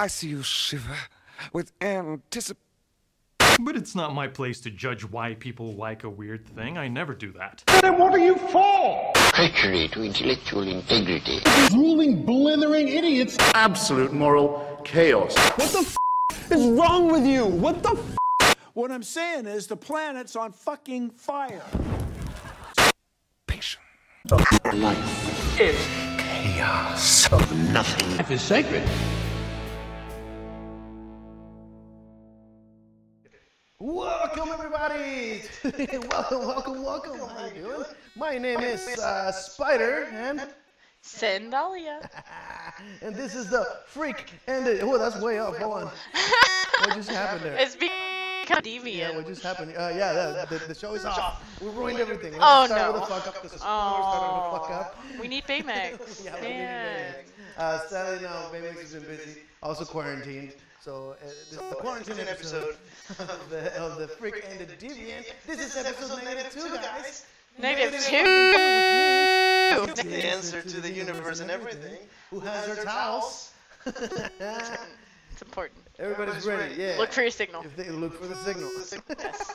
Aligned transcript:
I 0.00 0.06
see 0.06 0.28
you 0.28 0.42
shiver 0.42 0.96
with 1.52 1.72
anticipation. 1.80 2.62
But 3.60 3.74
it's 3.74 3.96
not 3.96 4.14
my 4.14 4.28
place 4.28 4.60
to 4.60 4.70
judge 4.70 5.02
why 5.04 5.34
people 5.34 5.74
like 5.74 6.04
a 6.04 6.08
weird 6.08 6.46
thing. 6.46 6.78
I 6.78 6.86
never 6.86 7.12
do 7.14 7.32
that. 7.32 7.64
Then 7.82 7.98
what 7.98 8.12
are 8.12 8.18
you 8.18 8.36
for? 8.36 9.12
treachery 9.34 9.88
to 9.88 10.02
intellectual 10.04 10.62
integrity. 10.68 11.40
Ruling 11.72 12.24
blithering 12.24 12.86
idiots. 12.88 13.36
absolute 13.54 14.12
moral 14.12 14.80
chaos. 14.84 15.36
What 15.56 15.72
the 15.72 15.78
f- 15.80 16.52
is 16.52 16.66
wrong 16.78 17.10
with 17.10 17.26
you? 17.26 17.44
What 17.46 17.82
the 17.82 17.96
f- 18.40 18.56
What 18.74 18.92
I'm 18.92 19.02
saying 19.02 19.46
is 19.46 19.66
the 19.66 19.76
planet's 19.76 20.36
on 20.36 20.52
fucking 20.52 21.10
fire. 21.10 21.62
Patience. 23.48 23.82
Life 24.74 25.60
is 25.60 25.76
chaos 26.18 27.32
of 27.32 27.72
nothing. 27.72 28.16
Life 28.16 28.30
is 28.30 28.40
sacred. 28.42 28.88
Welcome 34.38 34.54
everybody! 34.54 35.42
welcome, 36.12 36.46
welcome, 36.46 36.84
welcome. 36.84 37.18
How 37.28 37.46
you 37.46 37.62
doing? 37.62 37.84
My 38.14 38.38
name 38.38 38.60
is 38.60 38.86
uh, 39.00 39.32
Xpider, 39.34 40.12
and 40.12 40.46
Sandalia. 41.02 42.08
and 43.02 43.16
this 43.16 43.34
is 43.34 43.50
the 43.50 43.66
freak 43.88 44.30
and 44.46 44.64
the. 44.64 44.80
Oh, 44.82 44.96
that's 44.96 45.20
way 45.20 45.40
up. 45.40 45.56
Hold 45.56 45.82
on. 45.82 45.90
What 46.84 46.94
just 46.94 47.10
happened 47.10 47.46
there? 47.46 47.56
It's 47.56 47.74
become 47.74 48.62
deviant. 48.62 48.96
Yeah, 48.96 49.16
what 49.16 49.26
just 49.26 49.42
happened? 49.42 49.72
Uh, 49.76 49.90
yeah, 49.92 50.12
the, 50.48 50.56
the, 50.56 50.66
the 50.68 50.74
show 50.74 50.94
is 50.94 51.04
off. 51.04 51.42
We 51.60 51.70
ruined 51.70 51.98
everything. 51.98 52.30
Let's 52.34 52.44
Oh, 52.46 52.66
start 52.66 52.94
no. 52.94 53.00
with 53.00 53.08
the 53.08 53.14
fuck 53.16 53.26
up 53.26 53.34
because 53.34 53.50
the 53.50 53.58
spoilers 53.58 54.06
started 54.06 54.50
to 54.50 54.56
fuck 54.56 54.70
up. 54.70 55.20
We 55.20 55.26
need 55.26 55.44
Baymax. 55.48 56.24
Yeah, 56.24 56.34
we 56.36 56.42
need 56.42 56.58
Man. 56.58 57.14
Baymax. 57.14 57.60
Uh, 57.60 57.88
sadly, 57.88 58.22
no, 58.22 58.28
Baymax 58.52 58.80
has 58.82 58.92
been 58.92 59.02
busy. 59.02 59.40
Also 59.64 59.84
quarantined. 59.84 60.52
So 60.88 61.16
uh, 61.20 61.26
this 61.26 61.52
is 61.52 61.58
the 61.58 61.74
quarantine 61.74 62.16
episode 62.18 62.74
of 63.18 63.50
the, 63.50 63.76
of 63.78 63.98
the 63.98 64.08
freak 64.08 64.42
and 64.48 64.58
the 64.58 64.64
deviant. 64.64 65.26
This 65.46 65.76
is 65.76 65.76
episode 65.84 66.24
negative 66.24 66.50
two, 66.50 66.74
guys. 66.76 67.26
Negative 67.58 68.00
two, 68.00 68.16
two. 68.16 69.82
which 69.82 70.02
means 70.02 70.22
the 70.22 70.26
answer 70.26 70.62
to 70.62 70.80
the 70.80 70.90
universe 70.90 71.40
and 71.40 71.50
everything. 71.50 71.98
Who 72.30 72.40
has 72.40 72.74
their 72.74 72.84
towels? 72.86 73.52
It's 73.84 75.42
important. 75.42 75.80
Everybody's 75.98 76.46
ready. 76.46 76.74
Yeah. 76.76 76.94
Look 76.96 77.12
for 77.12 77.20
your 77.20 77.32
signal. 77.32 77.62
If 77.64 77.76
they 77.76 77.90
look 77.90 78.18
for 78.18 78.26
the 78.26 78.36
signal. 78.36 78.70
Yes. 79.18 79.54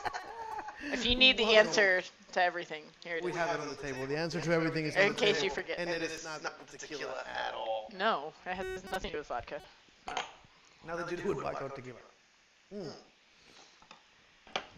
If 0.92 1.04
you 1.04 1.16
need 1.16 1.36
the 1.36 1.46
Whoa. 1.46 1.56
answer 1.56 2.02
to 2.32 2.42
everything, 2.42 2.84
here 3.04 3.16
it 3.16 3.24
We 3.24 3.32
is. 3.32 3.36
have 3.36 3.56
it 3.56 3.60
on 3.60 3.68
the 3.68 3.74
table. 3.74 4.06
The 4.06 4.16
answer 4.16 4.40
to 4.40 4.52
everything 4.52 4.84
is 4.84 4.94
on 4.94 5.02
In 5.02 5.08
the 5.08 5.14
case 5.14 5.36
table. 5.38 5.44
you 5.46 5.50
forget. 5.50 5.78
And 5.80 5.90
it 5.90 6.00
is 6.00 6.24
not 6.24 6.42
tequila 6.70 7.24
at 7.48 7.54
all. 7.54 7.90
No, 7.98 8.32
it 8.46 8.54
has 8.54 8.84
nothing 8.92 9.10
to 9.10 9.16
do 9.16 9.18
with 9.18 9.26
vodka. 9.26 9.60
Now 10.86 10.96
that 10.96 11.10
you 11.10 11.16
do 11.16 11.32
it, 11.32 11.42
why 11.42 11.54
go 11.54 11.68
tequila? 11.68 11.96
Hmm. 12.70 12.88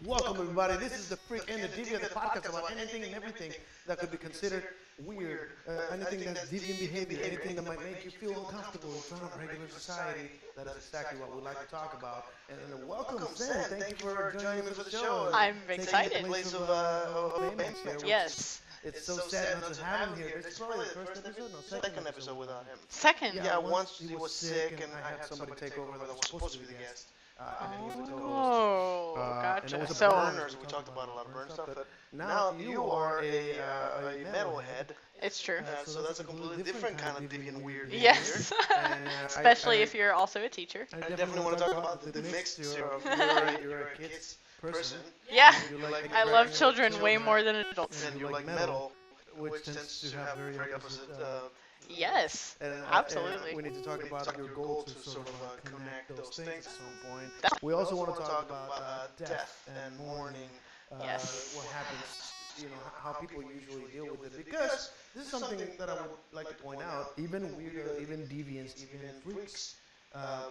Welcome 0.04 0.36
everybody. 0.40 0.76
This 0.76 0.96
is 0.98 1.08
the 1.08 1.16
Freak 1.16 1.50
and 1.50 1.62
the 1.62 1.68
Deviant, 1.68 2.02
the 2.02 2.14
podcast 2.14 2.48
about 2.50 2.70
anything 2.70 3.02
and 3.02 3.14
everything 3.14 3.52
that 3.88 3.98
could 3.98 4.12
be 4.12 4.18
considered 4.18 4.62
weird, 5.04 5.50
uh, 5.68 5.72
anything 5.92 6.20
that's 6.32 6.48
deviant 6.48 6.78
behavior, 6.78 7.18
anything 7.24 7.56
that 7.56 7.66
might 7.66 7.82
make 7.82 8.04
you 8.04 8.10
feel 8.10 8.38
uncomfortable 8.46 8.94
in 8.94 9.00
front 9.00 9.24
of 9.24 9.36
regular 9.40 9.68
society. 9.68 10.30
That 10.56 10.66
is 10.68 10.76
exactly 10.76 11.18
what 11.18 11.34
we 11.34 11.42
like 11.42 11.60
to 11.60 11.70
talk 11.70 11.96
about. 11.98 12.26
And, 12.50 12.58
and 12.72 12.88
welcome, 12.88 13.26
Sam. 13.34 13.64
Thank 13.68 14.02
you 14.02 14.08
for 14.08 14.34
joining 14.38 14.64
me 14.64 14.70
for 14.72 14.84
the 14.84 14.90
show. 14.90 15.30
I'm 15.32 15.56
Taking 15.66 15.82
excited. 15.82 16.24
The 16.24 16.28
place 16.28 16.54
of, 16.54 16.70
uh, 16.70 17.06
of 17.14 17.32
Baymax 17.56 17.82
here, 17.82 17.98
Yes. 18.04 18.60
It's 18.84 19.04
so 19.04 19.16
sad 19.28 19.60
not 19.60 19.74
to 19.74 19.84
have 19.84 20.08
him 20.10 20.16
here. 20.18 20.40
This 20.42 20.54
is 20.54 20.58
probably 20.58 20.84
the 20.86 21.06
first 21.06 21.26
episode, 21.26 21.52
no, 21.52 21.60
second, 21.60 21.82
second 21.84 22.06
episode 22.06 22.36
without 22.38 22.64
him. 22.66 22.78
Second. 22.88 23.34
Yeah, 23.34 23.58
once 23.58 23.98
he 23.98 24.14
was 24.14 24.32
sick 24.34 24.80
and 24.82 24.92
I 24.92 25.10
had 25.10 25.24
somebody 25.26 25.52
take 25.58 25.76
over 25.78 25.98
that 25.98 26.08
was 26.08 26.26
supposed 26.28 26.54
to 26.54 26.60
be 26.60 26.66
the 26.66 26.72
guest. 26.74 27.08
Uh, 27.38 27.42
and 27.60 27.72
then 27.90 27.98
was 27.98 28.08
the 28.08 28.14
co-host. 28.14 28.32
Oh, 28.32 29.14
Uh, 29.18 29.20
and 29.20 29.42
gotcha. 29.42 29.76
it 29.76 29.80
was 29.82 29.90
a 29.90 29.94
So, 29.94 30.10
Burners, 30.10 30.56
we 30.58 30.66
talked 30.66 30.88
about 30.88 31.10
a 31.10 31.12
lot 31.12 31.26
of 31.26 31.34
burn 31.34 31.50
stuff, 31.50 31.68
but 31.74 31.86
now 32.10 32.54
you 32.58 32.84
are 32.90 33.20
a, 33.22 33.58
uh, 33.60 34.08
a 34.08 34.24
metalhead, 34.32 34.94
it's 35.22 35.38
true. 35.42 35.58
uh, 35.58 35.84
so 35.84 36.02
that's 36.02 36.18
a 36.20 36.24
completely 36.24 36.62
different 36.62 36.96
kind 36.96 37.14
of 37.18 37.24
deviant 37.30 37.60
weird 37.60 37.92
Yes. 37.92 38.50
And, 38.74 39.06
uh, 39.06 39.10
I- 39.10 39.24
Especially 39.26 39.80
I- 39.80 39.82
if 39.82 39.94
you're 39.94 40.14
also 40.14 40.42
a 40.44 40.48
teacher. 40.48 40.86
I 40.94 40.96
I 40.96 41.00
definitely 41.10 41.40
want 41.44 41.58
to 41.58 41.64
talk 41.64 41.76
about 41.76 42.02
the, 42.02 42.12
the 42.12 42.22
mixture 42.22 42.82
of 42.84 43.04
you're, 43.04 43.60
you're, 43.70 43.80
a, 43.88 43.92
a- 43.92 43.96
kid's 43.98 44.38
person. 44.60 44.98
Yeah. 45.30 45.52
You 45.70 45.78
like 45.78 46.12
I 46.14 46.24
love 46.24 46.52
children 46.52 47.00
way 47.00 47.18
more 47.18 47.42
than 47.42 47.56
adults. 47.56 48.04
and 48.04 48.18
you 48.20 48.28
like 48.28 48.46
metal, 48.46 48.92
which 49.36 49.62
tends 49.64 50.00
to 50.00 50.16
have 50.16 50.36
very 50.36 50.72
opposite. 50.72 51.10
Uh, 51.10 51.48
Yes. 51.88 52.56
and, 52.60 52.72
uh, 52.72 52.86
Absolutely. 52.90 53.48
And 53.50 53.56
we 53.56 53.62
need 53.62 53.74
to 53.74 53.82
talk 53.82 54.02
we 54.02 54.08
about 54.08 54.24
talk 54.24 54.36
your 54.36 54.46
your 54.46 54.56
goal 54.56 54.66
goal 54.66 54.82
to 54.84 54.94
to 54.94 54.98
sort 55.08 55.28
of 55.28 55.34
uh, 55.42 55.48
connect 55.64 56.08
those 56.08 56.30
things 56.30 56.66
at 56.66 56.72
some 56.72 56.96
point. 56.98 57.32
That's- 57.42 57.62
We 57.62 57.72
also 57.72 57.94
want 57.96 58.10
to 58.10 58.16
talk 58.22 58.40
about 58.42 58.72
uh, 58.76 59.06
death 59.16 59.52
and 59.66 59.96
mourning. 59.96 60.50
Uh, 60.90 60.96
Yes. 61.02 61.50
What 61.52 61.66
happens, 61.66 62.34
you 62.56 62.68
know, 62.68 62.82
how 62.94 63.12
people 63.12 63.42
usually 63.42 63.86
deal 63.86 64.06
with 64.06 64.22
it. 64.24 64.32
Because 64.34 64.90
this 65.14 65.24
is 65.24 65.28
something 65.30 65.68
that 65.78 65.88
I 65.88 65.94
would 65.94 66.18
like 66.32 66.48
to 66.48 66.54
point 66.54 66.82
out. 66.82 67.08
Even 67.16 67.54
weirdo, 67.56 67.96
even 67.98 68.26
deviants, 68.28 68.74
even 68.76 69.02
freaks 69.22 69.76
uh, 70.14 70.46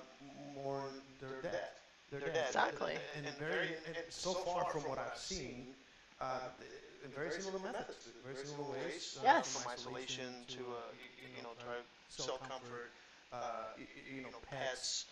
mourn 0.54 1.02
their 1.20 1.36
death. 1.42 1.85
Their 2.12 2.20
death. 2.22 2.48
Exactly. 2.50 2.94
And, 3.16 3.26
and 3.28 3.36
very, 3.38 3.68
and 3.88 3.96
so 4.10 4.34
far 4.34 4.66
from 4.66 4.84
what 4.86 4.98
I've 5.00 5.18
seen, 5.18 5.68
uh, 6.22 6.40
in 7.04 7.12
very 7.12 7.32
similar 7.32 7.60
methods, 7.60 8.10
very 8.24 8.36
similar 8.36 8.64
ways. 8.72 9.18
Uh, 9.20 9.24
Yes. 9.24 9.54
from 9.54 9.72
isolation 9.72 10.46
to, 10.48 10.62
uh, 10.62 10.80
you, 10.94 11.38
you 11.38 11.44
know, 11.44 11.50
try 11.64 11.74
self-comfort, 12.08 12.92
uh, 13.32 13.36
y- 13.78 13.84
y- 13.96 14.02
you 14.16 14.22
know, 14.22 14.30
pets. 14.50 15.06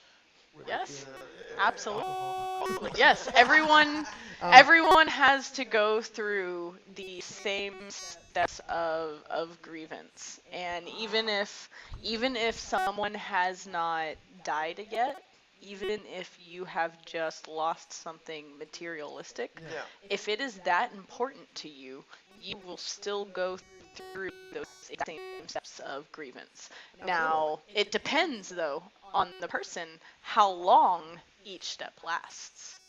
Yes. 0.68 1.06
uh, 1.06 1.62
Absolutely. 1.62 2.06
Yes, 2.96 3.28
everyone 3.36 4.06
Um, 4.42 4.52
everyone 4.54 5.08
has 5.08 5.52
to 5.52 5.66
go 5.66 6.02
through 6.02 6.78
the 6.96 7.22
same 7.22 7.90
steps 7.90 8.60
of 8.70 9.24
of 9.30 9.62
grievance. 9.62 10.40
And 10.52 10.88
even 10.90 11.30
if 11.30 11.70
even 12.02 12.36
if 12.36 12.58
someone 12.60 13.14
has 13.16 13.68
not 13.68 14.16
died 14.44 14.88
yet, 14.92 15.22
even 15.64 16.02
if 16.08 16.38
you 16.40 16.66
have 16.66 16.94
just 17.06 17.48
lost 17.48 17.94
something 17.94 18.46
materialistic, 18.60 19.62
Yeah. 19.72 19.84
if 20.10 20.28
it 20.30 20.42
is 20.42 20.56
that 20.62 20.94
important 20.94 21.54
to 21.56 21.70
you, 21.70 22.06
you 22.42 22.58
will 22.58 22.78
still 22.78 23.26
go 23.26 23.58
through 23.96 24.32
those 24.54 24.68
same 25.06 25.48
steps 25.48 25.80
of 25.80 26.12
grievance. 26.12 26.70
Now, 27.06 27.62
it 27.76 27.92
depends 27.92 28.50
though 28.50 28.84
on 29.14 29.30
the 29.42 29.48
person 29.48 29.88
how 30.22 30.52
long 30.52 31.22
each 31.46 31.64
step 31.66 31.94
lasts. 32.04 32.80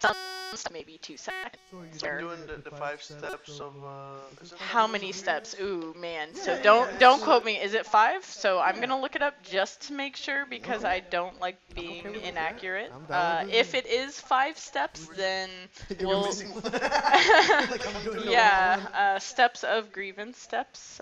Some 0.00 0.14
steps 0.52 0.72
maybe 0.72 0.98
two 0.98 1.16
seconds. 1.16 1.56
I'm 2.02 2.18
doing 2.18 2.38
the, 2.46 2.70
the 2.70 2.76
five 2.76 3.02
steps 3.02 3.60
of, 3.60 3.74
uh, 3.84 4.56
How 4.58 4.86
many 4.86 5.12
steps? 5.12 5.54
Ooh, 5.60 5.94
man. 5.98 6.34
So 6.34 6.60
don't 6.62 6.98
don't 6.98 7.22
quote 7.22 7.44
me. 7.44 7.60
Is 7.60 7.74
it 7.74 7.86
five? 7.86 8.24
So 8.24 8.58
I'm 8.58 8.80
gonna 8.80 9.00
look 9.00 9.16
it 9.16 9.22
up 9.22 9.42
just 9.42 9.82
to 9.88 9.92
make 9.92 10.16
sure 10.16 10.46
because 10.48 10.84
I 10.84 11.00
don't 11.00 11.40
like 11.40 11.56
being 11.74 12.04
with 12.04 12.22
inaccurate. 12.24 12.92
Uh, 13.08 13.44
if 13.50 13.74
it. 13.74 13.86
it 13.86 13.92
is 13.92 14.20
five 14.20 14.58
steps, 14.58 15.06
then 15.16 15.48
we'll. 16.00 16.30
Like 16.70 17.86
I'm 17.86 18.04
doing 18.04 18.26
the 18.26 18.30
yeah, 18.32 18.86
uh, 18.94 19.18
steps 19.18 19.64
of 19.64 19.92
grievance. 19.92 20.38
Steps 20.38 21.00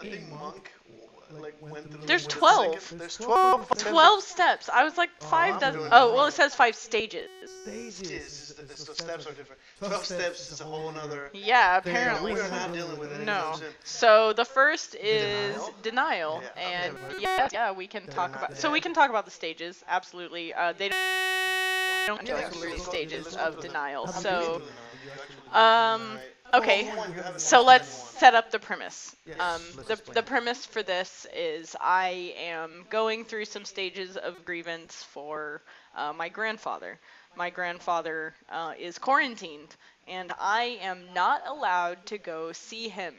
Did 0.00 0.12
you 0.12 1.01
of. 1.34 1.44
ever 1.44 1.52
see, 1.52 1.58
I 1.58 1.60
think 1.60 1.60
Monk, 1.60 1.60
like, 1.62 1.72
went 1.72 1.90
through 1.90 2.06
There's 2.06 2.24
with 2.24 2.32
12. 2.32 2.80
second- 2.82 2.98
There's 3.00 3.16
12. 3.16 3.68
but 3.68 3.78
then 3.78 3.92
12 3.92 4.22
steps. 4.22 4.68
I 4.68 4.84
was 4.84 4.96
like, 4.96 5.10
five 5.20 5.54
I'm 5.54 5.60
does. 5.60 5.88
Oh, 5.92 6.14
well, 6.14 6.26
it 6.26 6.32
says 6.32 6.54
five 6.54 6.74
stages. 6.76 7.28
Stages. 7.62 8.02
the- 8.02 8.14
it's- 8.14 8.58
it's- 8.58 8.84
the 8.84 8.94
steps 8.94 9.26
are 9.26 9.32
different. 9.32 9.60
12 9.78 10.04
steps 10.04 10.50
is 10.52 10.60
a 10.60 10.64
whole 10.64 10.90
nother. 10.92 11.30
Yeah, 11.32 11.76
apparently. 11.76 12.34
We're 12.34 12.48
not 12.50 12.72
dealing 12.72 12.98
with 12.98 13.12
it. 13.12 13.24
No. 13.24 13.58
So 13.84 14.32
the 14.32 14.44
first 14.44 14.94
is 14.96 15.56
denial, 15.82 16.42
Yeah, 16.42 16.62
and 16.62 16.94
never 16.94 17.18
yeah, 17.18 17.48
yeah, 17.52 17.72
we 17.72 17.86
can 17.86 18.06
talk 18.06 18.34
about. 18.36 18.56
So 18.56 18.70
we 18.70 18.80
can 18.80 18.94
talk 18.94 19.10
about 19.10 19.24
the 19.24 19.30
stages. 19.30 19.82
Absolutely. 19.88 20.54
Uh, 20.54 20.72
they 20.72 20.88
don't 20.88 22.26
Yeah, 22.26 22.34
go 22.34 22.34
let's 22.40 22.56
through 22.56 22.72
the 22.74 22.80
stages 22.80 23.36
of 23.36 23.60
denial. 23.60 24.06
So, 24.08 24.58
do 24.58 24.64
you 25.54 25.58
um, 25.58 26.18
okay. 26.54 26.84
Well, 26.84 26.96
one, 26.96 27.12
you 27.14 27.22
haven't 27.22 27.40
So 27.40 27.62
let's 27.62 27.88
set 27.88 28.34
up 28.34 28.50
the 28.50 28.58
premise. 28.58 29.14
Yes, 29.26 29.36
Um, 29.40 29.62
let's 29.76 29.88
the, 29.88 29.92
explain 29.94 30.14
the 30.14 30.20
it. 30.20 30.26
premise 30.26 30.66
for 30.66 30.82
this 30.82 31.26
is 31.34 31.76
I 31.80 32.34
am 32.38 32.84
going 32.90 33.24
through 33.24 33.46
some 33.46 33.64
stages 33.64 34.16
of 34.16 34.44
grievance 34.44 35.02
for 35.12 35.62
uh, 35.96 36.12
my 36.12 36.28
grandfather. 36.28 36.98
My 37.36 37.50
grandfather 37.50 38.34
uh, 38.50 38.74
is 38.78 38.98
quarantined, 38.98 39.74
and 40.06 40.32
I 40.38 40.78
am 40.82 41.12
not 41.14 41.46
allowed 41.46 42.04
to 42.06 42.18
go 42.18 42.52
see 42.52 42.88
him. 42.88 43.14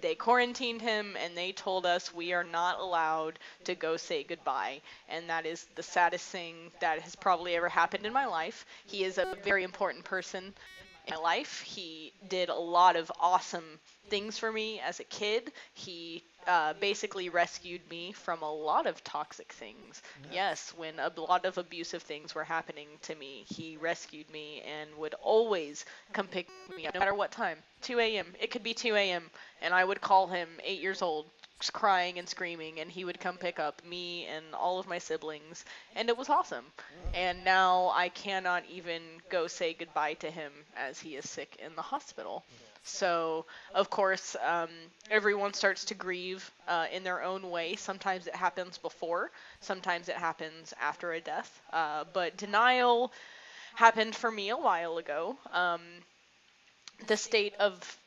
They 0.00 0.14
quarantined 0.14 0.80
him 0.82 1.16
and 1.16 1.36
they 1.36 1.52
told 1.52 1.86
us 1.86 2.12
we 2.12 2.32
are 2.32 2.44
not 2.44 2.78
allowed 2.80 3.38
to 3.64 3.74
go 3.74 3.96
say 3.96 4.22
goodbye. 4.24 4.82
And 5.08 5.28
that 5.30 5.46
is 5.46 5.64
the 5.74 5.82
saddest 5.82 6.26
thing 6.28 6.70
that 6.80 7.00
has 7.00 7.14
probably 7.16 7.56
ever 7.56 7.68
happened 7.68 8.06
in 8.06 8.12
my 8.12 8.26
life. 8.26 8.64
He 8.86 9.04
is 9.04 9.18
a 9.18 9.26
very 9.44 9.64
important 9.64 10.04
person 10.04 10.54
in 11.06 11.14
my 11.14 11.20
life. 11.20 11.60
He 11.62 12.12
did 12.28 12.48
a 12.48 12.54
lot 12.54 12.96
of 12.96 13.10
awesome 13.20 13.78
things 14.08 14.38
for 14.38 14.52
me 14.52 14.80
as 14.80 15.00
a 15.00 15.04
kid. 15.04 15.52
He 15.74 16.22
uh, 16.46 16.74
basically 16.80 17.28
rescued 17.28 17.80
me 17.90 18.12
from 18.12 18.42
a 18.42 18.52
lot 18.52 18.86
of 18.86 19.02
toxic 19.02 19.52
things. 19.52 20.02
Yes, 20.32 20.72
when 20.76 20.98
a 20.98 21.12
lot 21.16 21.44
of 21.44 21.58
abusive 21.58 22.02
things 22.02 22.34
were 22.34 22.44
happening 22.44 22.88
to 23.02 23.14
me, 23.14 23.44
he 23.48 23.76
rescued 23.76 24.30
me 24.30 24.62
and 24.62 24.94
would 24.96 25.14
always 25.14 25.84
come 26.12 26.28
pick 26.28 26.48
me 26.76 26.86
up, 26.86 26.94
no 26.94 27.00
matter 27.00 27.14
what 27.14 27.32
time. 27.32 27.58
2 27.82 27.98
a.m. 27.98 28.26
It 28.40 28.50
could 28.50 28.62
be 28.62 28.74
2 28.74 28.94
a.m. 28.94 29.30
and 29.60 29.74
I 29.74 29.84
would 29.84 30.00
call 30.00 30.26
him, 30.28 30.48
eight 30.64 30.80
years 30.80 31.02
old, 31.02 31.26
crying 31.72 32.18
and 32.18 32.28
screaming, 32.28 32.80
and 32.80 32.90
he 32.90 33.04
would 33.04 33.20
come 33.20 33.38
pick 33.38 33.58
up 33.58 33.82
me 33.84 34.26
and 34.26 34.54
all 34.54 34.78
of 34.78 34.86
my 34.86 34.98
siblings, 34.98 35.64
and 35.94 36.08
it 36.08 36.16
was 36.16 36.28
awesome. 36.28 36.64
And 37.14 37.44
now 37.44 37.90
I 37.94 38.08
cannot 38.10 38.64
even 38.68 39.02
go 39.30 39.46
say 39.46 39.74
goodbye 39.74 40.14
to 40.14 40.30
him 40.30 40.52
as 40.76 41.00
he 41.00 41.16
is 41.16 41.28
sick 41.28 41.56
in 41.64 41.74
the 41.76 41.82
hospital. 41.82 42.44
So, 42.84 43.46
of 43.74 43.90
course, 43.90 44.36
um, 44.44 44.68
everyone 45.10 45.54
starts 45.54 45.84
to 45.86 45.94
grieve 45.94 46.50
uh, 46.68 46.86
in 46.92 47.02
their 47.04 47.22
own 47.22 47.50
way. 47.50 47.76
Sometimes 47.76 48.26
it 48.26 48.34
happens 48.36 48.78
before, 48.78 49.30
sometimes 49.60 50.08
it 50.08 50.16
happens 50.16 50.72
after 50.80 51.12
a 51.12 51.20
death. 51.20 51.60
Uh, 51.72 52.04
but 52.12 52.36
denial 52.36 53.12
happened 53.74 54.14
for 54.16 54.30
me 54.30 54.50
a 54.50 54.56
while 54.56 54.98
ago. 54.98 55.36
Um, 55.52 55.80
the 57.06 57.16
state 57.16 57.54
of 57.58 57.98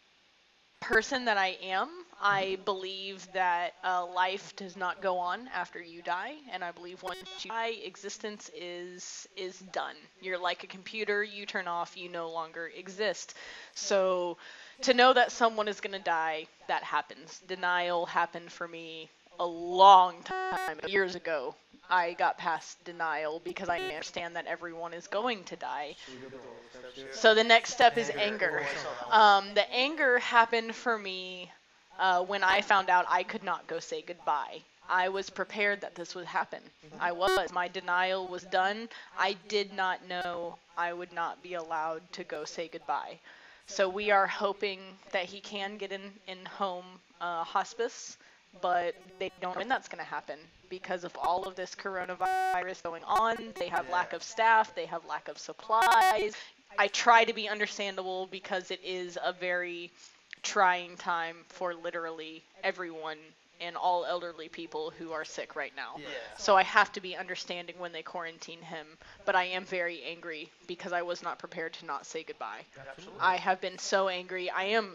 person 0.82 1.26
that 1.26 1.38
I 1.38 1.58
am, 1.64 1.90
I 2.22 2.58
believe 2.66 3.28
that 3.34 3.74
uh, 3.84 4.06
life 4.06 4.56
does 4.56 4.76
not 4.76 5.02
go 5.02 5.18
on 5.18 5.48
after 5.54 5.82
you 5.82 6.02
die, 6.02 6.36
and 6.52 6.64
I 6.64 6.72
believe 6.72 7.02
once 7.02 7.20
you 7.44 7.50
die, 7.50 7.76
existence 7.84 8.50
is 8.56 9.28
is 9.38 9.60
done. 9.60 9.96
You're 10.22 10.38
like 10.38 10.64
a 10.64 10.68
computer; 10.68 11.24
you 11.24 11.46
turn 11.46 11.68
off, 11.68 11.96
you 11.98 12.10
no 12.10 12.30
longer 12.30 12.68
exist. 12.76 13.36
So, 13.74 14.38
to 14.82 14.94
know 14.94 15.14
that 15.14 15.32
someone 15.32 15.68
is 15.68 15.80
going 15.80 15.94
to 15.94 16.04
die, 16.04 16.48
that 16.68 16.84
happens. 16.84 17.42
Denial 17.48 18.06
happened 18.06 18.52
for 18.52 18.68
me 18.68 19.10
a 19.40 19.46
long 19.46 20.22
time, 20.24 20.80
ago. 20.80 20.88
years 20.88 21.16
ago. 21.16 21.56
I 21.90 22.14
got 22.14 22.38
past 22.38 22.84
denial 22.84 23.42
because 23.44 23.68
I 23.70 23.80
understand 23.80 24.36
that 24.36 24.46
everyone 24.46 24.94
is 24.94 25.08
going 25.08 25.44
to 25.46 25.56
die. 25.56 25.96
So 27.14 27.34
the 27.34 27.44
next 27.44 27.74
step 27.74 27.98
is 27.98 28.12
anger. 28.12 28.64
Um, 29.10 29.54
the 29.56 29.70
anger 29.74 30.20
happened 30.20 30.76
for 30.76 30.98
me 30.98 31.52
uh, 32.00 32.24
when 32.24 32.44
I 32.44 32.62
found 32.62 32.90
out 32.90 33.06
I 33.10 33.24
could 33.24 33.44
not 33.44 33.68
go 33.68 33.80
say 33.80 34.02
goodbye. 34.02 34.62
I 34.90 35.10
was 35.10 35.30
prepared 35.30 35.82
that 35.82 35.94
this 35.94 36.16
would 36.16 36.26
happen. 36.26 36.62
I 37.00 37.12
was. 37.12 37.52
My 37.54 37.68
denial 37.68 38.28
was 38.28 38.44
done. 38.44 38.90
I 39.18 39.38
did 39.48 39.72
not 39.74 40.08
know 40.08 40.58
I 40.78 40.94
would 40.94 41.14
not 41.14 41.44
be 41.44 41.54
allowed 41.54 42.02
to 42.14 42.24
go 42.24 42.44
say 42.44 42.70
goodbye. 42.70 43.20
So 43.68 43.88
we 43.88 44.10
are 44.10 44.26
hoping 44.26 44.80
that 45.12 45.26
he 45.26 45.42
can 45.42 45.78
get 45.78 45.92
in 45.92 46.02
in 46.28 46.44
home 46.46 46.86
uh, 47.22 47.44
hospice, 47.44 48.18
but 48.62 48.96
they 49.20 49.32
don't 49.42 49.54
know 49.54 49.60
when 49.60 49.70
that's 49.70 49.88
going 49.88 50.04
to 50.04 50.10
happen 50.10 50.40
because 50.70 51.04
of 51.04 51.16
all 51.22 51.48
of 51.48 51.56
this 51.56 51.76
coronavirus 51.76 52.82
going 52.82 53.04
on. 53.04 53.36
They 53.60 53.68
have 53.68 53.88
lack 53.92 54.14
of 54.14 54.24
staff. 54.24 54.74
They 54.74 54.88
have 54.88 55.06
lack 55.06 55.28
of 55.28 55.38
supplies. 55.38 56.34
I 56.80 56.88
try 56.88 57.26
to 57.26 57.34
be 57.34 57.48
understandable 57.48 58.28
because 58.32 58.72
it 58.72 58.80
is 58.84 59.18
a 59.24 59.34
very 59.34 59.92
trying 60.44 60.98
time 60.98 61.38
for 61.50 61.74
literally 61.74 62.44
everyone 62.64 63.18
and 63.62 63.76
all 63.76 64.06
elderly 64.06 64.48
people 64.48 64.92
who 64.98 65.12
are 65.12 65.26
sick 65.26 65.56
right 65.56 65.74
now. 65.76 65.96
Yeah. 65.98 66.06
So 66.38 66.56
I 66.56 66.64
have 66.64 66.92
to 66.94 67.02
be 67.02 67.16
understanding 67.16 67.76
when 67.78 67.92
they 67.92 68.02
quarantine 68.02 68.62
him, 68.62 68.88
but 69.26 69.36
I 69.36 69.46
am 69.46 69.66
very 69.66 70.02
angry 70.04 70.50
because 70.68 70.94
I 70.94 71.02
was 71.02 71.22
not 71.22 71.40
prepared 71.40 71.74
to 71.74 71.86
not 71.86 72.06
say 72.06 72.24
goodbye. 72.24 72.62
Absolutely. 72.90 73.20
I 73.22 73.36
have 73.38 73.60
been 73.60 73.78
so 73.78 74.08
angry. 74.08 74.50
I 74.50 74.64
am 74.64 74.94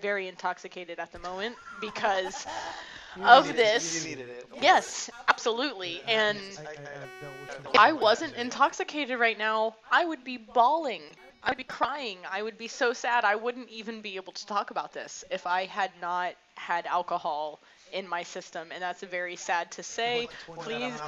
very 0.00 0.28
intoxicated 0.28 0.98
at 0.98 1.12
the 1.12 1.18
moment 1.18 1.56
because 1.80 2.46
of 3.22 3.54
this. 3.56 4.06
Yes, 4.60 5.10
absolutely. 5.28 6.00
And 6.06 6.38
if 6.38 7.78
I 7.78 7.92
wasn't 7.92 8.34
intoxicated 8.36 9.18
right 9.18 9.38
now, 9.38 9.74
I 9.90 10.04
would 10.04 10.24
be 10.24 10.36
bawling. 10.36 11.02
I'd 11.46 11.56
be 11.58 11.64
crying. 11.64 12.18
I 12.30 12.42
would 12.42 12.58
be 12.58 12.68
so 12.68 12.92
sad. 12.92 13.24
I 13.24 13.36
wouldn't 13.36 13.70
even 13.70 14.02
be 14.02 14.16
able 14.16 14.32
to 14.34 14.46
talk 14.46 14.70
about 14.70 14.92
this 14.92 15.24
if 15.30 15.46
I 15.46 15.66
had 15.66 15.92
not 16.02 16.34
had 16.56 16.86
alcohol 16.86 17.60
in 17.92 18.08
my 18.08 18.24
system. 18.24 18.70
And 18.72 18.82
that's 18.82 19.02
very 19.02 19.36
sad 19.36 19.72
to 19.72 19.84
say. 19.84 20.28
Please, 20.60 21.02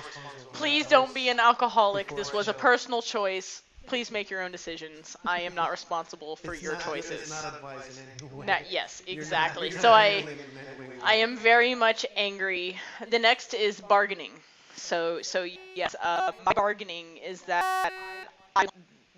please 0.53 0.87
don't 0.87 1.15
be 1.15 1.29
an 1.29 1.41
alcoholic. 1.41 2.15
This 2.15 2.33
was 2.33 2.49
a 2.49 2.55
personal 2.55 3.03
choice. 3.03 3.63
Please 3.87 4.11
make 4.13 4.31
your 4.31 4.43
own 4.43 4.53
decisions. 4.53 5.17
I 5.27 5.41
am 5.41 5.55
not 5.55 5.71
responsible 5.73 6.37
for 6.37 6.55
your 6.55 6.77
choices. 6.77 7.31
Not 7.31 7.47
advice 7.47 7.91
in 7.91 7.97
any 8.21 8.31
way. 8.33 8.47
Not, 8.47 8.71
yes, 8.71 9.03
exactly. 9.07 9.71
So 9.71 9.93
I, 9.93 10.05
handling 10.05 10.39
it 10.39 10.49
in 10.49 10.59
any 10.59 10.73
way. 10.79 10.99
I 11.03 11.15
am 11.17 11.37
very 11.39 11.75
much 11.75 12.07
angry. 12.17 12.79
The 13.11 13.19
next 13.19 13.55
is 13.55 13.81
bargaining. 13.81 14.33
So, 14.77 15.23
so 15.23 15.47
yes, 15.75 15.97
uh, 16.03 16.33
my 16.47 16.53
bargaining 16.55 17.19
is 17.19 17.43
that 17.43 17.93
I 18.57 18.61
want 18.65 18.73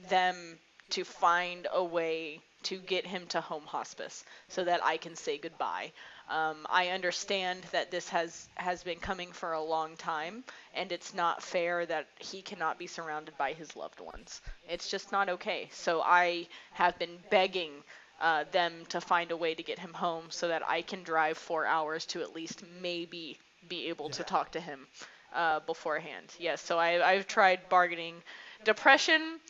them 0.08 0.58
to 0.90 1.04
find 1.04 1.66
a 1.72 1.82
way 1.82 2.40
to 2.62 2.78
get 2.78 3.06
him 3.06 3.26
to 3.28 3.40
home 3.40 3.64
hospice 3.64 4.24
so 4.48 4.64
that 4.64 4.84
I 4.84 4.98
can 4.98 5.16
say 5.16 5.38
goodbye. 5.38 5.92
Um, 6.28 6.66
I 6.68 6.88
understand 6.88 7.62
that 7.72 7.90
this 7.90 8.08
has 8.10 8.48
has 8.54 8.84
been 8.84 8.98
coming 8.98 9.32
for 9.32 9.52
a 9.52 9.62
long 9.62 9.96
time, 9.96 10.44
and 10.74 10.92
it's 10.92 11.14
not 11.14 11.42
fair 11.42 11.86
that 11.86 12.06
he 12.18 12.42
cannot 12.42 12.78
be 12.78 12.86
surrounded 12.86 13.36
by 13.36 13.52
his 13.52 13.74
loved 13.74 14.00
ones. 14.00 14.40
It's 14.68 14.88
just 14.88 15.10
not 15.10 15.28
okay. 15.28 15.68
So 15.72 16.02
I 16.02 16.46
have 16.72 16.98
been 16.98 17.18
begging 17.30 17.72
uh, 18.20 18.44
them 18.52 18.84
to 18.90 19.00
find 19.00 19.30
a 19.30 19.36
way 19.36 19.54
to 19.54 19.62
get 19.62 19.78
him 19.78 19.94
home 19.94 20.26
so 20.28 20.48
that 20.48 20.62
I 20.68 20.82
can 20.82 21.02
drive 21.02 21.38
four 21.38 21.66
hours 21.66 22.06
to 22.06 22.20
at 22.20 22.34
least 22.34 22.62
maybe 22.80 23.38
be 23.68 23.88
able 23.88 24.10
to 24.10 24.22
talk 24.22 24.52
to 24.52 24.60
him 24.60 24.86
uh, 25.34 25.60
beforehand. 25.60 26.26
Yes, 26.38 26.60
so 26.60 26.78
I, 26.78 27.04
I've 27.04 27.26
tried 27.26 27.68
bargaining. 27.68 28.16
Depression, 28.64 29.40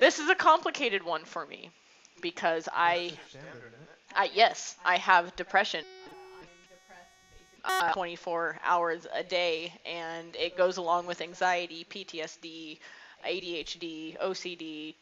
this 0.00 0.18
is 0.18 0.28
a 0.28 0.34
complicated 0.34 1.02
one 1.02 1.24
for 1.24 1.46
me 1.46 1.70
because 2.20 2.68
I, 2.72 3.12
I 4.14 4.30
yes, 4.34 4.76
I 4.84 4.96
have 4.98 5.34
depression. 5.36 5.84
Uh, 7.64 7.92
24 7.92 8.58
hours 8.64 9.06
a 9.14 9.22
day, 9.22 9.72
and 9.86 10.34
it 10.34 10.56
goes 10.56 10.78
along 10.78 11.06
with 11.06 11.20
anxiety, 11.20 11.86
PTSD, 11.88 12.78
ADHD, 13.24 14.18
OCD, 14.18 14.94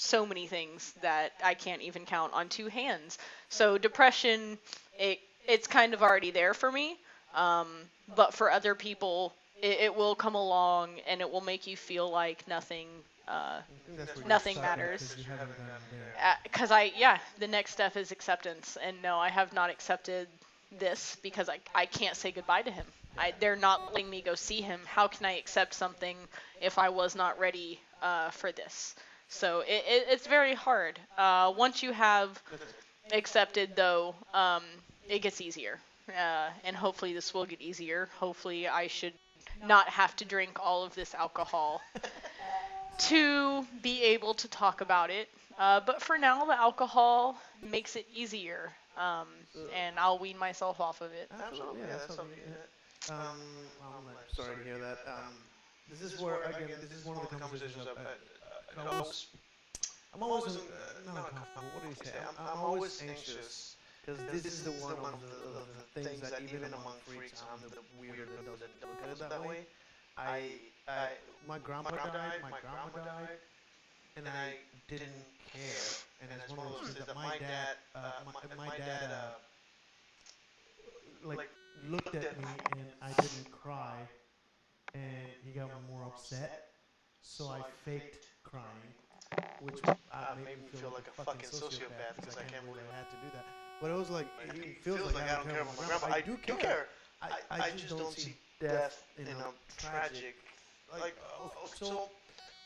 so 0.00 0.24
many 0.24 0.46
things 0.46 0.94
that 1.02 1.32
I 1.44 1.52
can't 1.54 1.82
even 1.82 2.06
count 2.06 2.32
on 2.32 2.48
two 2.48 2.68
hands. 2.68 3.18
So 3.50 3.76
depression, 3.76 4.58
it 4.98 5.20
it's 5.46 5.66
kind 5.66 5.94
of 5.94 6.02
already 6.02 6.30
there 6.30 6.54
for 6.54 6.70
me, 6.72 6.96
um, 7.34 7.68
but 8.16 8.32
for 8.34 8.50
other 8.50 8.74
people, 8.74 9.34
it, 9.62 9.80
it 9.80 9.94
will 9.94 10.14
come 10.14 10.34
along 10.34 10.90
and 11.06 11.20
it 11.20 11.30
will 11.30 11.40
make 11.40 11.66
you 11.66 11.76
feel 11.76 12.10
like 12.10 12.46
nothing. 12.48 12.88
Uh, 13.30 13.60
nothing 14.26 14.60
matters. 14.60 15.14
Because 16.42 16.72
I, 16.72 16.92
yeah, 16.96 17.18
the 17.38 17.46
next 17.46 17.72
step 17.72 17.96
is 17.96 18.10
acceptance, 18.10 18.76
and 18.82 19.00
no, 19.02 19.18
I 19.18 19.28
have 19.28 19.52
not 19.52 19.70
accepted 19.70 20.26
this 20.78 21.16
because 21.22 21.48
I, 21.48 21.58
I 21.74 21.86
can't 21.86 22.16
say 22.16 22.32
goodbye 22.32 22.62
to 22.62 22.70
him. 22.70 22.86
I, 23.16 23.32
they're 23.38 23.56
not 23.56 23.92
letting 23.92 24.10
me 24.10 24.20
go 24.20 24.34
see 24.34 24.60
him. 24.60 24.80
How 24.84 25.06
can 25.08 25.26
I 25.26 25.38
accept 25.38 25.74
something 25.74 26.16
if 26.60 26.78
I 26.78 26.88
was 26.88 27.14
not 27.14 27.38
ready 27.38 27.80
uh, 28.02 28.30
for 28.30 28.50
this? 28.52 28.94
So 29.28 29.60
it, 29.60 29.84
it, 29.86 30.06
it's 30.08 30.26
very 30.26 30.54
hard. 30.54 30.98
Uh, 31.16 31.52
once 31.56 31.82
you 31.82 31.92
have 31.92 32.42
accepted, 33.12 33.76
though, 33.76 34.14
um, 34.34 34.62
it 35.08 35.20
gets 35.20 35.40
easier. 35.40 35.78
Uh, 36.08 36.48
and 36.64 36.74
hopefully 36.74 37.12
this 37.12 37.32
will 37.32 37.46
get 37.46 37.60
easier. 37.60 38.08
Hopefully 38.18 38.66
I 38.66 38.88
should 38.88 39.14
not 39.64 39.88
have 39.88 40.16
to 40.16 40.24
drink 40.24 40.58
all 40.60 40.84
of 40.84 40.94
this 40.94 41.14
alcohol 41.14 41.80
to 43.00 43.64
be 43.82 44.02
able 44.02 44.34
to 44.34 44.48
talk 44.48 44.80
about 44.80 45.10
it. 45.10 45.28
Uh, 45.58 45.80
but 45.84 46.00
for 46.02 46.16
now, 46.16 46.44
the 46.44 46.58
alcohol 46.58 47.36
makes 47.62 47.96
it 47.96 48.06
easier, 48.14 48.72
um, 48.96 49.26
and 49.76 49.98
I'll 49.98 50.18
wean 50.18 50.38
myself 50.38 50.80
off 50.80 51.00
of 51.00 51.12
it. 51.12 51.30
Absolutely, 51.30 51.80
yeah, 51.80 51.86
that's 51.88 52.14
something. 52.14 52.38
Um, 53.10 53.16
well, 53.80 54.02
I'm 54.08 54.34
sorry 54.34 54.56
to 54.56 54.64
hear 54.64 54.78
that. 54.78 54.98
Um, 55.06 55.34
this 55.90 56.00
is 56.00 56.20
where 56.20 56.42
again, 56.44 56.68
this 56.80 56.92
is 56.92 57.04
one 57.04 57.16
of 57.16 57.28
the 57.28 57.36
conversations 57.36 57.86
I've 57.90 57.96
had. 57.98 58.16
Uh, 58.76 58.88
I 58.88 58.96
always, 58.96 59.26
I'm 60.14 60.22
always 60.22 60.56
uh, 60.56 60.60
not 61.06 61.28
uncomfortable. 61.30 61.68
What 61.74 61.82
do 61.82 61.88
you 61.88 61.96
say? 62.04 62.18
I'm, 62.20 62.46
I'm 62.46 62.64
always 62.64 63.02
anxious 63.06 63.76
because 64.00 64.20
this 64.32 64.44
is 64.46 64.64
the 64.64 64.72
one 64.72 64.92
of 64.92 65.20
the, 65.20 65.60
of 65.60 65.66
the 65.94 66.00
things 66.00 66.30
that 66.30 66.40
even 66.42 66.72
among 66.72 66.94
freaks, 67.04 67.42
I'm 67.52 67.60
the 67.68 67.76
weird 68.00 68.28
that 68.28 68.46
doesn't 68.46 68.70
look 68.80 69.02
at 69.04 69.10
it 69.10 69.18
that 69.28 69.44
way. 69.46 69.66
I, 70.16 70.42
I, 70.96 71.08
my 71.46 71.58
grandpa 71.58 71.96
died. 71.96 72.40
My 72.40 72.52
grandma 72.52 72.88
died, 73.04 73.28
and 74.16 74.28
I 74.28 74.56
didn't 74.88 75.26
care. 75.52 75.96
And 76.20 76.30
it's 76.32 76.48
one 76.48 76.58
of 76.58 76.64
those 76.64 76.80
things 76.80 76.98
that 76.98 77.14
my 77.14 77.30
dad, 77.38 77.76
uh, 77.94 78.20
my, 78.24 78.32
my 78.56 78.70
dad, 78.76 79.10
uh, 79.10 79.34
like 81.22 81.42
looked 81.82 82.14
at 82.14 82.36
me 82.36 82.62
and 82.76 82.92
I 83.00 83.12
didn't 83.12 83.50
cry, 83.50 84.08
and 84.94 85.28
he 85.42 85.52
got 85.52 85.70
more 85.88 86.04
upset. 86.04 86.52
So 87.22 87.48
I 87.48 87.62
faked 87.62 88.20
crying, 88.42 88.94
which 89.58 89.80
uh, 90.12 90.34
made 90.44 90.58
me 90.58 90.70
feel 90.72 90.90
like 90.90 91.08
a 91.08 91.12
fucking 91.12 91.50
sociopath 91.50 92.16
because 92.16 92.36
I 92.36 92.44
can't 92.44 92.64
believe 92.64 92.84
I 92.90 92.96
had 92.96 93.10
to 93.10 93.16
do 93.16 93.30
that. 93.30 93.46
But 93.80 93.90
it 93.90 93.94
was 93.94 94.10
like, 94.10 94.28
it 94.54 94.64
feels 94.82 95.02
like 95.02 95.16
I 95.16 95.34
don't 95.36 95.48
care 95.48 95.60
about 95.62 95.76
my 95.76 95.84
grandpa. 95.84 96.06
I 96.08 96.20
do 96.20 96.36
care. 96.36 96.88
I, 97.22 97.30
I 97.50 97.70
just 97.70 97.96
don't 97.96 98.16
see 98.18 98.34
death 98.60 99.04
in 99.16 99.28
a 99.28 99.52
tragic, 99.78 100.36
like, 100.98 101.16
oh, 101.38 101.52
so 101.74 102.08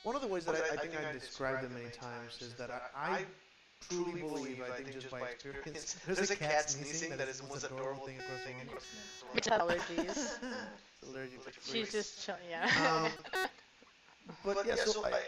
one 0.02 0.16
of 0.16 0.22
the 0.22 0.28
ways 0.28 0.44
that 0.44 0.54
I, 0.54 0.74
I 0.74 0.76
think 0.76 0.94
I 0.98 1.12
described 1.12 1.64
it 1.64 1.70
many 1.70 1.90
times 1.90 2.40
is 2.40 2.54
that 2.54 2.70
I, 2.70 3.10
I 3.10 3.24
truly 3.88 4.20
believe, 4.20 4.62
I 4.62 4.76
think 4.76 4.92
just 4.92 5.10
by 5.10 5.20
experience, 5.20 5.96
there's 6.06 6.30
a 6.30 6.36
cat 6.36 6.70
sneezing 6.70 7.16
that 7.16 7.28
is 7.28 7.40
the 7.40 7.48
most 7.48 7.64
adorable 7.64 8.06
thing 8.06 8.16
across 8.18 8.44
the 8.44 8.52
room. 8.52 9.34
Which 9.34 9.44
allergies. 9.44 10.38
Allergic 11.08 11.44
to 11.44 11.50
She's 11.70 11.92
just 11.92 12.24
chill. 12.24 12.36
Yeah. 12.48 12.70
Um, 12.88 13.46
but 14.44 14.66
yeah, 14.66 14.76
so 14.76 15.04
I, 15.04 15.08
I, 15.08 15.20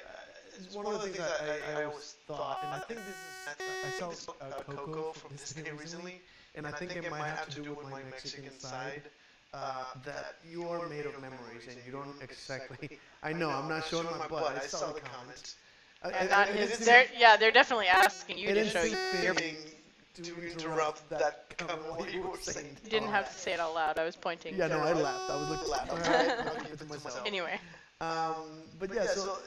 it's 0.56 0.74
one 0.74 0.86
of 0.86 0.92
the 0.94 0.98
things 1.00 1.18
that 1.18 1.40
I, 1.76 1.80
I 1.80 1.84
always 1.84 2.16
thought, 2.26 2.60
and 2.64 2.74
I 2.74 2.78
think 2.78 3.00
this 3.00 3.08
is, 3.08 4.02
I 4.02 4.12
saw 4.14 4.32
uh, 4.40 4.62
Coco 4.62 5.12
from 5.12 5.36
Disney 5.36 5.70
recently, 5.70 6.22
and 6.54 6.66
I 6.66 6.70
think 6.70 6.96
it 6.96 7.10
might 7.10 7.24
have 7.24 7.48
to 7.50 7.60
do 7.60 7.74
with 7.74 7.90
my 7.90 8.02
Mexican 8.04 8.58
side. 8.58 9.02
Uh, 9.56 9.84
that 10.04 10.34
you 10.46 10.68
are 10.68 10.86
made 10.86 11.06
of 11.06 11.18
memories 11.22 11.66
and 11.66 11.78
you 11.86 11.92
don't 11.92 12.14
exactly. 12.20 12.98
I 13.22 13.32
know 13.32 13.48
I'm 13.48 13.68
not 13.70 13.86
showing 13.86 14.06
my 14.18 14.26
butt. 14.28 14.54
I 14.62 14.66
saw 14.66 14.92
the 14.92 15.00
comments. 15.00 15.56
I- 16.02 16.10
and 16.10 16.16
I- 16.16 16.26
that 16.26 16.48
it 16.50 16.56
is, 16.56 16.70
didn't 16.72 16.84
they're, 16.84 17.06
yeah, 17.16 17.36
they're 17.38 17.50
definitely 17.52 17.86
asking 17.86 18.36
you 18.36 18.48
to 18.48 18.54
didn't 18.54 18.72
show 18.72 18.82
seem 18.84 18.98
your. 19.22 19.34
fitting 19.34 19.56
to 20.14 20.52
interrupt 20.52 21.08
that 21.08 21.56
comment 21.58 22.12
you 22.12 22.20
were 22.20 22.36
saying. 22.36 22.76
You 22.84 22.90
didn't 22.90 23.08
have 23.08 23.32
to 23.32 23.38
say 23.38 23.54
it 23.54 23.60
out 23.60 23.74
loud. 23.74 23.98
I 23.98 24.04
was 24.04 24.14
pointing. 24.16 24.54
Yeah, 24.56 24.68
to 24.68 24.74
no, 24.74 24.80
I 24.80 24.92
laughed. 24.92 25.30
I 25.30 25.36
was 25.36 25.68
like, 25.70 25.90
alright, 25.90 26.38
I'll 26.38 26.54
keep 26.60 26.72
it 26.74 26.78
to 26.80 26.84
myself. 26.86 27.22
Anyway. 27.26 27.58
Um, 28.02 28.34
but 28.78 28.92
yeah, 28.92 29.06
so 29.06 29.38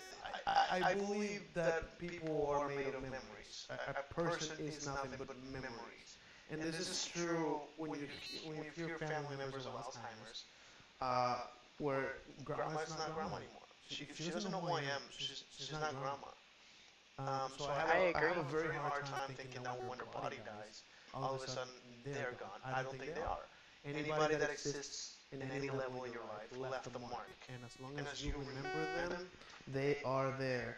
I, 0.47 0.81
I 0.83 0.93
believe 0.95 1.43
that 1.53 1.99
people 1.99 2.47
are 2.49 2.67
made 2.67 2.95
of 2.95 3.03
memories. 3.03 3.67
A, 3.69 3.91
a 3.91 4.13
person 4.13 4.55
is 4.65 4.87
nothing 4.87 5.11
but 5.19 5.29
memories. 5.53 6.17
And 6.51 6.61
this 6.61 6.89
is 6.89 7.09
true 7.13 7.61
when 7.77 7.91
you 7.91 8.07
when 8.45 8.57
you 8.57 8.71
hear 8.75 8.97
family 8.97 9.37
members 9.37 9.65
of 9.65 9.73
Alzheimer's, 9.73 10.45
uh, 11.01 11.37
where 11.77 12.15
grandma's 12.43 12.89
not 12.97 13.13
grandma 13.13 13.37
anymore. 13.37 13.67
She, 13.87 14.07
if 14.09 14.17
she 14.17 14.29
doesn't 14.31 14.51
know 14.51 14.59
who 14.59 14.73
I 14.73 14.81
am, 14.81 15.01
she's, 15.15 15.43
she's 15.55 15.71
not 15.71 15.93
grandma. 16.01 16.29
Um, 17.19 17.51
so 17.57 17.65
I 17.65 17.79
have, 17.79 17.89
I 17.89 17.97
a, 17.97 18.17
I 18.17 18.27
have 18.29 18.37
a 18.37 18.49
very 18.49 18.73
hard 18.75 19.05
time 19.05 19.29
thinking 19.35 19.61
that 19.63 19.77
when 19.87 19.99
her 19.99 20.05
body 20.13 20.37
dies, 20.45 20.83
all 21.13 21.35
of 21.35 21.43
a 21.43 21.47
sudden 21.47 21.73
they're 22.05 22.35
gone. 22.39 22.59
I 22.65 22.81
don't 22.81 22.97
think 22.97 23.13
they 23.13 23.21
are. 23.21 23.45
Anybody 23.85 24.35
that 24.35 24.49
exists 24.49 25.17
in 25.31 25.41
any 25.55 25.69
level 25.69 26.03
in 26.03 26.11
your 26.13 26.23
life 26.33 26.49
left 26.57 26.87
a 26.87 26.99
mark. 26.99 27.29
And 27.49 27.57
as 27.65 27.79
long 27.81 27.93
as 28.11 28.23
you 28.23 28.33
remember 28.37 29.09
them, 29.09 29.27
they 29.73 29.97
are 30.05 30.33
there. 30.39 30.77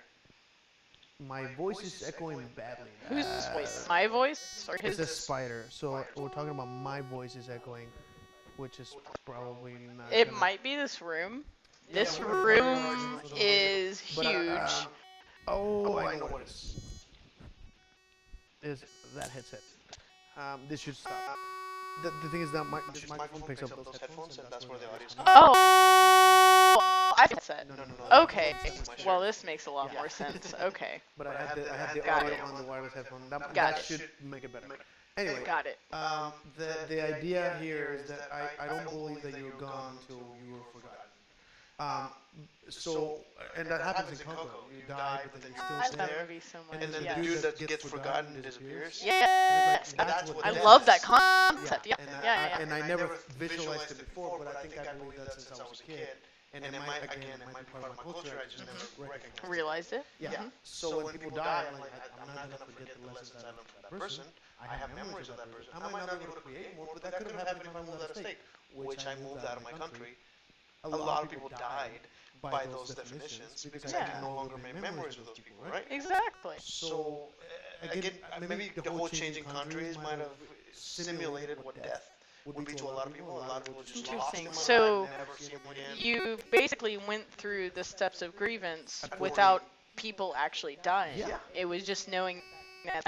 My 1.27 1.45
voice 1.55 1.81
is 1.83 2.03
echoing 2.07 2.47
badly. 2.55 2.89
Whose 3.09 3.25
Uh, 3.25 3.51
voice? 3.53 3.85
My 3.87 4.07
voice 4.07 4.65
or 4.67 4.75
his? 4.81 4.99
It's 4.99 5.11
a 5.11 5.13
spider. 5.13 5.65
So 5.69 6.03
we're 6.15 6.29
talking 6.29 6.49
about 6.49 6.65
my 6.67 7.01
voice 7.01 7.35
is 7.35 7.49
echoing, 7.49 7.87
which 8.57 8.79
is 8.79 8.95
probably 9.25 9.73
not. 9.95 10.11
It 10.11 10.25
gonna- 10.29 10.37
might 10.39 10.63
be 10.63 10.75
this 10.75 11.01
room. 11.01 11.45
This 11.91 12.17
Yeah, 12.17 12.25
room 12.25 13.21
we're- 13.23 13.39
is 13.39 14.01
But, 14.15 14.25
uh, 14.25 14.29
huge. 14.31 14.49
um, 14.59 14.87
oh, 15.47 15.97
I 15.99 16.15
know 16.17 16.25
what 16.27 16.41
it 16.41 16.47
is. 16.47 17.05
Is 18.63 18.83
that 19.15 19.29
headset? 19.29 19.61
Um, 20.37 20.61
this 20.69 20.79
should 20.79 20.95
stop. 20.95 21.37
The, 22.03 22.09
the 22.23 22.29
thing 22.29 22.41
is 22.41 22.51
that 22.53 22.63
my, 22.63 22.81
this 22.93 23.07
microphone 23.09 23.41
picks 23.41 23.61
up 23.63 23.69
those 23.83 23.97
headphones, 23.99 24.37
and 24.39 24.47
that's 24.49 24.67
where 24.67 24.79
the 24.79 24.89
audio 24.91 25.05
is 25.05 25.13
coming. 25.13 25.33
Oh, 25.35 26.90
I 27.31 27.39
said. 27.41 27.65
No, 27.69 27.75
no, 27.75 27.83
no. 27.83 28.23
Okay. 28.23 28.53
that's 28.63 28.87
my 28.87 28.95
shirt. 28.95 29.05
Well, 29.05 29.21
this 29.21 29.43
makes 29.43 29.65
a 29.67 29.71
lot 29.71 29.89
Yeah. 29.93 29.99
more 29.99 30.09
sense. 30.09 30.53
Okay. 30.61 31.01
But 31.17 31.27
I 31.27 31.33
have 31.45 31.55
the, 31.55 31.71
I 31.73 31.77
had 31.77 31.95
the 31.95 31.99
Got 32.01 32.23
audio 32.23 32.35
it. 32.35 32.41
on 32.41 32.55
the 32.61 32.63
wireless 32.67 32.93
headphone. 32.93 33.21
That, 33.29 33.41
Got 33.41 33.53
that 33.53 33.79
it. 33.79 33.83
should 33.85 34.09
make 34.23 34.43
it 34.43 34.53
better. 34.53 34.67
Anyway, 35.17 35.43
Got 35.45 35.65
it. 35.65 35.77
um, 35.93 36.31
the 36.57 36.69
the 36.87 36.99
idea 37.17 37.55
here 37.61 37.99
is 38.01 38.07
that 38.09 38.29
I, 38.31 38.63
I 38.63 38.67
don't 38.67 38.85
believe 38.89 39.21
that 39.23 39.37
you're 39.37 39.51
gone 39.59 39.97
until 40.01 40.23
you 40.47 40.55
are 40.55 40.65
forgotten. 40.73 40.97
Um, 41.79 42.09
so 42.69 43.19
and 43.57 43.67
that 43.67 43.81
happens 43.81 44.19
in 44.21 44.25
Coco. 44.27 44.49
You 44.73 44.83
die, 44.87 45.21
but 45.33 45.41
then 45.41 45.51
I 45.59 45.73
you're 45.75 45.83
still 45.85 45.97
that 45.97 46.09
there. 46.09 46.21
movie 46.21 46.39
so 46.39 46.59
much. 46.71 46.81
And 46.83 46.93
then 46.93 47.03
yeah. 47.03 47.15
the 47.15 47.23
dude 47.23 47.41
that 47.41 47.57
gets 47.57 47.83
forgotten 47.83 48.41
disappears. 48.41 49.01
Yes. 49.03 49.93
And 49.99 50.07
that's 50.07 50.31
what 50.31 50.45
I 50.45 50.51
love 50.63 50.85
that 50.85 51.01
concept. 51.01 51.87
Yeah. 51.87 51.95
And 51.99 52.07
Yeah. 52.09 52.17
I, 52.19 52.23
Yeah. 52.23 52.31
I- 52.33 52.47
yeah. 52.47 52.59
and 52.61 52.73
I 52.73 52.87
never 52.87 53.09
visualized 53.37 53.91
it 53.91 53.97
before, 53.97 54.39
but 54.39 54.47
I 54.55 54.61
think 54.61 54.77
I 54.79 54.93
believe 54.93 55.17
that 55.17 55.33
since 55.33 55.59
I 55.59 55.63
was 55.63 55.81
a 55.81 55.83
kid. 55.83 56.07
And 56.53 56.65
it 56.65 56.73
might, 56.73 57.03
again, 57.03 57.39
it 57.41 57.47
might 57.53 57.65
be 57.65 57.71
part 57.71 57.91
of 57.91 57.97
my 57.97 58.03
culture, 58.03 58.35
I 58.39 58.45
just 58.45 58.65
never 58.65 58.83
recognized 58.97 59.43
it. 59.43 59.47
Realized 59.47 59.93
it. 59.93 60.05
Yeah. 60.19 60.43
So 60.63 60.99
when 60.99 61.07
people 61.07 61.31
die, 61.31 61.63
I'm 61.67 61.79
like, 61.79 61.93
I, 61.95 62.07
I'm 62.21 62.33
not 62.33 62.49
gonna 62.49 62.57
forget 62.65 62.87
the 62.91 62.99
lessons 62.99 63.43
I 63.43 63.51
learned 63.51 63.67
from 63.69 63.81
that 63.83 63.95
person. 63.97 64.25
I 64.59 64.75
have 64.75 64.89
memories 64.93 65.29
of 65.29 65.37
that 65.37 65.51
person. 65.51 65.73
I 65.81 65.87
might 65.87 66.05
not 66.05 66.19
be 66.19 66.25
able 66.25 66.35
to 66.35 66.41
create 66.41 66.67
more, 66.75 66.87
but 66.91 67.01
that 67.03 67.15
could 67.17 67.27
have 67.27 67.35
happened 67.35 67.61
if 67.67 67.75
I 67.75 67.81
moved 67.81 68.01
out 68.01 68.09
of 68.09 68.17
state, 68.17 68.37
which 68.69 69.07
I 69.07 69.15
moved 69.15 69.45
out 69.45 69.57
of 69.57 69.63
my 69.63 69.71
country. 69.71 70.17
A 70.83 70.89
lot 70.89 71.23
of 71.23 71.29
people 71.29 71.49
died 71.49 72.01
by 72.41 72.65
those 72.67 72.93
definitions 72.93 73.67
because 73.71 73.93
I 73.93 73.99
Yeah. 73.99 74.03
can 74.03 74.19
no 74.19 74.31
longer 74.31 74.57
make 74.57 74.75
memories 74.75 75.17
with 75.17 75.25
those 75.27 75.39
people, 75.39 75.63
right? 75.63 75.85
Exactly. 75.89 76.57
So 76.57 77.29
uh, 77.41 77.87
again, 77.91 78.13
maybe 78.39 78.71
the 78.75 78.81
whole 78.91 79.09
changing 79.09 79.45
countries 79.45 79.97
might 79.97 80.19
have 80.19 80.35
simulated 80.71 81.59
what 81.61 81.81
death 81.81 82.09
would 82.45 82.65
be 82.65 82.73
to 82.73 82.85
a 82.85 82.85
lot 82.85 83.07
of 83.07 83.13
people. 83.13 83.37
A 83.37 83.39
lot 83.39 83.57
of 83.57 83.65
people 83.65 83.81
just 83.83 84.07
lost 84.07 84.35
Interesting. 84.35 84.45
them 84.45 84.53
So, 84.53 85.07
never 85.17 85.31
them 85.49 85.71
again. 85.71 85.83
You 85.97 86.37
basically 86.51 86.97
went 86.97 87.29
through 87.31 87.71
the 87.71 87.83
steps 87.83 88.21
of 88.21 88.35
grievance 88.35 89.05
without 89.19 89.63
people 89.95 90.33
actually 90.37 90.77
dying. 90.83 91.17
Yeah. 91.17 91.37
It 91.53 91.65
was 91.65 91.83
just 91.83 92.09
knowing 92.09 92.41
that 92.85 93.07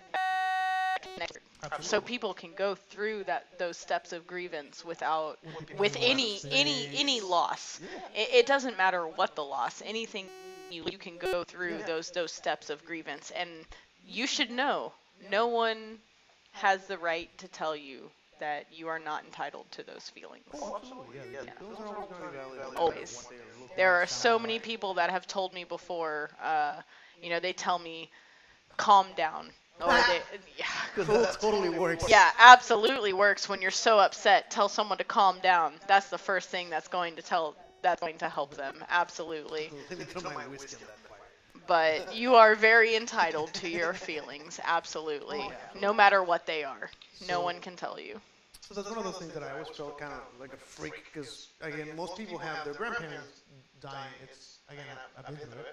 so 1.79 2.01
people 2.01 2.33
can 2.33 2.51
go 2.55 2.75
through 2.75 3.23
that 3.25 3.45
those 3.57 3.77
steps 3.77 4.13
of 4.13 4.27
grievance 4.27 4.83
without 4.83 5.39
with 5.77 5.95
any 5.99 6.39
any 6.51 6.89
any 6.93 7.21
loss. 7.21 7.79
It, 8.15 8.29
it 8.33 8.45
doesn't 8.45 8.77
matter 8.77 9.05
what 9.07 9.35
the 9.35 9.43
loss. 9.43 9.81
Anything 9.85 10.25
you 10.69 10.83
you 10.91 10.97
can 10.97 11.17
go 11.17 11.43
through 11.43 11.79
those 11.85 12.11
those 12.11 12.31
steps 12.31 12.69
of 12.69 12.83
grievance 12.85 13.31
and 13.35 13.49
you 14.07 14.27
should 14.27 14.51
know 14.51 14.91
no 15.31 15.47
one 15.47 15.99
has 16.51 16.85
the 16.87 16.97
right 16.97 17.29
to 17.37 17.47
tell 17.47 17.75
you 17.75 18.09
that 18.39 18.65
you 18.71 18.87
are 18.87 18.99
not 18.99 19.23
entitled 19.25 19.65
to 19.71 19.83
those 19.83 20.09
feelings. 20.09 20.43
Oh, 20.61 20.73
absolutely, 20.75 21.17
yeah. 21.33 21.39
yeah. 21.45 21.51
Those 21.59 21.79
are 21.79 21.97
always 21.97 22.11
going 22.19 22.33
valid. 22.33 22.77
Always. 22.77 23.15
what 23.15 23.29
they 23.29 23.35
look 23.61 23.75
There 23.75 24.01
are 24.01 24.07
so 24.07 24.39
many 24.39 24.59
people 24.59 24.95
that 24.95 25.09
have 25.11 25.27
told 25.27 25.53
me 25.53 25.63
before, 25.63 26.29
uh, 26.41 26.73
you 27.21 27.29
know, 27.29 27.39
they 27.39 27.53
tell 27.53 27.79
me, 27.79 28.09
calm 28.77 29.07
down. 29.15 29.49
Or 29.81 29.91
they, 30.07 30.21
yeah. 30.57 30.65
'Cause 30.95 31.07
that 31.07 31.39
totally 31.41 31.69
works. 31.69 32.05
Yeah, 32.09 32.29
absolutely 32.37 33.13
works 33.13 33.49
when 33.49 33.61
you're 33.61 33.71
so 33.71 33.99
upset. 33.99 34.49
Tell 34.49 34.69
someone 34.69 34.97
to 34.99 35.03
calm 35.03 35.39
down. 35.41 35.73
That's 35.87 36.09
the 36.09 36.17
first 36.17 36.49
thing 36.49 36.69
that's 36.69 36.87
going 36.87 37.15
to 37.17 37.21
tell 37.21 37.55
that's 37.81 37.99
going 37.99 38.17
to 38.19 38.29
help 38.29 38.55
them. 38.55 38.73
Absolutely. 38.89 39.69
But 41.67 42.13
you 42.13 42.35
are 42.35 42.55
very 42.55 42.95
entitled 42.95 43.53
to 43.55 43.69
your 43.69 43.93
feelings, 44.07 44.59
absolutely. 44.63 45.51
No 45.79 45.93
matter 45.93 46.23
what 46.23 46.45
they 46.45 46.63
are. 46.63 46.89
No 47.27 47.41
one 47.41 47.59
can 47.59 47.75
tell 47.75 47.99
you. 47.99 48.21
So 48.61 48.73
that's 48.73 48.89
one 48.89 48.97
of 48.97 49.03
those 49.03 49.17
things 49.17 49.33
that 49.33 49.43
I 49.43 49.51
always 49.51 49.69
felt 49.69 49.97
kind 49.97 50.13
of 50.13 50.21
like 50.39 50.53
a 50.53 50.57
freak 50.57 51.03
because 51.11 51.47
again, 51.61 51.89
most 51.95 52.15
people 52.15 52.37
have 52.37 52.63
their 52.63 52.73
grandparents 52.73 53.41
dying. 53.79 54.13
It's 54.21 54.59
again, 54.69 54.97
I've 55.15 55.25
been 55.25 55.37
through 55.37 55.59
it, 55.59 55.67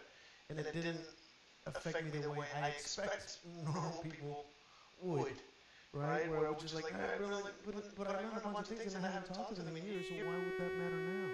and 0.49 0.59
it 0.59 0.73
didn't 0.73 1.01
affect 1.67 2.01
me 2.01 2.11
the 2.11 2.21
way 2.21 2.47
I 2.53 2.63
expect 2.63 3.39
normal 3.65 3.93
people 4.03 4.47
would. 5.01 5.43
Right? 5.93 6.25
Where 6.25 6.47
I 6.47 6.51
was 6.51 6.59
just 6.59 6.75
like, 6.75 6.91
"Ah, 6.93 7.11
but, 7.17 7.29
like, 7.29 7.55
but, 7.65 7.75
but 7.95 8.07
I 8.07 8.13
learned 8.13 8.37
a 8.37 8.41
bunch 8.41 8.59
of 8.59 8.67
things 8.67 8.85
and 8.85 8.95
I 8.95 9.01
haven't 9.01 9.25
talked 9.25 9.55
to 9.57 9.63
them 9.63 9.77
in 9.77 9.77
years, 9.85 10.07
so 10.07 10.15
why 10.15 10.37
would 10.39 10.57
that 10.57 10.73
matter 10.73 11.01
now? 11.01 11.33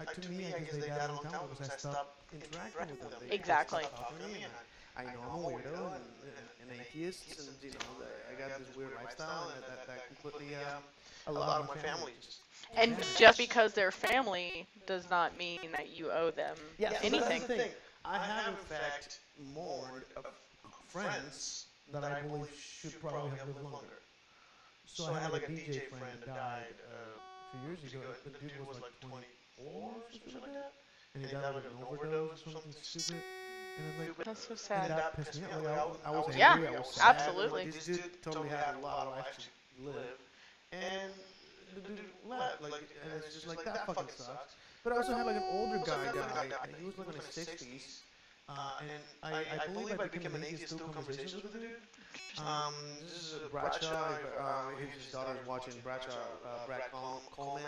Uh, 0.00 0.14
to 0.14 0.32
me, 0.32 0.46
I 0.46 0.52
guess 0.52 0.70
they 0.70 0.90
died 0.90 1.10
a 1.10 1.12
long 1.12 1.26
time 1.26 1.40
because 1.42 1.60
I 1.60 1.68
stopped 1.68 2.10
interacting 2.32 2.88
with 2.88 3.10
them. 3.10 3.20
They 3.20 3.34
Exactly. 3.34 3.84
stopped 3.84 4.10
me, 4.10 4.42
and 4.44 4.52
I, 4.54 5.02
I 5.02 5.06
know 5.06 5.22
I'm 5.22 5.44
a 5.44 5.48
weirdo 5.48 5.94
and, 5.94 6.04
and, 6.36 6.48
and 6.60 6.72
atheist, 6.72 7.38
and 7.38 7.56
you 7.62 7.72
know, 7.72 8.02
I 8.28 8.34
got 8.34 8.56
this 8.56 8.74
weird 8.74 8.92
lifestyle, 8.92 9.42
and 9.42 9.52
that, 9.54 9.66
that, 9.66 9.84
that 9.86 10.06
completely, 10.06 10.54
uh, 10.54 10.80
a 11.26 11.32
lot 11.32 11.60
of 11.60 11.66
my 11.66 11.76
family 11.76 12.12
just 12.20 12.40
And 12.76 12.96
just 13.14 13.38
because 13.38 13.72
they're 13.74 13.92
family 13.92 14.66
does 14.86 15.08
not 15.10 15.36
mean 15.36 15.72
that 15.72 15.88
you 15.88 16.10
owe 16.10 16.30
them 16.30 16.56
Yeah, 16.78 16.92
so 17.00 17.16
that's 17.16 17.30
anything. 17.30 17.40
the 17.40 17.48
thing. 17.48 17.72
I 18.04 18.18
have 18.18 18.46
in 18.46 18.56
fact 18.56 19.08
mourned 19.36 20.04
of 20.16 20.24
friends 20.86 21.66
that 21.92 22.04
I 22.04 22.14
believe 22.14 22.48
should 22.50 22.98
probably 22.98 23.30
have 23.30 23.42
lived 23.44 23.60
longer. 23.60 24.00
So 24.84 25.04
I 25.04 25.12
had 25.12 25.30
like 25.30 25.42
a 25.42 25.48
DJ 25.48 25.78
friend 25.78 26.20
that 26.20 26.32
died 26.32 26.74
uh, 26.84 27.16
a 27.16 27.44
few 27.50 27.60
years 27.60 27.82
ago. 27.82 28.14
The 28.24 28.30
dude 28.30 28.56
was 28.58 28.80
like 28.80 28.84
24 29.00 29.20
or 29.64 29.92
something 30.10 30.40
like 30.42 30.52
that, 30.52 30.72
and 31.14 31.24
he 31.24 31.30
died 31.30 31.44
of 31.44 31.56
an 31.56 31.72
overdose 31.90 32.46
or 32.46 32.50
something 32.50 32.72
stupid. 32.82 33.22
And 33.78 33.86
it's 33.88 33.98
like, 33.98 34.24
That's 34.24 34.40
so 34.40 34.50
and 34.50 34.58
sad. 34.58 34.90
that 34.90 35.16
pissed 35.16 35.40
me 35.40 35.46
off. 35.46 35.62
Like, 35.64 35.78
I, 35.78 35.84
was- 35.84 35.98
I 36.04 36.10
was 36.10 36.36
Yeah, 36.36 36.52
angry. 36.52 36.68
I 36.68 36.70
was 36.72 36.94
sad. 36.94 37.16
Absolutely. 37.16 37.64
Like, 37.64 37.72
this 37.72 37.84
dude 37.86 38.22
told 38.22 38.44
me 38.44 38.50
I 38.52 38.56
had 38.56 38.74
a 38.74 38.78
lot 38.78 39.06
of 39.06 39.08
life 39.08 39.26
to 39.38 39.82
live, 39.82 40.18
and 40.72 41.12
the 41.74 41.80
dude 41.80 42.00
left. 42.22 42.60
Like, 42.60 42.88
and 43.02 43.12
it's 43.24 43.34
just 43.34 43.46
like 43.46 43.62
that 43.64 43.86
fucking 43.86 44.08
sucks. 44.08 44.56
But 44.82 44.92
I 44.92 44.96
also 44.96 45.14
had 45.14 45.26
like 45.26 45.36
an 45.36 45.44
older 45.48 45.78
guy 45.78 46.08
die, 46.12 46.52
and 46.62 46.74
he 46.76 46.84
was 46.84 46.98
like 46.98 47.08
in 47.08 47.14
his 47.14 47.24
60s. 47.24 48.02
Uh, 48.48 48.72
and 48.80 49.02
I, 49.22 49.44
I 49.52 49.58
believe 49.68 50.00
I 50.00 50.08
became 50.08 50.34
an 50.34 50.42
atheist 50.44 50.76
through 50.76 50.88
conversations 50.88 51.42
with 51.42 51.52
the 51.52 51.58
dude. 51.60 51.80
Um, 52.38 52.74
this 53.00 53.12
is 53.12 53.34
uh, 53.34 53.48
Bradshaw. 53.50 54.14
If, 54.14 54.26
uh, 54.38 54.70
if 54.82 54.90
his 54.92 55.06
daughter's 55.12 55.44
watching 55.46 55.74
Bradshaw, 55.82 56.18
uh, 56.44 56.66
Brad 56.66 56.82
Col- 56.90 57.22
Coleman. 57.30 57.62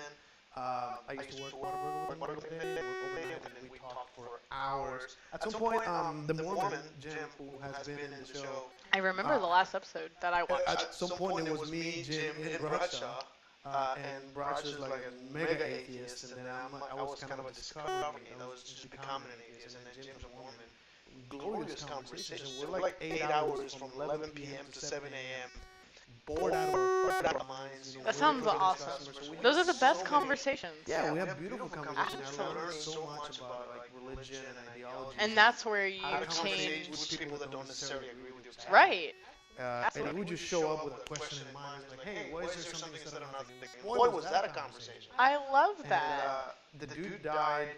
Uh, 0.55 0.95
I 1.09 1.13
used 1.15 1.37
to 1.37 1.43
work 1.43 1.53
Whataburger 1.73 2.09
with 2.11 2.19
Whataburger 2.21 2.43
today, 2.45 2.75
work 2.75 2.85
overnight, 3.11 3.37
and 3.47 3.55
then 3.57 3.71
we 3.73 3.79
talked 3.79 4.15
for 4.15 4.41
hours. 4.51 5.17
At 5.33 5.43
some 5.43 5.53
point, 5.53 5.87
um, 5.89 6.27
the 6.27 6.35
Mormon, 6.35 6.79
Jim, 7.01 7.17
who 7.39 7.49
has 7.63 7.87
been 7.87 7.99
in 7.99 8.11
the 8.21 8.27
show, 8.39 8.65
I 8.93 8.99
remember 8.99 9.39
the 9.39 9.47
last 9.47 9.75
episode 9.75 10.11
that 10.21 10.35
I 10.35 10.43
watched. 10.43 10.69
at 10.69 10.95
some 10.95 11.11
point 11.11 11.49
it 11.49 11.59
was 11.59 11.71
me, 11.73 12.03
Jim, 12.05 12.35
and 12.43 12.59
Bradshaw. 12.61 13.23
Uh, 13.65 13.95
and 13.97 14.35
Bradshaw's 14.35 14.79
like 14.79 14.93
a 14.93 15.33
mega 15.33 15.65
atheist, 15.65 16.25
and 16.25 16.33
then 16.37 16.47
I'm, 16.53 16.73
like- 16.81 16.91
I 16.91 16.95
was 17.03 17.21
kind 17.21 17.41
of 17.41 17.47
a 17.47 17.53
discovering, 17.53 18.03
I 18.41 18.47
was 18.47 18.63
just 18.65 18.91
becoming 18.91 19.29
an 19.29 19.41
atheist, 19.49 19.77
and 19.77 19.87
then 19.87 20.05
Jim's 20.05 20.25
a 20.25 20.29
Mormon. 20.37 20.69
Glorious 21.29 21.85
conversation. 21.85 22.49
We're 22.61 22.81
like 22.81 22.97
eight 23.01 23.23
hours 23.23 23.73
from 23.75 23.91
11 23.95 24.31
p.m. 24.31 24.65
to 24.73 24.79
7 24.81 25.09
a.m. 25.13 25.51
Bored 26.27 26.53
out 26.53 26.69
of 26.69 26.75
our 26.75 27.11
fucking 27.23 27.49
minds. 27.49 27.93
you 27.95 27.99
know, 27.99 28.05
That 28.07 28.15
sounds 28.15 28.39
for 28.41 28.45
the 28.47 28.53
next 28.53 28.63
awesome. 28.63 28.89
customer, 28.91 29.23
so 29.25 29.31
we 29.33 29.37
Those 29.39 29.57
are 29.57 29.65
the 29.65 29.73
best 29.81 30.01
so 30.01 30.05
many- 30.05 30.09
conversations. 30.17 30.73
Yeah, 30.87 31.13
we 31.13 31.19
have 31.19 31.39
beautiful 31.39 31.69
conversations. 31.69 32.39
I 32.39 32.47
learned 32.47 32.73
so 32.75 33.07
much 33.07 33.39
about 33.39 33.69
like 33.77 33.91
religion 34.01 34.45
and 34.49 34.69
ideology. 34.75 35.17
And 35.19 35.37
that's 35.37 35.65
where 35.67 35.87
you 35.89 36.01
change. 36.43 36.89
with 36.91 37.19
people 37.19 37.39
that 37.39 37.51
don't 37.51 37.67
necessarily 37.67 38.09
agree 38.11 38.31
with 38.31 38.45
you. 38.47 38.53
Right. 38.73 39.15
Uh, 39.59 39.91
and 39.97 40.09
he 40.09 40.15
would 40.15 40.29
just 40.29 40.45
show 40.45 40.73
up 40.73 40.85
with 40.85 40.95
a 40.95 41.05
question 41.09 41.47
in 41.47 41.53
mind, 41.55 41.83
like, 41.91 42.03
"Hey, 42.05 42.31
why 42.33 42.43
is 42.45 42.55
there 42.65 42.73
something 42.75 43.01
instead 43.03 43.23
of 43.23 43.31
nothing?" 43.33 43.57
Boy, 43.83 44.09
was 44.09 44.25
that 44.25 44.45
a 44.45 44.49
conversation. 44.49 45.13
I 45.19 45.37
love 45.53 45.79
And, 45.81 45.91
that. 45.91 46.25
uh, 46.25 46.51
the 46.79 46.87
dude 46.87 47.23
died 47.23 47.69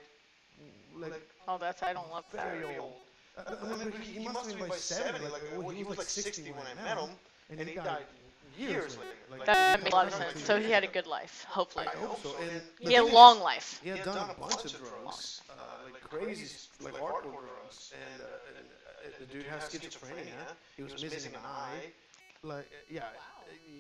like 0.95 1.15
Oh, 1.49 1.59
that's 1.59 1.83
I 1.83 1.93
don't 1.93 2.11
love 2.11 2.25
that. 2.33 2.53
very 2.53 2.77
old. 2.79 2.95
Uh, 3.37 3.57
I 3.63 3.77
mean, 3.77 3.93
he, 4.03 4.21
he 4.21 4.29
must 4.29 4.51
have 4.51 4.59
been 4.61 4.69
by 4.69 4.77
70. 4.77 5.27
Like, 5.29 5.43
well, 5.57 5.71
he 5.71 5.83
was 5.83 5.99
like 5.99 6.07
60 6.07 6.53
when 6.53 6.65
I 6.67 6.75
met 6.85 6.97
him, 6.97 7.11
and 7.51 7.69
he 7.69 7.75
died 7.75 8.05
years 8.59 8.97
later. 8.99 9.11
Like, 9.31 9.47
That 9.47 9.79
he 9.79 9.85
makes 9.85 9.93
a 9.93 9.97
lot 9.97 10.07
of 10.07 10.15
sense. 10.15 10.43
So 10.45 10.61
he 10.61 10.71
had 10.71 10.85
a 10.85 10.87
good 10.87 11.07
life, 11.07 11.45
hopefully. 11.49 11.87
I 11.87 11.97
hope 11.97 12.23
so. 12.23 12.37
And 12.41 12.61
He 12.79 12.93
had 12.93 13.03
a 13.03 13.07
thing 13.07 13.09
is, 13.09 13.15
long 13.15 13.41
life. 13.41 13.81
He 13.83 13.89
had 13.91 14.05
done 14.05 14.31
a 14.31 14.35
bunch 14.41 14.65
of 14.65 14.73
drugs, 14.79 15.43
uh, 15.51 15.55
like 15.93 16.01
crazy, 16.03 16.47
like 16.81 16.95
hardcore 16.95 17.41
drugs, 17.49 17.93
and, 17.95 18.23
uh, 18.23 18.59
and 18.59 18.67
uh, 18.67 19.19
the 19.19 19.27
dude 19.27 19.47
has 19.47 19.63
schizophrenia. 19.65 20.33
He 20.77 20.83
was 20.83 20.93
missing 21.03 21.35
an 21.35 21.41
eye. 21.45 21.93
Like, 22.43 22.59
uh, 22.59 22.63
yeah, 22.91 23.01
uh, 23.01 23.07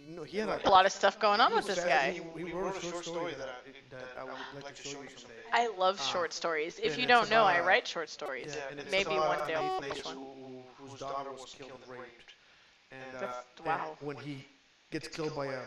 you 0.08 0.16
know, 0.16 0.22
he 0.22 0.38
had 0.38 0.48
A 0.64 0.70
lot 0.70 0.86
of 0.86 0.92
stuff 0.92 1.20
going 1.20 1.40
on 1.40 1.54
with 1.54 1.66
this 1.66 1.78
fat- 1.78 1.88
guy. 1.88 2.10
He, 2.12 2.44
he 2.46 2.52
wrote 2.52 2.76
a 2.76 2.80
short 2.80 3.04
story 3.04 3.34
that 3.38 3.48
I, 3.48 3.94
that 3.94 4.04
I 4.20 4.24
would 4.24 4.64
like 4.64 4.74
to 4.76 4.82
show 4.82 5.00
you 5.02 5.08
someday. 5.16 5.34
I 5.52 5.68
love 5.78 6.00
short 6.02 6.32
stories. 6.32 6.80
If 6.82 6.98
you 6.98 7.06
don't 7.06 7.30
know, 7.30 7.44
I 7.44 7.60
write 7.60 7.86
short 7.86 8.08
stories. 8.10 8.54
Yeah, 8.56 8.62
and 8.70 8.80
it's 8.80 8.90
Maybe 8.90 9.10
one 9.10 9.38
an 9.40 9.46
day 9.48 9.54
I'll 9.54 9.80
publish 9.80 10.04
one. 10.04 10.14
who- 10.16 10.20
who- 10.22 10.86
whose 10.88 11.00
daughter 11.00 11.30
was 11.32 11.54
killed 11.56 11.72
and 11.88 11.90
raped. 12.00 12.34
And, 12.90 13.24
uh, 13.24 13.32
and 13.58 13.66
wow. 13.66 13.96
when 14.00 14.16
he 14.16 14.44
gets 14.94 15.08
killed 15.08 15.34
by 15.34 15.46
a 15.46 15.62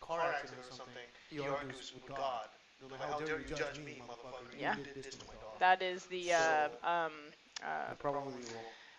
car 0.00 0.20
accident 0.34 0.66
or 0.66 0.74
something, 0.74 1.08
he 1.28 1.40
argues 1.40 1.92
with 1.94 2.06
God. 2.06 2.46
He's 2.80 2.90
like, 2.90 3.00
How 3.02 3.18
dare 3.20 3.38
you 3.38 3.44
judge 3.54 3.78
me, 3.84 4.00
motherfucker? 4.08 4.48
Yeah. 4.58 4.76
You 4.78 4.84
did 4.84 5.04
this 5.04 5.14
to 5.14 5.26
my 5.26 5.34
daughter. 5.34 5.58
That 5.60 5.82
is 5.82 6.06
the 6.06 6.32
uh, 6.32 6.68
um, 6.82 7.12
uh, 7.62 7.90
The 7.90 7.96
problem 7.96 8.24
with 8.26 8.56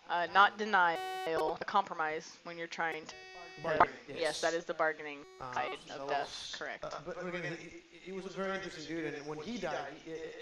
uh, 0.08 0.26
not 0.32 0.58
denial, 0.58 1.58
a 1.60 1.64
compromise 1.64 2.36
when 2.44 2.56
you're 2.56 2.68
trying 2.80 3.04
to. 3.06 3.14
Bargaining, 3.62 3.94
yes. 4.08 4.16
yes. 4.20 4.40
that 4.40 4.52
is 4.52 4.64
the 4.64 4.74
bargaining 4.74 5.20
Uh, 5.40 5.54
side 5.54 5.78
so 5.86 6.02
of 6.02 6.08
death. 6.08 6.56
Correct. 6.58 6.84
Uh, 6.84 6.90
but 7.06 7.16
again, 7.34 7.56
he, 7.60 7.70
he 8.06 8.12
was 8.12 8.26
a 8.26 8.28
very 8.30 8.54
interesting 8.54 8.84
dude, 8.96 9.14
and 9.14 9.26
when 9.26 9.38
he 9.38 9.58
died, 9.58 9.94
he- 10.04 10.10
it, 10.10 10.34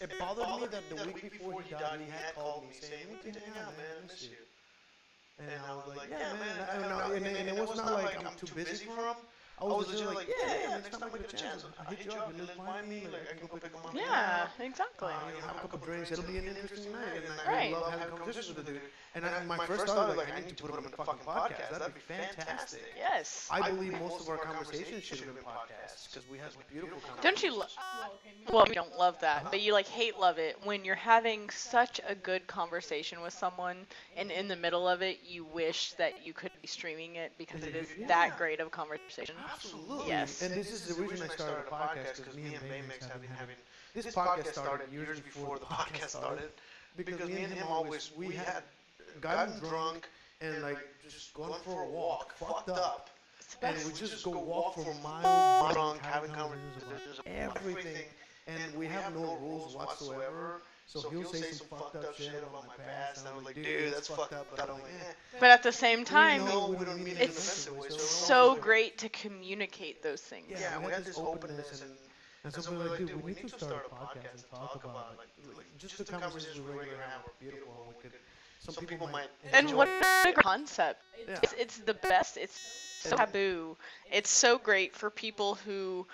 it, 0.00 0.04
it 0.10 0.18
bothered 0.18 0.60
me 0.60 0.66
that 0.74 0.82
the 0.90 0.96
week 1.06 1.30
before 1.30 1.62
he 1.62 1.70
died, 1.70 2.00
he 2.04 2.10
had 2.10 2.34
called 2.34 2.64
me 2.66 2.74
saying, 2.80 3.06
"We 3.12 3.30
can 3.30 3.40
hang 3.40 3.62
out, 3.62 3.76
man. 3.78 3.86
I 4.02 4.06
miss 4.06 4.22
you." 4.24 4.36
And 5.38 5.64
I 5.64 5.72
was 5.74 5.84
like, 5.86 6.02
"Yeah, 6.06 6.32
man." 6.32 6.64
And, 6.68 6.84
I- 6.84 6.98
and, 6.98 7.02
and, 7.10 7.26
and 7.26 7.48
it 7.48 7.54
was 7.56 7.74
not 7.74 7.92
like 7.92 8.14
I'm 8.16 8.30
too 8.36 8.48
busy 8.48 8.76
for 8.76 9.08
him. 9.08 9.24
I 9.60 9.64
was 9.64 9.86
just 9.86 10.04
like, 10.04 10.26
"Yeah, 10.28 10.54
yeah, 10.62 10.76
next 10.78 10.98
time 10.98 11.10
I 11.14 11.18
get 11.18 11.32
a 11.32 11.36
chance, 11.36 11.64
I'll 11.78 11.86
hit 11.86 12.04
you 12.04 12.12
up 12.12 12.28
and 12.28 12.38
just 12.38 12.52
find 12.52 12.88
me. 12.88 13.06
Like 13.10 13.22
I 13.30 13.34
can 13.34 13.46
go 13.46 13.56
pick 13.56 13.72
him 13.72 13.80
up." 13.86 13.94
Yeah, 13.94 14.48
exactly. 14.58 15.12
Uh, 15.12 15.28
you 15.34 15.40
know, 15.40 15.46
have 15.46 15.56
a 15.56 15.60
couple 15.60 15.78
drinks. 15.78 16.10
It'll 16.10 16.24
be 16.24 16.36
an 16.38 16.46
interesting 16.46 16.92
night, 16.92 17.22
and 17.24 17.40
I 17.46 17.52
Right. 17.52 17.72
love 17.72 17.88
having 17.90 18.08
conversations 18.16 18.48
with 18.48 18.56
the 18.56 18.72
dude. 18.72 18.82
And 19.14 19.24
I, 19.24 19.44
my 19.44 19.58
first 19.58 19.86
thought 19.86 20.08
was 20.08 20.16
like, 20.16 20.28
I 20.32 20.40
need 20.40 20.48
to 20.48 20.54
put 20.56 20.70
him 20.70 20.78
in 20.78 20.84
the 20.84 20.90
fucking 20.90 21.20
podcast. 21.24 21.70
That'd 21.70 21.94
be 21.94 22.00
fantastic. 22.00 22.82
Yes. 22.96 23.46
I 23.50 23.60
believe 23.70 23.92
most 24.00 24.20
of 24.20 24.28
our 24.28 24.38
conversations 24.38 25.04
should 25.04 25.18
have 25.20 25.26
been 25.28 25.44
podcasts 25.44 26.08
because 26.10 26.28
we 26.28 26.38
have 26.38 26.56
beautiful 26.70 27.00
conversations. 27.00 27.22
Don't 27.22 27.42
you? 27.42 27.58
Lo- 27.60 27.66
well, 28.52 28.66
you 28.68 28.74
don't 28.74 28.96
love 28.98 29.20
that, 29.20 29.44
but 29.50 29.60
you 29.60 29.72
like 29.72 29.86
hate 29.86 30.18
love 30.18 30.38
it 30.38 30.56
when 30.64 30.84
you're 30.84 30.94
having 30.96 31.48
such 31.50 32.00
a 32.08 32.14
good 32.14 32.46
conversation 32.46 33.20
with 33.22 33.32
someone, 33.32 33.86
and 34.16 34.30
in 34.30 34.48
the 34.48 34.56
middle 34.56 34.86
of 34.88 35.02
it, 35.02 35.20
you 35.24 35.44
wish 35.44 35.92
that 35.94 36.26
you 36.26 36.32
could 36.32 36.50
be 36.60 36.66
streaming 36.68 37.16
it 37.16 37.32
because 37.38 37.62
it 37.62 37.74
is 37.76 37.88
that 38.08 38.36
great 38.36 38.60
of 38.60 38.66
a 38.66 38.70
conversation. 38.70 39.34
Absolutely. 39.52 40.06
Yes. 40.06 40.40
And 40.40 40.54
this 40.54 40.70
is 40.70 40.82
the 40.82 40.94
reason 40.94 41.20
I 41.20 41.28
started 41.28 41.58
a 41.60 41.62
podcast 41.62 42.14
because 42.14 42.36
me 42.36 42.54
and 42.54 42.66
Baymax 42.68 43.06
have 43.06 43.20
been 43.20 43.30
having 43.30 43.56
this 43.92 44.06
podcast 44.06 44.46
started 44.54 44.86
years 44.88 45.20
before 45.20 45.58
the 45.58 45.66
podcast 45.66 46.08
started 46.08 46.50
because 46.96 47.20
me 47.20 47.36
and 47.36 47.52
him 47.52 47.62
always 47.62 48.10
we 48.14 48.30
had 48.32 48.62
gotten 49.20 49.52
drunk 49.52 50.08
and 50.40 50.60
like 50.60 50.80
just 51.06 51.32
going 51.32 51.54
for 51.60 51.80
a 51.80 51.86
walk, 51.86 52.32
fucked 52.34 52.68
up. 52.68 53.00
And 53.62 53.82
we 53.82 53.92
just 53.92 54.20
go 54.22 54.38
walk 54.38 54.68
for 54.68 54.94
miles 54.94 55.54
drunk, 55.56 55.98
having 55.98 56.30
conversations 56.30 57.00
about 57.18 57.24
everything. 57.36 58.14
And 58.46 58.74
we 58.74 58.86
have 58.86 59.06
no 59.08 59.32
rules 59.34 59.76
whatsoever. 59.76 60.60
So 60.86 61.08
he'll 61.10 61.24
say 61.24 61.50
some 61.50 61.66
fucked 61.66 61.96
up 61.96 62.16
shit 62.16 62.28
about 62.28 62.66
my 62.66 62.74
past, 62.84 63.26
and 63.26 63.36
I'm 63.36 63.44
like, 63.44 63.54
dude, 63.54 63.92
that's 63.92 64.08
fucked 64.08 64.32
up. 64.32 64.46
But 64.50 64.68
I'm 64.68 64.74
like, 64.74 64.82
eh. 64.84 65.12
But 65.40 65.50
at 65.50 65.62
the 65.62 65.72
same 65.72 66.04
time, 66.04 66.44
we 66.44 66.50
know 66.50 66.76
we 66.78 66.84
don't 66.84 66.98
mean 67.02 67.16
it 67.16 67.22
in 67.22 67.22
an 67.22 67.28
it's 67.28 67.42
so 67.42 67.72
so 67.96 68.56
great 68.60 68.98
to 68.98 69.08
communicate 69.08 70.02
those 70.02 70.20
things. 70.20 70.46
Yeah, 70.50 70.78
we 70.84 70.92
had 70.92 71.04
this 71.04 71.18
openness, 71.18 71.82
and, 71.82 71.90
and 72.44 72.52
so 72.52 72.70
we 72.70 72.78
were 72.78 72.84
like, 72.84 72.98
dude, 72.98 73.24
we 73.24 73.32
need 73.32 73.48
to 73.48 73.58
start 73.58 73.86
a 73.90 73.94
podcast 73.94 74.42
and 74.42 74.50
talk 74.50 74.84
about 74.84 75.16
like, 75.16 75.56
like 75.56 75.66
just 75.78 75.98
the 75.98 76.04
conversations 76.04 76.60
we 76.60 76.72
regularly 76.72 77.02
have 77.10 77.26
are 77.26 77.32
beautiful, 77.40 77.86
and 77.86 77.96
we 77.96 78.02
could. 78.02 78.18
Some 78.60 78.86
people 78.86 79.08
might. 79.08 79.28
And 79.52 79.70
what 79.74 79.88
a 79.88 80.22
great 80.22 80.36
concept. 80.36 81.02
It's, 81.18 81.52
it's 81.58 81.78
the 81.78 81.94
best. 81.94 82.38
It's 82.38 82.58
so 83.02 83.16
taboo. 83.16 83.76
It's 84.10 84.30
so 84.30 84.56
great 84.58 84.96
for 84.96 85.10
people 85.10 85.56
who 85.66 86.06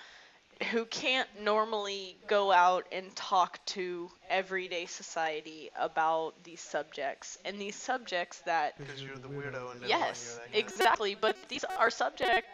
who 0.63 0.85
can't 0.85 1.27
normally 1.41 2.17
go 2.27 2.51
out 2.51 2.85
and 2.91 3.15
talk 3.15 3.63
to 3.65 4.09
everyday 4.29 4.85
society 4.85 5.69
about 5.79 6.33
these 6.43 6.61
subjects. 6.61 7.37
And 7.45 7.59
these 7.59 7.75
subjects 7.75 8.39
that 8.45 8.77
Because 8.77 9.01
you're 9.01 9.17
the 9.17 9.27
weirdo, 9.27 9.71
and 9.71 9.81
yes 9.87 10.39
exactly. 10.53 11.15
But 11.19 11.35
these 11.49 11.63
are 11.63 11.89
subjects 11.89 12.47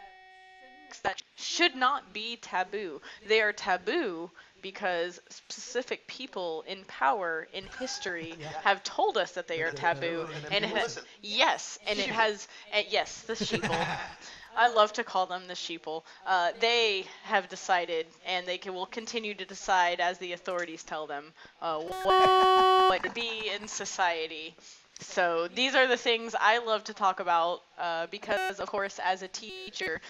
that 1.02 1.22
should 1.36 1.76
not 1.76 2.12
be 2.12 2.36
taboo. 2.36 3.00
They 3.26 3.40
are 3.42 3.52
taboo 3.52 4.30
because 4.62 5.20
specific 5.28 6.06
people 6.06 6.64
in 6.66 6.84
power 6.84 7.46
in 7.52 7.64
history 7.78 8.34
have 8.64 8.82
told 8.82 9.16
us 9.16 9.32
that 9.32 9.46
they 9.46 9.62
are 9.62 9.70
taboo 9.70 10.26
and 10.50 10.64
it 10.64 10.70
has, 10.70 11.00
yes 11.22 11.78
and 11.86 11.98
it 11.98 12.08
has 12.08 12.48
and 12.72 12.84
yes 12.90 13.22
the 13.22 13.34
sheeple 13.34 13.86
I 14.56 14.68
love 14.68 14.92
to 14.94 15.04
call 15.04 15.26
them 15.26 15.46
the 15.46 15.54
sheeple. 15.54 16.02
Uh, 16.26 16.52
they 16.60 17.04
have 17.24 17.48
decided, 17.48 18.06
and 18.26 18.46
they 18.46 18.58
can, 18.58 18.74
will 18.74 18.86
continue 18.86 19.34
to 19.34 19.44
decide 19.44 20.00
as 20.00 20.18
the 20.18 20.32
authorities 20.32 20.82
tell 20.82 21.06
them 21.06 21.32
uh, 21.62 21.78
what, 21.78 22.90
what 22.90 23.02
to 23.02 23.10
be 23.10 23.50
in 23.54 23.68
society. 23.68 24.54
So 25.00 25.48
these 25.54 25.74
are 25.74 25.86
the 25.86 25.96
things 25.96 26.34
I 26.38 26.58
love 26.58 26.84
to 26.84 26.94
talk 26.94 27.20
about 27.20 27.62
uh, 27.78 28.06
because, 28.10 28.58
of 28.58 28.68
course, 28.68 28.98
as 29.04 29.22
a 29.22 29.28
teacher, 29.28 30.00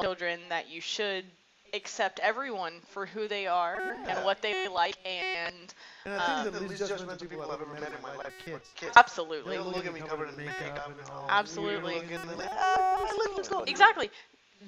children 0.00 0.40
that 0.48 0.70
you 0.70 0.80
should 0.80 1.24
accept 1.74 2.20
everyone 2.20 2.72
for 2.92 3.06
who 3.06 3.28
they 3.28 3.46
are 3.46 3.78
and 4.08 4.24
what 4.24 4.42
they 4.42 4.68
like 4.68 4.96
and 5.04 5.54
And 6.04 6.14
I 6.14 6.42
think 6.42 6.54
the 6.54 6.60
least 6.60 6.82
judgmental 6.82 7.20
people 7.28 7.42
I've 7.42 7.60
ever 7.60 7.66
met 7.74 7.92
in 7.92 8.02
my 8.02 8.14
life, 8.16 8.32
kids. 8.44 8.68
kids. 8.76 8.96
absolutely 8.96 9.56
They'll 9.56 9.64
look 9.64 9.86
at 9.86 9.94
me 9.94 10.00
covered 10.00 10.28
in 10.30 10.36
makeup 10.36 10.90
and 10.90 11.10
all. 11.10 11.26
Absolutely. 11.30 11.94
like, 11.94 12.10
"Ah, 12.58 13.06
look 13.18 13.36
what's 13.36 13.48
going 13.48 13.62
on." 13.62 13.68
Exactly. 13.68 14.10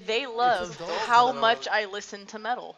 They 0.06 0.26
love 0.26 0.76
how 1.06 1.32
much 1.32 1.68
I 1.68 1.84
listen 1.86 2.26
to 2.26 2.38
metal. 2.38 2.76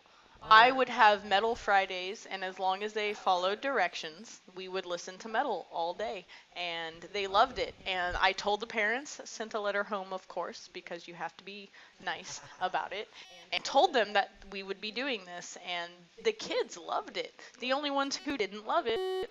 I 0.50 0.70
would 0.70 0.88
have 0.88 1.24
metal 1.24 1.54
Fridays, 1.54 2.26
and 2.30 2.44
as 2.44 2.58
long 2.58 2.82
as 2.82 2.92
they 2.92 3.14
followed 3.14 3.60
directions, 3.60 4.40
we 4.54 4.68
would 4.68 4.86
listen 4.86 5.16
to 5.18 5.28
metal 5.28 5.66
all 5.72 5.94
day. 5.94 6.26
And 6.56 7.00
they 7.12 7.26
loved 7.26 7.58
it. 7.58 7.74
And 7.86 8.16
I 8.20 8.32
told 8.32 8.60
the 8.60 8.66
parents, 8.66 9.20
sent 9.24 9.54
a 9.54 9.60
letter 9.60 9.84
home, 9.84 10.12
of 10.12 10.28
course, 10.28 10.68
because 10.72 11.08
you 11.08 11.14
have 11.14 11.36
to 11.38 11.44
be 11.44 11.70
nice 12.04 12.40
about 12.60 12.92
it, 12.92 13.08
and 13.52 13.64
told 13.64 13.92
them 13.92 14.12
that 14.12 14.30
we 14.52 14.62
would 14.62 14.80
be 14.80 14.90
doing 14.90 15.22
this. 15.24 15.56
And 15.68 15.90
the 16.24 16.32
kids 16.32 16.76
loved 16.76 17.16
it. 17.16 17.32
The 17.60 17.72
only 17.72 17.90
ones 17.90 18.16
who 18.16 18.36
didn't 18.36 18.66
love 18.66 18.86
it 18.86 19.30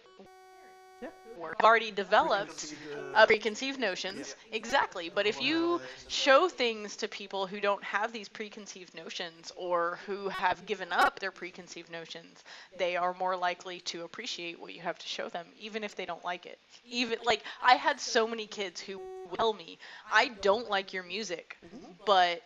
have 1.42 1.66
already 1.66 1.92
developed 1.92 2.74
uh, 3.14 3.26
preconceived 3.26 3.80
notions. 3.80 4.36
Exactly. 4.52 5.10
But 5.10 5.28
if 5.28 5.42
you 5.42 5.82
show 6.08 6.50
things 6.50 6.96
to 6.98 7.08
people 7.08 7.48
who 7.48 7.60
don't 7.60 7.84
have 7.84 8.12
these 8.12 8.30
preconceived 8.30 8.94
notions 8.96 9.52
or 9.56 10.00
who 10.06 10.30
have 10.30 10.66
given 10.66 10.92
up 10.92 11.20
their 11.20 11.32
preconceived 11.32 11.92
notions, 11.92 12.44
they 12.78 12.96
are 12.96 13.14
more 13.14 13.36
likely 13.36 13.80
to 13.82 14.04
appreciate 14.04 14.60
what 14.60 14.74
you 14.74 14.82
have 14.82 14.98
to 15.00 15.08
show 15.08 15.30
them, 15.30 15.46
even 15.60 15.84
if 15.84 15.96
they 15.96 16.06
don't 16.06 16.24
like 16.26 16.46
it. 16.46 16.60
Even 16.90 17.20
like 17.24 17.44
I 17.62 17.76
had 17.76 18.00
so 18.00 18.28
many 18.28 18.48
kids 18.48 18.82
who 18.82 19.00
tell 19.38 19.54
me, 19.54 19.78
"I 20.12 20.28
don't 20.30 20.70
like 20.70 20.94
your 20.94 21.04
music, 21.04 21.58
but 22.06 22.42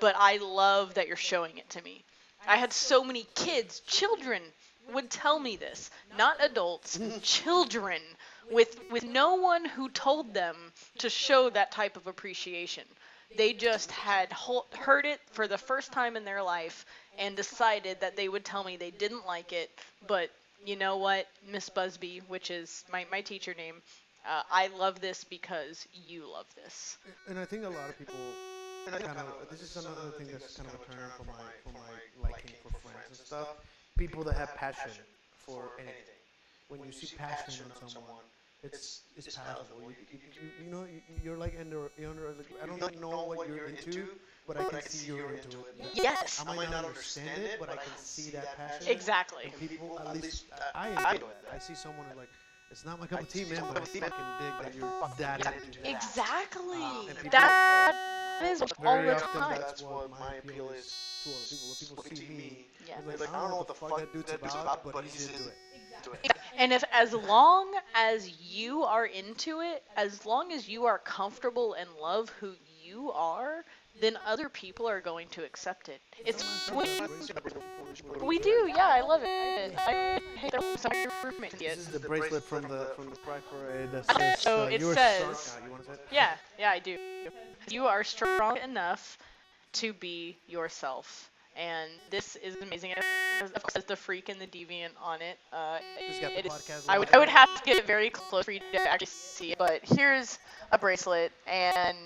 but 0.00 0.14
I 0.18 0.36
love 0.38 0.94
that 0.94 1.08
you're 1.08 1.16
showing 1.16 1.58
it 1.58 1.68
to 1.70 1.82
me." 1.82 2.04
I 2.46 2.56
had 2.56 2.72
so 2.72 3.02
many 3.04 3.24
kids, 3.34 3.80
children 3.80 4.42
would 4.92 5.10
tell 5.10 5.38
me 5.38 5.56
this, 5.56 5.90
not 6.18 6.36
adults, 6.40 6.98
children 7.22 8.00
with 8.50 8.78
with 8.90 9.04
no 9.04 9.34
one 9.36 9.64
who 9.64 9.88
told 9.90 10.34
them 10.34 10.56
to 10.98 11.08
show 11.08 11.50
that 11.50 11.70
type 11.72 11.96
of 11.96 12.06
appreciation. 12.06 12.84
They 13.36 13.52
just 13.52 13.90
had 13.90 14.32
heard 14.32 15.06
it 15.06 15.20
for 15.32 15.48
the 15.48 15.58
first 15.58 15.92
time 15.92 16.16
in 16.16 16.24
their 16.24 16.42
life 16.42 16.86
and 17.18 17.36
decided 17.36 18.00
that 18.00 18.16
they 18.16 18.28
would 18.28 18.44
tell 18.44 18.62
me 18.62 18.76
they 18.76 18.90
didn't 18.92 19.26
like 19.26 19.52
it, 19.52 19.70
but 20.06 20.30
you 20.64 20.76
know 20.76 20.96
what, 20.98 21.26
Miss 21.50 21.68
Busby, 21.68 22.22
which 22.28 22.50
is 22.50 22.84
my, 22.92 23.06
my 23.10 23.20
teacher 23.20 23.54
name, 23.54 23.82
uh, 24.28 24.42
I 24.50 24.68
love 24.68 25.00
this 25.00 25.24
because 25.24 25.86
you 26.06 26.30
love 26.30 26.46
this. 26.54 26.96
And 27.28 27.38
I 27.38 27.44
think 27.44 27.64
a 27.64 27.68
lot 27.68 27.90
of 27.90 27.98
people 27.98 28.14
kind 28.86 29.02
of 29.02 29.48
this 29.50 29.62
is 29.62 29.76
another 29.76 30.10
thing 30.18 30.28
that's 30.30 30.56
kind 30.56 30.68
of 30.68 30.74
a 30.74 30.84
turn 30.92 31.10
for 31.16 31.24
my 31.24 31.40
for 31.62 31.72
my 31.72 32.30
liking 32.30 32.52
for 32.62 32.70
friends 32.80 33.08
and 33.08 33.16
stuff. 33.18 33.48
People 33.96 34.24
that 34.24 34.34
have 34.36 34.54
passion 34.56 34.90
for 35.36 35.70
anything. 35.78 36.18
When 36.68 36.80
you 36.84 36.92
see 36.92 37.16
passion 37.16 37.64
in 37.82 37.88
someone, 37.88 38.24
it's 38.62 39.02
it's 39.16 39.36
powerful. 39.36 39.78
You, 39.82 39.94
you, 40.10 40.18
you, 40.34 40.64
you 40.64 40.70
know 40.70 40.84
you, 40.84 41.00
you're 41.22 41.36
like 41.36 41.54
under 41.60 41.90
you're 41.96 42.10
under 42.10 42.34
like, 42.36 42.46
I 42.62 42.66
don't 42.66 43.00
know 43.00 43.24
what 43.28 43.48
you're 43.48 43.66
into, 43.66 44.08
but 44.48 44.56
I 44.56 44.64
can 44.64 44.82
see 44.82 45.06
you're 45.08 45.30
into 45.30 45.58
it. 45.60 45.74
Yes. 45.92 46.44
I 46.44 46.54
might 46.56 46.70
not 46.70 46.84
understand 46.84 47.42
it, 47.42 47.60
but 47.60 47.68
I 47.70 47.76
can 47.76 47.96
see 47.96 48.30
that 48.30 48.56
passion. 48.56 48.90
Exactly. 48.90 49.44
And 49.44 49.68
people, 49.70 50.00
at 50.00 50.20
least 50.20 50.46
uh, 50.52 50.56
I 50.74 50.88
enjoy 50.88 51.26
it. 51.28 51.36
I 51.52 51.58
see 51.58 51.74
someone 51.74 52.06
who's 52.08 52.16
like. 52.16 52.30
It's 52.70 52.84
not 52.84 52.98
my 52.98 53.06
cup 53.06 53.20
of 53.20 53.28
tea, 53.28 53.44
man, 53.44 53.62
but 53.68 53.76
I 53.76 53.84
fucking 53.84 54.00
dig 54.00 54.10
that 54.10 54.74
you're 54.74 54.90
that 55.18 55.54
into 55.64 55.80
that. 55.80 55.88
Exactly. 55.88 56.78
Ah, 56.80 57.06
and 57.22 57.30
That 57.30 58.50
is 58.50 58.62
all 58.62 59.02
the 59.02 59.14
time. 59.14 59.60
that's 59.60 59.82
what 59.82 60.10
my 60.10 60.34
appeal 60.42 60.70
is 60.70 61.13
to 61.24 61.30
other 61.30 61.46
people. 61.48 61.96
When 61.96 62.04
people 62.06 62.16
see 62.16 62.28
me, 62.34 62.66
Yeah. 62.86 62.94
they're 63.06 63.16
like, 63.16 63.34
I 63.34 63.40
don't 63.40 63.50
know 63.50 63.56
what 63.56 63.68
the 63.68 63.74
fuck 63.74 63.96
that 63.98 64.12
dude's 64.12 64.30
about, 64.32 64.84
but 64.92 65.04
he's 65.04 65.28
into 65.28 65.48
it. 65.48 65.54
And 66.58 66.72
if 66.72 66.84
as 66.92 67.12
long 67.14 67.72
as 67.96 68.30
you 68.40 68.82
are 68.84 69.06
into 69.06 69.60
it, 69.60 69.82
as 69.96 70.24
long 70.26 70.52
as 70.52 70.68
you 70.68 70.84
are 70.84 70.98
comfortable 70.98 71.74
and 71.74 71.88
love 72.00 72.28
who 72.40 72.52
you 72.82 73.10
are, 73.12 73.64
then 74.00 74.18
other 74.26 74.48
people 74.48 74.86
are 74.88 75.00
going 75.00 75.28
to 75.28 75.44
accept 75.44 75.88
it. 75.88 76.00
It's 76.24 76.44
we, 76.76 77.00
we 78.26 78.38
do, 78.38 78.70
yeah, 78.74 78.88
I 78.88 79.00
love 79.00 79.22
it. 79.24 79.74
I 79.78 80.20
hate 80.36 80.52
that 80.52 80.62
some 80.78 80.92
of 80.92 80.98
your 80.98 81.12
roommates 81.24 81.54
This 81.54 81.78
is 81.78 81.88
the 81.88 82.00
bracelet 82.00 82.42
from 82.44 82.62
the 82.62 82.92
from 82.96 83.10
the 83.10 83.16
Pride 83.16 83.42
Parade 83.50 83.90
that 83.92 84.10
Uh, 84.10 84.18
says, 84.18 84.40
so 84.40 84.64
uh, 84.64 84.66
it 84.66 84.80
you're 84.80 84.94
says- 84.94 85.38
strong. 85.38 85.64
You 85.64 85.70
wanna 85.72 85.84
say 85.84 85.92
it? 85.92 86.06
Yeah, 86.12 86.34
yeah, 86.58 86.70
I 86.70 86.78
do. 86.80 86.98
You 87.70 87.86
are 87.86 88.04
strong 88.04 88.58
enough 88.58 89.16
to 89.74 89.92
be 89.92 90.36
yourself. 90.46 91.30
And 91.56 91.90
this 92.10 92.34
is 92.36 92.56
amazing. 92.56 92.90
It 92.90 93.04
says 93.72 93.84
the 93.84 93.94
freak 93.94 94.28
and 94.28 94.40
the 94.40 94.46
deviant 94.46 94.90
on 95.00 95.22
it. 95.22 95.38
Uh, 95.52 95.78
got 96.20 96.32
the 96.32 96.38
it 96.40 96.46
is- 96.46 96.52
podcast 96.52 96.84
I 96.88 96.98
would. 96.98 97.14
I 97.14 97.18
would 97.18 97.28
have 97.28 97.54
to 97.54 97.62
get 97.64 97.76
it 97.76 97.86
very 97.86 98.10
close 98.10 98.44
for 98.44 98.50
you 98.52 98.60
to 98.72 98.90
actually 98.90 99.06
see 99.06 99.52
it. 99.52 99.58
But 99.58 99.80
here's 99.84 100.38
a 100.72 100.78
bracelet, 100.78 101.30
and 101.46 101.96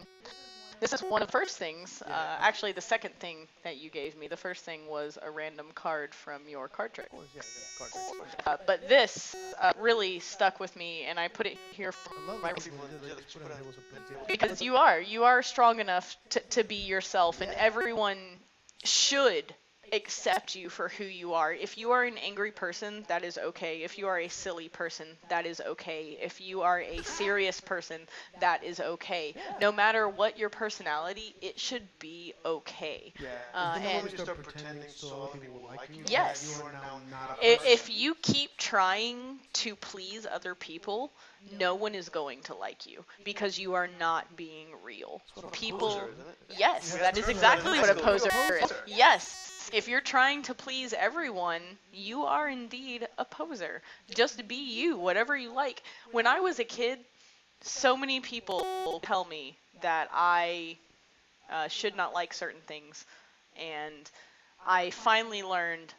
this 0.80 0.92
is 0.92 1.00
one 1.02 1.22
of 1.22 1.28
the 1.28 1.32
first 1.32 1.56
things. 1.56 2.02
Uh, 2.02 2.10
actually, 2.40 2.72
the 2.72 2.80
second 2.80 3.14
thing 3.18 3.48
that 3.64 3.78
you 3.78 3.90
gave 3.90 4.16
me. 4.16 4.28
The 4.28 4.36
first 4.36 4.64
thing 4.64 4.86
was 4.88 5.18
a 5.22 5.30
random 5.30 5.66
card 5.74 6.14
from 6.14 6.42
your 6.48 6.68
card 6.68 6.92
trick. 6.92 7.08
Oh, 7.14 7.22
yeah, 7.34 7.42
card 7.78 7.90
trick. 7.90 8.46
Uh, 8.46 8.56
but 8.66 8.88
this 8.88 9.34
uh, 9.60 9.72
really 9.78 10.20
stuck 10.20 10.60
with 10.60 10.74
me, 10.76 11.02
and 11.04 11.18
I 11.18 11.28
put 11.28 11.46
it 11.46 11.58
here 11.72 11.92
for 11.92 12.14
my 12.42 12.52
that 12.52 12.62
people 12.62 12.78
did 12.88 13.10
that. 13.10 13.18
Just 13.18 13.34
put 13.38 13.42
it 13.42 13.44
on 13.44 13.50
the 13.50 13.56
table 13.56 13.72
so 13.72 13.80
people 13.80 14.06
can 14.06 14.26
see 14.26 14.32
it. 14.32 14.40
because 14.40 14.62
you 14.62 14.76
are 14.76 15.00
you 15.00 15.24
are 15.24 15.42
strong 15.42 15.80
enough 15.80 16.16
to, 16.30 16.40
to 16.40 16.64
be 16.64 16.76
yourself 16.76 17.40
and 17.40 17.50
everyone 17.52 18.18
should 18.84 19.54
accept 19.92 20.54
you 20.54 20.68
for 20.68 20.88
who 20.88 21.04
you 21.04 21.34
are. 21.34 21.52
If 21.52 21.78
you 21.78 21.92
are 21.92 22.04
an 22.04 22.18
angry 22.18 22.50
person 22.52 23.04
that 23.08 23.24
is 23.24 23.38
okay. 23.38 23.82
If 23.82 23.98
you 23.98 24.06
are 24.08 24.18
a 24.18 24.28
silly 24.28 24.68
person 24.68 25.06
that 25.28 25.46
is 25.46 25.60
okay. 25.60 26.18
If 26.20 26.40
you 26.40 26.62
are 26.62 26.80
a 26.80 27.02
serious 27.02 27.60
person 27.60 28.00
that 28.40 28.64
is 28.64 28.80
okay. 28.80 29.34
No 29.60 29.72
matter 29.72 30.08
what 30.08 30.38
your 30.38 30.48
personality 30.48 31.34
it 31.42 31.58
should 31.58 31.82
be 31.98 32.34
okay. 32.44 33.12
Yeah. 33.20 33.28
Uh, 33.54 33.78
the 33.78 33.84
and- 33.86 34.10
you 34.12 34.18
start 34.18 34.42
pretending 34.42 34.84
so 34.94 35.28
other 35.30 35.38
people 35.40 35.60
will 35.60 35.68
like 35.68 35.88
you, 35.92 36.02
Yes. 36.08 36.56
you 36.58 36.64
are 36.66 36.72
now 36.72 37.00
not 37.10 37.38
a 37.42 37.52
I- 37.52 37.56
person. 37.56 37.72
if 37.72 37.90
you 37.90 38.14
keep 38.22 38.56
trying 38.56 39.38
to 39.54 39.76
please 39.76 40.26
other 40.26 40.54
people 40.54 41.12
no 41.58 41.74
one 41.76 41.94
is 41.94 42.08
going 42.08 42.40
to 42.42 42.54
like 42.54 42.86
you 42.86 43.04
because 43.24 43.58
you 43.58 43.74
are 43.74 43.88
not 43.98 44.36
being 44.36 44.66
real. 44.82 45.20
People 45.52 46.00
yes 46.58 46.94
that 46.96 47.16
is 47.16 47.28
exactly 47.28 47.78
what 47.78 47.90
a 47.90 47.94
poser 47.94 48.30
is. 48.62 48.72
Yes 48.86 49.57
if 49.72 49.88
you're 49.88 50.00
trying 50.00 50.42
to 50.42 50.54
please 50.54 50.92
everyone 50.92 51.60
you 51.92 52.22
are 52.22 52.48
indeed 52.48 53.06
a 53.18 53.24
poser 53.24 53.82
just 54.14 54.46
be 54.48 54.56
you 54.56 54.96
whatever 54.96 55.36
you 55.36 55.52
like 55.52 55.82
when 56.12 56.26
i 56.26 56.40
was 56.40 56.58
a 56.58 56.64
kid 56.64 56.98
so 57.60 57.96
many 57.96 58.20
people 58.20 58.64
tell 59.02 59.24
me 59.24 59.56
that 59.82 60.08
i 60.12 60.76
uh, 61.50 61.68
should 61.68 61.96
not 61.96 62.12
like 62.14 62.32
certain 62.32 62.60
things 62.66 63.04
and 63.60 64.10
i 64.66 64.90
finally 64.90 65.42
learned 65.42 65.92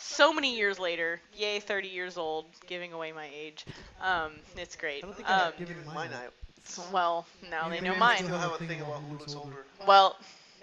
so 0.00 0.32
many 0.32 0.56
years 0.56 0.78
later, 0.78 1.20
yay, 1.36 1.58
30 1.58 1.88
years 1.88 2.16
old, 2.16 2.44
giving 2.68 2.92
away 2.92 3.10
my 3.10 3.28
age. 3.36 3.66
Um, 4.00 4.30
it's 4.56 4.76
great. 4.76 5.02
I 5.02 5.06
don't 5.06 5.16
think 5.16 5.28
Um, 5.28 5.38
have 5.38 5.58
given 5.58 5.76
mine 5.92 6.10
out. 6.12 6.32
well, 6.92 7.26
now 7.50 7.64
You 7.68 7.72
they 7.72 7.80
know 7.80 7.96
mine. 7.96 8.18
still 8.18 8.38
have 8.38 8.52
a 8.52 8.58
thing 8.58 8.80
about 8.80 9.02
who 9.02 9.18
looks 9.18 9.34
older. 9.34 9.66
Well, 9.88 10.16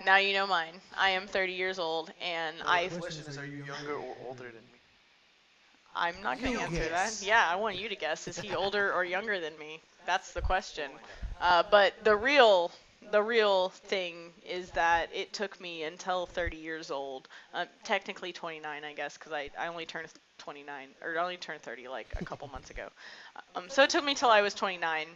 now 0.03 0.17
you 0.17 0.33
know 0.33 0.47
mine. 0.47 0.73
I 0.97 1.11
am 1.11 1.27
30 1.27 1.53
years 1.53 1.79
old, 1.79 2.11
and 2.21 2.55
I 2.65 2.87
The 2.87 2.99
question 2.99 3.25
is, 3.27 3.37
are 3.37 3.45
you 3.45 3.63
younger 3.65 3.95
or 3.95 4.15
older 4.27 4.45
than 4.45 4.63
me? 4.71 4.79
I'm 5.95 6.15
not 6.23 6.41
going 6.41 6.55
to 6.55 6.61
answer 6.61 6.89
guess. 6.89 7.21
that. 7.21 7.25
Yeah, 7.25 7.45
I 7.47 7.55
want 7.55 7.77
you 7.77 7.87
to 7.89 7.95
guess. 7.95 8.27
Is 8.27 8.37
he 8.37 8.53
older 8.53 8.91
or 8.91 9.05
younger 9.05 9.39
than 9.39 9.57
me? 9.57 9.81
That's 10.05 10.33
the 10.33 10.41
question. 10.41 10.91
Uh, 11.39 11.63
but 11.71 11.93
the 12.03 12.15
real 12.15 12.71
the 13.11 13.21
real 13.21 13.69
thing 13.69 14.31
is 14.47 14.71
that 14.71 15.09
it 15.13 15.31
took 15.31 15.59
me 15.61 15.83
until 15.83 16.25
30 16.25 16.57
years 16.57 16.89
old, 16.89 17.27
uh, 17.53 17.65
technically 17.83 18.33
29, 18.33 18.83
I 18.83 18.93
guess, 18.93 19.15
because 19.15 19.31
I, 19.31 19.51
I 19.59 19.67
only 19.67 19.85
turned 19.85 20.07
29 20.39 20.87
or 21.03 21.17
I 21.17 21.21
only 21.21 21.37
turned 21.37 21.61
30 21.61 21.87
like 21.87 22.07
a 22.19 22.25
couple 22.25 22.47
months 22.47 22.71
ago. 22.71 22.87
Um, 23.55 23.65
so 23.69 23.83
it 23.83 23.89
took 23.89 24.03
me 24.03 24.15
till 24.15 24.29
I 24.29 24.41
was 24.41 24.53
29 24.53 25.07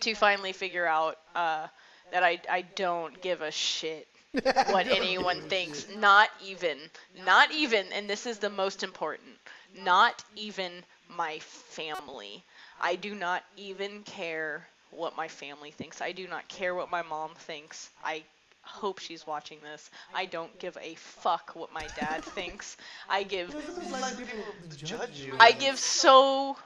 to 0.00 0.14
finally 0.14 0.52
figure 0.52 0.86
out 0.86 1.18
uh, 1.34 1.66
that 2.12 2.22
I 2.22 2.40
I 2.48 2.62
don't 2.62 3.20
give 3.20 3.42
a 3.42 3.50
shit 3.50 4.06
what 4.42 4.86
anyone 4.86 5.40
thinks. 5.42 5.86
Not 5.96 6.30
even, 6.42 6.78
not 7.26 7.52
even, 7.52 7.86
and 7.92 8.08
this 8.08 8.26
is 8.26 8.38
the 8.38 8.48
most 8.48 8.82
important. 8.82 9.28
Not 9.82 10.24
even 10.36 10.72
my 11.08 11.38
family. 11.40 12.42
I 12.80 12.96
do 12.96 13.14
not 13.14 13.42
even 13.56 14.02
care 14.04 14.66
what 14.90 15.16
my 15.16 15.28
family 15.28 15.70
thinks. 15.70 16.00
I 16.00 16.12
do 16.12 16.26
not 16.26 16.48
care 16.48 16.74
what 16.74 16.90
my 16.90 17.02
mom 17.02 17.30
thinks. 17.34 17.90
I 18.04 18.22
hope 18.62 18.98
she's 18.98 19.26
watching 19.26 19.58
this. 19.62 19.90
I 20.14 20.26
don't 20.26 20.56
give 20.58 20.78
a 20.80 20.94
fuck 20.94 21.52
what 21.54 21.72
my 21.72 21.86
dad 21.96 22.24
thinks. 22.24 22.76
I 23.08 23.22
give 23.24 23.54
Like 23.54 24.16
people 24.16 24.44
judge 24.76 25.20
you. 25.20 25.34
I 25.38 25.52
give 25.52 25.78
so 25.78 26.56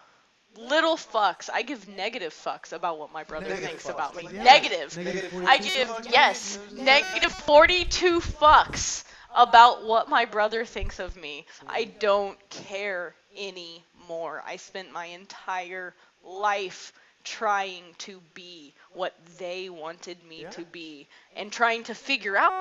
little 0.57 0.97
fucks. 0.97 1.49
I 1.53 1.62
give 1.62 1.88
negative 1.88 2.33
fucks 2.35 2.73
about 2.73 2.99
what 2.99 3.12
my 3.12 3.25
brother 3.25 3.49
Negative 3.49 3.69
thinks 3.69 3.87
fucks, 3.87 3.95
about 3.95 4.16
me. 4.16 4.25
like, 4.25 4.35
yeah. 4.35 4.42
Negative. 4.42 4.97
Negative 4.97 5.45
I 5.47 5.59
give 5.59 5.90
yes, 6.11 6.59
negative 6.73 7.33
42 7.33 8.21
fucks 8.21 9.05
about 9.35 9.85
what 9.85 10.09
my 10.09 10.25
brother 10.25 10.64
thinks 10.64 10.99
of 10.99 11.16
me. 11.16 11.47
I 11.69 11.85
don't 11.85 12.38
care 12.51 13.14
anymore. 13.37 14.42
I 14.47 14.57
spent 14.57 14.92
my 14.92 15.07
entire 15.07 15.95
life 16.25 16.92
trying 17.23 17.83
to 17.99 18.21
be 18.35 18.73
what 18.92 19.14
they 19.38 19.69
wanted 19.69 20.16
me 20.25 20.47
to 20.53 20.62
be 20.62 21.09
and 21.35 21.51
trying 21.51 21.83
to 21.85 21.95
figure 21.95 22.37
out 22.37 22.53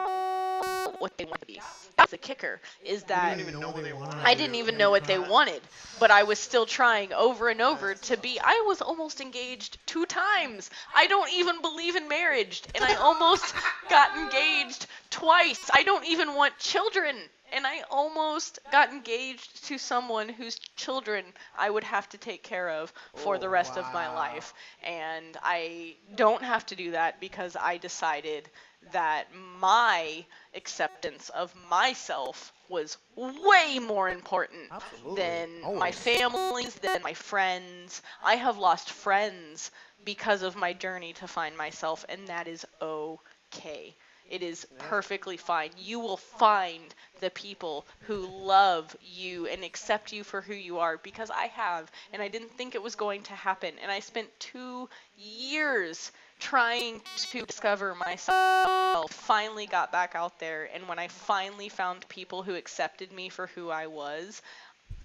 what 0.99 1.17
they 1.17 1.25
want 1.25 1.41
to 1.41 1.47
be. 1.47 1.61
That's 1.97 2.11
the 2.11 2.17
kicker 2.17 2.59
is 2.83 3.03
that 3.03 3.39
even 3.39 3.59
know 3.59 3.69
what 3.69 3.83
they 3.83 3.93
want. 3.93 4.13
I 4.15 4.33
didn't 4.33 4.55
even 4.55 4.77
know 4.77 4.91
what 4.91 5.05
they 5.05 5.19
wanted, 5.19 5.61
but 5.99 6.11
I 6.11 6.23
was 6.23 6.39
still 6.39 6.65
trying 6.65 7.13
over 7.13 7.49
and 7.49 7.61
over 7.61 7.95
to 7.95 8.17
be. 8.17 8.39
I 8.39 8.63
was 8.67 8.81
almost 8.81 9.21
engaged 9.21 9.77
two 9.85 10.05
times. 10.05 10.69
I 10.95 11.07
don't 11.07 11.31
even 11.33 11.61
believe 11.61 11.95
in 11.95 12.07
marriage, 12.07 12.63
and 12.73 12.83
I 12.83 12.95
almost 12.95 13.53
got 13.89 14.15
engaged 14.17 14.87
twice. 15.09 15.69
I 15.73 15.83
don't 15.83 16.05
even 16.05 16.35
want 16.35 16.57
children, 16.59 17.15
and 17.53 17.65
I 17.65 17.81
almost 17.89 18.59
got 18.71 18.91
engaged 18.91 19.65
to 19.65 19.77
someone 19.77 20.27
whose 20.27 20.59
children 20.75 21.23
I 21.57 21.69
would 21.69 21.83
have 21.85 22.09
to 22.09 22.17
take 22.17 22.43
care 22.43 22.69
of 22.69 22.91
for 23.15 23.37
the 23.37 23.49
rest 23.49 23.77
of 23.77 23.85
my 23.93 24.07
oh, 24.07 24.15
life. 24.15 24.53
And 24.83 25.37
I 25.41 25.95
don't 26.15 26.43
have 26.43 26.65
to 26.67 26.75
do 26.75 26.91
that 26.91 27.19
because 27.19 27.55
I 27.55 27.77
decided 27.77 28.49
that 28.91 29.27
my 29.59 30.25
acceptance 30.55 31.29
of 31.29 31.53
myself 31.69 32.53
was 32.69 32.97
way 33.15 33.79
more 33.79 34.09
important 34.09 34.71
Absolutely. 34.71 35.15
than 35.21 35.61
my 35.61 35.67
Always. 35.67 35.95
families, 35.99 36.75
than 36.75 37.01
my 37.03 37.13
friends. 37.13 38.01
I 38.23 38.35
have 38.35 38.57
lost 38.57 38.89
friends 38.91 39.71
because 40.03 40.43
of 40.43 40.55
my 40.55 40.73
journey 40.73 41.13
to 41.13 41.27
find 41.27 41.57
myself, 41.57 42.05
and 42.09 42.27
that 42.27 42.47
is 42.47 42.65
okay. 42.81 43.95
It 44.29 44.41
is 44.41 44.65
perfectly 44.79 45.37
fine. 45.37 45.69
You 45.77 45.99
will 45.99 46.17
find 46.17 46.93
the 47.19 47.29
people 47.29 47.85
who 48.01 48.25
love 48.25 48.95
you 49.01 49.47
and 49.47 49.63
accept 49.63 50.11
you 50.11 50.23
for 50.23 50.41
who 50.41 50.55
you 50.55 50.79
are 50.79 50.97
because 50.97 51.29
I 51.29 51.47
have, 51.47 51.91
and 52.11 52.21
I 52.21 52.27
didn't 52.27 52.51
think 52.51 52.73
it 52.73 52.81
was 52.81 52.95
going 52.95 53.21
to 53.23 53.33
happen. 53.33 53.75
And 53.81 53.91
I 53.91 53.99
spent 53.99 54.27
two 54.39 54.89
years 55.15 56.11
trying 56.39 57.01
to 57.31 57.41
discover 57.45 57.95
myself. 57.95 59.11
Finally 59.11 59.67
got 59.67 59.91
back 59.91 60.15
out 60.15 60.39
there, 60.39 60.69
and 60.73 60.87
when 60.87 60.99
I 60.99 61.07
finally 61.07 61.69
found 61.69 62.07
people 62.09 62.43
who 62.43 62.55
accepted 62.55 63.11
me 63.11 63.29
for 63.29 63.47
who 63.47 63.69
I 63.69 63.87
was, 63.87 64.41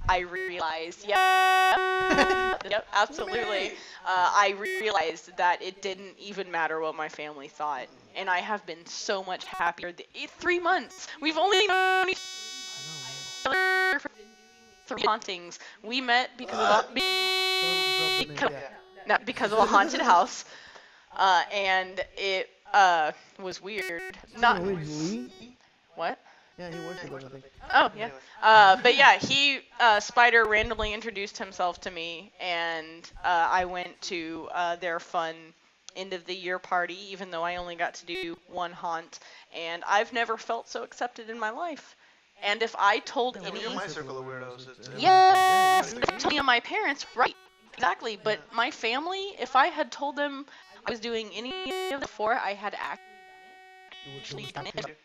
I 0.09 0.21
realized, 0.21 1.07
yeah, 1.07 2.57
yep, 2.71 2.87
absolutely. 2.93 3.69
Uh, 4.05 4.31
I 4.35 4.55
realized 4.59 5.37
that 5.37 5.63
it 5.63 5.81
didn't 5.83 6.19
even 6.19 6.51
matter 6.51 6.81
what 6.81 6.95
my 6.97 7.09
family 7.09 7.49
thought, 7.49 7.89
and 8.17 8.29
I 8.29 8.39
have 8.41 8.67
been 8.67 8.85
so 8.87 9.23
much 9.25 9.45
happier. 9.45 9.93
Th- 9.93 10.09
eh, 10.17 10.27
Three 10.39 10.59
months. 10.59 11.07
We've 11.21 11.39
only 11.39 11.67
known 11.69 12.11
each 12.11 12.19
other 13.47 13.99
for 14.01 14.11
three 14.87 15.03
hauntings. 15.05 15.59
We 15.83 16.01
met 16.01 16.31
because 16.37 16.59
of 16.59 16.71
a, 16.71 18.19
because, 18.19 18.53
not 19.07 19.25
because 19.27 19.53
of 19.53 19.59
a 19.59 19.67
haunted 19.67 20.01
house, 20.01 20.45
uh, 21.21 21.43
and 21.53 22.01
it 22.17 22.49
uh, 22.75 23.13
was 23.39 23.63
weird. 23.63 24.01
Not 24.39 24.61
what? 25.97 26.19
Yeah, 26.59 26.71
he 26.71 26.87
works 26.87 27.03
with 27.03 27.13
them, 27.13 27.21
I 27.27 27.29
think. 27.31 27.45
Oh 27.73 27.91
yeah. 27.97 28.09
Uh, 28.43 28.77
but 28.83 28.97
yeah, 28.97 29.19
he 29.19 29.61
uh, 29.79 29.99
Xpider 29.99 30.47
randomly 30.47 30.93
introduced 30.93 31.39
himself 31.39 31.81
to 31.83 31.91
me, 31.91 32.33
and 32.41 33.09
uh, 33.25 33.49
I 33.51 33.65
went 33.65 34.01
to 34.03 34.49
uh, 34.53 34.77
their 34.77 34.99
fun 34.99 35.35
end 35.97 36.13
of 36.13 36.25
the 36.27 36.35
year 36.35 36.59
party, 36.59 36.97
even 37.11 37.31
though 37.31 37.43
I 37.43 37.57
only 37.57 37.77
got 37.77 37.95
to 37.95 38.07
do 38.07 38.37
one 38.49 38.73
haunt, 38.73 39.21
and 39.55 39.83
I've 39.87 40.13
never 40.13 40.37
felt 40.37 40.69
so 40.69 40.83
accepted 40.83 41.31
in 41.31 41.39
my 41.39 41.51
life. 41.51 41.97
And 42.43 42.63
if 42.63 42.75
I 42.79 43.01
told 43.01 43.37
Yeah, 43.37 43.49
any, 43.49 43.61
you're 43.61 43.71
my 43.71 43.87
circle 43.87 44.19
of 44.19 44.25
weirdos. 44.25 44.69
It's, 44.69 44.89
it's, 44.89 44.89
yes, 44.99 45.93
if 45.93 46.11
I 46.11 46.17
told 46.17 46.47
my 46.47 46.61
parents, 46.61 47.05
right, 47.15 47.37
exactly. 47.75 48.19
But 48.23 48.41
my 48.55 48.71
family, 48.71 49.35
if 49.39 49.57
I 49.57 49.67
had 49.67 49.93
told 49.93 50.17
them 50.17 50.47
I 50.87 50.91
was 50.91 51.01
doing 51.01 51.31
any 51.35 51.51
of 51.51 51.91
the 51.93 51.99
before, 52.01 52.35
I 52.35 52.55
had 52.55 52.75
actually 52.75 54.47
done 54.53 54.67
it. 54.67 54.97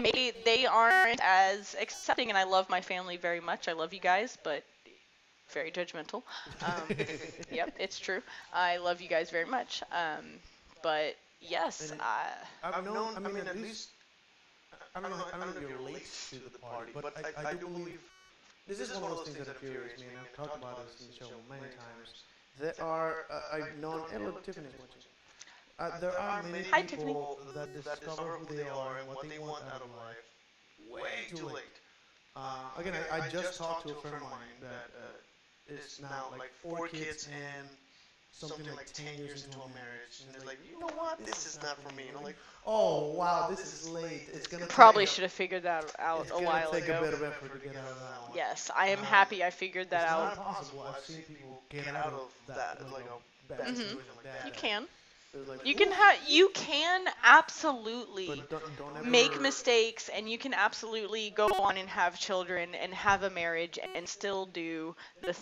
Maybe 0.00 0.32
they 0.44 0.66
aren't 0.66 1.20
as 1.22 1.76
accepting, 1.80 2.28
and 2.28 2.38
I 2.38 2.44
love 2.44 2.68
my 2.68 2.80
family 2.80 3.16
very 3.16 3.40
much. 3.40 3.68
I 3.68 3.72
love 3.72 3.92
you 3.92 4.00
guys, 4.00 4.36
but 4.42 4.64
very 5.52 5.70
judgmental. 5.70 6.22
Um, 6.64 6.96
yep, 7.52 7.74
it's 7.78 7.98
true. 7.98 8.22
I 8.52 8.78
love 8.78 9.00
you 9.00 9.08
guys 9.08 9.30
very 9.30 9.44
much. 9.44 9.82
Um, 9.92 10.24
but 10.82 11.16
yes, 11.40 11.90
And- 11.90 12.00
I, 12.00 12.30
I've 12.62 12.84
known, 12.84 13.14
I 13.16 13.20
mean, 13.28 13.46
at 13.46 13.56
least, 13.56 13.90
I 14.94 15.00
don't 15.00 15.10
know, 15.10 15.24
I 15.32 15.38
don't 15.38 15.54
know 15.54 15.60
if 15.62 15.68
you're 15.68 15.80
late 15.80 16.06
to 16.30 16.36
the 16.38 16.58
party, 16.58 16.92
but 16.94 17.12
I, 17.16 17.50
I 17.50 17.54
do 17.54 17.66
believe, 17.68 18.00
this 18.66 18.80
is 18.80 18.92
one 18.98 19.10
of 19.12 19.18
those 19.18 19.28
things 19.28 19.46
that 19.46 19.48
infuriates 19.62 20.00
me, 20.00 20.06
and 20.10 20.18
I've 20.18 20.32
talked 20.34 20.56
about 20.56 20.86
this 20.86 21.00
in 21.00 21.06
the 21.08 21.14
show 21.14 21.30
many 21.48 21.68
times. 21.68 22.24
There 22.58 22.74
are, 22.80 23.26
uh, 23.30 23.40
I've 23.52 23.76
known, 23.76 24.02
look, 24.24 24.42
Tiffany's 24.44 24.72
watching. 24.78 25.02
Uh, 25.78 25.98
there 25.98 26.16
are 26.18 26.42
many 26.42 26.68
Hi, 26.70 26.82
Tiffany. 26.82 27.12
people 27.12 27.38
that 27.54 27.72
discover 27.72 28.38
who 28.38 28.54
they 28.54 28.68
are 28.68 28.98
and 28.98 29.08
what 29.08 29.28
they 29.28 29.38
want 29.38 29.64
out 29.72 29.82
of 29.82 29.90
life 29.96 30.24
way 30.78 31.26
too 31.34 31.46
late. 31.48 31.80
Uh, 32.36 32.70
again, 32.76 32.94
I, 33.10 33.18
I 33.18 33.28
just 33.28 33.56
talked 33.58 33.86
to 33.88 33.92
a 33.92 33.94
friend 33.96 34.16
of 34.16 34.22
mine 34.22 34.58
that 34.60 34.90
uh, 34.96 35.74
is 35.74 35.98
now 36.00 36.28
like 36.30 36.52
four 36.62 36.88
kids 36.88 37.26
and 37.26 37.68
something 38.38 38.66
like 38.74 38.92
10 38.92 39.18
years 39.24 39.44
into 39.44 39.58
a 39.60 39.68
marriage, 39.68 40.20
and 40.24 40.34
they're 40.34 40.44
like, 40.46 40.58
you 40.68 40.78
know 40.78 40.90
what, 40.96 41.24
this 41.24 41.46
is 41.46 41.58
not 41.62 41.80
for 41.82 41.90
me. 41.94 42.08
And 42.08 42.16
I'm 42.16 42.22
like, 42.24 42.36
oh 42.66 43.12
wow, 43.14 43.46
this 43.48 43.64
is 43.64 43.88
late. 43.88 44.28
It's 44.32 44.46
gonna 44.46 44.66
probably 44.68 45.06
should 45.06 45.22
have 45.22 45.32
figured 45.32 45.64
that 45.64 45.84
out 45.98 46.28
a 46.30 46.40
gonna 46.40 46.40
while 46.40 46.70
take 46.70 46.88
a 46.88 46.92
ago. 46.92 47.00
bit 47.04 47.14
of 47.14 47.22
effort 47.22 47.52
to 47.52 47.58
get 47.58 47.76
out 47.76 47.90
of 47.90 47.98
that 48.00 48.20
one. 48.28 48.32
Yes, 48.34 48.70
I 48.74 48.88
am 48.88 48.98
Um, 48.98 49.04
happy 49.04 49.44
I 49.44 49.50
figured 49.50 49.90
that 49.90 50.04
it's 50.04 50.10
out. 50.10 50.24
not 50.24 50.38
impossible. 50.38 50.82
I've 50.88 50.98
seen 50.98 51.22
people 51.22 51.62
get 51.70 51.86
out 51.88 52.12
of 52.12 52.30
that, 52.46 52.78
like 52.92 53.04
a 53.06 53.18
bad 53.48 53.66
Mhm. 53.66 53.76
situation 53.76 54.12
like 54.16 54.24
that. 54.24 54.46
You 54.46 54.52
can. 54.52 54.88
Like, 55.46 55.60
You 55.64 55.74
can 55.74 55.90
ooh, 55.90 55.92
have. 55.92 56.18
You 56.28 56.48
can 56.50 57.06
absolutely 57.22 58.46
don't, 58.48 58.76
don't 58.76 58.96
ever 58.96 59.10
make 59.10 59.40
mistakes, 59.40 60.08
and 60.08 60.28
you 60.30 60.38
can 60.38 60.54
absolutely 60.54 61.30
go 61.30 61.46
on 61.48 61.76
and 61.76 61.88
have 61.88 62.18
children 62.18 62.74
and 62.74 62.94
have 62.94 63.22
a 63.22 63.30
marriage 63.30 63.78
and 63.94 64.08
still 64.08 64.46
do 64.46 64.94
the 65.24 65.34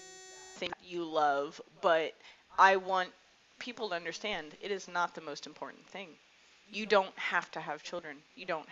thing 0.59 0.73
you 0.83 1.05
love. 1.05 1.61
But 1.81 2.15
I 2.59 2.77
want 2.77 3.11
people 3.59 3.89
to 3.91 3.95
understand 3.95 4.55
it 4.61 4.71
is 4.71 4.89
not 4.89 5.15
the 5.15 5.21
most 5.21 5.47
important 5.47 5.87
thing. 5.89 6.09
You 6.71 6.87
don't 6.87 7.17
have 7.19 7.51
to 7.53 7.61
have 7.61 7.83
children. 7.83 8.17
You 8.35 8.47
don't 8.47 8.67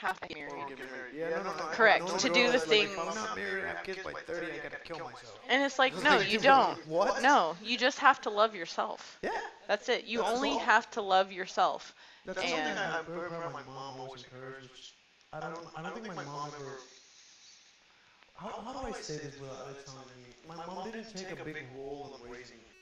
have 0.00 0.20
to 0.20 0.28
be 0.28 0.34
married. 0.34 0.52
get 0.68 0.78
married. 0.78 1.14
Yeah, 1.16 1.30
no, 1.30 1.36
no, 1.44 1.56
no, 1.56 1.64
Correct, 1.72 2.02
I 2.04 2.08
know 2.08 2.16
to 2.18 2.28
do 2.28 2.46
the 2.46 2.52
that's 2.52 2.68
like, 2.68 2.88
things- 2.88 2.98
I'm 2.98 3.14
not 3.14 3.36
married, 3.36 3.64
I 3.64 3.68
have 3.68 3.84
kids 3.84 4.00
by 4.04 4.12
30, 4.12 4.46
I 4.46 4.56
gotta 4.62 4.76
kill 4.84 4.98
myself. 4.98 5.38
And 5.48 5.62
it's 5.62 5.78
like, 5.78 5.94
no, 6.04 6.18
you 6.18 6.38
don't. 6.40 6.76
What? 6.88 7.22
No, 7.22 7.56
you 7.62 7.78
just 7.78 7.98
have 8.00 8.20
to 8.22 8.30
love 8.30 8.54
yourself. 8.54 9.18
Yeah. 9.22 9.30
That's 9.68 9.88
it. 9.88 10.04
You 10.04 10.18
That's 10.18 10.32
only 10.32 10.50
all. 10.50 10.58
have 10.58 10.90
to 10.92 11.00
love 11.02 11.32
yourself. 11.32 11.94
That's 12.26 12.38
And- 12.38 12.48
something 12.50 12.76
I, 12.78 12.98
I'm 12.98 13.04
very 13.06 13.28
proud 13.28 13.52
my 13.52 13.62
mom 13.62 14.00
always 14.00 14.24
encouraged. 14.24 14.92
I 15.32 15.40
don't, 15.40 15.58
I 15.76 15.82
don't 15.82 15.94
think 15.94 16.14
my 16.14 16.24
mom 16.24 16.50
ever. 16.60 16.72
How, 18.36 18.48
how 18.48 18.72
do 18.72 18.88
I 18.88 18.92
say 19.00 19.16
this 19.18 19.38
without 19.40 19.68
it 19.70 19.86
sounding 19.86 20.10
mean? 20.22 20.34
My 20.48 20.56
mom 20.66 20.90
didn't 20.90 21.14
take 21.16 21.30
a 21.40 21.44
big 21.44 21.64
role 21.76 22.18
in 22.24 22.30
raising 22.30 22.56
me. 22.58 22.73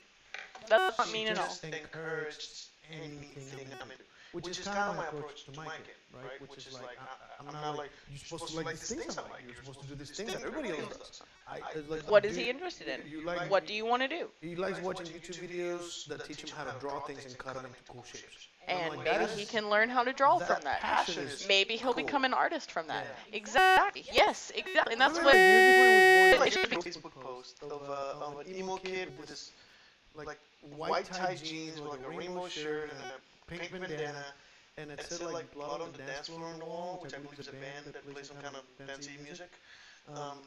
That's 0.69 0.97
not 0.97 1.11
mean 1.11 1.27
at 1.27 1.37
all. 1.37 1.45
just 1.45 1.63
encouraged 1.63 2.67
anything 2.91 3.67
I'm 3.81 3.91
into. 3.91 4.03
Which 4.33 4.47
is 4.47 4.59
kind 4.65 4.89
of 4.89 4.97
my 4.97 5.07
approach 5.07 5.45
to 5.45 5.51
my 5.51 5.65
kid, 5.65 5.93
right? 6.11 6.49
Which 6.49 6.65
is 6.65 6.73
like, 6.73 6.97
I, 6.99 7.47
I'm 7.47 7.53
not 7.53 7.77
like, 7.77 7.91
you're 8.09 8.17
supposed 8.17 8.47
to 8.47 8.55
like 8.57 8.67
these 8.71 8.89
things 8.89 9.15
I 9.15 9.21
like. 9.21 9.43
You're 9.45 9.55
supposed 9.57 9.81
to 9.81 9.87
do 9.87 9.93
this 9.93 10.09
thing 10.09 10.25
that 10.25 10.37
everybody 10.43 10.69
else 10.69 10.97
does. 10.97 11.21
I, 11.47 11.59
it's 11.75 11.87
like, 11.87 12.09
What 12.09 12.25
is 12.25 12.35
he 12.35 12.49
interested 12.49 12.87
in? 12.87 13.01
You 13.07 13.23
like, 13.23 13.51
What 13.51 13.67
do 13.67 13.75
you 13.75 13.85
want 13.85 14.01
to 14.01 14.07
do? 14.07 14.27
he 14.41 14.55
likes 14.55 14.81
watching 14.81 15.05
YouTube 15.05 15.37
videos 15.37 16.07
that 16.07 16.25
teach 16.25 16.41
him 16.41 16.49
how 16.57 16.63
to 16.63 16.73
draw 16.79 16.99
things 17.01 17.25
and 17.25 17.37
cut 17.37 17.53
them 17.53 17.65
into 17.65 17.77
cool 17.87 18.03
shapes. 18.03 18.47
And 18.67 18.95
like, 18.95 19.05
maybe 19.05 19.25
he 19.33 19.45
can 19.45 19.69
learn 19.69 19.89
how 19.89 20.03
to 20.03 20.13
draw 20.13 20.39
that 20.39 20.47
from 20.47 20.63
that. 20.63 20.79
passion 20.79 21.27
Maybe 21.47 21.75
he'll 21.75 21.93
cool. 21.93 22.03
become 22.03 22.23
an 22.25 22.33
artist 22.33 22.71
from 22.71 22.87
that. 22.87 23.05
Yeah. 23.29 23.37
Exactly. 23.37 24.05
Yes, 24.11 24.51
exactly. 24.55 24.93
And 24.93 25.01
that's 25.01 25.19
I 25.19 25.23
what. 25.23 25.35
years 25.35 25.65
before 25.69 25.85
he 25.85 26.45
was 26.45 26.55
born, 26.55 26.73
like 26.73 26.83
Facebook 26.83 27.21
post 27.21 27.61
of, 27.61 27.89
uh, 27.89 28.25
of 28.25 28.39
an 28.39 28.55
emo 28.55 28.77
kid 28.77 29.09
with 29.19 29.29
this 29.29 29.51
like 30.15 30.29
white 30.61 31.11
tight 31.11 31.41
jeans 31.43 31.81
with 31.81 31.91
like 31.91 32.01
a 32.05 32.09
rainbow 32.09 32.47
shirt 32.47 32.89
and 32.91 32.99
a 32.99 33.11
pink 33.47 33.71
bandana, 33.71 34.25
and 34.77 34.91
it 34.91 35.01
said 35.01 35.21
like 35.21 35.51
blood 35.53 35.81
on 35.81 35.91
the 35.91 35.99
dance 35.99 36.27
floor 36.27 36.47
on 36.47 36.59
the 36.59 36.65
wall, 36.65 36.99
which 37.01 37.13
I 37.13 37.19
believe 37.19 37.39
is 37.39 37.47
a 37.47 37.53
band 37.53 37.85
that 37.93 38.09
plays 38.13 38.27
some 38.27 38.37
kind 38.37 38.55
of 38.55 38.63
fancy 38.85 39.17
music. 39.23 39.49
Um, 40.07 40.39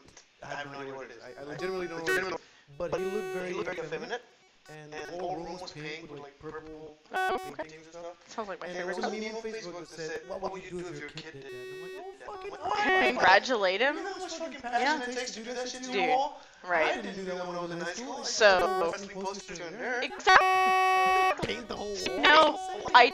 I 0.43 0.55
have 0.55 0.71
no 0.71 0.79
idea 0.81 0.95
what 0.95 1.07
it 1.07 1.13
is. 1.13 1.19
I, 1.23 1.41
I 1.41 1.45
legitimately 1.45 1.89
don't 1.89 2.07
know. 2.31 2.37
But 2.79 2.95
he 2.95 3.05
looked 3.05 3.33
very, 3.33 3.49
He 3.49 3.55
looked 3.55 3.67
very 3.75 3.79
effeminate, 3.87 4.23
and 4.69 4.93
and 4.95 5.03
the 5.09 5.19
whole 5.19 5.37
room 5.37 5.59
was 5.61 5.73
pink 5.73 6.11
with 6.11 6.21
like 6.21 6.39
purple 6.39 6.97
Oh, 7.15 7.35
okay. 7.35 7.63
paintings 7.63 7.87
and 7.87 7.93
stuff. 7.95 8.17
Sounds 8.29 8.49
like 8.49 8.61
my 8.61 8.67
And 8.67 8.77
there 8.77 8.83
favorite 8.87 8.97
was 8.97 9.13
a 9.13 9.17
meme 9.21 9.37
on 9.37 9.43
Facebook 9.43 9.79
that 9.81 9.89
said, 9.89 10.21
"What 10.29 10.53
would 10.53 10.63
you 10.65 10.71
do 10.83 10.89
if 10.89 10.99
your 11.01 11.09
kid 11.11 11.33
did 11.33 11.43
that?" 11.43 11.53
And 11.53 11.75
I'm 11.75 11.83
like, 11.83 11.93
"Oh 12.01 12.33
fucking 12.33 12.53
Yeah. 12.53 12.97
what?" 12.99 13.07
Congratulate 13.07 13.81
him. 13.81 13.97
You 13.97 14.03
know 14.03 14.13
how 14.15 14.19
much 14.21 14.35
fucking 14.35 14.61
passion 14.61 15.03
it 15.11 15.15
takes 15.17 15.31
to 15.33 15.41
do 15.41 15.53
that 15.55 15.69
shit 15.69 15.83
to 15.85 15.93
Dude. 15.93 16.05
a 16.05 16.09
wall? 16.09 16.41
I 16.65 16.69
Right. 16.69 17.03
didn't 17.03 17.15
do 17.17 17.25
that 17.27 17.47
when 17.47 17.57
I 17.57 17.61
was 17.63 17.71
in 17.71 17.81
high 17.81 17.93
school. 17.93 18.19
I 18.21 18.25
So- 18.25 18.93
still 18.97 19.23
posters 19.23 19.59
to 19.59 19.67
a 19.67 19.71
nerd. 19.71 20.03
Exactly. 20.03 21.55
Paint 21.55 21.69
the 21.69 21.77
whole 21.77 21.95
wall. 21.95 22.19
No, 22.19 22.59
I. 22.95 23.13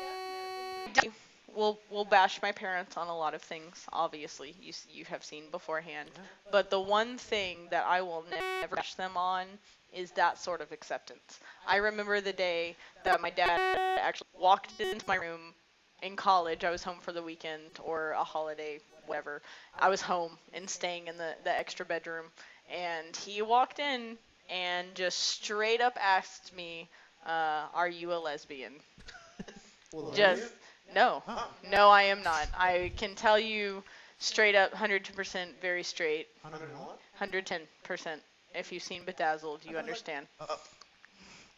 do- 1.52 1.58
We'll 1.58 1.78
we'll 1.90 2.04
bash 2.04 2.40
my 2.42 2.52
parents 2.52 2.96
on 2.96 3.08
a 3.08 3.16
lot 3.16 3.34
of 3.34 3.42
things. 3.42 3.86
Obviously, 3.92 4.54
you 4.60 4.72
you 4.90 5.04
have 5.06 5.24
seen 5.24 5.44
beforehand. 5.50 6.08
But 6.50 6.70
the 6.70 6.80
one 6.80 7.18
thing 7.18 7.68
that 7.70 7.84
I 7.86 8.02
will 8.02 8.24
never 8.30 8.76
bash 8.76 8.94
them 8.94 9.16
on 9.16 9.46
is 9.92 10.10
that 10.12 10.38
sort 10.38 10.60
of 10.60 10.72
acceptance. 10.72 11.40
I 11.66 11.76
remember 11.76 12.20
the 12.20 12.32
day 12.32 12.76
that 13.04 13.20
my 13.20 13.30
dad 13.30 13.60
actually 14.00 14.28
walked 14.38 14.80
into 14.80 15.04
my 15.06 15.16
room 15.16 15.54
in 16.02 16.16
college. 16.16 16.64
I 16.64 16.70
was 16.70 16.82
home 16.82 16.98
for 17.00 17.12
the 17.12 17.22
weekend 17.22 17.62
or 17.82 18.10
a 18.12 18.24
holiday, 18.24 18.80
whatever. 19.06 19.42
I 19.78 19.88
was 19.88 20.00
home 20.00 20.38
and 20.52 20.68
staying 20.68 21.08
in 21.08 21.16
the, 21.18 21.34
the 21.44 21.50
extra 21.56 21.84
bedroom. 21.86 22.26
And 22.70 23.14
he 23.16 23.42
walked 23.42 23.78
in 23.78 24.16
and 24.50 24.94
just 24.94 25.18
straight 25.18 25.80
up 25.80 25.96
asked 26.00 26.54
me, 26.56 26.88
uh, 27.26 27.66
Are 27.74 27.88
you 27.88 28.12
a 28.12 28.16
lesbian? 28.18 28.74
Well, 29.92 30.12
Just, 30.12 30.52
no. 30.94 31.22
No, 31.70 31.88
I 31.88 32.02
am 32.04 32.22
not. 32.22 32.48
I 32.56 32.92
can 32.96 33.14
tell 33.14 33.38
you 33.38 33.82
Straight 34.22 34.54
up, 34.54 34.72
110% 34.72 35.48
very 35.60 35.82
straight. 35.82 36.28
100 36.42 36.70
and 36.70 36.78
what? 36.78 37.00
110%. 37.20 38.20
If 38.54 38.70
you've 38.70 38.82
seen 38.82 39.02
Bedazzled, 39.04 39.62
you 39.68 39.76
understand. 39.78 40.28
Uh, 40.40 40.44
uh, 40.48 40.56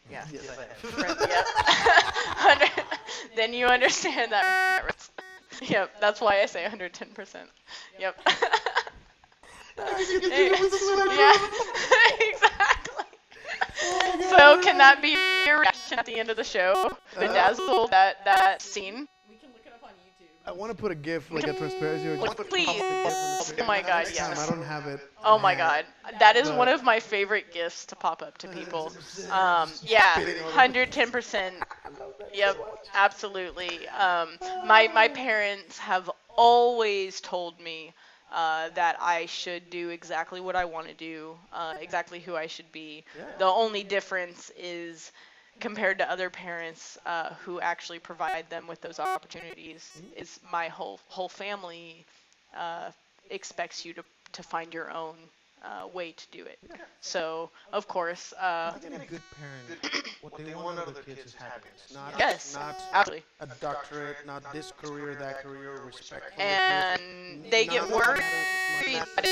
yeah. 0.09 0.25
Yes, 0.33 0.49
I 0.49 0.63
have. 0.63 0.77
Friend- 0.77 1.15
yep. 1.29 1.45
Hundred- 1.47 2.71
then 3.35 3.53
you 3.53 3.67
understand 3.67 4.31
that. 4.31 4.83
reference. 4.83 5.11
Yep, 5.61 5.91
that's 6.01 6.19
why 6.19 6.41
I 6.41 6.47
say 6.47 6.65
110%. 6.65 7.35
Yep. 7.99 8.19
yeah, 9.77 10.55
exactly. 12.19 13.05
Oh 13.83 14.35
so 14.37 14.61
can 14.63 14.79
that 14.79 15.03
be 15.03 15.15
your 15.45 15.59
reaction 15.59 15.99
at 15.99 16.07
the 16.07 16.17
end 16.19 16.31
of 16.31 16.37
the 16.37 16.43
show? 16.43 16.73
Uh-huh. 16.75 17.19
Bedazzled, 17.19 17.91
that 17.91 18.25
that 18.25 18.63
scene. 18.63 19.07
I 20.47 20.51
want 20.51 20.71
to 20.71 20.77
put 20.77 20.91
a 20.91 20.95
GIF, 20.95 21.31
like 21.31 21.47
a 21.47 21.53
transparency, 21.53 22.07
or 22.07 22.17
just 22.17 22.37
Please. 22.49 22.65
pop 22.67 22.75
the 22.75 22.81
GIF 22.81 23.05
on 23.05 23.37
the 23.37 23.43
screen. 23.43 23.59
Oh 23.63 23.67
my 23.67 23.81
God, 23.81 24.07
yes. 24.13 24.37
I 24.37 24.45
don't 24.45 24.63
have 24.63 24.85
it. 24.87 24.99
Oh 25.23 25.39
my 25.39 25.55
god, 25.55 25.85
that 26.19 26.35
is 26.35 26.51
one 26.51 26.67
of 26.67 26.83
my 26.83 26.99
favorite 26.99 27.51
gifts 27.51 27.85
to 27.87 27.95
pop 27.95 28.21
up 28.21 28.37
to 28.39 28.47
people. 28.47 28.93
Um, 29.31 29.71
yeah, 29.85 30.21
hundred 30.43 30.91
ten 30.91 31.11
percent. 31.11 31.55
Yep, 32.33 32.57
absolutely. 32.93 33.87
Um, 33.89 34.37
my 34.65 34.87
my 34.93 35.07
parents 35.07 35.77
have 35.79 36.09
always 36.37 37.21
told 37.21 37.59
me 37.59 37.93
uh, 38.31 38.69
that 38.75 38.97
I 39.01 39.25
should 39.25 39.69
do 39.69 39.89
exactly 39.89 40.39
what 40.41 40.55
I 40.55 40.65
want 40.65 40.87
to 40.87 40.93
do, 40.93 41.37
uh, 41.53 41.73
exactly 41.79 42.19
who 42.19 42.35
I 42.35 42.47
should 42.47 42.71
be. 42.71 43.03
The 43.37 43.45
only 43.45 43.83
difference 43.83 44.51
is 44.57 45.11
compared 45.59 45.97
to 45.99 46.09
other 46.09 46.29
parents 46.29 46.97
uh, 47.05 47.33
who 47.43 47.59
actually 47.59 47.99
provide 47.99 48.49
them 48.49 48.67
with 48.67 48.81
those 48.81 48.99
opportunities 48.99 50.01
is 50.15 50.39
my 50.51 50.67
whole 50.67 50.99
whole 51.07 51.29
family 51.29 52.05
uh, 52.55 52.91
expects 53.29 53.85
you 53.85 53.93
to, 53.93 54.03
to 54.33 54.43
find 54.43 54.73
your 54.73 54.91
own 54.91 55.15
uh, 55.65 55.87
way 55.87 56.11
to 56.11 56.25
do 56.31 56.45
it. 56.45 56.59
So, 57.01 57.49
of 57.73 57.87
course, 57.87 58.33
uh, 58.33 58.73
I 58.75 58.77
think 58.79 58.95
a 58.95 59.05
good 59.05 59.21
parent, 59.39 60.07
what 60.21 60.37
they 60.37 60.53
want 60.53 60.79
out 60.79 60.87
of 60.87 60.93
their 60.93 61.03
kids 61.03 61.25
is 61.25 61.33
happiness, 61.33 61.91
not 61.93 62.13
yes, 62.17 62.53
not 62.53 62.75
absolutely. 62.93 63.23
a 63.41 63.47
doctorate, 63.59 64.17
not 64.25 64.51
this 64.53 64.71
career, 64.81 65.15
that 65.15 65.41
career, 65.41 65.81
respect. 65.85 66.31
for 66.31 66.37
the. 66.37 66.43
And 66.43 67.43
they 67.49 67.65
get 67.65 67.83
None 67.83 67.91
of 67.91 68.07
worried 68.07 68.19
matters 68.19 68.97
as 68.97 69.07
much 69.15 69.15
that 69.15 69.25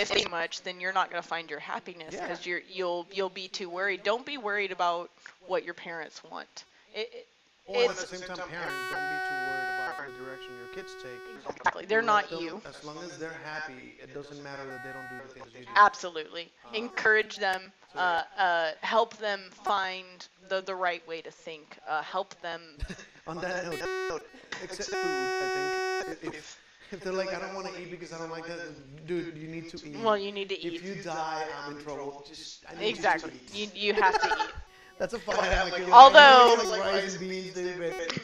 if 0.00 0.10
too 0.10 0.30
much, 0.30 0.62
then 0.62 0.80
you're 0.80 0.92
not 0.92 1.10
going 1.10 1.22
to 1.22 1.28
find 1.28 1.50
your 1.50 1.60
happiness 1.60 2.14
Yeah. 2.14 2.22
because 2.22 2.46
you're 2.46 2.62
you'll 2.70 3.06
you'll 3.12 3.28
be 3.28 3.48
too 3.48 3.68
worried. 3.68 4.02
Don't 4.02 4.26
be 4.26 4.38
worried 4.38 4.72
about 4.72 5.10
what 5.46 5.64
your 5.64 5.74
parents 5.74 6.22
want. 6.30 6.64
It, 6.94 7.10
it, 7.12 7.26
Or 7.66 7.90
at 7.90 7.96
the 7.96 8.06
same 8.06 8.20
time, 8.20 8.36
parents, 8.36 8.74
don't 8.90 9.10
be 9.12 9.18
too 9.28 9.36
worried 9.48 9.70
about 9.74 10.06
the 10.06 10.24
direction 10.24 10.50
your 10.54 10.55
kids 10.76 10.94
take. 11.02 11.56
exactly 11.56 11.86
they're 11.86 12.02
not 12.02 12.28
them- 12.28 12.40
you. 12.40 12.60
As 12.68 12.84
long 12.84 12.98
as 13.02 13.18
they're 13.18 13.40
happy, 13.44 13.94
it 14.02 14.12
doesn't 14.12 14.42
matter 14.42 14.64
that 14.66 14.84
they 14.84 14.92
don't 14.92 15.08
do 15.08 15.16
the 15.26 15.32
things 15.32 15.54
you 15.58 15.64
do. 15.64 15.72
Absolutely. 15.74 16.52
Encourage 16.74 17.36
them, 17.36 17.72
uh, 17.94 18.22
uh, 18.38 18.70
help 18.82 19.16
them 19.16 19.40
find 19.64 20.28
the, 20.48 20.60
the 20.60 20.74
right 20.74 21.06
way 21.08 21.22
to 21.22 21.30
think, 21.30 21.78
uh, 21.88 22.02
help 22.02 22.40
them. 22.42 22.60
On 23.26 23.38
that 23.40 23.64
note, 24.10 24.22
except 24.62 24.90
food, 24.90 24.98
I 24.98 26.14
think. 26.20 26.34
If, 26.34 26.60
if 26.92 27.00
they're 27.00 27.12
like, 27.12 27.34
I 27.34 27.40
don't 27.40 27.54
want 27.54 27.66
to 27.74 27.80
eat 27.80 27.90
because 27.90 28.12
I 28.12 28.18
don't 28.18 28.30
like 28.30 28.46
that, 28.46 28.60
dude, 29.06 29.36
you 29.36 29.48
need 29.48 29.68
to 29.70 29.88
eat. 29.88 29.96
Well, 29.96 30.18
you 30.18 30.30
need 30.30 30.50
to 30.50 30.60
eat. 30.60 30.74
If 30.74 30.84
you 30.84 31.02
die, 31.02 31.44
I'm 31.64 31.76
in 31.76 31.82
trouble. 31.82 32.24
Just 32.28 32.64
Exactly. 32.78 33.32
You 33.52 33.66
to 33.66 33.72
eat. 33.72 33.76
You, 33.76 33.86
you 33.88 33.94
have 33.94 34.20
to 34.20 34.28
eat. 34.28 34.50
That's 34.98 35.12
a 35.12 35.18
fight 35.18 35.38
I 35.38 35.44
have. 35.46 35.72
Like, 35.72 35.88
Although- 35.92 36.56
like 36.70 36.80
rice 36.80 37.16
and 37.18 37.28
beans, 37.28 37.52
dude, 37.54 37.66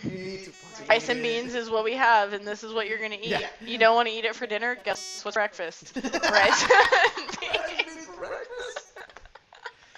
you 0.05 0.11
need 0.11 0.45
to 0.45 0.51
fucking 0.51 0.89
Rice 0.89 1.05
eat 1.05 1.11
and 1.11 1.23
beans 1.23 1.55
is 1.55 1.69
what 1.71 1.85
we 1.85 1.93
have, 1.95 2.33
and 2.33 2.47
this 2.47 2.65
is 2.65 2.73
what 2.73 2.89
you're 2.89 2.99
going 2.99 3.11
to 3.11 3.21
eat. 3.21 3.29
Yeah. 3.29 3.49
You 3.65 3.79
don't 3.79 3.95
want 3.95 4.09
to 4.09 4.15
eat 4.15 4.25
it 4.25 4.35
for 4.35 4.47
dinner? 4.47 4.77
Guess 4.85 5.23
what's 5.25 5.35
breakfast? 5.37 5.93
Rice 6.05 6.63
and. 6.71 7.39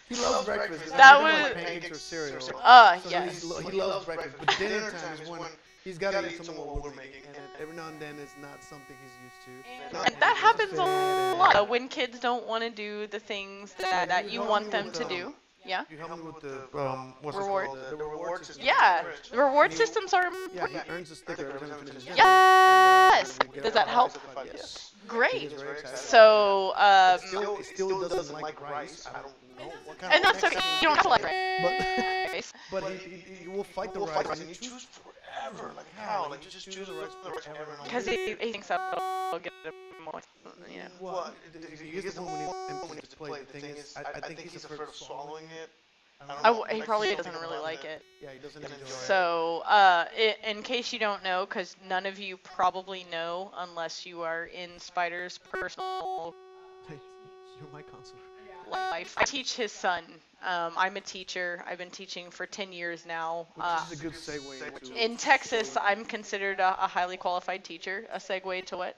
He 0.08 0.16
loves 0.16 0.44
breakfast. 0.44 0.86
That 0.96 1.20
was- 1.22 1.42
like 1.42 1.54
pancakes 1.54 1.96
or 1.96 2.00
cereal. 2.00 2.38
Uh, 2.62 2.98
So 3.00 3.08
yes. 3.10 3.32
he's 3.34 3.44
lo- 3.44 3.58
he 3.60 3.70
loves 3.72 4.04
breakfast, 4.04 4.36
but 4.38 4.54
dinner 4.58 4.90
time 4.90 5.18
is 5.20 5.28
when 5.28 5.40
he's 5.82 5.96
got 5.98 6.10
to 6.12 6.28
eat 6.30 6.44
some 6.44 6.54
of 6.58 6.66
what 6.66 6.82
we're 6.84 6.94
making, 6.94 7.22
and 7.26 7.36
every 7.60 7.74
now 7.74 7.88
and 7.88 7.98
then 7.98 8.16
it's 8.22 8.34
not 8.40 8.62
something 8.62 8.94
he's 9.02 9.16
used 9.24 9.96
to. 9.96 10.04
And 10.12 10.14
that 10.20 10.36
happens 10.36 10.72
a 10.78 10.84
lot 11.36 11.68
when 11.68 11.88
kids 11.88 12.20
don't 12.20 12.46
want 12.46 12.62
to 12.64 12.70
do 12.70 13.06
the 13.06 13.18
things 13.18 13.72
that, 13.74 14.08
that 14.08 14.30
you 14.30 14.40
want 14.42 14.70
them 14.70 14.92
to 14.92 15.04
do. 15.04 15.34
Yeah. 15.66 15.84
You 15.90 15.96
help 15.98 16.18
me 16.18 16.24
with 16.26 16.40
the 16.40 16.78
um, 16.78 17.14
what's 17.22 17.36
Reward. 17.36 17.64
it 17.64 17.68
called? 17.68 17.78
The, 17.90 17.96
the 17.96 18.04
reward 18.04 18.44
system. 18.44 18.66
Yeah. 18.66 19.04
The 19.30 19.38
reward 19.38 19.70
He- 19.70 19.76
systems 19.78 20.12
are 20.12 20.30
Yeah, 20.54 20.66
he 20.66 20.78
earns 20.90 21.10
a 21.10 21.16
sticker 21.16 21.46
every 21.48 21.60
time 21.68 21.78
he 21.80 21.86
finishes. 21.86 22.06
Yes! 22.16 23.38
And, 23.38 23.48
uh, 23.48 23.50
we 23.50 23.54
get 23.54 23.64
Does 23.64 23.72
that 23.74 23.88
help? 23.88 24.12
Yes. 24.46 24.92
Great. 25.08 25.32
He 25.34 25.46
is 25.46 25.52
very 25.62 25.78
excited. 25.78 25.98
So, 25.98 26.72
um, 26.76 27.18
Still, 27.18 27.56
he 27.56 27.62
still 27.62 28.08
doesn't 28.08 28.40
like 28.40 28.60
rice. 28.60 29.06
I 29.06 29.20
don't 29.22 29.32
know 29.58 29.72
what 29.84 29.98
kind 29.98 30.12
and 30.14 30.24
of 30.24 30.32
that's 30.32 30.44
okay. 30.44 30.60
You 30.80 30.88
don't 30.88 30.96
have 30.96 31.04
to 31.04 31.08
like 31.08 31.22
rice. 31.24 32.52
but 32.70 32.82
he, 32.84 32.96
he, 32.96 33.34
he 33.42 33.48
will 33.48 33.64
fight 33.64 33.92
the 33.92 34.00
We'll 34.00 34.08
rice 34.08 34.26
fight 34.26 34.26
and 34.26 34.36
he 34.36 34.42
and 34.42 34.48
you 34.50 34.54
choose 34.70 34.86
choose 34.86 34.86
forever. 35.52 35.72
Like 35.76 35.86
how? 35.96 36.28
Like 36.30 36.40
just 36.40 36.70
choose 36.70 36.86
the 36.88 36.94
rice 36.94 37.10
forever. 37.22 37.70
and 37.74 37.84
Because 37.84 38.06
he, 38.06 38.34
he 38.40 38.52
thinks 38.52 38.68
that'll 38.68 39.38
get 39.38 39.52
him 39.64 39.74
more, 40.04 40.20
you 40.70 40.78
know. 40.78 40.84
Well, 41.00 41.32
he 41.82 41.90
gets 41.90 42.14
the 42.14 42.22
one 42.22 42.32
when 42.32 42.40
he 42.40 42.74
when 42.74 42.88
he 42.88 42.94
gets 42.96 43.14
played. 43.14 43.46
The 43.48 43.60
thing 43.60 43.76
is, 43.76 43.94
I, 43.96 44.18
I 44.18 44.20
think 44.20 44.40
he's 44.40 44.64
afraid 44.64 44.80
of 44.80 44.94
swallowing. 44.94 45.44
swallowing 45.44 45.44
it. 45.62 45.70
I 46.20 46.26
don't 46.26 46.44
I 46.46 46.48
know. 46.50 46.56
w- 46.60 46.76
he 46.80 46.82
probably 46.82 47.14
doesn't 47.14 47.34
really 47.40 47.58
like 47.58 47.84
it. 47.84 48.02
Yeah, 48.22 48.30
he 48.32 48.38
doesn't 48.38 48.62
enjoy 48.62 48.76
it. 48.76 48.88
So, 48.88 49.62
uh, 49.66 50.06
in 50.46 50.62
case 50.62 50.92
you 50.92 50.98
don't 50.98 51.22
know, 51.24 51.44
because 51.46 51.76
none 51.88 52.06
of 52.06 52.18
you 52.18 52.36
probably 52.38 53.04
know 53.10 53.50
unless 53.58 54.06
you 54.06 54.22
are 54.22 54.44
in 54.46 54.70
Xpider's 54.78 55.38
personal 55.38 56.34
Hey, 56.88 56.98
you're 57.60 57.68
my 57.72 57.82
counselor. 57.82 58.20
life, 58.70 59.14
I 59.18 59.24
teach 59.24 59.54
his 59.56 59.72
son. 59.72 60.04
Um, 60.42 60.72
I'm 60.76 60.96
a 60.96 61.00
teacher. 61.00 61.64
I've 61.66 61.78
been 61.78 61.90
teaching 61.90 62.30
for 62.30 62.46
10 62.46 62.72
years 62.72 63.06
now. 63.06 63.46
Which 63.54 63.64
Uh, 63.64 63.84
is 63.86 63.92
a 63.92 63.96
good 63.96 64.12
segue 64.12 64.82
into. 64.82 64.94
in 64.96 65.16
Texas, 65.16 65.76
I'm 65.80 66.04
considered 66.04 66.60
a, 66.60 66.84
a 66.84 66.86
highly 66.88 67.16
qualified 67.16 67.64
teacher. 67.64 68.06
A 68.12 68.18
segue 68.18 68.66
to 68.66 68.76
what? 68.76 68.96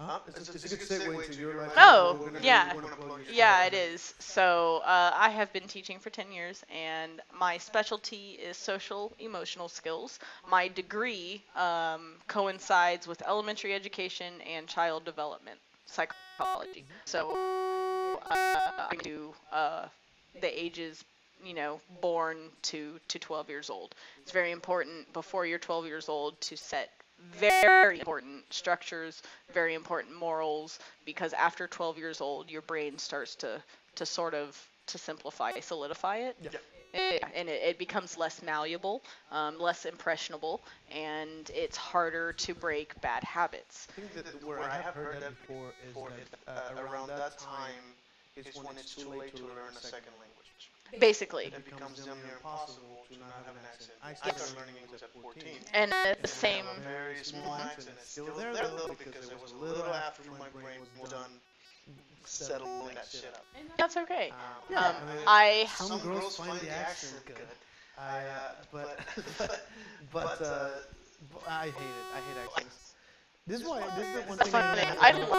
Huh? 0.00 0.20
It's, 0.28 0.48
it's 0.48 0.64
a 0.64 0.68
good 0.68 0.78
segue 0.80 1.28
into 1.28 1.40
your 1.40 1.54
life. 1.56 1.72
Oh, 1.76 2.18
We're 2.20 2.40
yeah. 2.42 2.74
we're 2.74 2.82
gonna 2.82 2.96
plug 2.96 3.20
your 3.26 3.34
Yeah, 3.34 3.64
it 3.64 3.74
is. 3.74 4.14
So 4.18 4.82
uh, 4.84 5.10
I 5.14 5.30
have 5.30 5.52
been 5.52 5.68
teaching 5.68 5.98
for 5.98 6.10
10 6.10 6.32
years, 6.32 6.62
and 6.70 7.20
my 7.38 7.58
specialty 7.58 8.32
is 8.32 8.56
social 8.56 9.12
emotional 9.18 9.68
skills. 9.68 10.18
My 10.48 10.68
degree 10.68 11.42
um, 11.54 12.14
coincides 12.28 13.06
with 13.06 13.22
elementary 13.26 13.74
education 13.74 14.40
and 14.42 14.68
child 14.68 15.04
development 15.04 15.58
psychology. 15.86 16.84
So 17.04 17.30
uh, 17.30 18.88
I 18.90 18.96
do 19.02 19.34
uh, 19.52 19.86
the 20.40 20.64
ages, 20.64 21.04
you 21.44 21.54
know, 21.54 21.80
born 22.00 22.36
to 22.62 22.98
to 23.08 23.18
12 23.18 23.48
years 23.48 23.70
old. 23.70 23.94
It's 24.22 24.32
very 24.32 24.50
important 24.50 25.12
before 25.12 25.46
you're 25.46 25.58
12 25.58 25.86
years 25.86 26.08
old 26.08 26.40
to 26.42 26.56
set 26.56 26.90
very 27.32 27.98
important 27.98 28.44
structures, 28.50 29.22
very 29.52 29.74
important 29.74 30.14
morals, 30.14 30.78
because 31.04 31.32
after 31.32 31.66
12 31.66 31.98
years 31.98 32.20
old, 32.20 32.50
your 32.50 32.62
brain 32.62 32.98
starts 32.98 33.34
to 33.36 33.62
to 33.94 34.06
sort 34.06 34.34
of 34.34 34.62
to 34.86 34.98
simplify, 34.98 35.58
solidify 35.60 36.18
it. 36.18 36.36
Yeah. 36.40 36.50
Eh, 36.96 37.18
and 37.34 37.48
it, 37.48 37.62
it 37.62 37.78
becomes 37.78 38.16
less 38.16 38.42
malleable, 38.42 39.02
um, 39.30 39.58
less 39.58 39.84
impressionable, 39.84 40.62
and 40.90 41.50
it's 41.54 41.76
harder 41.76 42.32
to 42.32 42.54
break 42.54 42.98
bad 43.00 43.22
habits. 43.22 43.86
I 43.90 44.00
think 44.00 44.14
that 44.14 44.44
where 44.46 44.60
I 44.60 44.76
have 44.76 44.94
heard 44.94 45.20
that 45.20 45.38
before 45.46 45.72
is 45.90 45.94
that 45.94 46.50
uh, 46.78 46.80
around 46.82 47.08
that 47.08 47.38
time 47.38 47.84
is 48.36 48.46
when 48.56 48.76
it's 48.78 48.94
too 48.94 49.08
late 49.08 49.34
to 49.36 49.42
learn 49.42 49.76
a 49.76 49.80
second 49.80 50.12
language. 50.20 50.70
Basically, 50.98 51.46
It 51.46 51.64
becomes 51.64 51.98
damn 52.04 52.16
near 52.22 52.36
impossible 52.36 53.04
to 53.10 53.18
not 53.18 53.32
have 53.44 53.56
an 53.56 53.66
accent. 53.68 53.98
I 54.02 54.14
started 54.14 54.56
learning 54.56 54.76
English 54.82 55.02
at 55.02 55.10
14. 55.20 55.60
and 55.74 55.92
at 55.92 56.22
the 56.22 56.28
same, 56.28 56.64
I 56.64 56.72
have 56.72 56.78
a 56.78 56.80
very 56.80 57.16
small 57.24 57.54
accent. 57.60 57.88
It's 58.00 58.10
still 58.12 58.32
there 58.38 58.54
though 58.54 58.94
because 58.98 59.28
it 59.28 59.40
was 59.42 59.52
a 59.52 59.56
little 59.56 59.92
after 59.92 60.30
my 60.30 60.48
brain 60.48 60.80
was 61.00 61.10
done 61.10 61.32
settling 62.24 62.94
that 62.94 63.06
shit 63.10 63.24
up. 63.34 63.44
that's 63.78 63.96
okay. 63.96 64.32
Um, 64.70 64.76
Um, 64.76 64.84
I 64.84 65.14
mean, 65.14 65.24
I 65.26 65.66
some 65.74 65.98
girls 66.00 66.36
find 66.36 66.58
the 66.60 66.70
accent 66.70 67.14
good. 67.26 67.36
I, 67.98 68.18
uh, 68.18 68.52
but, 68.72 68.98
but, 69.38 69.66
but, 70.12 70.42
uh, 70.42 70.68
but 71.32 71.42
I 71.48 71.64
hate 71.66 71.70
it. 71.70 72.06
I 72.14 72.18
hate 72.18 72.44
accents. 72.44 72.94
This 73.46 73.60
is 73.60 73.66
why, 73.66 73.80
this 73.96 74.06
is 74.08 74.14
the 74.14 74.28
one 74.28 74.38
thing 74.38 74.54
I 74.54 74.74
funny. 74.74 74.82
don't 74.82 75.02
I 75.02 75.10
like. 75.12 75.30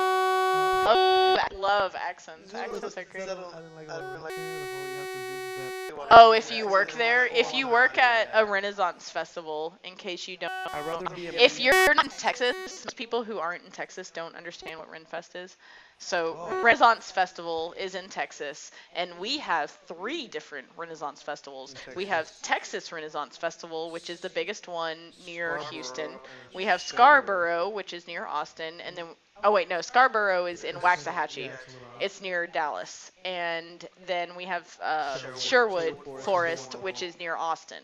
love, 1.51 1.59
love 1.59 1.95
accents. 1.95 2.51
This 2.51 2.61
is 2.61 2.71
what- 2.71 2.75
Accents 2.75 2.97
are 2.97 3.03
great. 3.03 3.23
I 3.23 3.35
don't 3.35 3.75
like 3.75 3.87
the 3.87 3.93
whole 3.93 4.01
you 4.01 4.17
have 4.17 4.27
to 4.27 5.91
do 5.91 5.95
that. 5.97 6.07
Oh, 6.11 6.31
if 6.31 6.51
you 6.51 6.67
work 6.69 6.91
there, 6.93 7.25
if 7.27 7.53
you 7.53 7.67
work 7.67 7.97
at 7.97 8.29
a 8.33 8.45
Renaissance 8.45 9.09
festival, 9.09 9.77
in 9.83 9.95
case 9.95 10.27
you 10.27 10.37
don't, 10.37 10.51
I'd 10.73 10.85
rather 10.85 11.13
be 11.15 11.27
a 11.27 11.31
if 11.33 11.59
you're 11.59 11.93
not 11.95 12.05
in 12.05 12.11
Texas, 12.11 12.53
most 12.63 12.95
people 12.95 13.23
who 13.23 13.39
aren't 13.39 13.65
in 13.65 13.71
Texas 13.71 14.09
don't 14.09 14.35
understand 14.35 14.79
what 14.79 14.89
Renfest 14.91 15.35
is. 15.35 15.57
So 15.99 16.37
Renaissance 16.63 17.11
Festival 17.11 17.73
is 17.77 17.95
in 17.95 18.09
Texas, 18.09 18.71
and 18.95 19.17
we 19.19 19.39
have 19.39 19.71
three 19.87 20.27
different 20.27 20.67
Renaissance 20.77 21.21
festivals. 21.21 21.73
We 21.95 22.05
have 22.05 22.31
Texas 22.41 22.91
Renaissance 22.91 23.35
Festival, 23.37 23.91
which 23.91 24.09
is 24.09 24.19
the 24.19 24.29
biggest 24.29 24.67
one 24.67 25.13
near 25.25 25.57
Houston. 25.71 26.11
We 26.53 26.65
have 26.65 26.81
Scarborough, 26.81 27.69
which 27.69 27.93
is 27.93 28.07
near 28.07 28.25
Austin, 28.25 28.79
and 28.81 28.95
then 28.95 29.07
Oh 29.43 29.51
wait, 29.51 29.69
no, 29.69 29.81
Scarborough 29.81 30.47
is 30.47 30.63
in 30.63 30.77
Waxahachie. 30.77 31.51
It's 31.99 32.21
near 32.21 32.47
Dallas, 32.47 33.11
and 33.23 33.87
then 34.07 34.35
we 34.35 34.45
have 34.45 34.77
uh, 34.81 35.19
Sherwood 35.37 35.95
Forest, 36.21 36.75
which 36.75 37.03
is 37.03 37.19
near 37.19 37.35
Austin. 37.35 37.83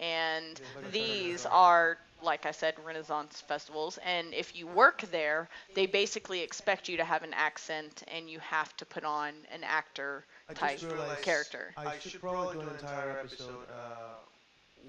And 0.00 0.60
these 0.92 1.44
are, 1.46 1.98
like 2.22 2.46
I 2.46 2.50
said, 2.52 2.74
Renaissance 2.84 3.40
festivals. 3.46 3.98
And 4.04 4.34
if 4.34 4.54
you 4.56 4.66
work 4.66 5.02
there, 5.10 5.48
they 5.74 5.86
basically 5.86 6.40
expect 6.40 6.88
you 6.88 6.96
to 6.98 7.04
have 7.04 7.22
an 7.22 7.34
accent, 7.34 8.02
and 8.08 8.28
you 8.28 8.38
have 8.40 8.76
to 8.78 8.86
put 8.86 9.04
on 9.04 9.32
an 9.52 9.64
actor 9.64 10.24
I 10.48 10.54
type 10.54 10.78
just 10.78 10.92
realized 10.92 11.22
character. 11.22 11.72
I 11.76 11.98
should 11.98 12.20
probably 12.20 12.54
do 12.56 12.60
an 12.62 12.74
entire 12.74 13.18
episode 13.20 13.66
uh, 13.70 14.14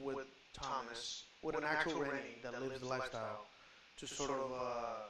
with 0.01 0.27
Thomas, 0.53 1.23
with 1.41 1.55
an 1.55 1.63
actual 1.63 2.01
Rennie 2.01 2.37
that 2.43 2.59
lives 2.61 2.79
the 2.79 2.87
lifestyle, 2.87 3.45
to 3.97 4.07
sort 4.07 4.31
of 4.31 4.51
uh, 4.51 5.05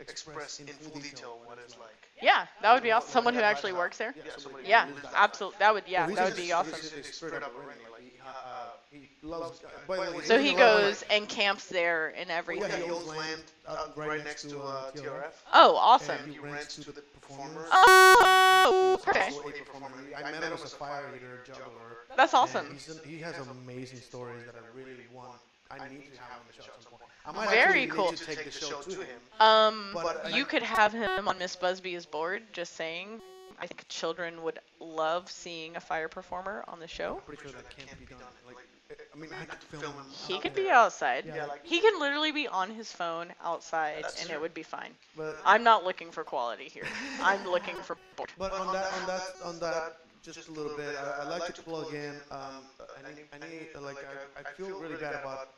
Express 0.00 0.58
in 0.58 0.66
full 0.66 1.00
detail 1.00 1.38
what 1.44 1.56
it's 1.64 1.78
like. 1.78 2.08
Yeah, 2.20 2.46
that 2.62 2.74
would 2.74 2.82
be 2.82 2.90
awesome. 2.90 3.10
Someone 3.12 3.34
who 3.34 3.40
actually 3.42 3.72
works 3.72 3.96
there. 3.96 4.12
Yeah, 4.16 4.24
somebody 4.38 4.66
Yeah, 4.68 4.86
who 4.86 4.94
lives 4.94 5.02
that. 5.02 5.12
absolutely. 5.14 5.58
That 5.60 5.72
would, 5.74 5.84
yeah, 5.86 6.00
Well, 6.00 6.08
he's 6.08 6.16
that 6.16 6.22
just- 6.24 6.32
would 6.32 6.36
be 6.36 6.42
he's 6.42 6.52
awesome. 6.52 6.80
just 6.80 6.94
a 6.96 7.02
straight 7.04 7.32
up 7.34 7.52
Rennie, 7.56 7.80
like, 7.92 8.02
he, 8.02 8.10
uh, 8.26 8.70
he 8.90 9.08
loves. 9.24 9.60
By 9.88 10.06
the 10.06 10.16
way, 10.16 10.24
So 10.24 10.38
he 10.38 10.50
in 10.50 10.56
love 10.58 10.80
goes 10.82 11.04
and 11.10 11.28
camps 11.28 11.66
there 11.66 12.12
and 12.16 12.30
Oh, 12.30 12.34
everything. 12.34 12.70
yeah, 12.70 12.76
He 12.76 12.84
he 12.84 12.90
owns 12.90 13.08
owns 13.08 13.16
land 13.16 13.42
uh, 13.66 13.86
right 13.96 14.24
next 14.24 14.48
to 14.50 14.60
uh, 14.60 14.90
TRF. 14.92 15.32
Oh, 15.52 15.76
awesome. 15.76 16.16
And 16.22 16.32
He 16.32 16.38
rents 16.38 16.76
to 16.76 16.92
the 16.92 17.00
performers. 17.20 17.68
Oh, 17.72 18.96
He's 18.98 19.08
okay. 19.08 19.24
also 19.26 19.48
a 19.48 19.52
performer. 19.52 19.88
I 20.16 20.22
met 20.30 20.42
him 20.42 20.52
as 20.52 20.64
a 20.64 20.76
fire 20.76 21.04
eater, 21.16 21.42
juggler. 21.46 21.64
That's 22.16 22.32
and 22.32 22.40
awesome. 22.42 22.66
he's 22.72 22.88
an- 22.88 23.00
he 23.06 23.18
has 23.18 23.34
amazing 23.48 24.00
stories 24.00 24.44
that 24.46 24.54
I 24.54 24.76
really 24.78 25.06
want. 25.12 25.38
I 25.70 25.78
need 25.88 26.12
to 26.14 26.20
have 26.20 26.38
on 26.38 26.46
the 26.46 26.62
show 26.62 26.70
at 26.76 26.82
some 26.82 26.92
point. 26.92 27.02
I 27.26 27.32
might 27.32 27.48
Very 27.48 27.82
actually 27.84 27.86
cool. 27.88 28.10
need 28.10 28.18
to 28.18 28.26
take 28.26 28.44
the 28.44 28.50
show 28.50 28.80
to 28.82 29.00
him. 29.00 29.20
Um, 29.40 29.90
But 29.94 30.26
I- 30.26 30.28
you 30.36 30.44
could 30.44 30.62
have 30.62 30.92
him 30.92 31.26
on 31.26 31.38
Miss 31.38 31.56
Busby's 31.56 32.06
board. 32.06 32.42
Just 32.52 32.76
saying. 32.76 33.20
I 33.56 33.66
think 33.68 33.86
children 33.88 34.42
would 34.42 34.58
love 34.80 35.30
seeing 35.30 35.76
a 35.76 35.80
fire 35.80 36.08
performer 36.08 36.64
on 36.66 36.80
the 36.80 36.88
show. 36.88 37.14
I'm 37.16 37.20
pretty 37.22 37.42
sure 37.42 37.52
that 37.52 37.70
can't 37.70 37.98
be 38.00 38.04
done. 38.06 38.18
Like, 38.46 38.56
I 38.90 39.16
mean, 39.16 39.30
I 39.40 39.44
could 39.44 39.62
film 39.62 39.82
him. 39.94 40.04
He 40.26 40.34
out 40.34 40.42
could 40.42 40.54
there. 40.54 40.64
be 40.64 40.70
outside. 40.70 41.24
Yeah, 41.26 41.46
like- 41.46 41.64
He 41.64 41.80
can 41.80 41.98
literally 42.00 42.32
be 42.32 42.46
on 42.48 42.70
his 42.70 42.92
phone 42.92 43.32
outside, 43.42 44.04
and 44.04 44.28
true. 44.28 44.34
it 44.36 44.40
would 44.40 44.54
be 44.54 44.62
fine. 44.62 44.90
But 45.16 45.38
I'm 45.44 45.62
not 45.64 45.84
looking 45.84 46.10
for 46.10 46.24
quality 46.24 46.68
here. 46.68 46.84
I'm 47.22 47.44
looking 47.48 47.76
for 47.76 47.96
board. 48.16 48.30
But 48.38 48.52
on 48.52 48.72
that, 48.72 48.92
on 48.92 49.06
that, 49.06 49.22
on 49.44 49.58
that, 49.60 49.96
just 50.22 50.48
a 50.48 50.52
little 50.52 50.76
bit. 50.76 50.96
I, 50.96 51.24
I 51.24 51.28
like 51.28 51.54
to 51.54 51.62
plug 51.62 51.94
in. 51.94 52.14
Um, 52.30 52.64
I 53.04 53.14
need, 53.14 53.24
I 53.32 53.38
need, 53.48 53.68
like, 53.82 53.96
I, 54.36 54.40
I 54.40 54.52
feel 54.52 54.78
really 54.80 54.96
bad 54.96 55.14
about 55.14 55.48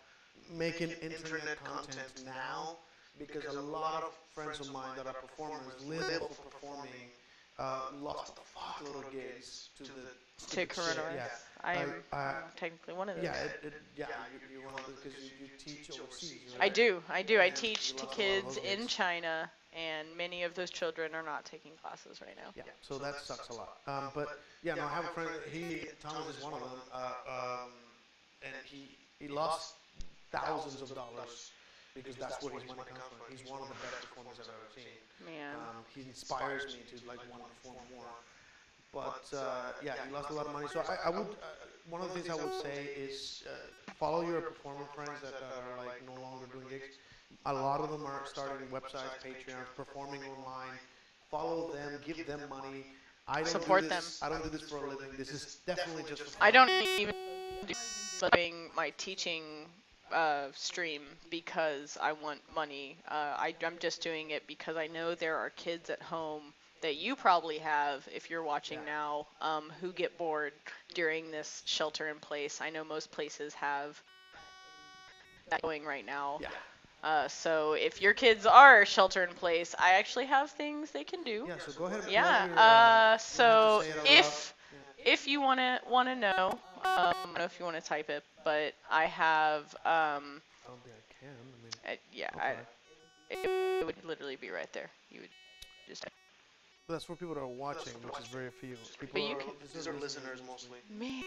making 0.50 0.90
internet 1.02 1.62
content 1.64 2.22
now 2.24 2.76
because 3.18 3.54
a 3.56 3.60
lot 3.60 4.02
of 4.02 4.12
friends 4.34 4.60
of 4.60 4.72
mine 4.72 4.96
that 4.96 5.06
are 5.06 5.14
performers 5.14 5.84
live 5.86 6.02
for 6.04 6.24
of 6.24 6.50
performing. 6.50 7.10
Uh, 7.58 7.80
lost 8.02 8.34
a 8.36 8.58
fuckload 8.58 9.06
of 9.06 9.10
gigs 9.12 9.70
to 9.78 9.84
the 9.84 9.88
To 9.88 9.94
stupid 10.36 10.74
shit. 10.74 10.84
coronavirus. 10.84 11.14
Yeah. 11.14 11.28
I 11.64 11.74
am 11.74 11.94
I- 12.12 12.16
I- 12.16 12.42
technically 12.54 12.92
one 12.94 13.08
of 13.08 13.16
those. 13.16 13.24
Yeah, 13.24 13.32
it, 13.44 13.60
it, 13.64 13.72
yeah, 13.96 14.06
you, 14.30 14.58
you're 14.58 14.66
one 14.66 14.74
of 14.78 14.86
those 14.86 14.96
because 15.02 15.18
you, 15.24 15.30
you 15.40 15.48
teach 15.56 15.90
overseas. 15.98 16.54
I 16.60 16.68
do, 16.68 17.02
I 17.08 17.22
do. 17.22 17.40
I 17.40 17.48
teach 17.48 17.94
to 17.96 18.04
lost 18.04 18.18
a 18.18 18.22
lot 18.22 18.36
of 18.36 18.54
kids 18.54 18.56
in. 18.58 18.86
China, 18.86 19.50
and 19.74 20.06
many 20.18 20.42
of 20.42 20.54
those 20.54 20.70
children 20.70 21.14
are 21.14 21.22
not 21.22 21.46
taking 21.46 21.72
classes 21.82 22.20
right 22.20 22.36
now. 22.36 22.52
Yeah, 22.54 22.64
so 22.82 22.98
that 22.98 23.16
sucks 23.16 23.48
a 23.48 23.54
lot. 23.54 23.78
Um, 23.86 24.10
but 24.14 24.38
yeah, 24.62 24.74
no, 24.74 24.84
I 24.84 24.88
have 24.92 25.04
a 25.04 25.08
friend. 25.08 25.30
He 25.50 25.86
Thomas 26.00 26.36
is 26.36 26.44
one 26.44 26.52
of 26.52 26.60
them, 26.60 26.78
uh, 26.92 27.12
um, 27.64 27.70
and 28.42 28.52
he 28.66 28.98
he 29.18 29.28
lost 29.28 29.76
thousands 30.30 30.82
of 30.82 30.94
dollars 30.94 31.50
because 31.94 32.16
that's 32.16 32.42
where 32.44 32.52
his 32.52 32.68
money 32.68 32.82
comes 32.86 33.00
from. 33.08 33.18
He's 33.34 33.48
one 33.50 33.62
of 33.62 33.68
the 33.68 33.74
best 33.80 34.02
performers 34.10 34.36
I've 34.40 34.52
ever 34.52 34.68
seen. 34.76 34.92
Man. 35.24 35.54
Um, 35.54 35.84
he 35.94 36.02
inspires 36.02 36.76
me 36.76 36.82
to 36.90 37.06
like 37.06 37.18
want 37.30 37.42
to 37.42 37.48
perform 37.56 37.82
more. 37.94 38.10
But 38.92 39.24
uh, 39.36 39.72
yeah, 39.82 39.94
he 40.06 40.12
lost 40.12 40.30
a 40.30 40.34
lot 40.34 40.46
of 40.46 40.52
money. 40.52 40.66
So 40.72 40.80
I, 40.80 41.08
I 41.08 41.10
would 41.10 41.28
uh, 41.28 41.66
one 41.88 42.00
of 42.02 42.08
the 42.08 42.14
things 42.14 42.30
I 42.30 42.34
would 42.34 42.54
say 42.62 42.88
is 42.96 43.44
uh, 43.46 43.92
follow 43.94 44.22
your 44.26 44.40
performer 44.40 44.84
friends 44.94 45.20
that 45.22 45.34
are 45.34 45.84
like 45.84 46.02
no 46.06 46.20
longer 46.20 46.46
doing 46.52 46.66
gigs. 46.68 46.96
A 47.46 47.52
lot 47.52 47.80
of 47.80 47.90
them 47.90 48.04
are 48.04 48.22
starting 48.24 48.66
websites, 48.68 49.22
Patreons, 49.22 49.68
performing 49.76 50.20
online. 50.22 50.78
Follow 51.30 51.72
them, 51.72 52.00
give 52.04 52.26
them 52.26 52.40
money. 52.48 52.84
I 53.28 53.42
don't 53.42 53.48
Support 53.48 53.82
do 53.82 53.88
this, 53.88 54.22
I 54.22 54.28
don't 54.28 54.42
do 54.42 54.48
this 54.48 54.68
for 54.68 54.78
a 54.78 54.88
living. 54.88 55.10
This 55.16 55.32
is 55.32 55.58
definitely 55.66 56.04
just 56.08 56.22
for. 56.22 56.42
I 56.42 56.50
don't 56.50 56.70
even 56.70 57.14
do 57.66 57.74
doing 58.32 58.70
my 58.74 58.90
teaching 58.96 59.42
uh, 60.12 60.48
stream 60.52 61.02
because 61.30 61.96
I 62.00 62.12
want 62.12 62.40
money. 62.54 62.98
Uh, 63.08 63.34
I, 63.36 63.54
I'm 63.64 63.78
just 63.78 64.02
doing 64.02 64.30
it 64.30 64.46
because 64.46 64.76
I 64.76 64.86
know 64.86 65.14
there 65.14 65.36
are 65.36 65.50
kids 65.50 65.90
at 65.90 66.02
home 66.02 66.54
that 66.82 66.96
you 66.96 67.16
probably 67.16 67.58
have, 67.58 68.06
if 68.14 68.30
you're 68.30 68.42
watching 68.42 68.84
now, 68.84 69.26
um, 69.40 69.72
who 69.80 69.92
get 69.92 70.16
bored 70.18 70.52
during 70.94 71.30
this 71.30 71.62
shelter 71.66 72.08
in 72.08 72.18
place. 72.18 72.60
I 72.60 72.70
know 72.70 72.84
most 72.84 73.10
places 73.12 73.54
have 73.54 74.00
that 75.50 75.62
going 75.62 75.84
right 75.84 76.04
now. 76.04 76.38
Yeah. 76.40 76.48
Uh, 77.02 77.28
so 77.28 77.74
if 77.74 78.00
your 78.00 78.14
kids 78.14 78.46
are 78.46 78.84
shelter 78.84 79.22
in 79.24 79.34
place, 79.34 79.74
I 79.78 79.92
actually 79.94 80.26
have 80.26 80.50
things 80.50 80.90
they 80.90 81.04
can 81.04 81.22
do. 81.22 81.46
Yeah, 81.48 81.58
so 81.58 81.72
go 81.72 81.84
ahead 81.84 82.00
and 82.00 82.08
Yeah. 82.10 82.46
your, 82.46 82.58
Uh, 82.58 82.60
uh, 82.60 83.18
so 83.18 83.82
if 84.04 84.54
if 85.04 85.26
you 85.28 85.40
wanna 85.40 85.80
wanna 85.88 86.16
know, 86.16 86.58
I 86.86 87.12
don't 87.24 87.38
know 87.38 87.44
if 87.44 87.58
you 87.58 87.64
wanna 87.64 87.80
type 87.80 88.08
it, 88.10 88.22
but 88.44 88.74
I 88.90 89.04
have 89.06 89.62
um, 89.84 90.40
I 90.64 90.68
don't 90.68 90.82
think 90.84 90.94
I 90.96 91.14
can. 91.20 91.28
I 91.28 91.62
mean, 91.62 91.98
uh, 91.98 92.00
yeah, 92.12 92.30
I, 92.38 92.50
it, 93.30 93.80
it 93.80 93.86
would 93.86 94.02
literally 94.04 94.36
be 94.36 94.50
right 94.50 94.72
there. 94.72 94.90
You 95.10 95.20
would 95.22 95.30
just 95.88 96.04
but 96.88 96.92
that's 96.94 97.04
for 97.04 97.16
people 97.16 97.34
that 97.34 97.40
are 97.40 97.46
watching, 97.48 97.94
which 97.94 98.20
is 98.20 98.26
very 98.28 98.48
few. 98.50 98.76
People 99.00 99.20
you 99.20 99.34
are, 99.34 99.38
can- 99.40 99.52
These 99.74 99.88
are 99.88 99.92
listeners 99.94 100.40
mostly. 100.46 100.78
man, 100.96 101.24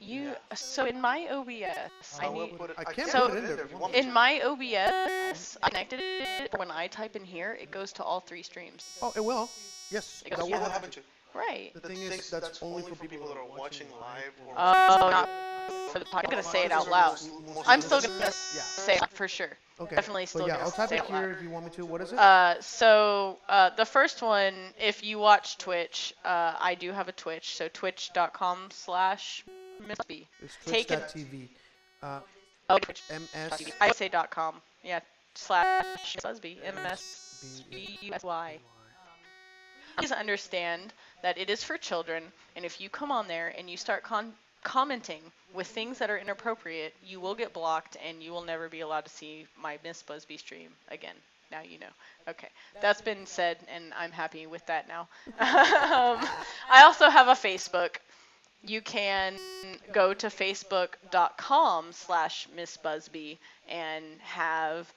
you. 0.00 0.32
So 0.54 0.86
in 0.86 0.98
my 0.98 1.28
OBS, 1.30 2.18
I 2.20 2.24
I'll 2.24 2.32
need. 2.32 2.56
put 2.56 2.70
it- 2.70 2.76
I 2.78 2.84
can't 2.84 3.10
So- 3.10 3.28
put 3.28 3.36
it 3.36 3.44
in 3.44 3.56
there 3.56 3.64
if 3.66 3.70
you 3.70 3.76
want 3.76 3.92
me 3.92 3.98
In 3.98 4.10
my 4.10 4.40
OBS, 4.40 5.58
I 5.62 5.68
connected 5.68 6.00
it. 6.00 6.50
When 6.56 6.70
I 6.70 6.86
type 6.86 7.16
in 7.16 7.24
here, 7.24 7.52
it 7.60 7.70
goes 7.70 7.92
to 7.94 8.02
all 8.02 8.20
three 8.20 8.42
streams. 8.42 8.98
Oh, 9.02 9.12
it 9.14 9.22
will. 9.22 9.50
Yes, 9.90 10.22
It 10.24 10.30
that 10.30 10.36
goes- 10.36 10.44
will 10.44 10.50
yeah. 10.52 10.62
What 10.62 10.72
happen. 10.72 10.90
Happened 11.34 11.56
to? 11.56 11.62
Right. 11.62 11.74
The 11.74 11.80
thing 11.80 11.98
is, 12.00 12.30
that's 12.30 12.62
only 12.62 12.82
for 12.82 12.94
people 12.96 13.26
that 13.28 13.36
are 13.36 13.44
watching 13.58 13.86
live. 14.00 14.32
or. 14.46 14.54
Oh, 14.56 15.10
not 15.10 15.28
for 15.92 15.98
the 15.98 16.04
podcast. 16.04 16.20
I'm 16.24 16.30
gonna 16.30 16.42
say 16.42 16.64
it 16.64 16.72
out 16.72 16.88
loud. 16.90 17.18
I'm 17.66 17.80
still 17.80 18.00
gonna 18.00 18.14
Yeah. 18.18 18.30
say 18.30 18.94
it 18.96 19.10
for 19.10 19.28
sure. 19.28 19.50
Okay. 19.80 19.96
Definitely 19.96 20.26
still 20.26 20.42
But 20.42 20.46
yeah, 20.48 20.52
gonna 20.54 20.64
I'll 20.66 20.70
type 20.70 20.88
say 20.90 20.96
it 20.98 21.04
it 21.04 21.10
loud. 21.10 21.18
here 21.20 21.30
if 21.32 21.42
you 21.42 21.50
want 21.50 21.64
me 21.64 21.70
to. 21.72 21.84
What 21.86 22.00
is 22.00 22.12
it? 22.12 22.18
Uh, 22.18 22.60
so 22.60 23.38
uh, 23.48 23.70
the 23.70 23.84
first 23.84 24.22
one, 24.22 24.54
if 24.78 25.02
you 25.02 25.18
watch 25.18 25.58
Twitch, 25.58 26.14
uh, 26.24 26.54
I 26.60 26.74
do 26.76 26.92
have 26.92 27.08
a 27.08 27.12
Twitch. 27.12 27.56
So 27.56 27.68
twitch.com 27.68 28.68
slash 28.70 29.44
Missby. 29.82 30.26
it's 30.40 30.56
take 30.64 30.90
it- 30.92 31.08
twitch.tv. 31.10 31.48
Uh, 32.02 32.20
Oh, 32.70 32.78
Twitch. 32.78 33.02
MS. 33.10 33.72
I 33.80 33.90
say 33.92 34.08
dot 34.08 34.30
com. 34.30 34.62
Yeah. 34.82 35.00
Slash 35.34 36.16
Busby. 36.22 36.58
M 36.64 36.78
S 36.78 37.62
B 37.70 37.98
U 38.02 38.14
S 38.14 38.22
Y. 38.22 38.58
Please 39.98 40.12
understand 40.12 40.92
that 41.24 41.38
it 41.38 41.48
is 41.48 41.64
for 41.64 41.78
children, 41.78 42.22
and 42.54 42.66
if 42.66 42.82
you 42.82 42.90
come 42.90 43.10
on 43.10 43.26
there 43.26 43.54
and 43.56 43.70
you 43.70 43.78
start 43.78 44.02
con- 44.02 44.34
commenting 44.62 45.22
with 45.54 45.66
things 45.66 45.98
that 45.98 46.10
are 46.10 46.18
inappropriate, 46.18 46.92
you 47.02 47.18
will 47.18 47.34
get 47.34 47.54
blocked 47.54 47.96
and 48.06 48.22
you 48.22 48.30
will 48.30 48.44
never 48.44 48.68
be 48.68 48.80
allowed 48.80 49.06
to 49.06 49.10
see 49.10 49.46
my 49.58 49.78
Miss 49.82 50.02
Busby 50.02 50.36
stream 50.36 50.68
again. 50.90 51.14
Now 51.50 51.62
you 51.62 51.78
know. 51.78 51.94
Okay, 52.28 52.48
that's 52.82 53.00
been 53.00 53.24
said, 53.24 53.56
and 53.74 53.94
I'm 53.98 54.12
happy 54.12 54.46
with 54.46 54.66
that 54.66 54.86
now. 54.86 55.08
um, 55.40 56.28
I 56.70 56.82
also 56.82 57.08
have 57.08 57.28
a 57.28 57.32
Facebook. 57.32 57.96
You 58.62 58.82
can 58.82 59.38
go 59.94 60.12
to 60.12 60.26
facebook.com 60.26 61.92
slash 61.92 62.48
Miss 62.54 62.76
Busby 62.76 63.38
and 63.70 64.04
have 64.20 64.92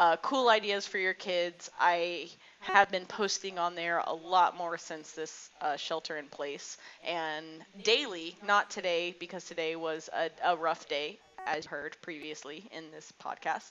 uh, 0.00 0.16
cool 0.22 0.48
ideas 0.48 0.88
for 0.88 0.98
your 0.98 1.14
kids. 1.14 1.70
I 1.78 2.30
have 2.60 2.90
been 2.90 3.06
posting 3.06 3.58
on 3.58 3.74
there 3.74 3.98
a 4.06 4.12
lot 4.12 4.56
more 4.56 4.76
since 4.78 5.12
this 5.12 5.50
uh, 5.60 5.76
shelter 5.76 6.16
in 6.16 6.26
place 6.26 6.76
and 7.06 7.46
daily, 7.82 8.36
not 8.46 8.70
today 8.70 9.14
because 9.18 9.44
today 9.44 9.76
was 9.76 10.08
a, 10.12 10.30
a 10.44 10.56
rough 10.56 10.88
day, 10.88 11.18
as 11.46 11.64
heard 11.64 11.96
previously 12.02 12.64
in 12.72 12.90
this 12.90 13.12
podcast. 13.22 13.70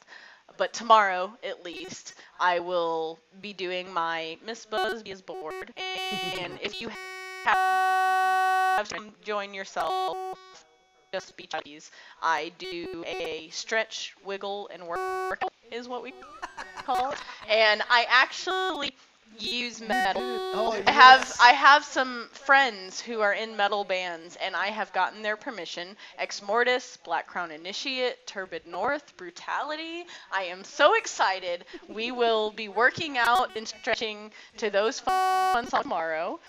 But 0.57 0.73
tomorrow, 0.73 1.33
at 1.43 1.63
least, 1.63 2.13
I 2.39 2.59
will 2.59 3.19
be 3.41 3.53
doing 3.53 3.93
my 3.93 4.37
Miss 4.45 4.65
Busby's 4.65 5.21
board. 5.21 5.73
And 5.77 6.57
if 6.61 6.81
you 6.81 6.89
have 7.45 8.87
to 8.89 9.11
join 9.23 9.53
yourself, 9.53 10.37
just 11.13 11.35
be 11.37 11.47
chubbies. 11.47 11.89
I 12.21 12.51
do 12.59 13.03
a 13.07 13.49
stretch, 13.51 14.15
wiggle, 14.25 14.69
and 14.73 14.87
work 14.87 15.41
is 15.71 15.87
what 15.87 16.03
we 16.03 16.13
call 16.87 17.11
it. 17.11 17.17
And 17.49 17.81
I 17.89 18.05
actually 18.09 18.93
use 19.39 19.81
metal. 19.81 20.21
Oh, 20.23 20.81
I 20.87 20.91
have. 20.91 21.31
I 21.41 21.51
have 21.51 21.83
some 21.83 22.27
friends 22.31 22.99
who 22.99 23.19
are 23.21 23.33
in 23.33 23.55
metal 23.55 23.83
bands, 23.83 24.37
and 24.43 24.55
I 24.55 24.67
have 24.67 24.91
gotten 24.93 25.21
their 25.21 25.37
permission. 25.37 25.95
Ex 26.17 26.41
Mortis, 26.41 26.97
Black 27.03 27.27
Crown 27.27 27.51
Initiate, 27.51 28.25
Turbid 28.25 28.65
North, 28.65 29.15
Brutality. 29.17 30.05
I 30.31 30.43
am 30.43 30.63
so 30.63 30.95
excited. 30.95 31.65
We 31.87 32.11
will 32.11 32.51
be 32.51 32.69
working 32.69 33.17
out 33.17 33.55
and 33.55 33.67
stretching 33.67 34.31
to 34.57 34.69
those 34.69 34.99
fun 34.99 35.67
songs 35.67 35.83
tomorrow. 35.83 36.39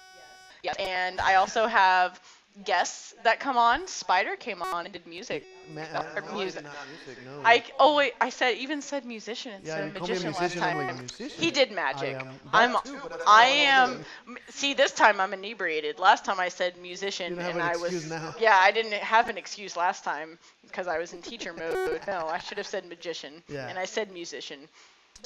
Yes, 0.62 0.76
and 0.78 1.20
I 1.20 1.34
also 1.34 1.66
have 1.66 2.20
guests 2.64 3.14
that 3.24 3.40
come 3.40 3.56
on. 3.56 3.82
Xpider 3.82 4.38
came 4.38 4.62
on 4.62 4.84
and 4.86 4.92
did 4.92 5.06
music. 5.06 5.44
Ma- 5.74 5.82
Or 5.82 6.06
uh, 6.16 6.20
no, 6.26 6.32
music. 6.38 6.64
music, 6.64 7.24
no. 7.24 7.42
I 7.44 7.62
oh 7.78 7.96
wait, 7.96 8.14
I 8.20 8.30
said 8.30 8.56
even 8.56 8.82
said 8.82 9.04
musician 9.04 9.52
yeah, 9.64 9.84
instead 9.84 9.84
you 9.84 9.88
of 9.88 9.94
magician, 10.00 10.30
musician, 10.30 10.60
last 10.60 10.76
time. 10.76 10.76
like 10.78 10.98
musician. 10.98 11.42
He 11.44 11.50
did 11.50 11.70
magic. 11.72 12.16
I 12.52 12.64
am 12.64 12.76
I'm 12.76 12.76
too, 12.84 12.98
I 13.26 13.44
am 13.46 14.04
see 14.50 14.74
this 14.74 14.92
time 14.92 15.20
I'm 15.20 15.32
inebriated. 15.32 15.98
Last 15.98 16.24
time 16.24 16.40
I 16.40 16.48
said 16.48 16.76
musician 16.78 17.38
and 17.38 17.56
an 17.56 17.60
I 17.60 17.76
was 17.76 18.10
now. 18.10 18.34
Yeah, 18.40 18.56
I 18.60 18.70
didn't 18.72 18.92
have 18.94 19.28
an 19.28 19.38
excuse 19.38 19.76
last 19.76 20.04
time 20.04 20.38
because 20.66 20.86
I 20.88 20.98
was 20.98 21.12
in 21.12 21.22
teacher 21.22 21.52
mode. 21.52 22.00
No, 22.06 22.26
I 22.28 22.38
should 22.38 22.58
have 22.58 22.66
said 22.66 22.84
magician 22.86 23.42
Yeah. 23.48 23.68
and 23.68 23.78
I 23.78 23.84
said 23.84 24.10
musician. 24.10 24.68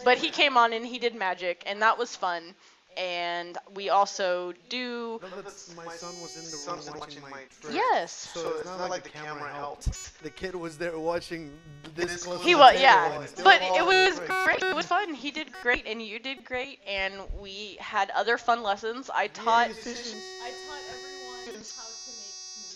But 0.05 0.19
he 0.19 0.31
came 0.31 0.57
on 0.57 0.73
and 0.73 0.85
he 0.87 0.99
did 0.99 1.15
magic 1.15 1.63
and 1.67 1.83
that 1.83 1.99
was 1.99 2.15
fun. 2.17 2.55
And 2.97 3.57
we 3.75 3.89
also 3.89 4.53
do 4.69 5.19
No, 5.23 5.29
that's- 5.37 5.75
my 5.75 5.89
son 5.89 6.21
was 6.21 6.37
in 6.37 6.45
the 6.51 6.91
room 6.91 7.01
watching 7.01 7.23
my 7.23 7.31
trip. 7.61 7.73
Yes. 7.73 8.13
So 8.35 8.57
it's 8.59 8.65
not 8.67 8.91
like 8.91 9.03
the 9.03 9.09
camera 9.09 9.51
helped. 9.53 9.89
The 10.23 10.31
kid 10.31 10.55
was 10.55 10.77
there 10.79 10.99
watching 10.99 11.51
this 11.95 12.25
close. 12.25 12.43
He 12.43 12.53
to 12.53 12.57
the 12.57 12.63
was, 12.63 12.81
yeah. 12.81 13.13
and 13.13 13.45
But 13.45 13.63
it 13.63 13.85
was 13.85 14.19
the 14.19 14.27
great. 14.27 14.63
It 14.63 14.75
was 14.75 14.87
fun. 14.87 15.15
He 15.15 15.31
did 15.31 15.53
great, 15.63 15.87
and 15.87 16.03
you 16.03 16.19
did 16.19 16.45
great, 16.45 16.81
and 16.87 17.15
we 17.41 17.77
had 17.81 18.11
other 18.11 18.37
fun 18.39 18.63
lessons. 18.63 19.11
I 19.11 19.29
taught. 19.29 19.69
musicians. 19.69 20.23
I 20.43 20.51
taught 20.51 20.83
everyone 20.95 21.39
how 21.47 21.49
to 21.51 21.53
make 21.53 21.63
smoothies. 21.63 22.75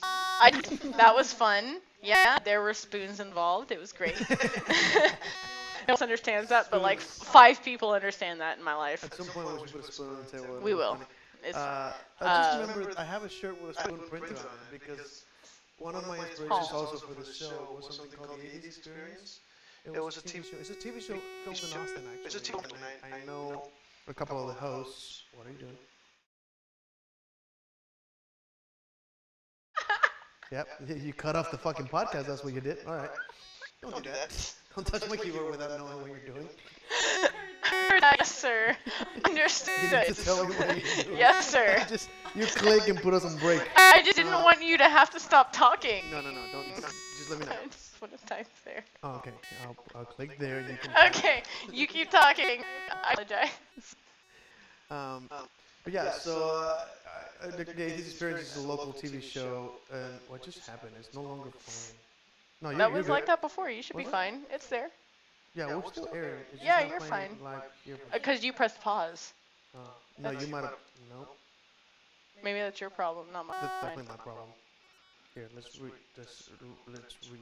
I, 0.92 0.96
that 0.96 1.14
was 1.14 1.32
fun. 1.32 1.80
Yeah, 2.02 2.38
there 2.44 2.62
were 2.62 2.74
spoons 2.74 3.20
involved. 3.20 3.72
It 3.72 3.80
was 3.80 3.92
great. 3.92 4.16
no 5.86 5.92
one 5.92 5.94
else 5.94 6.02
understands 6.02 6.48
that, 6.50 6.70
but 6.70 6.82
like 6.82 7.00
five 7.00 7.62
people 7.62 7.92
understand 7.92 8.40
that 8.40 8.58
in 8.58 8.64
my 8.64 8.74
life. 8.74 9.04
At 9.04 9.14
some 9.14 9.26
point, 9.26 9.48
we 9.52 9.58
should 9.68 9.72
put 9.72 9.88
a 9.88 9.92
spoon 9.92 10.08
on 10.08 10.16
the 10.24 10.30
table. 10.30 10.46
We 10.46 10.54
It'll 10.54 10.66
be 10.66 10.74
will. 10.74 10.94
funny. 10.94 11.06
It's, 11.44 11.56
Uh, 11.56 11.92
I 12.20 12.24
Uh, 12.24 12.36
just 12.42 12.60
remembered 12.60 12.96
I 12.96 13.04
have 13.04 13.22
a 13.22 13.28
shirt 13.28 13.60
with 13.60 13.76
a 13.76 13.80
spoon 13.82 14.00
printed 14.08 14.36
on 14.38 14.44
it 14.44 14.70
because 14.70 15.24
one 15.78 15.94
of 15.94 16.06
my 16.06 16.18
inspirations 16.18 16.70
also 16.72 16.98
for 16.98 17.14
the 17.14 17.24
show 17.24 17.68
was 17.76 17.94
something 17.96 18.18
called 18.18 18.40
the 18.40 18.54
Atheist 18.56 18.78
Experience. 18.78 19.40
It 19.84 20.02
was 20.02 20.16
a 20.16 20.22
TV 20.22 20.42
show. 20.42 20.56
It's 20.58 20.70
a 20.70 20.74
TV 20.74 21.00
show 21.00 21.18
filmed 21.44 21.62
in 21.62 21.72
Austin, 21.80 22.02
actually. 22.10 22.26
It's 22.26 22.34
a 22.34 22.40
TV 22.40 22.64
and 22.64 22.84
I, 22.84 23.18
I 23.18 23.24
know 23.24 23.62
a 24.08 24.14
couple 24.14 24.40
of 24.40 24.46
the 24.48 24.54
hosts. 24.54 25.22
What 25.34 25.46
are 25.46 25.50
you 25.50 25.58
doing? 25.58 25.78
Yep, 30.52 30.68
you 31.02 31.12
cut 31.12 31.36
off 31.36 31.50
the 31.50 31.58
fucking 31.58 31.88
podcast. 31.88 32.26
That's 32.26 32.44
what 32.44 32.52
you 32.54 32.60
did. 32.60 32.78
All 32.86 32.94
right. 32.96 33.10
Don't 33.82 34.02
do 34.02 34.10
that. 34.10 34.54
Don't 34.76 34.84
touch 34.86 35.08
my 35.08 35.16
keyboard 35.16 35.50
without 35.50 35.70
knowing 35.78 36.00
what 36.02 36.10
you're 36.10 36.34
doing. 36.34 36.46
yes, 37.72 38.30
sir. 38.30 38.76
You 39.00 39.32
need 39.32 39.40
Understood. 39.40 40.16
tell 40.22 40.46
me 40.46 40.54
what 40.54 40.68
you're 40.68 41.04
doing. 41.04 41.16
Yes, 41.16 41.48
sir. 41.48 41.82
Just 41.88 42.10
you 42.34 42.44
click 42.44 42.86
and 42.86 43.00
put 43.00 43.14
us 43.14 43.24
on 43.24 43.38
break. 43.38 43.62
I 43.74 44.02
just 44.04 44.16
didn't 44.16 44.34
want 44.34 44.62
you 44.62 44.76
to 44.76 44.84
have 44.84 45.08
to 45.10 45.20
stop 45.20 45.50
talking. 45.54 46.04
No, 46.10 46.20
no, 46.20 46.30
no. 46.30 46.42
Don't. 46.52 46.66
Just 46.76 47.30
let 47.30 47.40
me 47.40 47.46
know. 47.46 47.52
I 47.52 47.66
just 47.68 48.02
want 48.02 48.18
to 48.18 48.26
type 48.26 48.46
there. 48.66 48.84
Oh, 49.02 49.14
okay. 49.16 49.32
I'll, 49.64 49.76
I'll 49.94 50.04
click 50.04 50.38
there. 50.38 50.60
You 50.60 50.76
can. 50.76 51.06
Okay, 51.06 51.42
you 51.72 51.86
keep 51.86 52.10
talking. 52.10 52.62
I 52.90 53.12
apologize. 53.12 53.96
Um, 54.90 55.30
but 55.84 55.92
yeah, 55.94 56.12
so 56.12 56.50
uh, 56.50 57.46
uh, 57.46 57.56
the, 57.56 57.64
the 57.64 57.82
Atheist 57.82 58.10
Experience 58.10 58.54
is 58.54 58.62
a 58.62 58.68
local 58.68 58.92
TV 58.92 59.22
show, 59.22 59.72
and 59.90 60.12
what 60.28 60.42
just 60.42 60.68
happened? 60.68 60.92
It's 61.00 61.14
no 61.14 61.22
longer 61.22 61.48
playing. 61.64 61.96
No, 62.62 62.70
you, 62.70 62.78
That 62.78 62.88
you're 62.88 62.98
was 62.98 63.06
good. 63.06 63.12
like 63.12 63.26
that 63.26 63.40
before. 63.40 63.70
You 63.70 63.82
should 63.82 63.96
Was 63.96 64.04
be 64.04 64.08
it? 64.08 64.12
fine. 64.12 64.40
It's 64.50 64.66
there. 64.68 64.88
Yeah, 65.54 65.74
we're 65.76 65.90
still 65.90 66.08
airing. 66.14 66.40
Yeah, 66.62 66.86
you're 66.86 67.00
fine. 67.00 67.30
Because 68.12 68.44
you 68.44 68.52
pressed 68.52 68.80
pause. 68.80 69.32
Uh, 69.74 69.78
no, 70.18 70.30
you 70.30 70.46
might 70.48 70.62
have. 70.64 70.74
No, 71.10 71.26
Maybe 72.44 72.58
that's 72.60 72.80
your 72.80 72.90
problem, 72.90 73.26
not 73.32 73.46
mine. 73.46 73.56
that's 73.60 73.72
mine. 73.82 73.90
definitely 73.96 74.10
my 74.16 74.22
problem. 74.22 74.48
Here, 75.34 75.48
let's 75.54 75.78
re. 75.80 75.90
Let's, 76.16 76.50
let's 76.88 77.14
re. 77.30 77.38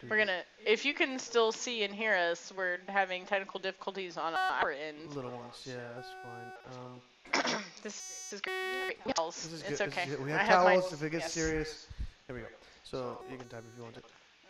do 0.00 0.06
We're 0.08 0.18
gonna. 0.18 0.40
If 0.66 0.84
you 0.84 0.92
can 0.94 1.18
still 1.18 1.52
see 1.52 1.84
and 1.84 1.94
hear 1.94 2.14
us, 2.14 2.52
we're 2.56 2.78
having 2.88 3.24
technical 3.26 3.60
difficulties 3.60 4.16
on 4.16 4.34
our 4.34 4.70
end. 4.70 4.96
Little 5.14 5.30
ones, 5.30 5.62
yeah, 5.66 5.74
that's 5.94 6.08
fine. 6.22 7.44
Um, 7.54 7.62
This 7.82 8.32
is 8.32 8.40
great. 8.40 8.96
Towels. 9.14 9.36
this 9.36 9.52
is 9.52 9.60
It's 9.62 9.62
good. 9.62 9.70
this 9.72 9.80
is 9.80 9.98
okay. 9.98 10.06
good. 10.10 10.24
We 10.24 10.32
I 10.32 10.38
have 10.38 10.46
have 10.46 10.64
my- 10.64 10.74
towels 10.76 10.92
if 10.92 11.02
it 11.02 11.10
gets 11.10 11.24
yes. 11.24 11.32
serious. 11.32 11.86
Here 12.26 12.36
we 12.36 12.42
go. 12.42 12.48
So 12.84 13.18
you 13.30 13.36
can 13.38 13.48
type 13.48 13.64
if 13.70 13.76
you 13.78 13.82
want 13.82 13.96
to. 13.96 14.02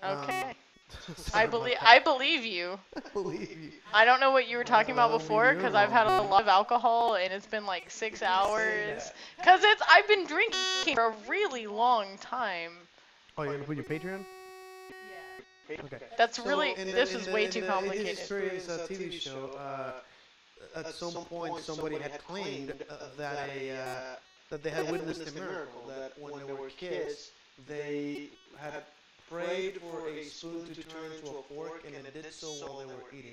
Um, 0.03 0.19
Okay. 0.25 0.55
sorry 1.17 1.45
I 1.45 1.47
believe. 1.47 1.77
I 1.81 1.99
believe 1.99 2.45
you. 2.45 2.79
I 2.97 3.09
believe 3.15 3.51
you. 3.51 3.71
I 3.93 4.05
don't 4.05 4.21
know 4.21 4.33
what 4.33 4.49
you 4.49 4.59
were 4.59 4.65
talking 4.65 4.93
about 4.93 5.11
before 5.13 5.55
because 5.55 5.75
I've 5.75 5.91
had 5.91 6.07
a 6.07 6.23
lot 6.23 6.43
of 6.43 6.49
alcohol 6.49 7.15
and 7.15 7.33
it's 7.33 7.47
been 7.47 7.65
like 7.65 7.91
six 7.91 8.23
hours. 8.35 9.11
Because 9.39 9.61
it's 9.65 9.83
I've 9.91 10.07
been 10.07 10.27
drinking 10.27 10.95
for 10.95 11.07
a 11.07 11.15
really 11.27 11.67
long 11.67 12.19
time. 12.19 12.73
Oh, 13.39 13.43
you're 13.45 13.55
gonna 13.55 13.65
put 13.65 13.77
your 13.77 13.85
Patreon? 13.85 14.25
Yeah. 15.71 15.77
Okay. 15.85 15.99
That's 16.19 16.37
So 16.37 16.45
really. 16.45 16.75
in 16.77 16.93
this 16.93 17.15
in 17.15 17.21
is 17.21 17.27
the- 17.27 17.33
way 17.33 17.47
in 17.47 17.51
too 17.51 17.61
the 17.63 17.67
80s 17.67 17.73
complicated. 17.73 18.07
Experience 18.09 18.69
uh, 18.69 18.87
TV 18.89 19.13
show. 19.13 19.51
Uh, 19.59 19.93
at 20.77 20.87
some 20.95 21.13
point, 21.25 21.59
somebody 21.61 21.97
had 21.97 22.19
claimed 22.27 22.73
uh, 22.91 22.95
that 23.17 23.49
a 23.49 23.71
uh, 23.71 24.17
that 24.51 24.63
they 24.63 24.71
had 24.71 24.91
witnessed 24.91 25.27
a 25.27 25.33
miracle. 25.33 25.83
That 25.89 26.13
when 26.19 26.47
they 26.47 26.53
were 26.53 26.69
kids, 26.69 27.31
they 27.67 28.29
had 28.57 28.83
prayed 29.31 29.81
for 29.81 30.09
a 30.09 30.25
spoon 30.25 30.67
to 30.67 30.83
turn 30.83 31.13
into 31.17 31.31
a 31.39 31.43
fork, 31.43 31.85
and 31.87 31.95
it 31.95 32.15
did 32.15 32.33
so 32.33 32.49
while 32.67 32.79
they 32.79 32.87
were 32.87 33.05
eating. 33.13 33.33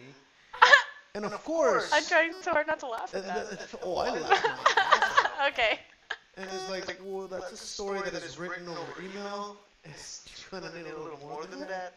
And 1.14 1.26
of 1.26 1.44
course, 1.44 1.92
I'm 1.92 2.06
trying 2.06 2.32
so 2.42 2.52
hard 2.52 2.68
not 2.68 2.80
to 2.80 2.88
laugh 2.88 3.14
at 3.14 3.26
that. 3.26 3.68
oh, 3.84 3.98
I 3.98 4.18
ass 4.18 5.50
okay. 5.52 5.80
And 6.38 6.48
it's 6.54 6.70
like, 6.70 6.98
well, 7.04 7.28
that's 7.28 7.52
a 7.52 7.58
story 7.58 8.00
that 8.00 8.24
is 8.24 8.40
written 8.40 8.66
over 8.70 9.02
email. 9.04 9.58
It's 9.84 10.24
gonna 10.50 10.74
need 10.74 10.90
a 10.90 10.98
little 10.98 11.20
more 11.20 11.46
than 11.48 11.60
that. 11.68 11.96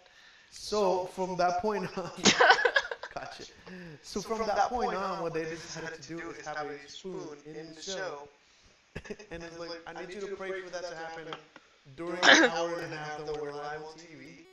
So 0.51 1.05
from 1.15 1.37
that 1.37 1.63
point 1.63 1.97
on, 1.97 2.11
gotcha. 3.15 3.45
So 4.03 4.21
from 4.21 4.39
that 4.49 4.69
point 4.69 4.97
on, 4.97 5.23
what 5.23 5.33
they 5.33 5.45
decided 5.45 6.03
to 6.03 6.09
do 6.09 6.31
is 6.31 6.45
have 6.45 6.67
a 6.67 6.89
spoon 6.89 7.37
in 7.47 7.73
the 7.73 7.83
show, 7.83 8.27
and 9.31 9.45
it's 9.45 9.61
like, 9.61 9.71
I 9.87 9.93
need 10.01 10.13
you 10.13 10.23
to 10.23 10.35
pray 10.35 10.61
for 10.61 10.71
that 10.71 10.91
to 10.91 10.97
happen 10.97 11.27
during 11.97 12.19
an 12.23 12.51
hour 12.51 12.79
and 12.81 12.93
a 12.93 12.97
half 12.97 13.25
that 13.25 13.41
we're 13.41 13.53
live 13.53 13.83
on 13.83 13.95
TV, 13.95 14.45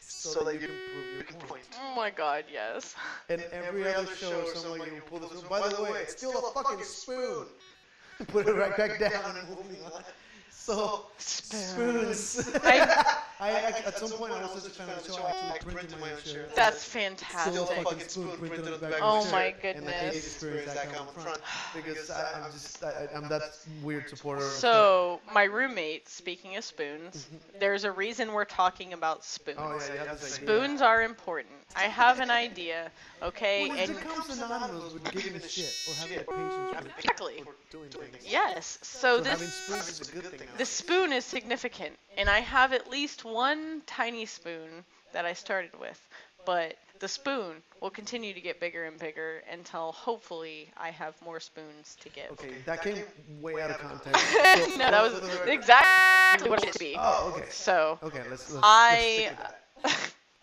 so 0.00 0.44
that 0.44 0.54
you 0.54 0.60
can 0.60 0.68
prove 0.68 1.30
your 1.30 1.48
point. 1.48 1.62
Oh 1.80 1.94
my 1.96 2.10
god, 2.10 2.44
yes. 2.52 2.94
And 3.28 3.42
every 3.52 3.86
other 3.92 4.14
show, 4.14 4.44
somebody 4.54 4.90
will 4.90 5.00
pull 5.00 5.18
the 5.20 5.28
spoon. 5.28 5.48
By 5.48 5.68
the 5.68 5.82
way, 5.82 6.00
it's 6.02 6.16
still 6.16 6.36
a 6.36 6.52
fucking 6.52 6.84
spoon. 6.84 7.46
Put 8.28 8.46
it 8.46 8.52
right 8.54 8.76
back 8.76 8.98
down 8.98 9.36
and 9.36 9.48
moving 9.48 9.82
on. 9.84 10.02
So 10.50 11.06
spoons. 11.18 12.50
I, 12.62 13.16
I, 13.42 13.50
act- 13.50 13.86
at 13.88 13.98
some 13.98 14.10
point 14.12 14.32
I 14.32 14.42
was 14.42 14.62
such 14.62 14.70
a 14.70 14.74
fan 14.74 14.88
of 14.88 15.04
the 15.04 15.12
show, 15.12 15.22
I 15.24 15.32
actually 15.54 15.74
printed 15.74 16.00
my 16.00 16.12
own 16.12 16.18
shirt. 16.24 16.54
that's 16.54 16.80
Still 16.82 17.02
fantastic. 17.02 17.84
fucking 17.84 18.08
spoon 18.08 18.28
printed 18.38 18.66
on 18.66 18.80
the 18.80 18.86
back 18.86 19.00
Oh 19.02 19.18
of 19.18 19.24
the 19.24 19.30
shirt. 19.30 19.32
my 19.32 19.68
And 19.70 19.86
the 19.86 19.90
80s 19.90 20.00
goodness. 20.00 20.16
experience 20.16 20.74
that 20.74 20.92
come 20.92 21.06
front. 21.08 21.40
Because 21.74 22.10
I, 22.10 22.40
I'm 22.44 22.52
just, 22.52 22.84
I, 22.84 22.88
I- 22.90 23.16
I'm 23.16 23.28
that 23.28 23.42
weird 23.82 24.08
supporter. 24.08 24.42
So, 24.42 25.20
my 25.34 25.44
roommate, 25.44 26.08
speaking 26.08 26.56
of 26.56 26.62
spoons, 26.64 27.26
mm-hmm. 27.26 27.58
there's 27.58 27.82
a 27.84 27.90
reason 27.90 28.32
we're 28.32 28.44
talking 28.44 28.92
about 28.92 29.24
spoons. 29.24 29.58
Oh 29.60 29.76
yeah, 29.88 29.92
you 30.02 30.08
have 30.08 30.20
this 30.20 30.36
idea. 30.38 30.46
Spoons 30.46 30.80
are 30.82 31.02
important. 31.02 31.50
I 31.76 31.82
have 31.84 32.20
an 32.20 32.30
idea, 32.30 32.90
okay? 33.22 33.68
Well, 33.68 33.78
it 33.78 33.88
And 33.90 33.98
becomes 33.98 34.26
synonymous 34.26 34.92
with 34.92 35.10
giving 35.12 35.34
a 35.36 35.48
shit 35.48 35.72
or 35.88 35.94
having 35.94 36.18
patience 36.18 36.84
with 36.84 36.98
Exactly. 36.98 37.42
or 37.46 37.54
doing 37.70 37.90
things. 37.90 38.24
yes, 38.28 38.78
so 38.82 39.18
So 39.18 39.24
having 39.24 39.46
this 39.46 39.54
spoons 39.54 40.00
is 40.00 40.08
a 40.08 40.12
good 40.12 40.24
thing. 40.24 40.40
now. 40.40 40.58
the 40.58 40.66
spoon 40.66 41.12
is 41.12 41.24
significant, 41.24 41.96
and 42.16 42.28
I 42.28 42.40
have 42.40 42.72
at 42.72 42.90
least 42.90 43.24
one 43.24 43.82
tiny 43.86 44.26
spoon 44.26 44.84
that 45.12 45.24
I 45.24 45.32
started 45.32 45.78
with, 45.80 46.00
but 46.44 46.76
the 46.98 47.08
spoon 47.08 47.56
will 47.80 47.90
continue 47.90 48.32
to 48.32 48.40
get 48.40 48.60
bigger 48.60 48.84
and 48.84 48.98
bigger 48.98 49.42
until 49.50 49.92
hopefully 49.92 50.70
I 50.76 50.90
have 50.90 51.20
more 51.22 51.40
spoons 51.40 51.96
to 52.00 52.08
give. 52.10 52.30
Okay, 52.32 52.52
that 52.66 52.82
came 52.82 53.02
way 53.40 53.60
out 53.60 53.70
of 53.70 53.78
context. 53.78 54.20
So- 54.30 54.66
no, 54.78 54.90
that 54.90 55.02
was 55.02 55.20
exactly 55.46 56.48
what 56.50 56.62
it 56.62 56.66
should 56.72 56.78
be. 56.78 56.94
Oh, 56.98 57.32
okay. 57.34 57.46
So 57.50 57.98
Okay, 58.02 58.20
let's. 58.30 58.50
let's 58.52 58.60
I. 58.62 58.90
let's 58.92 59.02
stick 59.12 59.30
with 59.30 59.38
that. 59.38 59.61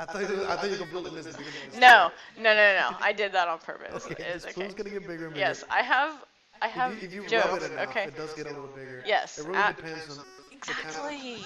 I 0.01 0.05
thought 0.05 0.21
you, 0.21 0.43
I 0.45 0.55
thought 0.55 0.69
you 0.71 0.77
could 0.77 0.91
build 0.91 1.07
a 1.07 1.09
beginning 1.11 1.27
of 1.27 1.73
the 1.73 1.79
No, 1.79 2.09
no, 2.37 2.43
no, 2.55 2.89
no. 2.89 2.95
I 3.01 3.11
did 3.11 3.33
that 3.33 3.49
on 3.49 3.59
purpose. 3.59 4.05
Okay, 4.05 4.23
It's 4.23 4.45
okay. 4.45 4.53
spoon's 4.53 4.73
gonna 4.73 4.91
get 4.91 5.01
bigger 5.05 5.25
and 5.25 5.33
bigger. 5.33 5.45
Yes, 5.45 5.65
I 5.69 5.81
have. 5.81 6.13
I 6.61 6.67
have 6.67 6.93
if 6.93 7.01
you, 7.01 7.07
if 7.07 7.13
you 7.13 7.29
jokes. 7.29 7.63
it 7.65 7.71
enough, 7.71 7.89
okay. 7.89 8.03
it 8.05 8.15
does 8.17 8.33
get 8.33 8.45
a 8.45 8.49
little 8.49 8.67
bigger. 8.67 9.03
Yes, 9.05 9.39
It 9.39 9.45
really 9.47 9.59
a- 9.59 9.73
depends 9.73 10.09
on 10.09 10.17
the 10.17 10.55
kind 10.57 10.79
of- 10.79 11.11
Exactly. 11.11 11.37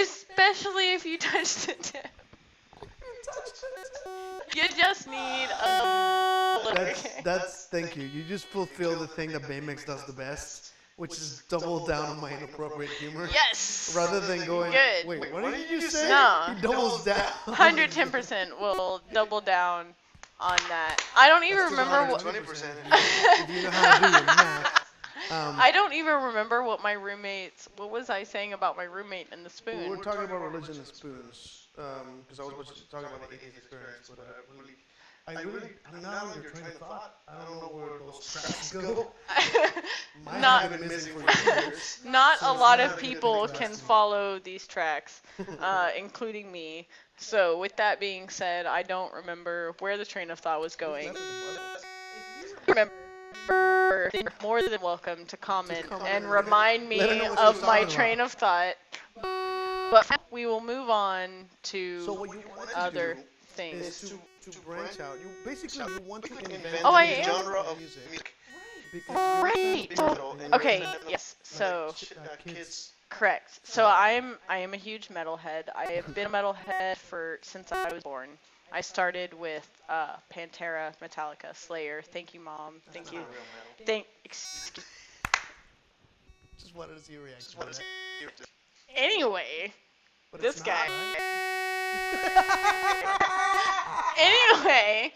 Especially 0.00 0.92
if 0.92 1.04
you 1.06 1.18
touch 1.18 1.66
the 1.66 1.72
tip. 1.74 2.06
You 4.54 4.62
just 4.76 5.06
need 5.08 5.48
a. 5.62 6.60
That's 6.74 7.22
that's 7.22 7.66
thank 7.66 7.96
you. 7.96 8.04
You 8.04 8.24
just 8.24 8.46
fulfill 8.46 8.98
the 8.98 9.06
thing 9.06 9.32
that 9.32 9.42
Baymax 9.42 9.86
does 9.86 10.04
the 10.04 10.12
best, 10.12 10.69
which 11.00 11.12
is 11.12 11.42
double 11.48 11.86
down 11.86 12.04
on 12.04 12.20
my 12.20 12.30
inappropriate 12.30 12.92
humor. 12.92 13.26
Yes. 13.32 13.94
Rather 13.96 14.20
than 14.20 14.44
going, 14.44 14.70
Good. 14.70 15.06
wait, 15.06 15.32
what 15.32 15.50
did 15.54 15.70
you 15.70 15.80
say? 15.80 16.10
No. 16.10 16.52
He 16.54 16.60
doubles 16.60 17.04
down. 17.04 17.32
110% 17.46 18.60
will 18.60 19.00
double 19.10 19.40
down 19.40 19.86
on 20.38 20.58
that. 20.68 21.02
I 21.16 21.30
don't 21.30 21.44
even 21.44 21.64
remember 21.72 22.12
what. 22.12 22.20
20%. 22.20 22.66
if 22.92 23.48
you 23.48 23.62
know 23.62 23.70
how 23.70 23.94
to 23.94 24.06
do 24.06 24.12
your 24.12 24.26
math. 24.26 24.86
Um, 25.30 25.56
I 25.58 25.70
don't 25.70 25.94
even 25.94 26.22
remember 26.22 26.62
what 26.62 26.82
my 26.82 26.92
roommates. 26.92 27.68
What 27.76 27.90
was 27.90 28.10
I 28.10 28.22
saying 28.24 28.52
about 28.52 28.76
my 28.76 28.84
roommate 28.84 29.28
and 29.32 29.44
the 29.44 29.50
spoon? 29.50 29.78
we 29.78 29.84
spoon? 29.84 29.96
were 29.96 30.04
talking 30.04 30.24
about 30.24 30.42
religion 30.42 30.76
and 30.76 30.86
spoons, 30.86 31.68
because 31.76 32.40
um, 32.40 32.52
I 32.52 32.56
was 32.58 32.84
talking 32.90 33.06
about 33.06 33.26
the 33.28 33.36
atheist 33.36 33.56
experience, 33.56 34.10
but 34.10 34.18
uh, 34.18 34.22
I 34.26 34.40
uh, 34.40 34.58
really, 34.58 34.74
I 35.36 35.42
really, 35.42 35.68
I'm 35.86 36.02
not 36.02 36.22
on 36.24 36.34
your 36.34 36.50
train 36.50 36.64
of 36.66 36.74
thought. 36.74 37.14
I 37.28 37.34
don't 37.44 37.60
know 37.60 37.68
where 37.68 37.98
those 38.04 38.32
tracks 38.32 38.72
go. 38.72 39.12
Not- 40.40 40.70
been 40.70 40.88
missing 40.88 41.12
for 41.14 41.20
years. 41.50 42.00
Not 42.04 42.38
So 42.40 42.50
a 42.50 42.54
lot 42.54 42.78
not 42.78 42.90
of 42.92 42.98
people 42.98 43.46
can 43.48 43.70
follow 43.70 44.38
these 44.38 44.66
tracks, 44.66 45.22
uh, 45.60 45.90
including 45.96 46.50
me. 46.50 46.88
So, 47.16 47.58
with 47.58 47.76
that 47.76 48.00
being 48.00 48.28
said, 48.28 48.66
I 48.66 48.82
don't 48.82 49.12
remember 49.12 49.74
where 49.78 49.96
the 49.96 50.04
train 50.04 50.30
of 50.30 50.38
thought 50.38 50.60
was 50.60 50.74
going. 50.74 51.14
Remember, 52.66 52.90
you're 54.14 54.32
more 54.42 54.62
than 54.62 54.80
welcome 54.80 55.26
to 55.26 55.36
comment 55.36 55.86
comment 55.88 56.08
and 56.08 56.24
and 56.24 56.32
remind 56.32 56.88
me 56.88 56.98
let 56.98 57.10
her 57.10 57.16
know 57.16 57.30
what 57.30 57.38
she 57.38 57.44
of 57.44 57.62
my 57.62 57.80
talking 57.80 57.94
train 57.94 58.20
of 58.20 58.32
thought. 58.32 58.74
But 59.22 60.06
we 60.30 60.46
will 60.46 60.60
move 60.62 60.88
on 60.88 61.46
to 61.64 62.00
So 62.04 62.12
what 62.14 62.30
you 62.30 62.42
want 62.56 62.70
to 62.70 63.16
other 63.60 63.70
do 63.70 63.76
things. 63.82 64.02
is 64.02 64.10
to, 64.44 64.50
to 64.50 64.58
branch 64.60 65.00
out. 65.00 65.18
You 65.20 65.26
basically 65.44 65.84
you 65.84 66.00
want 66.06 66.24
to 66.24 66.38
invent 66.38 66.80
Oh, 66.84 66.94
I 66.94 67.04
a 67.04 67.06
new 67.08 67.22
am. 67.22 67.24
genre 67.44 67.60
of 67.60 67.78
music. 67.78 68.02
music. 68.10 68.34
Because 68.92 69.16
you're 69.16 69.42
Right. 69.44 69.88
Big 69.88 70.54
Okay. 70.54 70.84
Yes. 71.08 71.36
So. 71.42 71.94
kids. 72.44 72.92
Correct. 73.08 73.60
So 73.64 73.86
I'm 73.86 74.36
I 74.48 74.58
am 74.58 74.72
a 74.74 74.76
huge 74.76 75.08
metalhead. 75.08 75.64
I 75.74 75.92
have 75.92 76.14
been 76.14 76.26
a 76.26 76.30
metalhead 76.30 76.96
for 76.96 77.38
since 77.42 77.72
I 77.72 77.92
was 77.92 78.02
born. 78.02 78.28
I 78.72 78.80
started 78.82 79.34
with 79.34 79.68
uh, 79.88 80.14
Pantera, 80.32 80.92
Metallica, 81.02 81.54
Slayer. 81.56 82.02
Thank 82.12 82.34
you, 82.34 82.40
mom. 82.40 82.74
Thank 82.92 83.12
you. 83.12 83.20
Thank. 83.84 84.06
Excuse, 84.24 84.86
Just 86.56 86.76
wanted 86.76 86.96
to 86.96 87.02
see 87.02 87.14
your 87.14 87.22
reaction. 87.22 87.58
What 87.58 87.64
to 87.64 87.70
is 87.70 87.78
that. 87.78 88.46
anyway, 88.94 89.72
But 90.30 90.40
this 90.40 90.58
it's 90.58 90.66
not, 90.66 90.86
guy. 90.86 90.88
right? 91.18 91.39
Anyway, 94.18 95.12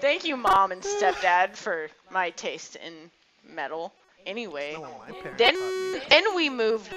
thank 0.00 0.24
you, 0.24 0.36
mom 0.36 0.72
and 0.72 0.80
stepdad, 0.82 1.56
for 1.56 1.88
my 2.10 2.30
taste 2.30 2.76
in 2.76 3.10
metal. 3.48 3.92
Anyway, 4.24 4.76
then 5.36 5.54
then 6.08 6.34
we 6.34 6.48
moved 6.48 6.92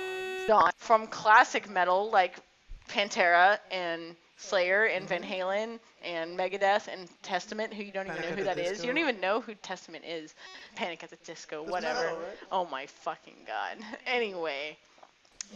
on 0.49 0.71
from 0.77 1.05
classic 1.07 1.69
metal 1.69 2.09
like 2.09 2.39
Pantera 2.88 3.59
and 3.71 4.15
Slayer 4.38 4.86
and 4.86 5.07
Van 5.07 5.21
Halen 5.21 5.80
and 6.03 6.38
Megadeth 6.39 6.88
and 6.88 7.09
Testament, 7.21 7.73
who 7.73 7.84
you 7.84 7.91
don't 7.91 8.05
even 8.07 8.17
Panic 8.17 8.32
know 8.32 8.36
who 8.38 8.43
that 8.45 8.57
is. 8.57 8.80
You 8.80 8.88
don't 8.88 8.97
even 8.97 9.19
know 9.19 9.41
who 9.41 9.53
Testament 9.55 10.05
is. 10.05 10.34
Panic 10.75 11.03
at 11.03 11.09
the 11.09 11.17
Disco, 11.25 11.61
That's 11.61 11.71
whatever. 11.71 11.99
metal, 11.99 12.17
right? 12.19 12.38
Oh 12.51 12.65
my 12.65 12.86
fucking 12.86 13.36
god. 13.45 13.77
Anyway, 14.07 14.77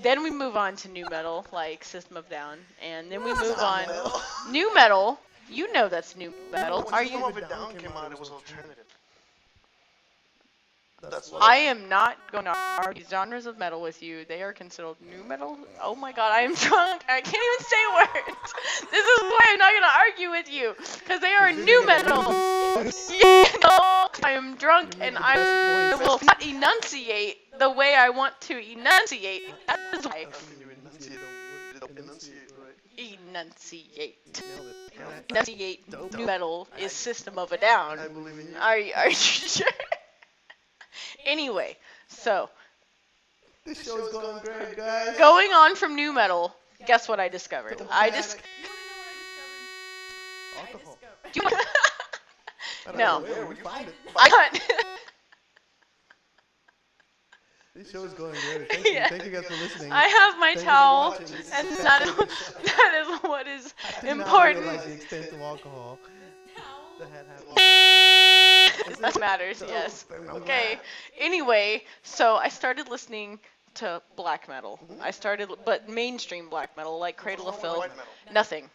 then 0.01 0.23
we 0.23 0.29
move 0.31 0.55
on 0.57 0.75
to 0.77 0.89
new 0.89 1.05
metal 1.09 1.45
like 1.51 1.83
System 1.83 2.17
of 2.17 2.25
a 2.27 2.29
Down, 2.29 2.57
and 2.81 3.11
then 3.11 3.23
we 3.23 3.33
move 3.33 3.57
on 3.59 3.85
new 4.49 4.73
metal. 4.73 5.19
You 5.49 5.71
know 5.73 5.89
that's 5.89 6.15
new 6.15 6.33
metal. 6.51 6.81
When 6.83 6.93
Are 6.93 7.03
System 7.03 7.21
you? 7.21 7.27
of 7.27 7.37
a 7.37 7.41
Down 7.41 7.75
came 7.75 7.91
out, 7.91 8.11
it 8.11 8.19
was 8.19 8.31
alternative. 8.31 8.85
That's 11.09 11.31
what 11.31 11.43
I 11.43 11.57
am 11.57 11.89
not 11.89 12.17
going 12.31 12.45
to 12.45 12.53
argue 12.55 13.03
genres 13.09 13.45
of 13.45 13.57
metal 13.57 13.81
with 13.81 14.01
you. 14.01 14.23
They 14.25 14.41
are 14.41 14.53
considered 14.53 14.95
new 15.01 15.23
metal. 15.23 15.57
Oh 15.81 15.95
my 15.95 16.13
god, 16.13 16.31
I 16.31 16.41
am 16.41 16.55
drunk. 16.55 17.03
I 17.09 17.19
can't 17.19 17.35
even 17.35 17.65
say 17.65 17.83
words. 17.95 18.53
This 18.91 19.05
is 19.05 19.21
why 19.21 19.39
I'm 19.49 19.59
not 19.59 19.71
going 19.71 19.83
to 19.83 19.97
argue 19.97 20.29
with 20.31 20.49
you. 20.49 20.75
Because 20.99 21.19
they 21.19 21.33
are 21.33 21.51
new 21.51 21.85
metal. 21.85 22.23
Yeah, 23.13 23.43
no, 23.63 24.07
I 24.23 24.31
am 24.31 24.55
drunk 24.55 24.95
and 24.99 25.17
I 25.17 25.37
will 26.01 26.19
not 26.23 26.41
enunciate 26.45 27.37
the 27.59 27.69
way 27.69 27.95
I 27.95 28.09
want 28.09 28.39
to 28.41 28.57
enunciate. 28.57 29.43
That 29.67 29.79
is 29.93 30.05
why. 30.05 30.25
enunciate. 31.97 32.37
Enunciate. 32.97 32.97
Enunciate. 32.97 34.15
Nailed 34.35 34.67
it. 34.67 34.93
And 34.99 35.07
I- 35.07 35.23
Enunciate 35.29 36.13
new 36.17 36.25
metal 36.25 36.67
is 36.79 36.91
System 36.91 37.37
of 37.39 37.51
a 37.51 37.57
Down. 37.57 37.99
I 37.99 38.07
believe 38.07 38.37
in 38.39 38.47
you. 38.51 38.57
Are 38.59 38.77
you, 38.77 38.93
are 38.95 39.09
you 39.09 39.15
sure? 39.15 39.67
anyway, 41.25 41.75
so 42.07 42.49
This 43.65 43.83
show's 43.83 44.11
going 44.11 44.39
great, 44.43 44.75
guys. 44.77 45.17
going 45.17 45.51
on 45.51 45.75
from 45.75 45.95
new 45.95 46.13
metal, 46.13 46.53
guess 46.85 47.07
what 47.07 47.19
I 47.19 47.29
discovered? 47.29 47.81
I 47.91 48.09
just 48.11 48.37
Alcohol. 50.59 50.97
I 52.85 52.91
don't 52.91 52.97
No. 52.97 53.19
know 53.19 53.25
Where 53.25 53.45
would 53.47 53.57
you 53.57 53.63
find 53.63 53.87
it? 53.87 53.95
I 54.15 54.29
got 54.29 54.59
This 57.75 57.89
show 57.89 58.03
is 58.03 58.13
going 58.13 58.35
great. 58.53 58.69
Thank 58.71 58.85
you. 58.85 58.91
Yeah. 58.93 59.07
Thank 59.07 59.25
you 59.25 59.31
guys 59.31 59.45
for 59.45 59.53
listening. 59.53 59.91
I 59.91 60.03
have 60.07 60.37
my 60.39 60.53
Thank 60.53 60.67
towel, 60.67 61.09
watching. 61.09 61.25
This 61.25 61.47
is 61.47 61.51
and 61.53 61.67
that 61.77 62.05
that 62.63 62.93
is 63.01 63.19
what 63.23 63.47
is 63.47 63.73
important. 64.03 64.65
the 64.65 64.93
extent 64.93 65.31
of 65.31 65.41
alcohol 65.41 65.97
that. 66.99 67.09
That 69.01 69.19
matters, 69.19 69.63
yes. 69.65 70.05
Okay. 70.29 70.79
Anyway, 71.17 71.83
so 72.03 72.35
I 72.35 72.49
started 72.49 72.89
listening 72.89 73.39
to 73.75 74.01
black 74.15 74.47
metal. 74.47 74.79
I 75.01 75.11
started, 75.11 75.49
but 75.65 75.89
mainstream 75.89 76.49
black 76.49 76.75
metal, 76.77 76.99
like 76.99 77.17
Cradle 77.17 77.47
of 77.47 77.59
Filth. 77.59 77.79
White 77.79 77.95
metal. 77.95 78.11
Nothing, 78.31 78.69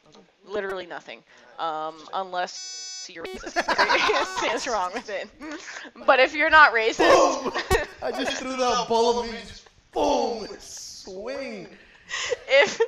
literally 0.46 0.86
nothing, 0.86 1.22
um, 1.58 1.94
unless 2.14 3.08
you're 3.12 3.24
racist. 3.24 4.42
What's 4.42 4.66
wrong 4.66 4.92
with 4.92 5.10
it? 5.10 5.28
But 6.06 6.20
if 6.20 6.34
you're 6.34 6.50
not 6.50 6.72
racist, 6.72 7.86
I 8.02 8.10
just 8.10 8.38
threw 8.38 8.56
that 8.56 8.86
ball 8.88 9.20
of 9.20 9.26
me. 9.26 9.38
Just 9.46 9.68
boom! 9.92 10.46
Swing. 10.58 11.68
if 12.48 12.80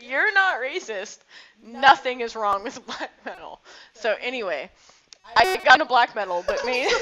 you're 0.00 0.32
not 0.34 0.60
racist, 0.60 1.18
nothing 1.64 2.20
is 2.20 2.36
wrong 2.36 2.62
with 2.62 2.84
black 2.86 3.10
metal. 3.24 3.60
So 3.94 4.14
anyway, 4.20 4.70
I 5.36 5.56
got 5.64 5.74
into 5.74 5.84
black 5.84 6.14
metal, 6.14 6.44
but 6.46 6.64
me, 6.64 6.84
I'm 6.84 6.90
so 6.90 6.96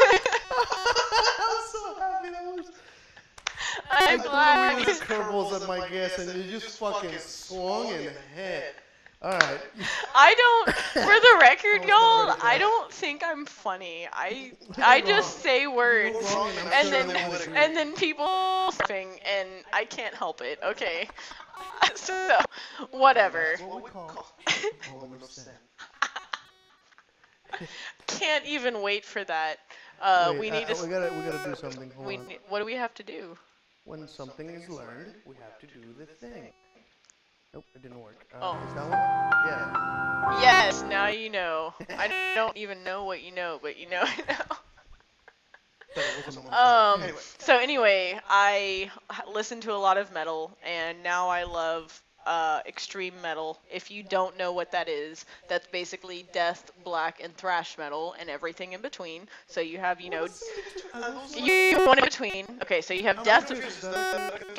happy 1.98 2.30
that 2.30 2.44
was. 2.44 2.70
I'm 3.90 4.20
I 4.20 4.22
threw 4.22 4.30
glad. 4.30 4.86
curveballs 4.86 5.60
at 5.60 5.66
my 5.68 5.88
guess, 5.88 6.18
and 6.18 6.44
you 6.44 6.50
just 6.58 6.78
fucking 6.78 7.18
swung 7.18 7.88
and 7.92 8.10
hit. 8.34 8.76
All 9.22 9.32
right. 9.32 9.60
I 10.14 10.34
don't. 10.34 10.74
For 10.74 11.00
the 11.20 11.38
record, 11.40 11.84
y'all, 11.88 12.26
not 12.26 12.28
ready 12.28 12.40
for 12.40 12.46
I 12.46 12.58
don't 12.58 12.90
think 12.92 13.22
I'm 13.24 13.44
funny. 13.44 14.08
I 14.12 14.52
I 14.78 15.00
just 15.02 15.40
say 15.40 15.66
words, 15.66 16.16
wrong, 16.34 16.50
and 16.64 16.72
and 16.72 16.88
then 16.92 17.08
they 17.08 17.28
would 17.28 17.40
agree. 17.42 17.56
and 17.56 17.76
then 17.76 17.92
people 17.94 18.24
laughing, 18.24 19.08
and 19.26 19.48
I 19.74 19.84
can't 19.84 20.14
help 20.14 20.40
it. 20.40 20.58
Okay. 20.64 21.08
So 21.94 22.38
whatever. 22.92 23.56
We 23.58 23.82
call 23.90 24.26
moment 24.98 25.22
of 25.22 25.30
sin. 25.30 25.52
Can't 28.06 28.46
even 28.46 28.80
wait 28.82 29.04
for 29.04 29.22
that. 29.24 29.56
Uh, 30.00 30.28
Wait, 30.32 30.40
we 30.40 30.50
need 30.50 30.66
to. 30.66 30.72
uh, 30.72 30.76
s- 30.76 30.82
We 30.82 30.88
gotta, 30.88 31.12
we 31.14 31.20
gotta 31.30 31.50
do 31.50 31.54
something. 31.56 31.90
Hold 31.90 32.06
We, 32.06 32.16
on. 32.16 32.26
ne- 32.28 32.38
what 32.48 32.60
do 32.60 32.64
we 32.64 32.74
have 32.74 32.94
to 32.94 33.02
do? 33.02 33.36
When 33.84 34.06
something 34.08 34.48
is 34.50 34.68
learned, 34.68 35.14
we 35.26 35.36
have 35.36 35.58
to 35.58 35.66
do 35.66 35.92
the 35.98 36.06
thing. 36.06 36.52
Nope, 37.54 37.64
it 37.74 37.82
didn't 37.82 38.00
work. 38.00 38.26
Uh, 38.32 38.38
Oh. 38.42 38.58
Is 38.68 38.74
that 38.74 38.88
one? 38.88 38.98
Yeah. 39.46 40.40
Yes, 40.42 40.82
now 40.82 41.08
you 41.08 41.30
know. 41.30 41.74
I 41.98 42.08
don't 42.34 42.56
even 42.56 42.84
know 42.84 43.04
what 43.04 43.22
you 43.22 43.32
know, 43.32 43.58
but 43.62 43.76
you 43.78 43.88
know 43.88 44.02
it 44.18 44.26
now. 44.28 44.58
But 45.94 46.04
it 46.18 46.26
wasn't 46.26 46.44
the 46.46 46.50
one. 46.50 47.02
Um, 47.02 47.10
so 47.38 47.58
anyway, 47.58 48.18
I 48.28 48.90
listen 49.28 49.60
to 49.62 49.72
a 49.72 49.76
lot 49.80 49.98
of 49.98 50.12
metal, 50.12 50.56
and 50.62 51.02
now 51.02 51.28
I 51.28 51.44
love 51.44 52.02
uh, 52.26 52.60
extreme 52.66 53.14
metal. 53.22 53.58
If 53.70 53.90
you 53.90 54.02
don't 54.02 54.36
know 54.38 54.52
what 54.52 54.72
that 54.72 54.88
is, 54.88 55.24
that's 55.48 55.66
basically 55.66 56.26
death, 56.32 56.70
black, 56.84 57.20
and 57.22 57.36
thrash 57.36 57.78
metal, 57.78 58.14
and 58.18 58.28
everything 58.30 58.72
in 58.72 58.80
between. 58.80 59.28
So 59.46 59.60
you 59.60 59.78
have, 59.78 60.00
you 60.00 60.10
know, 60.10 60.26
you 61.36 61.52
you 61.52 61.86
one 61.86 61.98
in 61.98 62.04
between. 62.04 62.46
Okay, 62.62 62.80
so 62.80 62.94
you 62.94 63.02
have 63.04 63.22
death. 63.24 63.50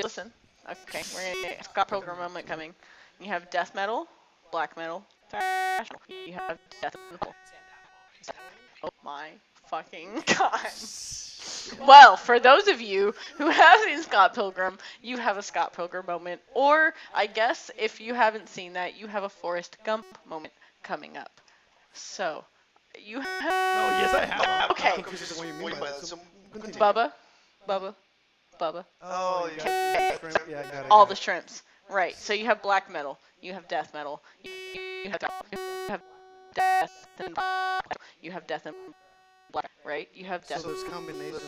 Listen, 0.02 0.32
okay, 0.70 1.02
we're 1.14 1.34
gonna 1.34 1.54
get 1.54 1.64
Scott 1.64 1.88
Pilgrim 1.88 2.18
moment 2.18 2.46
coming. 2.46 2.74
You 3.20 3.28
have 3.28 3.50
death 3.50 3.74
metal, 3.74 4.06
black 4.50 4.76
metal, 4.76 5.04
thrash 5.30 5.88
metal. 5.90 6.26
You 6.26 6.32
have 6.34 6.58
death 6.80 6.96
metal. 7.10 7.34
Oh 8.82 8.90
my 9.04 9.30
fucking 9.72 10.22
god. 10.38 10.68
Well, 11.86 12.16
for 12.18 12.38
those 12.38 12.68
of 12.68 12.80
you 12.82 13.14
who 13.38 13.48
have 13.48 13.80
seen 13.80 14.02
Scott 14.02 14.34
Pilgrim, 14.34 14.76
you 15.00 15.16
have 15.16 15.38
a 15.38 15.42
Scott 15.42 15.72
Pilgrim 15.72 16.04
moment. 16.06 16.42
Or, 16.54 16.92
I 17.14 17.26
guess, 17.26 17.70
if 17.78 18.00
you 18.00 18.12
haven't 18.12 18.48
seen 18.50 18.74
that, 18.74 19.00
you 19.00 19.06
have 19.06 19.22
a 19.22 19.30
Forrest 19.30 19.78
Gump 19.84 20.04
moment. 20.28 20.52
coming 20.82 21.16
up. 21.16 21.40
So, 21.94 22.44
you 23.02 23.20
have. 23.20 23.52
Oh, 23.52 23.98
yes, 23.98 24.14
I 24.14 24.24
have. 24.26 24.70
Okay, 24.72 25.02
Confused 25.02 25.38
what 25.38 25.46
you 25.46 25.54
mean 25.54 25.70
by 25.80 25.86
that. 25.86 26.06
So 26.06 26.18
continue. 26.52 26.78
Bubba, 26.78 27.12
Bubba, 27.68 27.94
Bubba. 28.60 28.84
Oh, 29.02 29.48
you 29.54 29.60
Okay. 29.60 30.16
Yeah, 30.48 30.62
got 30.62 30.86
it. 30.86 30.90
All 30.90 31.06
the 31.06 31.16
shrimps. 31.16 31.62
Right. 31.88 32.16
So 32.16 32.32
you 32.32 32.46
have 32.46 32.62
black 32.62 32.90
metal. 32.90 33.18
You 33.40 33.52
have 33.52 33.68
death 33.68 33.92
metal. 33.94 34.22
You, 34.44 35.10
have 35.10 35.22
you 35.52 35.58
have 35.88 36.02
death 36.54 37.06
and 37.18 37.36
you 38.22 38.30
have 38.30 38.46
death 38.46 38.66
and 38.66 38.74
black. 39.52 39.70
Right. 39.84 40.08
You 40.14 40.24
have 40.26 40.46
death 40.46 40.62
So 40.62 40.68
there's 40.68 40.84
combinations. 40.84 41.42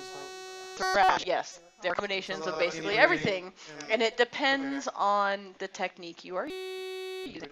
thrash. 0.77 1.25
Yes. 1.27 1.61
There 1.83 1.93
are 1.93 1.95
combinations 1.95 2.47
of 2.47 2.59
basically 2.59 2.97
everything, 2.97 3.53
and- 3.91 4.03
it 4.03 4.17
depends 4.17 4.89
on 4.95 5.55
the 5.59 5.69
technique 5.69 6.25
you 6.25 6.37
are 6.37 6.47
using. 6.47 7.49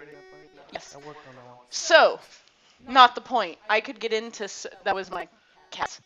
Yes. 0.73 0.95
I 0.95 0.99
worked 1.07 1.27
on 1.29 1.35
that 1.35 1.45
one. 1.47 1.57
So, 1.71 2.21
not 2.89 3.15
the 3.15 3.21
point. 3.21 3.59
I 3.69 3.81
could 3.81 4.01
get 4.01 4.13
into 4.13 4.45
s- 4.45 4.67
that 4.85 4.95
was 4.95 5.11
my 5.11 5.29
cat. 5.71 5.99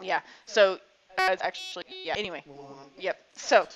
Yeah. 0.00 0.20
So, 0.46 0.80
uh, 1.18 1.36
actually, 1.40 1.84
yeah. 2.02 2.14
Anyway. 2.16 2.44
Yep. 2.98 3.16
So, 3.36 3.68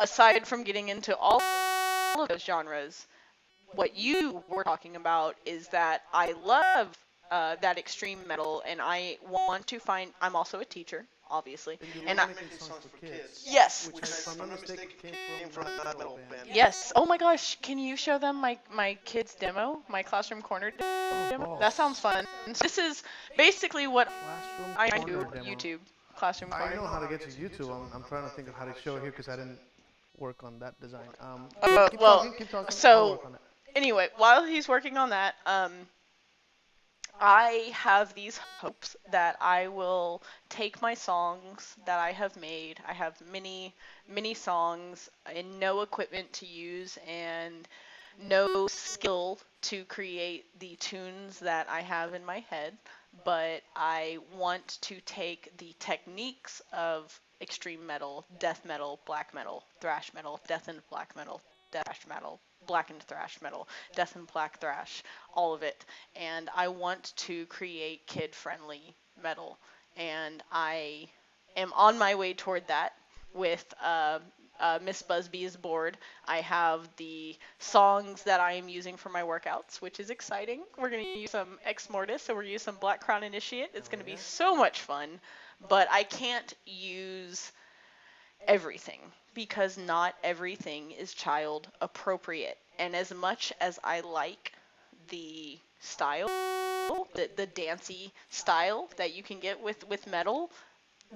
aside 0.00 0.46
from 0.46 0.64
getting 0.64 0.88
into 0.88 1.16
all 1.16 1.40
of 2.22 2.28
those 2.28 2.42
genres, 2.42 3.06
what 3.74 3.96
you 3.96 4.42
were 4.48 4.64
talking 4.64 4.96
about 4.96 5.36
is 5.44 5.68
that 5.68 6.02
I 6.12 6.32
love 6.32 6.96
uh, 7.30 7.56
that 7.60 7.78
extreme 7.78 8.18
metal, 8.26 8.62
and 8.66 8.80
I 8.82 9.18
want 9.28 9.66
to 9.68 9.78
find. 9.78 10.10
I'm 10.20 10.34
also 10.34 10.60
a 10.60 10.64
teacher, 10.64 11.04
obviously, 11.30 11.78
And 11.80 12.08
and 12.10 12.18
were 12.18 12.24
I, 12.24 12.28
making 12.28 12.58
songs 12.58 12.84
for 12.84 13.06
kids. 13.06 13.44
yes, 13.48 13.88
Which, 13.92 14.02
if 14.04 14.28
I'm 14.28 14.38
not 14.48 14.60
mistaken, 14.60 14.88
came 15.02 15.48
from 15.50 15.66
a 15.66 15.84
metal 15.84 16.18
band. 16.30 16.48
yes. 16.52 16.92
Oh 16.96 17.06
my 17.06 17.18
gosh, 17.18 17.56
can 17.62 17.78
you 17.78 17.96
show 17.96 18.18
them 18.18 18.36
my 18.36 18.58
my 18.74 18.98
kids 19.04 19.34
demo, 19.34 19.80
my 19.88 20.02
classroom 20.02 20.42
corner 20.42 20.70
demo? 20.72 21.58
That 21.60 21.72
sounds 21.72 21.98
fun. 22.00 22.26
This 22.46 22.78
is 22.78 23.02
basically 23.36 23.86
what 23.86 24.08
Classroom 24.08 24.76
I 24.78 24.90
corner 24.90 25.24
do 25.24 25.30
demo. 25.34 25.44
YouTube 25.46 25.78
classroom 26.16 26.52
I 26.52 26.58
corner. 26.58 26.76
know 26.76 26.86
how 26.86 26.98
to 26.98 27.08
get 27.08 27.20
to 27.22 27.28
YouTube. 27.30 27.70
I'm, 27.70 27.88
I'm 27.94 28.04
trying 28.08 28.24
to 28.28 28.30
think 28.36 28.48
of 28.48 28.54
how 28.54 28.64
to 28.66 28.74
show 28.82 28.96
it 28.96 29.02
here 29.02 29.10
because 29.10 29.28
I 29.28 29.36
didn't 29.36 29.58
work 30.18 30.42
on 30.44 30.58
that 30.58 30.78
design. 30.80 31.08
Um, 31.20 31.48
Uh, 31.62 31.88
keep 31.88 32.00
well, 32.00 32.16
talking, 32.18 32.32
keep 32.38 32.50
talking. 32.50 32.70
So- 32.70 33.12
work 33.12 33.24
on 33.26 33.34
it. 33.36 33.40
anyway, 33.74 34.08
while 34.16 34.44
he's 34.44 34.66
working 34.68 34.96
on 34.98 35.10
that, 35.10 35.36
um, 35.46 35.72
I 37.20 37.70
have 37.74 38.14
these 38.14 38.38
hopes 38.38 38.96
that 39.10 39.36
I 39.40 39.68
will 39.68 40.22
take 40.48 40.80
my 40.80 40.94
songs 40.94 41.76
that 41.84 41.98
I 42.00 42.12
have 42.12 42.34
made. 42.36 42.80
I 42.86 42.94
have 42.94 43.20
many, 43.20 43.74
many 44.08 44.34
songs 44.34 45.10
and 45.26 45.60
no 45.60 45.82
equipment 45.82 46.32
to 46.34 46.46
use 46.46 46.98
and 47.06 47.68
no 48.18 48.66
skill 48.66 49.38
to 49.62 49.84
create 49.84 50.58
the 50.58 50.76
tunes 50.76 51.38
that 51.40 51.68
I 51.68 51.82
have 51.82 52.14
in 52.14 52.24
my 52.24 52.40
head, 52.40 52.78
but 53.24 53.62
I 53.76 54.18
want 54.34 54.78
to 54.82 55.00
take 55.02 55.56
the 55.58 55.74
techniques 55.78 56.62
of 56.72 57.20
extreme 57.40 57.86
metal, 57.86 58.24
death 58.38 58.64
metal, 58.64 59.00
black 59.06 59.34
metal, 59.34 59.64
thrash 59.80 60.12
metal, 60.14 60.40
death 60.46 60.68
and 60.68 60.80
black 60.88 61.14
metal, 61.16 61.42
thrash 61.70 62.06
metal, 62.08 62.40
black 62.66 62.90
and 62.90 63.02
thrash 63.02 63.40
metal, 63.42 63.68
death 63.94 64.16
and 64.16 64.26
black 64.32 64.58
thrash, 64.60 65.02
all 65.34 65.54
of 65.54 65.62
it. 65.62 65.84
And 66.16 66.48
I 66.54 66.68
want 66.68 67.12
to 67.16 67.46
create 67.46 68.06
kid 68.06 68.34
friendly 68.34 68.94
metal. 69.22 69.58
And 69.96 70.42
I 70.52 71.08
am 71.56 71.72
on 71.74 71.98
my 71.98 72.14
way 72.14 72.34
toward 72.34 72.66
that 72.68 72.92
with 73.34 73.64
uh, 73.82 74.20
uh, 74.60 74.78
Miss 74.82 75.02
Busby's 75.02 75.56
board. 75.56 75.96
I 76.26 76.38
have 76.38 76.88
the 76.96 77.36
songs 77.58 78.22
that 78.24 78.40
I 78.40 78.52
am 78.52 78.68
using 78.68 78.96
for 78.96 79.08
my 79.08 79.22
workouts, 79.22 79.80
which 79.80 80.00
is 80.00 80.10
exciting. 80.10 80.62
We're 80.78 80.90
going 80.90 81.04
to 81.04 81.18
use 81.18 81.30
some 81.30 81.58
Ex 81.64 81.88
Mortis, 81.90 82.22
so 82.22 82.34
we're 82.34 82.40
going 82.40 82.48
to 82.48 82.52
use 82.52 82.62
some 82.62 82.76
Black 82.76 83.00
Crown 83.00 83.22
Initiate. 83.22 83.70
It's 83.74 83.88
going 83.88 84.00
to 84.00 84.04
be 84.04 84.16
so 84.16 84.54
much 84.54 84.80
fun. 84.80 85.20
But 85.68 85.88
I 85.90 86.04
can't 86.04 86.54
use 86.64 87.52
everything 88.46 89.00
because 89.34 89.78
not 89.78 90.14
everything 90.22 90.90
is 90.92 91.12
child 91.14 91.68
appropriate. 91.80 92.58
And 92.78 92.96
as 92.96 93.12
much 93.12 93.52
as 93.60 93.78
I 93.84 94.00
like 94.00 94.52
the 95.08 95.58
style, 95.80 96.28
the, 97.14 97.28
the 97.36 97.46
dancey 97.46 98.12
style 98.30 98.88
that 98.96 99.14
you 99.14 99.22
can 99.22 99.40
get 99.40 99.60
with, 99.62 99.86
with 99.88 100.06
metal, 100.06 100.50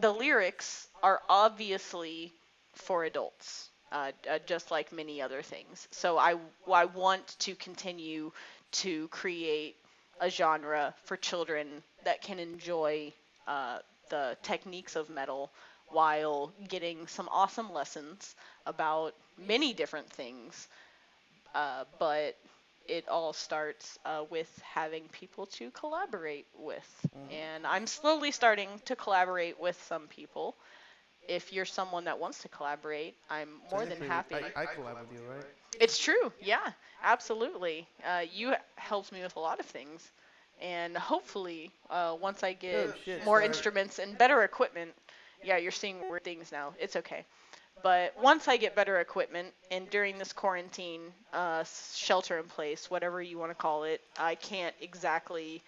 the 0.01 0.11
lyrics 0.11 0.89
are 1.03 1.21
obviously 1.29 2.33
for 2.75 3.05
adults, 3.05 3.71
uh, 3.93 4.13
uh, 4.31 4.39
just 4.47 4.71
like 4.71 4.93
many 4.93 5.23
other 5.23 5.43
things. 5.43 5.89
So 5.91 6.19
I, 6.19 6.37
I 6.73 6.87
want 6.87 7.37
to 7.41 7.55
continue 7.55 8.33
to 8.73 9.09
create 9.09 9.77
a 10.21 10.31
genre 10.31 10.95
for 11.05 11.17
children 11.17 11.83
that 12.05 12.23
can 12.23 12.39
enjoy 12.39 13.13
uh, 13.47 13.79
the 14.11 14.37
techniques 14.43 14.97
of 14.97 15.11
metal 15.11 15.51
while 15.91 16.53
getting 16.69 17.07
some 17.07 17.29
awesome 17.31 17.73
lessons 17.73 18.35
about 18.67 19.15
many 19.39 19.73
different 19.75 20.11
things. 20.11 20.69
Uh, 21.55 21.85
but 21.99 22.37
it 22.89 23.09
all 23.09 23.33
starts 23.33 23.99
uh, 24.05 24.25
with 24.31 24.51
having 24.75 25.05
people 25.13 25.47
to 25.47 25.71
collaborate 25.71 26.47
with. 26.59 27.07
And 27.31 27.67
I'm 27.67 27.87
slowly 27.87 28.31
starting 28.33 28.69
to 28.87 28.97
collaborate 28.97 29.59
with 29.61 29.81
some 29.89 30.07
people. 30.09 30.55
If 31.29 31.53
you're 31.53 31.65
someone 31.65 32.05
that 32.05 32.19
wants 32.19 32.43
to 32.43 32.49
collaborate, 32.49 33.15
I'm 33.31 33.49
more 33.73 33.87
than 33.87 34.01
happy. 34.01 34.35
I, 34.35 34.63
I 34.63 34.67
collab 34.67 35.01
with 35.01 35.13
you, 35.13 35.21
right? 35.31 35.45
It's 35.81 35.99
true. 35.99 36.33
Yeah, 36.43 36.59
absolutely. 37.03 37.87
Uh, 38.07 38.23
you 38.33 38.55
helped 38.77 39.11
me 39.13 39.23
with 39.23 39.37
a 39.37 39.41
lot 39.41 39.59
of 39.61 39.67
things, 39.67 40.11
and 40.61 40.97
hopefully, 40.97 41.73
uh, 41.91 42.17
once 42.21 42.43
I 42.43 42.53
get 42.53 42.89
Oh, 42.91 42.93
shit, 43.05 43.25
more 43.25 43.39
sorry. 43.39 43.47
instruments 43.47 43.99
and 43.99 44.17
better 44.19 44.43
equipment, 44.43 44.93
yeah, 45.45 45.57
you're 45.59 45.73
seeing 45.73 46.01
weird 46.09 46.25
things 46.25 46.51
now. 46.51 46.75
It's 46.79 46.97
okay. 46.97 47.25
But 47.83 48.15
once 48.21 48.49
I 48.49 48.57
get 48.57 48.75
better 48.75 49.01
equipment, 49.01 49.49
and 49.71 49.91
during 49.91 50.17
this 50.19 50.33
quarantine, 50.33 51.01
uh, 51.33 51.65
shelter 51.95 52.39
in 52.39 52.45
place, 52.45 52.91
whatever 52.91 53.21
you 53.21 53.39
want 53.39 53.51
to 53.51 53.55
call 53.55 53.85
it, 53.85 54.01
I 54.19 54.37
can't 54.37 54.75
exactly 54.81 55.63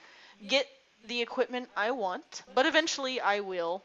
get 0.47 0.67
the 1.09 1.21
equipment 1.21 1.69
I 1.77 1.91
want, 1.91 2.43
but 2.55 2.65
eventually 2.67 3.21
I 3.21 3.41
will. 3.41 3.83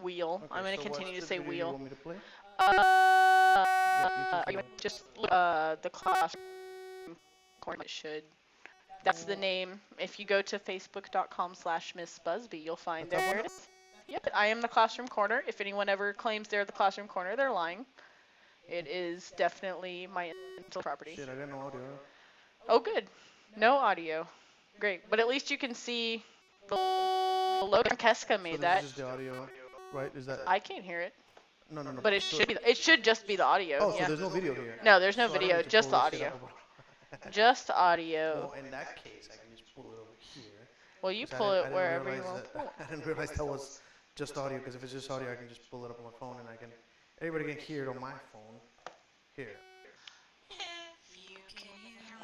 Wheel. 0.00 0.40
Okay, 0.44 0.54
I'm 0.54 0.64
going 0.64 0.76
to 0.76 0.82
so 0.82 0.88
what's 0.88 0.98
continue 0.98 1.20
to 1.20 1.26
say 1.26 1.38
wheel. 1.38 1.72
want 1.72 1.84
me 1.84 1.90
to 1.90 1.96
play? 1.96 2.16
Uh, 2.58 3.64
Yeah, 4.50 4.58
uh, 4.58 4.62
just 4.80 5.04
uh, 5.30 5.76
the 5.82 5.90
class 5.90 6.34
it 7.66 7.90
should. 7.90 8.22
That's 9.04 9.24
the 9.24 9.36
name. 9.36 9.80
If 9.98 10.18
you 10.18 10.24
go 10.24 10.42
to 10.42 10.58
facebook.com 10.58 11.54
slash 11.54 11.94
Miss 11.94 12.18
Busby, 12.18 12.58
you'll 12.58 12.76
find 12.76 13.08
there 13.10 13.38
it 13.38 13.46
is. 13.46 13.68
Yep, 14.08 14.28
I 14.34 14.46
am 14.48 14.60
the 14.60 14.68
classroom 14.68 15.08
corner. 15.08 15.42
If 15.46 15.60
anyone 15.60 15.88
ever 15.88 16.12
claims 16.12 16.48
they're 16.48 16.64
the 16.64 16.72
classroom 16.72 17.08
corner, 17.08 17.36
they're 17.36 17.52
lying. 17.52 17.84
It 18.68 18.86
is 18.86 19.32
definitely 19.36 20.06
my 20.12 20.32
intellectual 20.56 20.82
property. 20.82 21.14
Shit, 21.16 21.28
I 21.28 21.34
got 21.34 21.48
no 21.50 21.58
audio. 21.60 21.80
Oh, 22.68 22.78
good. 22.80 23.04
No 23.56 23.74
audio. 23.74 24.26
Great. 24.80 25.08
But 25.10 25.20
at 25.20 25.28
least 25.28 25.50
you 25.50 25.58
can 25.58 25.74
see 25.74 26.22
the 26.68 26.74
logo. 26.74 27.90
Keska 27.96 28.36
So 28.36 28.42
made 28.42 28.54
this 28.54 28.60
that. 28.60 28.84
is 28.84 28.92
the 28.94 29.06
audio, 29.06 29.48
right? 29.92 30.10
Is 30.16 30.26
that? 30.26 30.40
I 30.46 30.58
can't 30.58 30.84
hear 30.84 31.00
it, 31.00 31.14
no, 31.70 31.82
no, 31.82 31.92
no. 31.92 32.00
but 32.00 32.12
it 32.12 32.22
so- 32.22 32.38
should 32.38 32.48
be. 32.48 32.56
It 32.66 32.76
should 32.76 33.04
just 33.04 33.26
be 33.26 33.36
the 33.36 33.44
audio. 33.44 33.78
Oh, 33.80 33.94
yeah. 33.94 34.06
so 34.06 34.08
there's 34.08 34.20
no 34.20 34.28
video 34.28 34.54
here. 34.54 34.78
No, 34.84 34.98
there's 34.98 35.16
no 35.16 35.26
So 35.28 35.34
video, 35.34 35.62
just 35.68 35.90
the 35.90 35.98
pull 35.98 36.10
this 36.10 36.20
shit 36.20 36.32
audio. 36.32 37.30
Just 37.30 37.70
audio. 37.70 38.50
Well, 38.52 38.64
in 38.64 38.70
that 38.72 38.96
case, 39.04 39.28
I 39.32 39.36
can 39.36 39.56
just 39.56 39.72
pull 39.74 39.84
it 39.84 39.94
over 40.00 40.10
here. 40.34 40.42
Well, 41.02 41.12
you 41.12 41.26
pull 41.26 41.52
it 41.52 41.70
wherever 41.72 42.14
you 42.14 42.22
want. 42.22 42.52
that- 42.54 42.74
I 42.80 42.90
didn't 42.90 43.06
realize 43.06 43.30
that 43.30 43.44
was 43.44 43.80
just 44.16 44.38
audio, 44.38 44.58
because 44.58 44.76
if 44.76 44.82
it's 44.84 44.92
just 44.92 45.10
audio, 45.10 45.32
I 45.32 45.34
can 45.34 45.48
just 45.48 45.68
pull 45.70 45.84
it 45.84 45.90
up 45.90 45.98
on 45.98 46.04
my 46.04 46.16
phone 46.18 46.38
and 46.38 46.48
I 46.48 46.56
can, 46.56 46.68
everybody 47.20 47.52
can 47.52 47.60
hear 47.60 47.82
it 47.84 47.88
on 47.88 48.00
my 48.00 48.12
phone. 48.32 48.60
Here. 49.34 49.56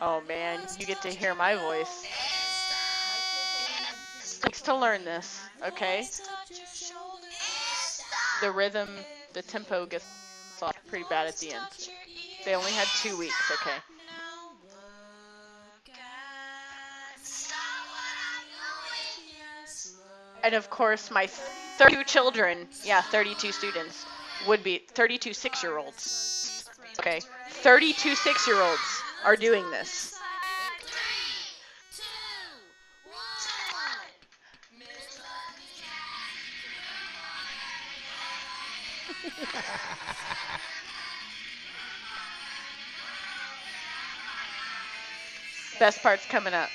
Oh 0.01 0.23
man, 0.29 0.61
you 0.79 0.87
get 0.87 1.03
to 1.03 1.09
hear 1.09 1.35
my 1.35 1.57
voice. 1.57 2.07
Takes 4.41 4.63
to 4.63 4.75
learn 4.75 5.05
this, 5.05 5.41
okay? 5.67 6.07
The 8.41 8.51
rhythm, 8.51 8.89
the 9.35 9.43
tempo 9.43 9.85
gets 9.85 10.07
off 10.63 10.77
pretty 10.89 11.05
bad 11.11 11.27
at 11.27 11.37
the 11.39 11.53
end. 11.53 11.89
They 12.45 12.55
only 12.55 12.71
had 12.71 12.87
two 13.03 13.19
weeks, 13.19 13.51
okay? 13.61 13.77
And 20.43 20.55
of 20.55 20.71
course, 20.71 21.11
my 21.11 21.27
32 21.81 22.05
children, 22.05 22.69
yeah, 22.85 23.01
32 23.01 23.53
students, 23.53 24.05
would 24.47 24.63
be 24.63 24.83
32 24.93 25.33
six 25.33 25.63
year 25.63 25.79
olds. 25.79 26.69
Okay, 26.99 27.23
32 27.49 28.15
six 28.15 28.47
year 28.47 28.61
olds 28.61 29.03
are 29.25 29.35
doing 29.35 29.65
this. 29.71 30.15
Best 45.79 46.03
part's 46.03 46.27
coming 46.27 46.53
up. 46.53 46.69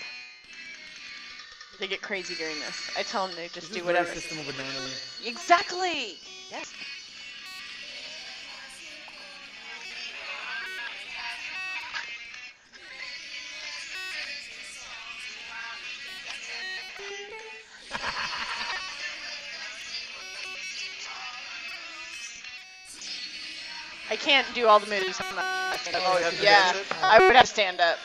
They 1.79 1.87
get 1.87 2.01
crazy 2.01 2.35
during 2.35 2.57
this. 2.59 2.89
I 2.97 3.03
tell 3.03 3.27
them 3.27 3.35
to 3.35 3.49
just 3.53 3.73
do 3.73 3.83
whatever. 3.83 4.13
System 4.13 4.39
of 4.39 4.47
a 4.47 4.53
Down 4.53 4.65
Exactly. 5.25 6.17
Yes. 6.49 6.73
I 24.09 24.15
can't 24.15 24.47
do 24.53 24.67
all 24.67 24.79
the 24.79 24.87
moves. 24.87 25.19
I'm 25.19 25.35
not. 25.35 25.79
Oh, 25.93 26.17
you 26.17 26.23
have 26.23 26.37
to 26.37 26.43
yeah? 26.43 26.73
I 27.01 27.19
would 27.19 27.35
have 27.35 27.45
to 27.45 27.51
stand 27.51 27.81
up. 27.81 27.97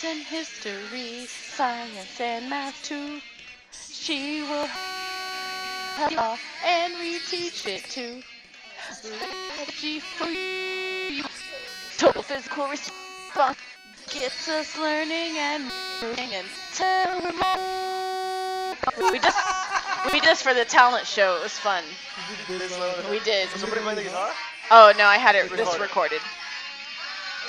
It's 0.00 0.04
in 0.04 0.18
history, 0.18 1.26
science, 1.26 2.20
and 2.20 2.48
math 2.48 2.84
too. 2.84 3.20
She 3.72 4.42
will 4.42 4.66
help 4.66 6.12
you 6.12 6.18
all 6.18 6.38
and 6.64 6.94
reteach 6.94 7.66
it 7.66 7.82
too. 7.90 8.22
Strategy 8.92 9.98
for 9.98 10.28
you. 10.28 11.24
Total 11.96 12.22
physical 12.22 12.68
response 12.68 13.58
gets 14.08 14.48
us 14.48 14.78
learning 14.78 15.36
and 15.36 15.64
moving 16.00 16.30
we're 17.24 17.32
more. 17.32 19.10
We 19.10 19.18
just 19.18 19.36
we 20.12 20.20
did 20.20 20.22
this 20.22 20.40
for 20.40 20.54
the 20.54 20.64
talent 20.64 21.08
show. 21.08 21.38
It 21.38 21.42
was 21.42 21.58
fun. 21.58 21.82
We 23.10 23.18
did. 23.24 23.48
Somebody 23.48 23.80
play 23.80 23.96
the 23.96 24.02
guitar? 24.04 24.30
Oh 24.70 24.92
no, 24.96 25.06
I 25.06 25.16
had 25.16 25.34
it 25.34 25.50
this 25.50 25.58
Recorded. 25.58 25.80
recorded. 25.80 26.20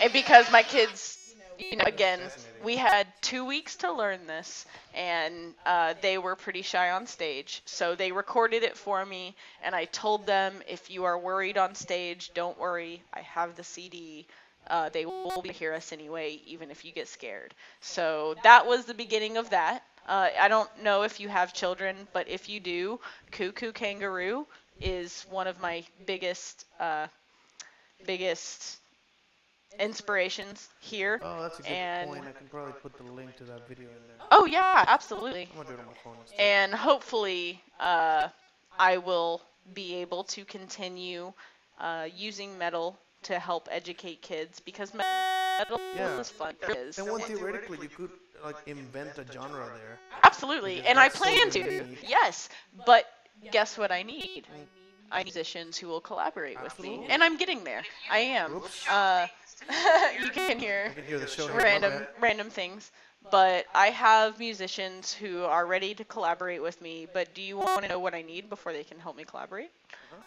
And 0.01 0.11
because 0.11 0.51
my 0.51 0.63
kids, 0.63 1.18
you 1.59 1.77
know, 1.77 1.85
again, 1.85 2.19
we 2.63 2.77
had 2.77 3.07
two 3.21 3.45
weeks 3.45 3.75
to 3.77 3.91
learn 3.91 4.25
this, 4.27 4.65
and 4.93 5.53
uh, 5.65 5.93
they 6.01 6.17
were 6.17 6.35
pretty 6.35 6.61
shy 6.61 6.91
on 6.91 7.05
stage. 7.07 7.61
So 7.65 7.95
they 7.95 8.11
recorded 8.11 8.63
it 8.63 8.77
for 8.77 9.05
me, 9.05 9.35
and 9.63 9.75
I 9.75 9.85
told 9.85 10.25
them, 10.25 10.61
if 10.67 10.89
you 10.89 11.05
are 11.05 11.17
worried 11.19 11.57
on 11.57 11.75
stage, 11.75 12.31
don't 12.33 12.57
worry. 12.57 13.03
I 13.13 13.21
have 13.21 13.55
the 13.55 13.63
CD. 13.63 14.25
Uh, 14.67 14.89
they 14.89 15.05
will 15.05 15.41
be 15.41 15.51
hear 15.51 15.73
us 15.73 15.91
anyway, 15.91 16.39
even 16.45 16.71
if 16.71 16.85
you 16.85 16.91
get 16.91 17.07
scared. 17.07 17.53
So 17.81 18.35
that 18.43 18.65
was 18.67 18.85
the 18.85 18.93
beginning 18.93 19.37
of 19.37 19.49
that. 19.51 19.83
Uh, 20.07 20.29
I 20.39 20.47
don't 20.47 20.69
know 20.83 21.03
if 21.03 21.19
you 21.19 21.29
have 21.29 21.53
children, 21.53 22.07
but 22.13 22.27
if 22.27 22.49
you 22.49 22.59
do, 22.59 22.99
Koo 23.31 23.51
Koo 23.51 23.71
Kanga 23.71 24.09
Roo 24.09 24.47
is 24.81 25.25
one 25.29 25.47
of 25.47 25.59
my 25.61 25.83
biggest 26.05 26.65
uh, 26.79 27.07
biggest 28.05 28.78
inspirations 29.79 30.69
here. 30.79 31.19
Oh, 31.23 31.43
that's 31.43 31.59
a 31.59 31.63
good 31.63 31.71
And- 31.71 32.09
point. 32.09 32.25
I 32.27 32.31
can 32.31 32.47
probably 32.47 32.73
put 32.81 32.97
the 32.97 33.03
link 33.03 33.35
to 33.37 33.43
that 33.45 33.67
video 33.67 33.89
in 33.89 33.95
there. 34.07 34.27
Oh 34.31 34.45
yeah, 34.45 34.85
absolutely. 34.87 35.43
I'm 35.51 35.57
gonna 35.57 35.69
do 35.69 35.73
it 35.75 35.79
on 35.79 35.85
my 35.85 35.93
phone 36.03 36.17
instead. 36.21 36.39
And 36.39 36.73
hopefully, 36.73 37.63
uh, 37.79 38.29
I 38.77 38.97
will 38.97 39.41
be 39.73 39.95
able 39.95 40.23
to 40.25 40.45
continue 40.45 41.33
uh, 41.79 42.07
using 42.15 42.57
metal 42.57 42.99
to 43.23 43.39
help 43.39 43.67
educate 43.71 44.21
kids 44.21 44.59
because 44.59 44.93
metal 44.93 45.79
Yeah. 45.95 46.19
is 46.19 46.29
fun. 46.29 46.55
It 46.61 46.75
is. 46.75 46.97
And 46.97 47.09
one 47.09 47.21
theoretically, 47.21 47.77
you 47.81 47.89
could 47.89 48.11
like 48.43 48.55
invent 48.65 49.17
a 49.17 49.25
genre 49.31 49.65
there. 49.77 49.99
Absolutely, 50.23 50.81
and 50.81 50.97
I 50.99 51.07
that's 51.09 51.19
so 51.19 51.25
plan 51.25 51.49
to. 51.51 51.97
Yes, 52.07 52.49
but 52.85 53.05
guess 53.51 53.77
what 53.77 53.91
I 53.91 54.03
need? 54.03 54.47
I 55.11 55.19
need 55.19 55.25
musicians 55.25 55.77
who 55.77 55.87
will 55.87 56.01
collaborate 56.01 56.61
with 56.61 56.77
me, 56.79 57.05
and 57.09 57.23
I'm 57.23 57.37
getting 57.37 57.63
there. 57.63 57.83
I 58.11 58.19
am. 58.19 58.61
Uh, 58.89 59.27
you 60.21 60.29
can 60.29 60.59
hear 60.59 60.87
I 60.91 60.93
can 60.93 61.03
hear 61.03 61.19
the 61.19 61.27
show. 61.27 61.47
random 61.53 61.91
bad. 61.91 62.07
random 62.19 62.49
things, 62.49 62.91
but 63.31 63.65
I 63.73 63.87
have 63.87 64.39
musicians 64.39 65.13
who 65.13 65.43
are 65.43 65.65
ready 65.65 65.93
to 65.95 66.03
collaborate 66.03 66.61
with 66.61 66.81
me. 66.81 67.07
But 67.11 67.33
do 67.33 67.41
you 67.41 67.57
want 67.57 67.83
to 67.83 67.87
know 67.87 67.99
what 67.99 68.13
I 68.13 68.21
need 68.21 68.49
before 68.49 68.73
they 68.73 68.83
can 68.83 68.99
help 68.99 69.15
me 69.15 69.23
collaborate? 69.23 69.71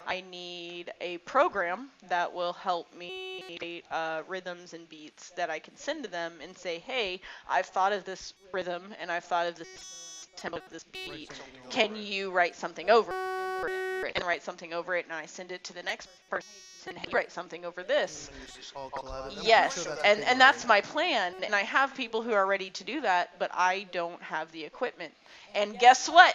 I 0.07 0.23
need 0.31 0.93
a 1.01 1.19
program 1.19 1.89
that 2.09 2.33
will 2.33 2.53
help 2.53 2.95
me 2.95 3.45
create 3.47 3.85
uh, 3.91 4.23
rhythms 4.27 4.75
and 4.75 4.89
beats 4.89 5.31
that 5.31 5.51
I 5.51 5.59
can 5.59 5.77
send 5.77 6.05
to 6.05 6.11
them 6.11 6.35
and 6.43 6.57
say, 6.57 6.81
hey, 6.81 7.21
I've 7.49 7.67
thought 7.67 7.93
of 7.93 8.05
this 8.05 8.35
rhythm 8.53 8.95
and 9.01 9.11
I've 9.11 9.25
thought 9.25 9.47
of 9.47 9.55
this 9.55 10.29
tempo 10.37 10.59
of 10.59 10.63
this 10.71 10.85
beat. 10.85 11.31
Can 11.71 11.95
you 11.97 12.31
write 12.31 12.57
something 12.57 12.91
over 12.91 13.13
it? 13.13 14.13
And 14.17 14.25
write 14.25 14.43
something 14.43 14.73
over 14.73 14.97
it, 14.97 15.05
and 15.05 15.15
I 15.15 15.27
send 15.27 15.53
it 15.53 15.63
to 15.65 15.73
the 15.73 15.83
next 15.83 16.09
person. 16.29 16.49
Hey, 16.85 17.13
write 17.13 17.31
something 17.33 17.65
over 17.65 17.83
this. 17.83 18.29
And 18.33 18.41
you 18.41 18.47
just 18.55 18.75
all 18.77 18.91
collab 18.91 19.33
it. 19.33 19.39
I'm 19.39 19.45
Yes, 19.45 19.75
sure 19.75 19.85
that's 19.85 20.03
a 20.03 20.07
and 20.07 20.21
and 20.25 20.41
that's 20.41 20.67
my 20.67 20.81
plan. 20.81 21.35
And 21.45 21.55
I 21.55 21.61
have 21.63 21.95
people 21.95 22.23
who 22.23 22.33
are 22.33 22.47
ready 22.47 22.71
to 22.71 22.85
do 22.85 23.01
that, 23.03 23.39
but 23.39 23.51
I 23.55 23.87
don't 23.93 24.23
have 24.23 24.51
the 24.53 24.65
equipment. 24.65 25.15
And 25.55 25.79
guess 25.79 26.09
what? 26.09 26.35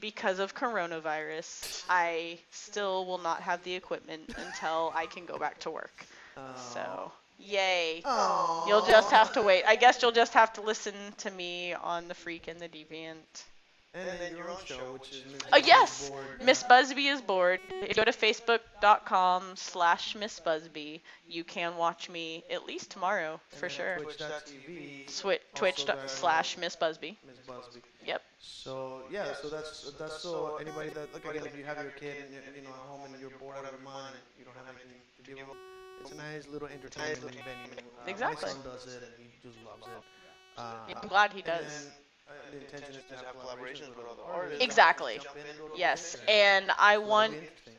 Because 0.00 0.38
of 0.40 0.54
coronavirus, 0.54 1.84
I 1.88 2.38
still 2.50 3.06
will 3.06 3.18
not 3.18 3.40
have 3.40 3.62
the 3.64 3.74
equipment 3.74 4.34
until 4.36 4.92
I 4.94 5.06
can 5.06 5.24
go 5.24 5.38
back 5.38 5.58
to 5.60 5.70
work. 5.70 6.04
So, 6.74 7.10
yay. 7.38 8.02
You'll 8.66 8.84
just 8.86 9.10
have 9.10 9.32
to 9.32 9.42
wait. 9.42 9.64
I 9.66 9.76
guess 9.76 10.02
you'll 10.02 10.12
just 10.12 10.34
have 10.34 10.52
to 10.54 10.60
listen 10.60 10.94
to 11.18 11.30
me 11.30 11.72
on 11.72 12.08
the 12.08 12.14
Freak 12.14 12.48
and 12.48 12.60
the 12.60 12.68
Deviant. 12.68 13.44
And 13.96 14.20
then 14.20 14.36
your 14.36 14.50
own 14.50 14.58
show, 14.64 14.92
which 14.92 15.10
is 15.10 15.24
Miss 15.32 15.42
Oh 15.52 15.56
yes, 15.56 16.10
Miss 16.44 16.62
Busby 16.62 17.06
is 17.06 17.20
bored. 17.22 17.60
If 17.70 17.88
you 17.88 17.94
go 17.94 18.04
to 18.04 18.12
facebook.com 18.12 19.56
slash 19.56 20.14
Miss 20.14 20.38
Busby, 20.40 21.02
you 21.26 21.44
can 21.44 21.76
watch 21.76 22.10
me 22.10 22.44
at 22.50 22.66
least 22.66 22.90
tomorrow 22.90 23.40
for 23.48 23.68
sure. 23.70 23.96
Twitch.tv. 23.98 25.06
Swi- 25.08 25.38
twitch 25.54 25.86
slash 26.06 26.58
Miss 26.58 26.76
Busby. 26.76 27.16
Miss 27.26 27.38
Busby. 27.46 27.80
Yep. 28.04 28.22
So 28.38 29.02
yeah, 29.10 29.32
so 29.32 29.48
that's 29.48 29.92
that's 29.98 30.18
so 30.22 30.56
anybody 30.60 30.90
that 30.90 31.12
like 31.14 31.24
again, 31.24 31.46
if 31.46 31.56
you 31.56 31.64
have 31.64 31.78
your 31.78 31.90
kid 31.92 32.16
and 32.24 32.32
you're, 32.32 32.42
you 32.54 32.62
know 32.62 32.70
at 32.70 32.86
home 32.86 33.00
and 33.04 33.20
you're 33.20 33.30
bored 33.30 33.56
out 33.56 33.64
of 33.64 33.70
your 33.70 33.80
mind 33.80 34.14
and 34.14 34.22
you 34.38 34.44
don't 34.44 34.56
have 34.56 34.68
anything 34.68 35.00
to 35.16 35.22
give 35.22 35.36
them, 35.38 35.56
it's 36.00 36.10
a 36.12 36.14
nice 36.14 36.46
little 36.46 36.68
entertainment 36.68 37.34
venue. 37.44 37.72
Uh, 37.98 38.04
Exactly. 38.06 38.48
My 38.48 38.52
son 38.52 38.62
does 38.62 38.86
it 38.86 39.02
and 39.02 39.12
he 39.18 39.28
just 39.42 39.56
loves 39.64 39.86
it. 39.86 40.02
Uh, 40.56 40.92
I'm 40.94 41.08
glad 41.08 41.32
he 41.32 41.42
and 41.44 41.46
does. 41.46 41.88
Then, 42.28 42.36
uh, 42.36 42.50
the 42.50 42.58
intention 42.58 42.94
is 42.94 43.02
to 43.04 43.14
Just 43.14 43.24
have 43.24 43.34
have 43.34 43.36
collaborations 43.36 43.86
collaborations 43.86 43.88
with 43.88 43.96
with 43.98 44.06
other 44.06 44.22
other 44.22 44.32
artists. 44.32 44.64
Exactly. 44.64 45.18
Jump 45.22 45.36
in 45.36 45.46
and 45.46 45.58
go 45.58 45.68
to 45.68 45.78
Yes, 45.78 46.16
and 46.28 46.70
I 46.78 46.98
want 46.98 47.34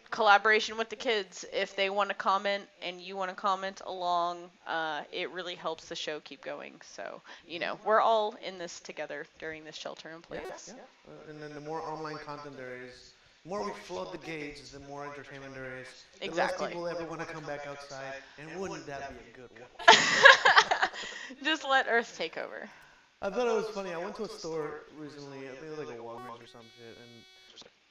collaboration 0.09 0.77
with 0.77 0.89
the 0.89 0.95
kids. 0.95 1.45
If 1.53 1.75
they 1.75 1.89
want 1.89 2.09
to 2.09 2.15
comment 2.15 2.63
and 2.81 3.01
you 3.01 3.15
want 3.17 3.29
to 3.29 3.35
comment 3.35 3.81
along, 3.85 4.49
uh, 4.65 5.01
it 5.11 5.29
really 5.31 5.55
helps 5.55 5.85
the 5.89 5.95
show 5.95 6.19
keep 6.21 6.41
going. 6.41 6.73
So, 6.95 7.21
you 7.47 7.59
know, 7.59 7.77
we're 7.85 8.01
all 8.01 8.35
in 8.45 8.57
this 8.57 8.79
together 8.79 9.25
during 9.39 9.63
this 9.65 9.75
shelter 9.75 10.09
in 10.09 10.21
place. 10.21 10.73
Yeah. 10.75 10.81
Uh, 11.07 11.29
and 11.29 11.41
then 11.41 11.53
the 11.53 11.61
more 11.61 11.81
online 11.81 12.17
content 12.17 12.55
there 12.57 12.75
is, 12.75 13.13
the 13.43 13.49
more 13.49 13.63
we 13.63 13.71
flood 13.71 14.11
the 14.11 14.17
gates, 14.17 14.71
the 14.71 14.79
more 14.79 15.05
entertainment 15.05 15.53
there 15.53 15.77
is. 15.79 15.87
The 16.19 16.25
Exactly. 16.25 16.65
less 16.65 16.73
people 16.73 16.87
ever 16.87 17.03
want 17.05 17.21
to 17.21 17.27
come 17.27 17.43
back 17.45 17.65
outside, 17.67 18.13
and 18.37 18.59
wouldn't 18.59 18.85
that 18.87 19.09
be 19.09 19.15
a 19.15 19.35
good 19.35 19.49
one? 19.51 19.67
Just 21.43 21.63
let 21.63 21.87
Earth 21.89 22.15
take 22.17 22.37
over. 22.37 22.69
I 23.21 23.29
thought 23.29 23.47
it 23.47 23.55
was 23.55 23.69
funny. 23.69 23.93
I 23.93 23.97
went 23.97 24.15
to 24.17 24.23
a 24.25 24.29
store 24.29 24.83
recently. 24.97 25.49
I 25.49 25.51
think 25.57 25.63
it 25.63 25.77
was 25.77 25.87
like 25.87 25.97
a 25.97 26.01
Walgreens 26.01 26.43
or 26.43 26.47
some 26.47 26.65
shit, 26.77 26.97
and 26.97 27.23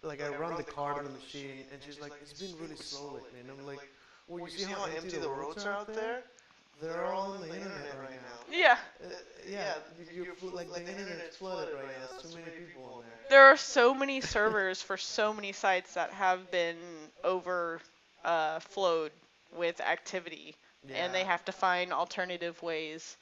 like 0.02 0.22
I 0.22 0.28
run 0.28 0.56
the 0.56 0.62
card 0.62 0.98
on 0.98 1.04
the 1.04 1.10
machine, 1.10 1.64
and 1.72 1.82
she's 1.82 2.00
like, 2.00 2.12
"It's 2.22 2.40
been 2.40 2.54
really 2.60 2.76
slow 2.76 3.14
lately." 3.14 3.40
And 3.40 3.50
I'm 3.50 3.66
like, 3.66 3.80
"Well, 4.28 4.38
you, 4.38 4.44
You 4.46 4.50
see 4.58 4.64
how 4.72 4.84
empty 4.84 5.18
the 5.18 5.28
roads 5.28 5.66
are 5.66 5.72
out 5.72 5.92
there? 5.92 6.22
They're 6.80 7.06
all 7.06 7.32
on 7.32 7.40
the 7.40 7.54
internet 7.56 7.98
right 7.98 8.10
now." 8.10 8.54
Yeah. 8.54 8.78
Uh, 9.02 9.08
yeah, 9.48 9.74
you- 10.14 10.24
you're 10.24 10.52
like 10.52 10.72
the 10.72 10.80
internet's 10.88 11.36
flooded 11.36 11.74
right 11.74 11.86
now. 11.86 12.06
There's 12.10 12.32
too 12.32 12.38
many 12.38 12.50
people 12.58 12.84
on 12.84 13.02
there. 13.02 13.28
There 13.28 13.44
are 13.46 13.56
so 13.56 13.94
many 13.94 14.20
servers 14.34 14.80
for 14.80 14.96
so 14.96 15.32
many 15.32 15.52
sites 15.52 15.94
that 15.94 16.10
have 16.12 16.50
been 16.52 16.76
overflowed 17.24 17.80
uh, 18.24 19.58
with 19.58 19.80
activity, 19.80 20.54
and 20.94 21.12
they 21.12 21.24
have 21.24 21.44
to 21.46 21.52
find 21.52 21.92
alternative 21.92 22.62
ways. 22.62 23.16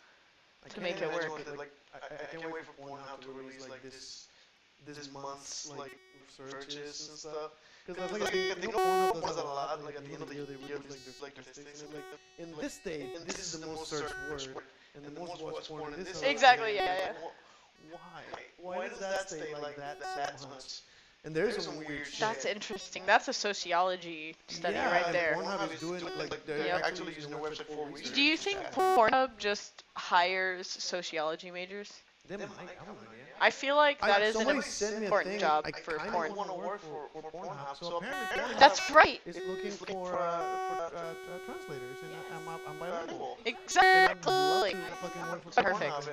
I 0.64 0.68
to 0.68 0.74
can't 0.74 0.82
make 0.84 0.96
it 0.96 1.02
imagine 1.04 1.30
work. 1.30 1.38
what 1.38 1.44
the- 1.46 1.58
Like, 1.58 1.72
I, 1.94 1.98
I- 1.98 2.18
I 2.22 2.26
can't 2.36 2.52
wait 2.52 2.64
for 2.64 2.72
Pornhub 2.82 3.20
to 3.22 3.30
release 3.30 3.68
like 3.68 3.82
this, 3.82 4.28
this 4.86 5.10
month's 5.12 5.68
like 5.70 5.96
searches 6.36 7.08
and 7.08 7.18
stuff. 7.18 7.52
Because 7.86 8.02
I 8.10 8.18
think, 8.18 8.24
I 8.24 8.54
think 8.60 8.74
Pornhub 8.74 9.22
does 9.22 9.36
a 9.36 9.44
lot. 9.44 9.84
Like 9.84 9.96
at 9.96 10.04
the 10.06 10.12
end 10.12 10.22
of 10.22 10.28
the 10.28 10.34
year, 10.34 10.46
they 10.46 10.56
release 10.56 11.20
like 11.22 11.34
their 11.34 11.44
statistics. 11.44 11.82
and, 11.82 11.92
Like 11.94 12.04
in 12.38 12.56
this 12.60 12.78
day, 12.78 13.06
this 13.26 13.38
is 13.38 13.60
the 13.60 13.66
most 13.66 13.88
searched 13.90 14.14
word, 14.30 14.64
and 14.94 15.04
the 15.04 15.20
most 15.20 15.42
watched 15.42 15.68
porn 15.68 15.92
in 15.94 16.02
this. 16.04 16.22
Exactly, 16.22 16.74
yeah, 16.76 16.96
yeah. 16.98 17.12
Why? 17.90 18.22
Why 18.78 18.88
does 18.88 18.98
that 19.00 19.28
stay 19.28 19.54
like 19.60 19.76
that 19.76 20.00
that 20.00 20.40
much? 20.48 20.80
And 21.24 21.34
there's 21.34 21.64
some 21.64 21.76
weird 21.78 22.06
shit. 22.06 22.20
That's 22.20 22.44
interesting. 22.44 23.02
That's 23.06 23.28
a 23.28 23.32
sociology 23.32 24.36
study 24.48 24.74
yeah, 24.74 24.90
right 24.90 25.10
there. 25.12 25.34
Pornhub 25.38 25.72
is 25.72 25.80
doing 25.80 26.02
like 26.18 26.44
they're 26.44 26.66
Yep. 26.66 26.82
actually 26.84 27.14
using 27.14 27.30
their 27.30 27.40
website 27.40 27.64
for 27.66 27.86
research. 27.86 28.14
Do 28.14 28.20
you 28.22 28.36
think 28.36 28.58
Pornhub 28.74 29.30
just 29.38 29.84
hires 29.94 30.66
sociology 30.68 31.50
majors? 31.50 31.90
They 32.28 32.36
might. 32.36 32.46
I 32.48 32.60
have 32.84 32.86
no 32.86 32.92
idea. 32.92 33.24
I 33.40 33.50
feel 33.50 33.76
like 33.76 34.02
I- 34.02 34.08
that 34.08 34.22
is 34.22 34.34
an 34.36 34.42
somebody 34.46 34.58
me 34.58 35.02
a 35.02 35.04
important 35.04 35.30
thing. 35.32 35.40
job 35.40 35.64
I 35.66 35.72
for 35.80 35.96
kinda 35.96 36.12
porn. 36.12 36.34
want 36.36 36.48
to 36.50 36.54
work 36.56 36.80
for, 36.82 37.08
for 37.12 37.30
Pornhub. 37.32 37.76
So 37.80 37.96
apparently 37.96 38.42
Pornhub 38.42 38.58
That's 38.60 38.90
right. 38.90 39.20
is 39.26 39.36
looking 39.48 39.70
for 39.70 40.12
uh, 40.18 40.88
for 40.88 40.96
uh, 40.96 41.00
uh, 41.00 41.38
translators, 41.46 41.98
and 42.02 42.12
I- 42.14 42.52
I'm, 42.52 42.60
I'm 42.68 42.78
bilingual. 42.78 43.38
And 43.46 43.48
I'd 43.56 43.62
Exactly. 43.62 44.30
love 44.32 44.70
to 44.70 44.76
fucking 44.76 45.30
work 45.32 45.42
for 45.42 45.62
Perfect. 45.62 45.90
Pornhub, 45.92 46.08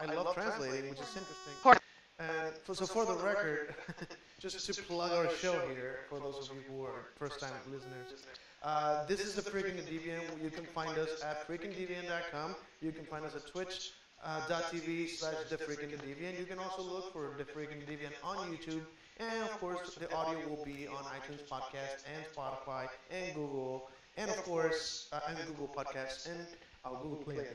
and 0.00 0.10
I 0.10 0.14
love 0.14 0.34
translating, 0.34 0.90
which 0.90 0.98
is 1.00 1.08
interesting. 1.08 1.54
Porn. 1.62 1.78
And 2.18 2.54
for, 2.64 2.74
so 2.74 2.86
for 2.86 3.04
the 3.04 3.14
record, 3.14 3.74
just 4.38 4.66
to 4.66 4.82
plug 4.82 5.12
our 5.12 5.30
show 5.30 5.58
here, 5.68 6.00
for 6.08 6.18
those 6.20 6.48
of 6.50 6.56
you 6.56 6.62
who 6.68 6.84
are 6.84 7.06
first-time 7.16 7.52
listeners, 7.70 8.24
uh, 8.62 9.04
this 9.06 9.20
is 9.20 9.34
the 9.34 9.42
Freaking 9.42 9.80
Deviant. 9.86 10.42
You 10.42 10.50
can 10.50 10.64
find 10.64 10.96
us 10.98 11.22
at 11.22 11.46
freakingdeviant.com. 11.46 12.56
You 12.80 12.92
can 12.92 13.04
find 13.04 13.24
us 13.24 13.34
at 13.34 13.46
Twitch. 13.46 13.92
Uh, 14.24 14.40
.tv 14.48 15.08
slash 15.08 15.34
the 15.50 15.56
freaking 15.58 15.92
deviant. 16.00 16.38
You 16.38 16.46
can 16.46 16.58
also 16.58 16.82
look 16.82 17.12
for 17.12 17.34
the 17.36 17.44
freaking 17.44 17.84
deviant 17.86 18.14
on 18.24 18.36
YouTube, 18.50 18.82
and 19.18 19.42
of 19.42 19.50
course 19.60 19.94
the 19.94 20.12
audio 20.12 20.40
will 20.48 20.64
be 20.64 20.88
on 20.88 21.04
iTunes 21.04 21.46
Podcast 21.46 22.02
and 22.08 22.24
Spotify 22.34 22.88
and 23.10 23.34
Google, 23.34 23.90
and 24.16 24.30
of 24.30 24.42
course 24.42 25.08
uh, 25.12 25.20
and 25.28 25.38
Google 25.46 25.68
Podcasts 25.68 26.26
and 26.30 26.46
uh, 26.84 26.90
Google 27.02 27.18
Play. 27.18 27.46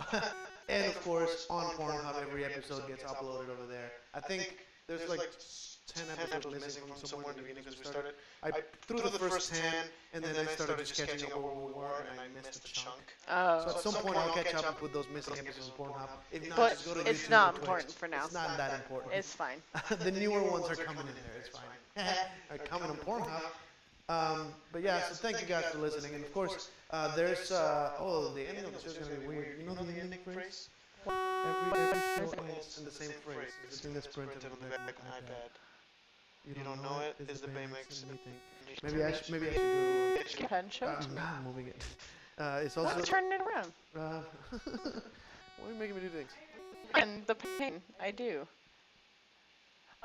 And 0.68 0.86
of 0.86 1.00
course 1.04 1.46
on 1.50 1.66
Pornhub, 1.76 2.20
every 2.20 2.44
episode 2.44 2.86
gets 2.88 3.04
uploaded 3.04 3.48
over 3.48 3.66
there. 3.68 3.92
I 4.14 4.20
think 4.20 4.58
there's 4.86 5.08
like 5.08 5.20
10 5.94 6.04
episodes 6.12 6.64
missing 6.64 6.82
from 6.86 7.06
somewhere 7.06 7.30
in 7.30 7.36
the 7.36 7.42
beginning 7.42 7.64
because 7.64 7.78
we 7.78 7.84
started. 7.84 8.14
I 8.42 8.50
threw 8.86 9.00
the 9.00 9.10
first 9.18 9.54
10, 9.54 9.62
and 10.14 10.24
then 10.24 10.34
I 10.36 10.50
started 10.50 10.78
just 10.78 10.96
catching 10.96 11.30
up 11.32 11.40
where 11.40 11.52
we 11.52 11.72
were, 11.72 12.04
and 12.10 12.20
I 12.20 12.26
missed 12.36 12.64
a 12.64 12.72
chunk. 12.72 13.02
So 13.26 13.32
Oh. 13.34 13.70
at 13.76 13.80
some 13.80 13.94
point 13.94 14.16
I'll 14.16 14.32
catch 14.34 14.54
up 14.54 14.80
with 14.82 14.92
those 14.92 15.06
missing 15.14 15.38
episodes 15.38 15.68
of 15.68 15.76
Pornhub. 15.76 16.08
If 16.32 16.48
not, 16.48 16.56
But 16.56 16.70
just 16.72 16.86
go 16.86 16.94
to 16.94 17.00
it's 17.08 17.24
YouTube 17.24 17.30
not 17.30 17.48
or 17.48 17.52
Twitch. 17.52 17.62
important 17.68 17.92
for 17.94 18.08
now. 18.08 18.24
It's 18.24 18.34
not 18.34 18.56
that 18.56 18.74
important. 18.74 19.14
It's 19.14 19.34
fine. 19.34 19.62
the 20.00 20.10
newer 20.10 20.42
ones 20.42 20.68
are 20.70 20.76
coming 20.76 21.06
in 21.06 21.14
there. 21.14 21.36
It's 21.38 21.48
fine. 21.48 22.16
are 22.50 22.58
coming 22.58 22.90
on 22.90 22.96
Pornhub. 22.98 23.42
Um, 24.08 24.52
but 24.72 24.82
yeah, 24.82 25.00
so 25.02 25.14
thank 25.14 25.40
you 25.40 25.46
guys 25.46 25.64
for 25.66 25.78
listening. 25.78 26.14
And 26.14 26.24
of 26.24 26.32
course, 26.34 26.70
uh, 26.90 27.14
there's 27.14 27.50
uh, 27.52 27.92
oh 27.98 28.32
the 28.34 28.46
ending 28.48 28.64
of 28.64 28.74
the 28.74 28.80
show's 28.80 28.98
gonna 28.98 29.14
be 29.14 29.26
weird. 29.26 29.58
You 29.58 29.66
know 29.66 29.74
the 29.74 29.92
ending 30.00 30.18
phrase? 30.24 30.68
Every 31.06 31.80
every 31.80 32.26
show 32.26 32.44
ends 32.44 32.78
in 32.78 32.84
the 32.84 32.90
same 32.90 33.10
phrase. 33.24 33.52
It's 33.64 33.78
the 33.78 33.82
thing 33.84 33.94
that's 33.94 34.06
printed 34.06 34.44
on 34.44 34.58
the 34.60 34.66
back 34.76 34.98
of 34.98 35.04
my 35.04 35.16
iPad. 35.18 35.50
You 36.46 36.54
don't 36.64 36.82
know 36.82 37.00
it 37.00 37.14
it? 37.20 37.30
Is 37.30 37.40
the 37.40 37.48
Baymax 37.48 38.04
anything? 38.08 38.34
Maybe 38.82 39.02
I 39.04 39.12
should 39.12 39.30
maybe 39.30 39.48
I 39.48 39.52
should 39.52 40.36
do 40.38 40.44
it. 40.44 40.48
Pen 40.48 40.64
show. 40.70 40.86
Uh, 40.86 41.00
I'm 41.18 41.44
moving 41.44 41.68
it. 41.68 41.84
Uh, 42.38 42.60
it's 42.64 42.76
also. 42.76 42.96
Let's 42.96 43.08
turn 43.08 43.32
it 43.32 43.40
around. 43.40 43.72
Uh, 43.94 44.22
why 45.58 45.68
are 45.68 45.72
you 45.72 45.78
making 45.78 45.94
me 45.96 46.00
do 46.00 46.08
things? 46.08 46.30
And 46.94 47.26
the 47.26 47.34
pain. 47.58 47.80
I 48.00 48.10
do. 48.10 48.46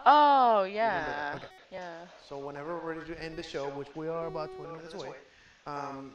Oh 0.06 0.64
yeah. 0.64 1.34
Okay. 1.38 1.46
Yeah. 1.72 2.06
So 2.28 2.38
whenever 2.38 2.76
we're 2.78 2.94
ready 2.94 3.14
to 3.14 3.24
end 3.24 3.38
the 3.38 3.44
show, 3.44 3.70
which 3.70 3.88
we 3.96 4.08
are 4.08 4.28
about 4.28 4.56
20 4.58 4.76
minutes 4.76 4.94
away, 4.94 5.10
um, 5.66 6.12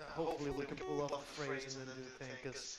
uh, 0.00 0.10
hopefully 0.12 0.50
we 0.50 0.64
can 0.64 0.76
pull 0.76 1.02
off 1.02 1.12
a 1.12 1.42
phrase 1.42 1.76
and 1.76 1.86
then 1.86 1.94
do 1.96 2.02
the 2.02 2.24
thing, 2.24 2.28
because 2.42 2.78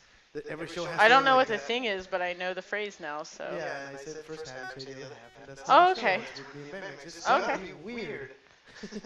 every 0.50 0.68
show 0.68 0.86
has 0.86 1.00
I 1.00 1.08
don't 1.08 1.26
know 1.26 1.36
like 1.36 1.50
what 1.50 1.60
the 1.60 1.64
thing 1.66 1.86
is, 1.86 2.08
but 2.08 2.22
I 2.22 2.34
know 2.34 2.54
the 2.54 2.62
phrase 2.62 3.00
now. 3.00 3.24
So. 3.24 3.44
Yeah, 3.56 3.88
and 3.88 3.98
I 3.98 4.00
said 4.00 4.16
the 4.16 4.24
first 4.24 4.48
half, 4.48 4.74
you 4.76 4.82
say 4.82 4.94
the 4.94 5.06
other 5.06 5.16
half, 5.16 5.48
that's 5.48 5.62
Oh, 5.68 5.74
how 5.74 5.94
the 5.94 6.00
show 6.00 6.08
okay. 6.08 6.16
is 6.16 6.40
with 6.40 6.56
me 6.56 6.62
and 6.62 6.84
Baymax. 6.84 7.06
It's 7.06 7.30
Okay. 7.30 7.74
weird. 7.84 8.32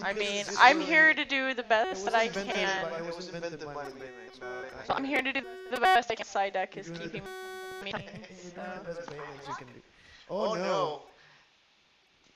I 0.03 0.13
mean, 0.23 0.45
I'm 0.59 0.77
really- 0.77 0.85
here 0.89 1.13
to 1.13 1.25
do 1.25 1.53
the 1.53 1.63
best 1.63 2.03
was 2.03 2.03
that 2.05 2.15
I 2.15 2.27
can. 2.27 2.45
by- 2.89 2.97
It 2.99 3.15
was 3.15 3.27
invented 3.27 3.59
by 3.65 3.73
me 3.73 3.79
and 3.91 3.99
Baymax, 3.99 4.39
so 4.39 4.45
I- 4.45 4.85
So 4.85 4.93
I'm 4.93 5.03
here 5.03 5.21
to 5.21 5.33
do 5.33 5.41
the 5.71 5.79
best 5.79 6.11
I 6.11 6.15
can. 6.15 6.25
Psyduck 6.25 6.77
is 6.77 6.89
keeping 6.89 7.23
me. 7.83 7.91
You're 7.91 7.99
doing 7.99 8.13
the 8.53 8.93
best 8.93 9.09
Baymax 9.09 9.47
you 9.47 9.55
can 9.55 9.67
do. 9.67 9.81
Oh, 10.29 10.51
Oh 10.51 10.53
no. 10.53 10.61
no! 10.63 11.01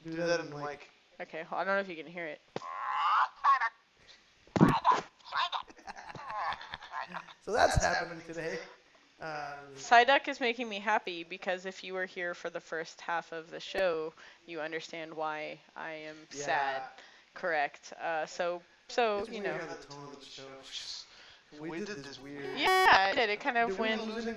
Do 0.06 0.12
that 0.18 0.40
in 0.42 0.52
like. 0.52 0.90
Okay, 1.22 1.44
I 1.52 1.64
don't 1.64 1.76
know 1.76 1.80
if 1.82 1.90
you 1.90 1.96
can 1.96 2.08
hear 2.12 2.26
it. 2.26 2.42
So 7.46 7.54
that's 7.54 7.84
happening 7.84 8.22
today. 8.28 8.60
Um, 9.22 9.30
Psyduck 9.76 10.28
is 10.28 10.39
making 10.39 10.70
me 10.70 10.80
happy 10.80 11.24
because 11.24 11.65
if 11.65 11.84
you 11.84 11.93
were 11.93 12.05
here 12.05 12.34
for 12.34 12.49
the 12.49 12.59
first 12.59 13.01
half 13.01 13.32
of 13.32 13.51
the 13.51 13.59
show, 13.59 14.13
you 14.45 14.61
understand 14.61 15.13
why 15.13 15.59
I 15.76 15.91
am 15.91 16.15
sad. 16.30 16.82
Correct. 17.34 17.93
Uh, 18.01 18.26
so, 18.26 18.61
so 18.88 19.20
it's 19.20 19.30
you 19.30 19.43
know. 19.43 19.53
the 19.53 19.93
tone 19.93 20.07
of 20.13 20.20
the 20.20 20.26
show. 20.26 20.43
We, 21.59 21.70
We 21.70 21.78
did, 21.80 21.88
did 21.88 21.97
this 21.97 22.05
this 22.05 22.22
weird. 22.22 22.45
Yeah, 22.57 23.09
it 23.09 23.15
did. 23.15 23.30
It 23.30 23.39
kind 23.39 23.57
of 23.57 23.70
we 23.70 23.76
went. 23.76 24.07
lose 24.07 24.28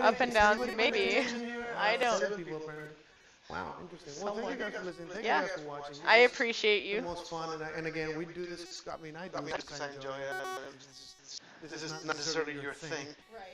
up 0.00 0.20
and 0.20 0.32
down, 0.32 0.58
maybe. 0.76 0.98
paying 0.98 1.18
attention 1.18 1.46
here? 1.46 1.66
I 1.78 1.96
don't. 1.96 2.24
Seven 3.48 3.64
people 3.64 3.74
apparently. 3.74 3.74
Wow, 3.74 3.74
interesting. 3.80 4.24
Well, 4.24 4.34
thank 4.34 4.50
you 4.50 4.64
guys 4.64 4.74
for 4.74 4.84
listening. 4.84 5.08
Thank 5.08 5.24
Yeah. 5.24 5.42
you 5.42 5.48
guys 5.48 5.56
for 5.60 5.68
watching. 5.68 5.96
I 6.06 6.18
This 6.20 6.30
is 6.30 6.34
appreciate 6.34 6.80
the 6.82 6.88
you. 6.88 7.02
most 7.02 7.30
fun, 7.30 7.52
and, 7.54 7.62
I, 7.62 7.68
and 7.76 7.86
again, 7.86 8.16
we 8.18 8.24
do 8.26 8.46
this. 8.46 8.82
I 8.90 8.96
mean, 9.02 9.16
I 9.16 9.28
do 9.28 9.36
I 9.36 9.40
mean, 9.40 9.46
this 9.50 9.64
because 9.64 9.78
because 9.78 9.80
I 9.80 9.94
enjoy 9.94 10.16
it. 10.16 10.32
and, 10.32 11.70
This 11.70 11.82
is 11.82 11.92
not 11.92 12.16
necessarily 12.16 12.52
your 12.60 12.74
thing. 12.74 13.06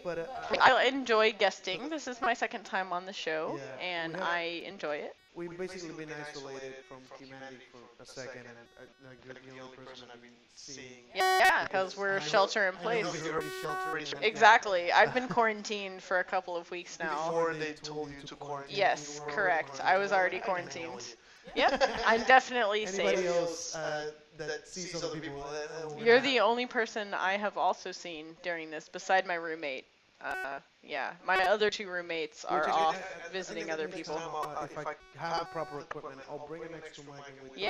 but 0.05 0.19
uh, 0.19 0.27
I 0.61 0.85
enjoy 0.87 1.33
guesting. 1.33 1.91
This 1.91 2.09
is 2.09 2.21
my 2.21 2.35
second 2.35 2.65
time 2.65 2.93
on 2.93 3.07
the 3.07 3.13
show, 3.13 3.57
Yeah, 3.57 3.85
and 3.85 4.13
we 4.15 4.19
have- 4.19 4.29
I 4.29 4.41
enjoy 4.67 4.97
it. 4.97 5.15
We've 5.35 5.57
basically 5.57 5.95
been 6.05 6.15
isolated 6.29 6.75
from 6.89 6.99
humanity 7.19 7.57
for 7.71 8.03
a 8.03 8.07
second, 8.07 8.43
and 8.47 8.57
uh, 8.79 9.09
like, 9.09 9.19
you're 9.25 9.35
the 9.35 9.61
only 9.63 9.77
person 9.77 10.09
I've 10.13 10.21
been 10.23 10.31
seeing. 10.55 11.05
Yeah, 11.15 11.65
because 11.65 11.97
we're 11.97 12.17
I 12.17 12.21
shelter 12.21 12.69
in 12.69 12.75
place. 12.77 13.07
you're 13.25 13.35
already 13.35 13.47
sheltering 13.63 14.07
in- 14.19 14.23
Exactly. 14.23 14.93
I've 14.93 15.15
been 15.15 15.29
quarantined 15.29 16.03
for 16.03 16.19
a 16.21 16.25
couple 16.25 16.57
of 16.57 16.71
weeks 16.71 16.99
now. 16.99 17.27
Before 17.27 17.55
they 17.55 17.73
told 17.73 18.11
you 18.11 18.27
to 18.27 18.35
quarantine. 18.37 18.77
Yes, 18.77 19.21
correct. 19.29 19.81
I 19.83 19.99
was 19.99 20.13
already 20.13 20.39
quarantined. 20.41 20.87
quarantined. 20.87 21.17
Yep, 21.57 21.91
I'm 22.07 22.23
definitely 22.25 22.87
Anybody 22.87 23.17
safe. 23.17 23.27
else 23.27 23.75
uh, 23.75 24.11
that 24.37 24.69
sees 24.69 24.95
other 24.95 25.19
people? 25.19 25.43
You're 25.99 26.21
the 26.21 26.41
only 26.41 26.67
person 26.67 27.13
I 27.15 27.33
have 27.39 27.57
also 27.57 27.91
seen 27.93 28.37
during 28.43 28.71
this, 28.71 28.89
beside 28.89 29.27
my 29.27 29.35
roommate. 29.35 29.87
Uh, 30.23 30.61
yeah, 30.83 31.13
my 31.27 31.37
other 31.47 31.71
two 31.71 31.89
roommates 31.89 32.45
are 32.45 32.65
again, 32.65 32.75
off 32.75 33.33
visiting 33.33 33.65
think 33.65 33.73
other 33.73 33.89
people. 33.89 34.17
time, 34.17 34.29
uh, 34.35 34.65
if 34.65 34.77
I 34.77 34.95
have 35.17 35.41
the 35.41 35.45
proper 35.47 35.81
equipment, 35.81 36.21
I'll 36.29 36.47
bring 36.47 36.63
an 36.63 36.75
extra 36.75 37.05
mic 37.05 37.25
and 37.29 37.51
we 37.51 37.63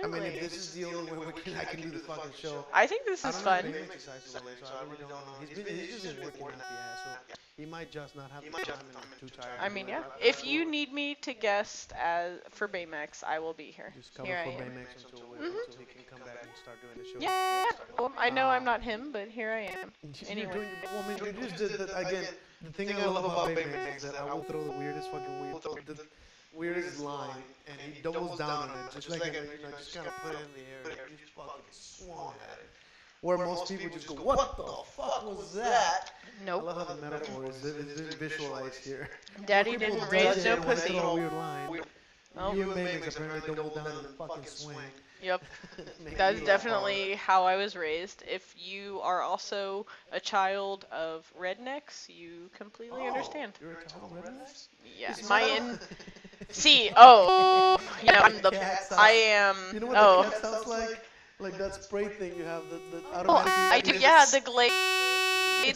Yeah, 0.00 0.06
I 0.06 0.08
mean, 0.08 0.22
if 0.22 0.40
this 0.40 0.56
is 0.56 0.72
the 0.72 0.84
only 0.84 1.12
way 1.12 1.26
we 1.26 1.32
can, 1.32 1.54
I 1.56 1.64
can 1.64 1.80
do 1.80 1.90
the 1.90 1.98
fucking 1.98 2.32
show. 2.38 2.64
I 2.72 2.86
think 2.86 3.04
this 3.04 3.24
is 3.24 3.34
don't 3.34 3.44
know 3.44 3.50
fun. 3.50 3.64
Baymax 3.64 3.96
is 3.96 4.02
so 4.02 4.38
I 4.40 4.84
really 4.84 4.96
don't 5.00 5.10
know. 5.10 5.36
He's 5.40 5.58
been, 5.58 5.76
he's 5.76 6.02
just 6.02 6.16
been 6.16 6.24
working 6.24 6.42
out 6.42 6.58
the 6.58 6.64
ass, 6.64 7.18
so 7.28 7.34
he 7.56 7.66
might 7.66 7.90
just 7.92 8.16
not 8.16 8.30
have 8.30 8.44
the 8.44 8.50
time 8.50 8.64
just- 8.64 8.80
and 8.80 9.20
too 9.20 9.28
tired. 9.28 9.58
I 9.60 9.68
mean, 9.68 9.86
yeah. 9.88 10.02
If 10.20 10.44
you 10.44 10.64
need 10.68 10.92
me 10.92 11.14
to 11.16 11.34
guest 11.34 11.92
as 12.00 12.38
for 12.48 12.66
Baymax, 12.66 13.22
I 13.22 13.38
will 13.38 13.52
be 13.52 13.70
here. 13.70 13.92
Just 13.96 14.14
cover 14.14 14.26
Here 14.26 14.38
I 14.38 14.44
for 14.44 14.62
am. 14.62 14.70
Baymax 14.70 15.04
until, 15.04 15.28
we, 15.28 15.36
until 15.36 15.60
mm-hmm. 15.60 15.80
he 15.80 15.84
can 15.84 16.02
come 16.08 16.20
back 16.20 16.42
and 16.42 16.50
start 16.62 16.78
doing 16.80 17.06
the 17.06 17.12
show. 17.12 17.18
Yeah. 17.20 17.64
Well, 17.98 18.12
I 18.16 18.30
know 18.30 18.46
I'm 18.46 18.62
uh, 18.62 18.72
not 18.72 18.82
him, 18.82 19.12
but 19.12 19.28
here 19.28 19.50
I 19.50 19.70
am. 19.78 19.92
You're 20.02 20.30
Anyway. 20.30 20.52
doing, 20.52 20.68
well, 20.82 21.04
I 21.04 21.22
mean, 21.22 21.36
you 21.36 21.48
just 21.48 21.56
did 21.56 21.72
that 21.78 22.00
again. 22.00 22.24
The 22.62 22.72
thing 22.72 22.92
I 22.92 23.04
love 23.04 23.24
about 23.24 23.48
Baymax 23.48 23.96
is 23.98 24.02
that 24.04 24.16
I 24.16 24.32
will 24.32 24.44
throw 24.44 24.64
the 24.64 24.70
weirdest 24.70 25.10
fucking 25.10 25.40
weird, 25.40 25.62
the 25.86 26.06
weirdest 26.54 27.00
line, 27.00 27.42
and 27.66 27.92
he 27.94 28.00
doubles 28.02 28.38
down 28.38 28.68
on 28.70 28.70
it, 28.70 28.94
just 28.94 29.10
like, 29.10 29.22
a, 29.22 29.26
you 29.26 29.62
know, 29.62 29.70
just 29.78 29.94
kind 29.94 30.06
of 30.06 30.12
put 30.22 30.32
it 30.32 30.38
in 30.38 30.52
the 30.54 30.90
air, 30.90 31.06
and 31.06 31.10
you 31.18 31.26
fucking 31.34 31.62
swung 31.70 32.34
at 32.52 32.58
it. 32.58 32.68
Where 33.20 33.38
most 33.38 33.68
people 33.68 33.88
just 33.90 34.08
go, 34.08 34.14
what 34.14 34.56
the 34.56 34.64
fuck 34.96 35.24
was 35.24 35.54
that? 35.54 36.10
I 36.42 36.44
Nope. 36.44 36.64
love 36.64 36.88
how 36.88 36.94
the 36.94 37.00
metaphor 37.00 37.46
is, 37.46 37.64
is, 37.64 38.00
is 38.00 38.14
visualized 38.16 38.84
here. 38.84 39.08
Daddy 39.46 39.76
didn't 39.76 40.10
raise 40.10 40.38
it 40.38 40.44
no 40.44 40.56
when 40.56 40.60
they 40.68 40.74
pussy. 40.74 40.88
throw 40.98 41.10
a 41.10 41.14
weird 41.14 41.32
line. 41.32 41.68
Nope. 42.34 42.56
You 42.56 42.62
and 42.62 42.72
Baymax 42.72 43.16
apparently 43.16 43.54
double 43.54 43.70
down 43.70 43.86
and 43.86 44.06
fucking 44.16 44.44
swing. 44.46 44.76
Yep. 45.22 45.42
That's 45.76 46.00
me 46.00 46.16
laugh 46.18 46.44
definitely 46.44 47.14
how 47.14 47.44
I 47.44 47.54
was 47.56 47.76
raised. 47.76 48.24
If 48.28 48.54
you 48.58 49.00
are 49.02 49.22
also 49.22 49.86
a 50.10 50.18
child 50.18 50.86
of 50.90 51.30
rednecks, 51.40 52.08
you 52.08 52.50
completely 52.56 53.02
hard. 53.02 53.12
understand. 53.12 53.52
You're 53.60 53.72
a 53.72 53.88
child 53.88 54.16
of 54.16 54.24
rednecks? 54.24 54.66
Yeah. 54.98 55.14
My 55.28 55.42
in 55.42 55.78
see, 56.52 56.90
oh, 56.96 57.78
you 58.02 58.12
know, 58.12 58.20
I'm 58.20 58.40
the 58.42 58.52
I 58.96 59.10
am 59.10 59.56
You 59.72 59.80
know 59.80 59.86
what 59.88 59.96
oh. 59.98 60.22
the 60.24 60.30
cat 60.30 60.40
sounds 60.42 60.66
like? 60.66 61.04
Like 61.38 61.58
that 61.58 61.74
spray 61.82 62.06
thing 62.06 62.36
you 62.36 62.44
have, 62.44 62.62
the, 62.70 62.76
the 62.96 63.02
Oh. 63.28 63.42
I 63.46 63.80
do. 63.80 63.92
Yeah, 63.98 64.24
the 64.30 64.40
Glade. 64.40 64.70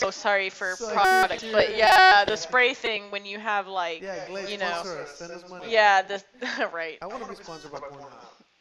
Oh, 0.03 0.11
sorry 0.11 0.51
for 0.51 0.75
So 0.77 0.93
product, 0.93 1.45
but 1.53 1.77
yeah, 1.77 2.25
the 2.25 2.37
spray 2.37 2.75
thing 2.75 3.11
when 3.11 3.25
you 3.25 3.39
have 3.39 3.67
like, 3.69 4.03
Yeah, 4.03 4.27
Glade 4.29 4.49
you 4.49 4.59
know, 4.59 4.69
sponsor 4.71 4.99
us, 5.01 5.11
send 5.17 5.33
us 5.33 5.49
money. 5.49 5.73
yeah, 5.73 6.03
the 6.03 6.23
right. 6.73 6.99
I 7.03 7.07
want 7.07 7.23
to 7.23 7.29
be 7.29 7.35
sponsored 7.37 7.73
by 7.73 7.79
Pornhub. 7.79 8.13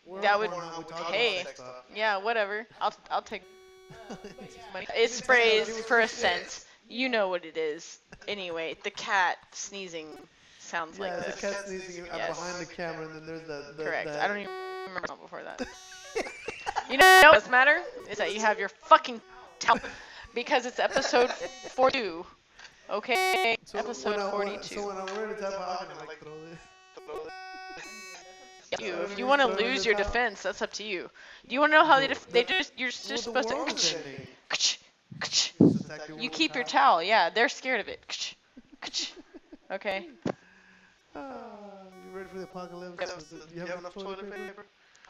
We're 0.05 0.21
That 0.21 0.37
would- 0.39 0.51
hey. 0.51 1.41
about 1.41 1.47
that 1.47 1.55
stuff. 1.55 1.83
Yeah, 1.95 2.17
whatever. 2.17 2.67
I'll 2.79 2.93
I'll 3.09 3.21
take 3.23 3.41
money. 4.73 4.87
It 4.95 5.09
sprays 5.11 5.67
for 5.85 5.99
a 5.99 6.07
scent. 6.07 6.65
You 6.89 7.09
know 7.09 7.29
what 7.29 7.45
it 7.45 7.57
is. 7.57 7.99
Anyway, 8.27 8.77
the 8.83 8.91
cat 8.91 9.37
sneezing 9.51 10.07
sounds 10.75 10.97
Yeah, 10.99 11.05
like 11.15 11.25
the 11.25 11.41
cat 11.41 11.67
sneezing 11.67 12.05
Yes. 12.05 12.37
behind 12.37 12.59
the 12.67 12.73
camera, 12.73 13.05
and 13.07 13.15
then 13.15 13.25
there's 13.25 13.41
the. 13.47 13.73
the 13.77 13.83
Correct. 13.83 14.09
I 14.09 14.27
don't 14.27 14.39
even 14.39 14.51
remember 14.87 15.07
before 15.21 15.43
that. 15.43 15.61
you 16.89 16.97
know 16.97 17.21
what 17.23 17.33
does 17.39 17.49
matter 17.49 17.77
is 18.09 18.17
that 18.17 18.33
you 18.33 18.41
have 18.41 18.59
your 18.59 18.69
fucking 18.69 19.21
towel 19.59 19.79
because 20.33 20.65
it's 20.65 20.79
episode 20.79 21.29
42 21.29 22.25
Okay, 22.87 23.55
So 23.65 23.79
episode 23.79 24.11
when 24.11 24.19
I- 24.19 24.23
when 24.35 24.47
I- 24.47 24.51
42. 24.57 24.75
So 24.75 24.87
when 24.87 24.97
I'm 24.97 25.07
ready 25.07 25.33
to 25.35 25.41
tap 25.41 25.53
out, 25.53 25.81
I 25.81 25.85
can 25.85 26.07
like 26.07 26.19
this. 26.19 26.59
You. 28.79 28.93
If 29.03 29.17
you 29.17 29.25
want 29.25 29.41
to 29.41 29.47
throw 29.47 29.55
it 29.55 29.61
in 29.61 29.67
lose 29.73 29.85
your 29.85 29.95
defense, 29.95 30.43
that's 30.43 30.61
up 30.61 30.73
to 30.73 30.83
you. 30.83 31.09
Do 31.47 31.53
you 31.55 31.61
want 31.61 31.71
to 31.71 31.77
know 31.79 31.85
how 31.85 31.99
they 31.99 32.07
def- 32.07 32.27
they 32.29 32.43
just 32.43 32.73
you're 32.77 32.89
just 32.89 33.23
supposed 33.23 33.47
to 33.49 33.55
you 33.57 33.65
Just 35.29 35.53
attack 35.59 36.09
your 36.09 36.29
keep 36.29 36.53
your 36.55 36.63
towel. 36.65 37.01
Yeah, 37.01 37.29
they're 37.29 37.47
scared 37.49 37.79
of 37.79 37.87
it. 37.87 38.35
Okay. 39.71 40.07
Ah, 41.15 41.21
you 42.05 42.11
ready 42.17 42.29
for 42.29 42.37
the 42.37 42.43
apocalypse? 42.43 43.01
Yep. 43.01 43.49
Do 43.49 43.55
You 43.55 43.61
have 43.65 43.79
enough 43.79 43.93
toilet 43.93 44.29
paper? 44.29 44.65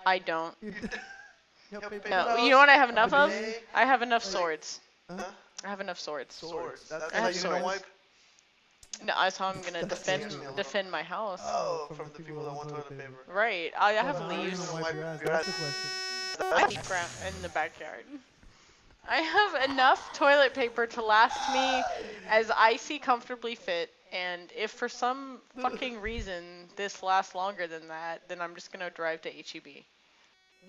I 0.06 0.20
don't. 0.20 0.56
You 0.62 0.74
you 1.72 1.80
have 1.80 1.90
paper 1.90 2.10
No, 2.10 2.38
you 2.38 2.52
know 2.52 2.58
what 2.58 2.70
I 2.70 2.76
have 2.76 2.90
enough 2.90 3.14
of? 3.14 3.34
I 3.74 3.86
have 3.86 4.02
enough 4.02 4.24
swords. 4.24 4.80
Huh? 5.10 5.24
I 5.64 5.70
have 5.70 5.82
enough 5.82 6.00
swords. 6.00 6.36
Swords. 6.36 6.82
That's 6.90 7.14
I 7.14 7.16
have 7.16 7.24
how 7.24 7.30
you 7.30 7.36
swords. 7.36 7.60
know 7.60 7.66
wipe. 7.66 7.86
No, 9.04 9.14
that's 9.20 9.38
how 9.38 9.48
I'm 9.48 9.62
gonna 9.62 9.82
That's 9.84 10.00
defend 10.00 10.32
defend 10.56 10.90
my 10.92 11.04
house. 11.04 11.42
Oh, 11.44 11.88
from 11.96 12.10
the 12.16 12.24
people 12.24 12.44
that 12.46 12.54
want 12.54 12.70
toilet 12.70 12.90
paper. 12.98 13.26
Right. 13.28 13.74
I, 13.78 13.98
I 13.98 14.04
have 14.04 14.16
How 14.18 14.26
are 14.28 14.34
you 14.34 14.44
leaves. 14.44 14.60
gonna 14.68 14.82
wipe 14.84 14.94
your 14.96 15.04
ass? 15.04 15.20
That's 15.26 15.46
the 15.48 15.52
question. 15.54 15.90
I 16.40 17.28
in 17.28 17.42
the 17.42 17.50
backyard. 17.50 18.06
I 19.08 19.18
have 19.18 19.70
enough 19.70 20.14
toilet 20.14 20.54
paper 20.54 20.88
to 20.88 21.02
last 21.04 21.38
me 21.54 21.84
as 22.30 22.50
I 22.56 22.78
see 22.78 23.00
comfortably 23.00 23.56
fit, 23.56 23.90
and 24.16 24.52
if 24.56 24.72
for 24.72 24.88
some 24.88 25.40
fucking 25.58 26.00
reason 26.02 26.44
this 26.76 27.04
lasts 27.04 27.36
longer 27.36 27.68
than 27.68 27.88
that, 27.90 28.22
then 28.28 28.42
I'm 28.42 28.56
just 28.56 28.72
gonna 28.72 28.90
drive 28.90 29.22
to 29.24 29.30
HEB. 29.30 29.84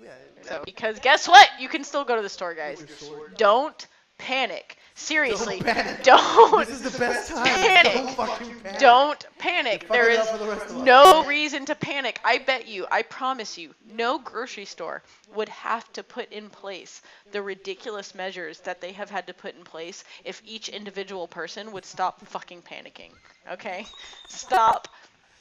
Yeah. 0.02 0.10
So, 0.42 0.62
because 0.64 0.98
guess 0.98 1.28
what? 1.28 1.48
You 1.58 1.68
can 1.68 1.84
still 1.84 2.04
go 2.04 2.16
to 2.16 2.22
the 2.22 2.28
store, 2.28 2.54
guys. 2.54 2.80
With 2.80 2.88
your 2.88 2.98
sword. 2.98 3.36
Don't 3.36 3.86
panic. 4.18 4.76
Seriously, 4.98 5.60
Don't 5.60 5.74
panic. 5.74 6.02
don't 6.04 6.66
This 6.66 6.80
is 6.80 6.90
the 6.92 6.98
best 6.98 7.28
time. 7.30 7.44
panic. 7.44 7.92
Don't 7.92 8.10
fucking 8.16 8.60
panic. 8.60 8.80
Don't 8.80 9.26
panic. 9.38 9.88
There 9.90 10.08
is 10.10 10.26
the 10.26 10.50
us. 10.52 10.72
no 10.72 11.24
reason 11.26 11.66
to 11.66 11.74
panic. 11.74 12.18
I 12.24 12.38
bet 12.38 12.66
you, 12.66 12.86
I 12.90 13.02
promise 13.02 13.58
you, 13.58 13.74
no 13.92 14.18
grocery 14.18 14.64
store 14.64 15.02
would 15.34 15.50
have 15.50 15.92
to 15.92 16.02
put 16.02 16.32
in 16.32 16.48
place 16.48 17.02
the 17.30 17.42
ridiculous 17.42 18.14
measures 18.14 18.58
that 18.60 18.80
they 18.80 18.92
have 18.92 19.10
had 19.10 19.26
to 19.26 19.34
put 19.34 19.54
in 19.54 19.64
place 19.64 20.02
if 20.24 20.40
each 20.46 20.70
individual 20.70 21.28
person 21.28 21.72
would 21.72 21.84
stop 21.84 22.24
fucking 22.26 22.62
panicking. 22.62 23.10
Okay? 23.52 23.86
Stop 24.28 24.88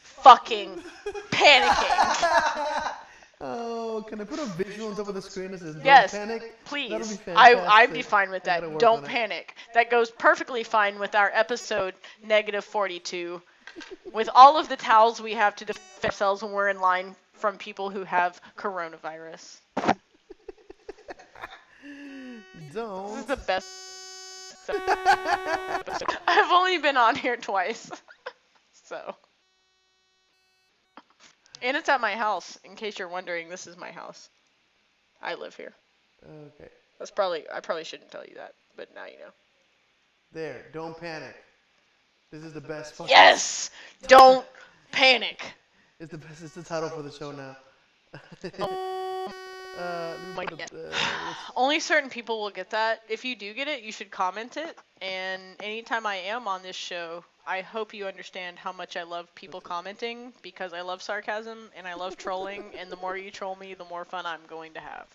fucking 0.02 0.84
panicking. 1.32 2.92
Oh, 3.42 4.04
can 4.08 4.22
I 4.22 4.24
put 4.24 4.40
a 4.40 4.46
visual 4.46 4.90
on 4.90 4.96
top 4.96 5.08
of 5.10 5.14
the 5.16 5.22
screen 5.22 5.52
that 5.52 5.60
says 5.60 5.76
Yes, 5.84 6.12
"Don't 6.12 6.28
panic"? 6.28 6.42
That'll 6.90 7.08
Please. 7.08 7.18
be 7.18 7.32
I, 7.34 7.50
I'd 7.52 7.90
fantastic. 7.90 7.94
be 7.94 8.02
fine 8.02 8.30
with 8.30 8.44
I 8.44 8.46
gotta 8.46 8.62
that. 8.62 8.72
work 8.72 8.80
Don't 8.80 8.98
on 9.00 9.06
it. 9.06 9.10
panic. 9.10 9.56
That 9.74 9.90
goes 9.92 10.10
perfectly 10.12 10.64
fine 10.64 11.00
with 11.00 11.16
our 11.16 11.30
episode 11.34 11.96
negative 12.24 12.64
42. 12.64 13.42
with 14.14 14.30
all 14.34 14.58
of 14.58 14.70
the 14.70 14.78
towels 14.78 15.22
we 15.22 15.34
have 15.34 15.56
to 15.58 15.66
defend 15.66 16.06
ourselves 16.06 16.42
when 16.42 16.54
we're 16.54 16.70
in 16.70 16.80
line 16.80 17.16
from 17.34 17.58
people 17.58 17.90
who 17.90 18.04
have 18.06 18.40
coronavirus. 18.58 19.60
This 22.56 22.70
is 22.70 22.74
Don't. 22.74 23.28
the 23.28 23.36
best. 23.38 23.68
I've 26.28 26.52
only 26.52 26.78
been 26.80 26.98
on 26.98 27.16
here 27.16 27.38
twice. 27.38 27.90
so. 28.74 29.16
And 31.62 31.78
it's 31.78 31.90
at 31.90 32.02
my 32.02 32.16
house. 32.16 32.58
In 32.64 32.76
case 32.76 33.00
you're 33.00 33.08
wondering, 33.08 33.50
this 33.50 33.68
is 33.68 33.78
my 33.78 33.92
house. 33.92 34.30
I 35.22 35.36
live 35.36 35.56
here. 35.56 35.74
Okay. 36.24 36.70
That's 37.00 37.12
probably 37.12 37.44
I 37.54 37.60
probably 37.60 37.84
shouldn't 37.84 38.12
tell 38.12 38.26
you 38.26 38.36
that, 38.36 38.54
but 38.76 38.94
now 38.96 39.06
you 39.06 39.20
know. 39.20 39.32
There. 40.32 40.66
Don't 40.74 41.00
panic. 41.00 41.36
This 42.32 42.44
is 42.44 42.54
the 42.54 42.62
best. 42.62 42.96
Fucking 42.96 43.10
Yes! 43.12 43.70
Don't 44.08 44.46
panic. 44.92 45.42
It's 46.00 46.12
the 46.12 46.18
best. 46.18 46.44
It's 46.44 46.54
the 46.54 46.64
title 46.64 46.90
for 46.90 47.02
the 47.02 47.12
show 47.12 47.32
now. 47.32 47.56
Oh. 48.60 49.32
uh, 49.80 50.14
let 50.30 50.36
My 50.36 50.46
God. 50.46 50.62
a- 50.74 50.90
uh, 50.90 51.34
Only 51.56 51.80
certain 51.80 52.10
people 52.10 52.42
will 52.42 52.50
get 52.50 52.72
that. 52.72 53.02
If 53.10 53.24
you 53.24 53.36
do 53.36 53.54
get 53.54 53.68
it, 53.68 53.84
you 53.84 53.92
should 53.92 54.12
comment 54.12 54.58
it. 54.58 54.78
And 55.02 55.42
anytime 55.62 56.06
I 56.06 56.16
am 56.16 56.48
on 56.48 56.64
this 56.64 56.76
show, 56.76 57.24
I 57.48 57.62
hope 57.62 57.94
you 57.94 58.08
understand 58.08 58.58
how 58.58 58.72
much 58.72 58.98
I 58.98 59.04
love 59.04 59.34
people 59.36 59.62
commenting 59.62 60.34
because 60.42 60.74
I 60.74 60.82
love 60.82 61.02
sarcasm 61.02 61.70
and 61.78 61.88
I 61.88 61.94
love 61.94 62.18
trolling. 62.18 62.64
And 62.80 62.92
the 62.92 62.96
more 62.98 63.16
you 63.18 63.32
troll 63.32 63.56
me, 63.56 63.74
the 63.74 63.86
more 63.86 64.04
fun 64.06 64.26
I'm 64.26 64.40
going 64.48 64.74
to 64.74 64.80
have. 64.80 65.08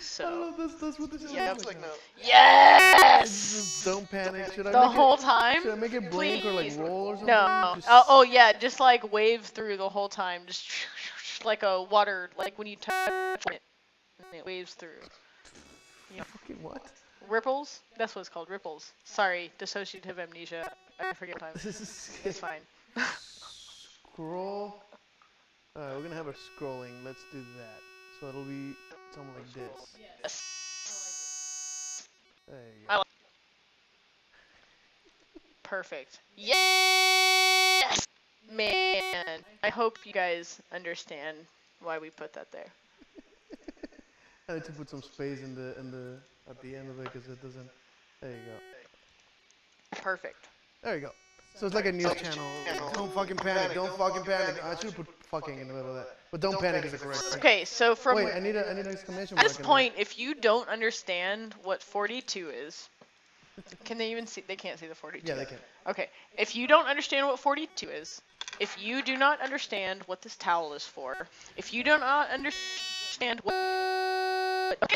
So, 0.00 0.24
know. 0.24 0.54
That's, 0.58 0.80
that's 0.80 0.98
what 0.98 1.10
this 1.10 1.22
is. 1.22 1.32
Yeah, 1.32 1.52
It's 1.52 1.64
like 1.64 1.80
no. 1.80 1.88
yes! 2.20 3.82
Don't 3.84 4.10
panic. 4.10 4.52
Should 4.52 4.66
I 4.66 4.72
The 4.72 4.80
make 4.80 4.90
whole 4.96 5.14
it, 5.14 5.20
time? 5.20 5.62
Should 5.62 5.72
I 5.72 5.76
make 5.76 5.92
it 5.92 6.10
blink 6.10 6.44
or 6.44 6.52
like 6.52 6.76
roll 6.78 7.06
or 7.08 7.16
something? 7.16 7.26
No. 7.28 7.72
Just- 7.76 7.88
Oh, 7.90 8.04
oh 8.08 8.22
yeah, 8.22 8.52
just 8.52 8.80
like 8.80 9.12
wave 9.12 9.42
through 9.42 9.76
the 9.76 9.88
whole 9.88 10.08
time, 10.08 10.42
just 10.46 10.64
like 11.44 11.62
a 11.62 11.82
water, 11.82 12.30
like 12.36 12.58
when 12.58 12.66
you 12.66 12.76
touch 12.76 13.42
it, 13.50 13.60
and 14.18 14.34
it 14.34 14.44
waves 14.46 14.74
through. 14.74 15.02
Fucking 16.16 16.62
what? 16.62 16.84
Ripples? 17.28 17.80
That's 17.96 18.14
what 18.14 18.20
it's 18.20 18.28
called, 18.28 18.50
ripples. 18.50 18.92
Sorry, 19.04 19.50
dissociative 19.58 20.18
amnesia. 20.18 20.70
I 21.00 21.12
forget 21.14 21.38
time. 21.38 21.52
This 21.54 21.80
is 21.80 22.18
It's 22.24 22.38
fine. 22.38 22.60
scroll. 24.12 24.82
Alright, 25.76 25.96
we're 25.96 26.02
gonna 26.02 26.14
have 26.14 26.28
a 26.28 26.32
scrolling. 26.34 27.02
Let's 27.04 27.24
do 27.24 27.44
that. 27.56 27.82
So 28.18 28.28
it'll 28.28 28.44
be 28.44 28.76
something 29.14 29.34
like 29.34 29.52
this. 29.52 29.96
Yes. 30.22 32.08
There 32.48 32.56
you 32.58 32.86
go. 32.88 32.96
like- 32.98 33.06
Perfect. 35.62 36.18
Yes! 36.36 38.06
Man, 38.50 39.40
I 39.62 39.70
hope 39.70 39.98
you 40.04 40.12
guys 40.12 40.60
understand 40.74 41.38
why 41.80 41.98
we 41.98 42.10
put 42.10 42.34
that 42.34 42.52
there. 42.52 42.66
I 44.48 44.54
need 44.54 44.64
to 44.64 44.72
put 44.72 44.90
some 44.90 45.00
space 45.00 45.40
in 45.40 45.54
the 45.54 45.78
in 45.78 45.90
the 45.90 46.18
at 46.50 46.60
the 46.60 46.76
end 46.76 46.90
of 46.90 46.98
it 47.00 47.04
because 47.04 47.26
it 47.28 47.40
doesn't. 47.42 47.70
There 48.20 48.30
you 48.30 48.36
go. 48.36 49.98
Perfect. 50.02 50.48
There 50.82 50.94
you 50.96 51.00
go. 51.00 51.10
So 51.54 51.66
it's 51.66 51.74
like 51.74 51.86
a 51.86 51.92
news 51.92 52.12
channel. 52.14 52.44
Don't 52.94 53.12
fucking 53.12 53.36
panic. 53.36 53.74
Don't 53.74 53.96
fucking 53.96 54.24
panic. 54.24 54.64
I 54.64 54.74
should 54.76 54.94
put 54.94 55.06
fucking 55.24 55.58
in 55.58 55.68
the 55.68 55.74
middle 55.74 55.90
of 55.90 55.96
that. 55.96 56.16
But 56.30 56.40
don't 56.40 56.58
panic 56.58 56.84
is 56.84 56.92
the 56.92 56.98
correct 56.98 57.20
thing. 57.20 57.38
Okay, 57.38 57.64
so 57.64 57.94
from 57.94 58.16
Wait, 58.16 58.34
I 58.34 58.38
need 58.40 58.56
a 58.56 58.68
I 58.68 58.72
need 58.74 58.86
an 58.86 58.92
exclamation 58.92 59.36
At 59.36 59.42
mark. 59.42 59.48
this 59.48 59.56
in 59.58 59.62
there. 59.62 59.68
point, 59.68 59.94
if 59.98 60.18
you 60.18 60.34
don't 60.34 60.68
understand 60.68 61.54
what 61.62 61.82
42 61.82 62.50
is, 62.50 62.88
can 63.84 63.98
they 63.98 64.10
even 64.10 64.26
see? 64.26 64.42
They 64.46 64.56
can't 64.56 64.78
see 64.78 64.86
the 64.86 64.94
42. 64.94 65.26
Yeah, 65.26 65.34
they 65.34 65.44
can. 65.44 65.58
Okay, 65.86 66.08
if 66.38 66.56
you 66.56 66.66
don't 66.66 66.86
understand 66.86 67.26
what 67.26 67.38
42 67.38 67.88
is, 67.88 68.22
if 68.58 68.82
you 68.82 69.02
do 69.02 69.16
not 69.16 69.40
understand 69.40 70.00
what 70.06 70.22
this 70.22 70.36
towel 70.36 70.72
is 70.72 70.84
for, 70.84 71.28
if 71.56 71.74
you 71.74 71.84
do 71.84 71.98
not 71.98 72.30
understand 72.30 73.40
what 73.42 73.54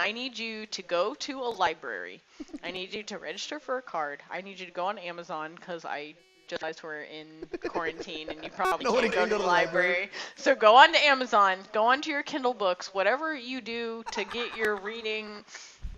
I 0.01 0.12
need 0.12 0.39
you 0.39 0.66
to 0.66 0.83
go 0.83 1.14
to 1.14 1.41
a 1.41 1.51
library. 1.51 2.20
I 2.62 2.70
need 2.70 2.93
you 2.95 3.03
to 3.05 3.18
register 3.18 3.59
for 3.61 3.79
a 3.79 3.83
card. 3.83 4.22
I 4.31 4.41
need 4.41 4.59
you 4.61 4.66
to 4.66 4.72
go 4.72 4.87
on 4.87 4.99
Amazon 4.99 5.55
because 5.57 5.85
I 5.85 6.14
just 6.49 6.62
realized 6.62 6.83
we're 6.85 7.03
in 7.03 7.27
quarantine 7.68 8.29
and 8.31 8.43
you 8.45 8.51
probably 8.51 8.85
Nobody 8.85 9.09
can't 9.09 9.14
go 9.14 9.20
can 9.22 9.29
to 9.31 9.35
go 9.35 9.39
the 9.39 9.39
to 9.39 9.43
the 9.43 9.47
library. 9.49 9.89
library. 9.89 10.11
So 10.37 10.55
go 10.55 10.77
on 10.77 10.93
to 10.93 10.99
Amazon, 11.05 11.59
go 11.72 11.87
on 11.87 12.01
to 12.03 12.11
your 12.11 12.22
Kindle 12.22 12.55
books, 12.55 12.95
whatever 12.95 13.35
you 13.35 13.61
do 13.61 14.05
to 14.12 14.24
get 14.24 14.57
your 14.57 14.77
reading 14.77 15.45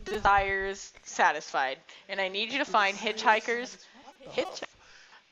desires 0.04 0.92
satisfied. 1.04 1.78
And 2.08 2.20
I 2.20 2.28
need 2.28 2.50
you 2.52 2.58
to 2.58 2.64
find 2.64 2.96
Hitchhikers. 2.96 3.76
Hitch. 4.30 4.46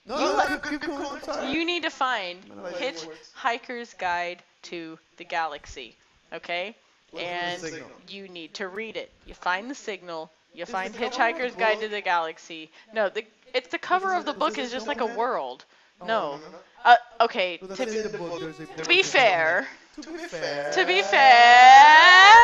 No, 0.07 0.19
You 0.19 0.25
no, 0.27 0.35
let- 0.37 0.63
keep, 0.63 0.81
keep 0.81 0.81
going. 0.83 1.51
You 1.53 1.65
need 1.65 1.83
to 1.83 1.91
find 1.91 2.39
Hitchhiker's 2.79 3.95
Guide 3.95 4.43
to 4.63 4.99
the 5.17 5.25
Galaxy. 5.25 5.97
Okay? 6.33 6.77
And 7.19 7.63
you 8.09 8.29
need 8.29 8.55
to 8.55 8.69
read 8.69 8.97
it. 8.97 9.11
You 9.27 9.35
find 9.35 9.71
the 9.71 9.75
signal. 9.75 10.31
You 10.55 10.67
find 10.67 10.93
the 10.95 10.99
cover 10.99 11.07
of 11.07 11.13
Hitchhiker's 11.13 11.55
Guide 11.55 11.81
to 11.81 11.89
the 11.89 12.01
Galaxy. 12.01 12.71
No, 12.93 13.09
the 13.09 13.25
it's 13.55 13.69
the 13.69 13.79
cover 13.79 14.15
of 14.15 14.25
the 14.25 14.33
it- 14.33 14.39
book 14.39 14.59
is 14.59 14.71
just 14.71 14.87
don't 14.87 14.99
like 14.99 15.13
a 15.13 15.17
world. 15.17 15.65
Oh, 16.01 16.07
No. 16.07 16.37
no, 16.37 16.37
no. 16.51 16.59
Uh, 16.85 16.97
okay. 17.23 17.57
To, 17.59 17.67
book. 17.67 17.77
To 17.79 18.89
be 18.89 19.03
fair, 19.03 19.67
To 20.03 20.11
be 20.13 20.19
fair. 20.19 20.71
to 20.75 20.85
be 20.87 21.03
fair, 21.03 22.39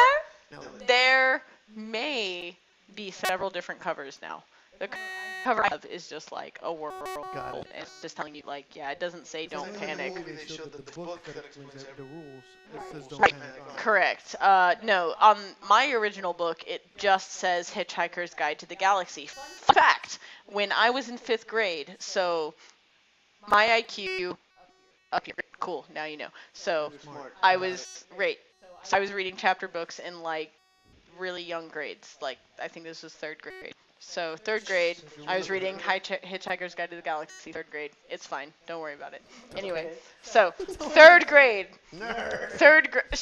there 0.87 1.43
may 1.77 2.57
be 2.95 3.11
several 3.11 3.51
different 3.51 3.81
covers 3.81 4.19
now. 4.23 4.43
The 4.79 4.87
c- 4.87 4.93
cover 5.45 5.65
I 5.65 5.69
have 5.71 5.85
is 5.87 6.09
just 6.09 6.33
like 6.33 6.59
a 6.63 6.73
world, 6.73 6.95
Got 7.35 7.57
it. 7.57 7.67
and 7.75 7.83
it's 7.83 8.03
just 8.03 8.17
telling 8.17 8.35
you 8.35 8.43
like, 8.47 8.75
yeah, 8.77 8.91
it 8.91 9.01
doesn't 9.01 9.27
say 9.27 9.47
don't 9.47 9.77
panic. 9.79 10.15
movie, 10.15 10.33
they 10.33 10.47
showed 10.47 10.73
that 10.73 10.87
the 10.87 10.93
book 10.93 11.25
that 11.25 11.37
explains 11.45 11.85
the 11.97 12.03
rules. 12.03 12.43
It 12.75 12.81
says 12.93 13.07
don't 13.09 13.21
Right. 13.21 13.33
panic. 13.33 13.61
on 13.63 13.75
it. 13.75 13.77
Correct. 13.77 14.37
Uh, 14.41 14.75
no, 14.83 15.15
on 15.21 15.39
my 15.69 15.91
original 15.93 16.33
book, 16.33 16.65
it 16.67 16.83
just 16.97 17.33
says 17.33 17.71
Hitchhiker's 17.71 18.35
Guide 18.35 18.59
to 18.61 18.67
the 18.67 18.77
Galaxy. 18.77 19.27
Fact: 19.27 20.19
when 20.47 20.73
I 20.73 20.91
was 20.91 21.09
in 21.09 21.19
fifth 21.19 21.47
grade, 21.47 21.97
so 21.99 22.55
my 23.47 23.67
IQ 23.69 24.37
up 25.13 25.25
here. 25.27 25.35
Cool. 25.61 25.85
Now 25.95 26.05
you 26.05 26.17
know. 26.17 26.29
So 26.55 26.93
I 27.43 27.57
was 27.57 28.05
right. 28.17 28.39
So 28.85 28.97
I 28.97 29.01
was 29.01 29.13
reading 29.13 29.37
chapter 29.37 29.69
books 29.69 29.99
in 29.99 30.23
like 30.23 30.51
really 31.19 31.43
young 31.43 31.69
grades. 31.69 32.17
Like 32.21 32.39
I 32.61 32.69
think 32.69 32.85
this 32.87 33.03
was 33.03 33.13
third 33.15 33.41
grade. 33.43 33.75
So 34.05 34.37
third 34.37 34.67
grade, 34.67 34.99
I 35.27 35.39
was 35.39 35.49
reading 35.49 35.79
Hitch- 35.79 36.11
Hitchhiker's 36.23 36.75
Guide 36.75 36.91
to 36.91 36.97
the 36.97 37.03
Galaxy. 37.03 37.53
Third 37.53 37.71
grade, 37.71 37.93
it's 38.11 38.27
fine. 38.27 38.53
Don't 38.67 38.81
worry 38.81 38.95
about 38.95 39.15
it. 39.15 39.23
Anyway, 39.57 39.91
so 40.23 40.51
third 40.59 41.27
grade, 41.29 41.69
Nerd. 41.95 42.51
third 42.51 42.91
grade. 42.91 43.05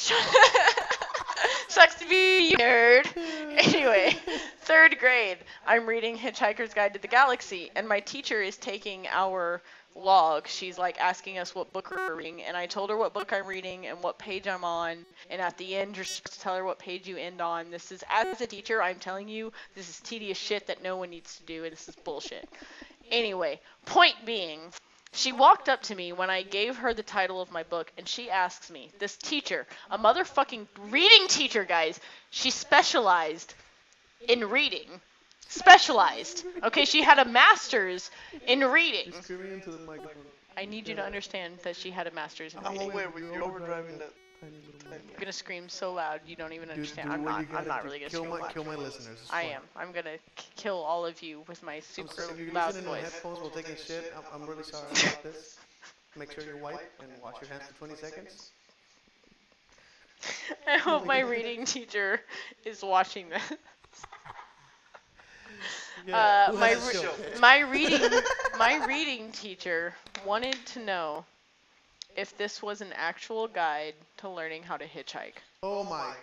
Sucks 1.69 1.95
to 1.95 2.07
be 2.09 2.49
you, 2.49 2.57
nerd. 2.57 3.07
Anyway, 3.15 4.17
third 4.61 4.97
grade, 4.99 5.37
I'm 5.65 5.85
reading 5.87 6.17
Hitchhiker's 6.17 6.73
Guide 6.73 6.93
to 6.93 6.99
the 6.99 7.07
Galaxy, 7.07 7.71
and 7.75 7.87
my 7.87 8.01
teacher 8.01 8.41
is 8.41 8.57
taking 8.57 9.07
our 9.07 9.61
log. 9.95 10.47
She's 10.47 10.77
like 10.77 10.99
asking 10.99 11.37
us 11.37 11.53
what 11.53 11.73
book 11.73 11.91
we're 11.91 12.15
reading, 12.15 12.43
and 12.43 12.55
I 12.55 12.65
told 12.65 12.89
her 12.89 12.97
what 12.97 13.13
book 13.13 13.33
I'm 13.33 13.45
reading 13.45 13.87
and 13.87 14.01
what 14.01 14.17
page 14.17 14.47
I'm 14.47 14.63
on. 14.63 15.05
And 15.29 15.41
at 15.41 15.57
the 15.57 15.75
end, 15.75 15.95
to 15.95 16.39
tell 16.39 16.55
her 16.55 16.63
what 16.63 16.79
page 16.79 17.07
you 17.07 17.17
end 17.17 17.41
on. 17.41 17.71
This 17.71 17.91
is, 17.91 18.03
as 18.09 18.41
a 18.41 18.47
teacher, 18.47 18.81
I'm 18.81 18.99
telling 18.99 19.27
you, 19.27 19.51
this 19.75 19.89
is 19.89 19.99
tedious 19.99 20.37
shit 20.37 20.67
that 20.67 20.83
no 20.83 20.97
one 20.97 21.09
needs 21.09 21.37
to 21.37 21.43
do, 21.43 21.63
and 21.63 21.71
this 21.71 21.87
is 21.89 21.95
bullshit. 21.95 22.47
Anyway, 23.11 23.59
point 23.85 24.15
being, 24.25 24.59
she 25.13 25.33
walked 25.33 25.67
up 25.67 25.81
to 25.83 25.95
me 25.95 26.13
when 26.13 26.29
I 26.29 26.43
gave 26.43 26.77
her 26.77 26.93
the 26.93 27.03
title 27.03 27.41
of 27.41 27.51
my 27.51 27.63
book, 27.63 27.91
and 27.97 28.07
she 28.07 28.29
asks 28.29 28.71
me, 28.71 28.89
this 28.99 29.17
teacher, 29.17 29.67
a 29.89 29.97
motherfucking 29.97 30.67
reading 30.89 31.27
teacher, 31.27 31.65
guys, 31.65 31.99
she 32.29 32.49
specialized 32.49 33.53
in 34.29 34.49
reading. 34.49 34.87
Specialized. 35.51 36.45
Okay, 36.63 36.85
she 36.85 37.01
had 37.03 37.19
a 37.19 37.25
master's 37.25 38.09
in 38.47 38.61
reading. 38.61 39.11
Screaming 39.21 39.51
into 39.53 39.71
the 39.71 39.79
microphone. 39.79 40.23
I 40.57 40.63
need 40.63 40.87
you 40.87 40.95
to 40.95 41.03
understand 41.03 41.57
that 41.63 41.75
she 41.75 41.91
had 41.91 42.07
a 42.07 42.11
master's 42.11 42.53
in 42.53 42.65
I'm 42.65 42.71
reading. 42.71 42.91
aware, 42.91 43.09
but 43.13 43.21
you're 43.21 43.33
overdriving 43.43 43.97
that. 43.99 44.13
Tiny 44.39 44.53
little. 44.65 44.93
I'm 44.93 44.99
gonna 45.19 45.31
scream 45.33 45.67
so 45.67 45.91
loud 45.93 46.21
you 46.25 46.35
don't 46.37 46.53
even 46.53 46.69
Dude, 46.69 46.77
understand. 46.77 47.09
do 47.09 47.13
I'm 47.15 47.23
what 47.23 47.31
not. 47.31 47.41
you 47.41 47.57
I'm 47.57 47.67
not 47.67 47.83
really 47.83 47.99
gonna 47.99 48.09
kill 48.09 48.21
scream 48.23 48.31
my, 48.39 48.39
loud. 48.45 48.53
kill 48.53 48.63
my 48.63 48.75
listeners. 48.75 49.19
It's 49.21 49.31
I 49.31 49.43
fine. 49.43 49.51
am. 49.51 49.61
I'm 49.75 49.91
gonna 49.91 50.17
k- 50.37 50.45
kill 50.55 50.77
all 50.77 51.05
of 51.05 51.21
you 51.21 51.43
with 51.49 51.61
my 51.63 51.81
super 51.81 52.13
sorry, 52.13 52.31
if 52.33 52.39
you're 52.39 52.53
loud 52.53 52.67
listening 52.73 52.87
on 52.89 52.95
voice. 53.01 53.11
headphones 53.11 53.39
while 53.39 53.49
taking 53.49 53.75
shit, 53.75 54.13
I'm, 54.17 54.41
I'm 54.41 54.49
really 54.49 54.63
sorry 54.63 54.85
about 54.91 55.23
this. 55.23 55.57
Make 56.17 56.31
sure 56.31 56.43
you 56.45 56.57
wipe 56.63 56.79
and 57.01 57.09
wash 57.21 57.35
your 57.41 57.49
hands 57.49 57.63
for 57.67 57.73
20 57.85 57.95
seconds. 57.95 58.49
I 60.67 60.77
hope 60.77 61.05
my 61.13 61.19
reading 61.19 61.65
teacher 61.65 62.21
is 62.65 62.81
watching 62.83 63.27
this. 63.29 63.43
Yeah, 66.07 66.47
Uh, 66.49 66.53
my 66.53 66.71
re- 66.73 67.09
my 67.39 67.59
reading 67.59 68.09
my 68.57 68.85
reading 68.85 69.31
teacher 69.31 69.93
wanted 70.25 70.57
to 70.73 70.79
know 70.79 71.25
if 72.15 72.37
this 72.37 72.61
was 72.61 72.81
an 72.81 72.91
actual 72.95 73.47
guide 73.47 73.93
to 74.17 74.29
learning 74.29 74.63
how 74.63 74.77
to 74.77 74.85
hitchhike. 74.85 75.35
Oh 75.63 75.83
my 75.83 76.13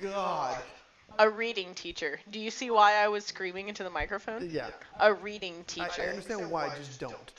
god. 0.00 0.56
A 1.18 1.28
reading 1.28 1.74
teacher. 1.74 2.20
Do 2.30 2.38
you 2.40 2.50
see 2.50 2.70
why 2.70 2.94
I 2.96 3.08
was 3.08 3.24
screaming 3.26 3.68
into 3.68 3.84
the 3.84 3.90
microphone? 3.90 4.48
Yeah. 4.50 4.70
A 5.00 5.12
reading 5.12 5.64
I, 5.78 5.88
I 5.98 6.06
understand 6.06 6.50
why, 6.50 6.74
just 6.76 7.00
don't. 7.00 7.32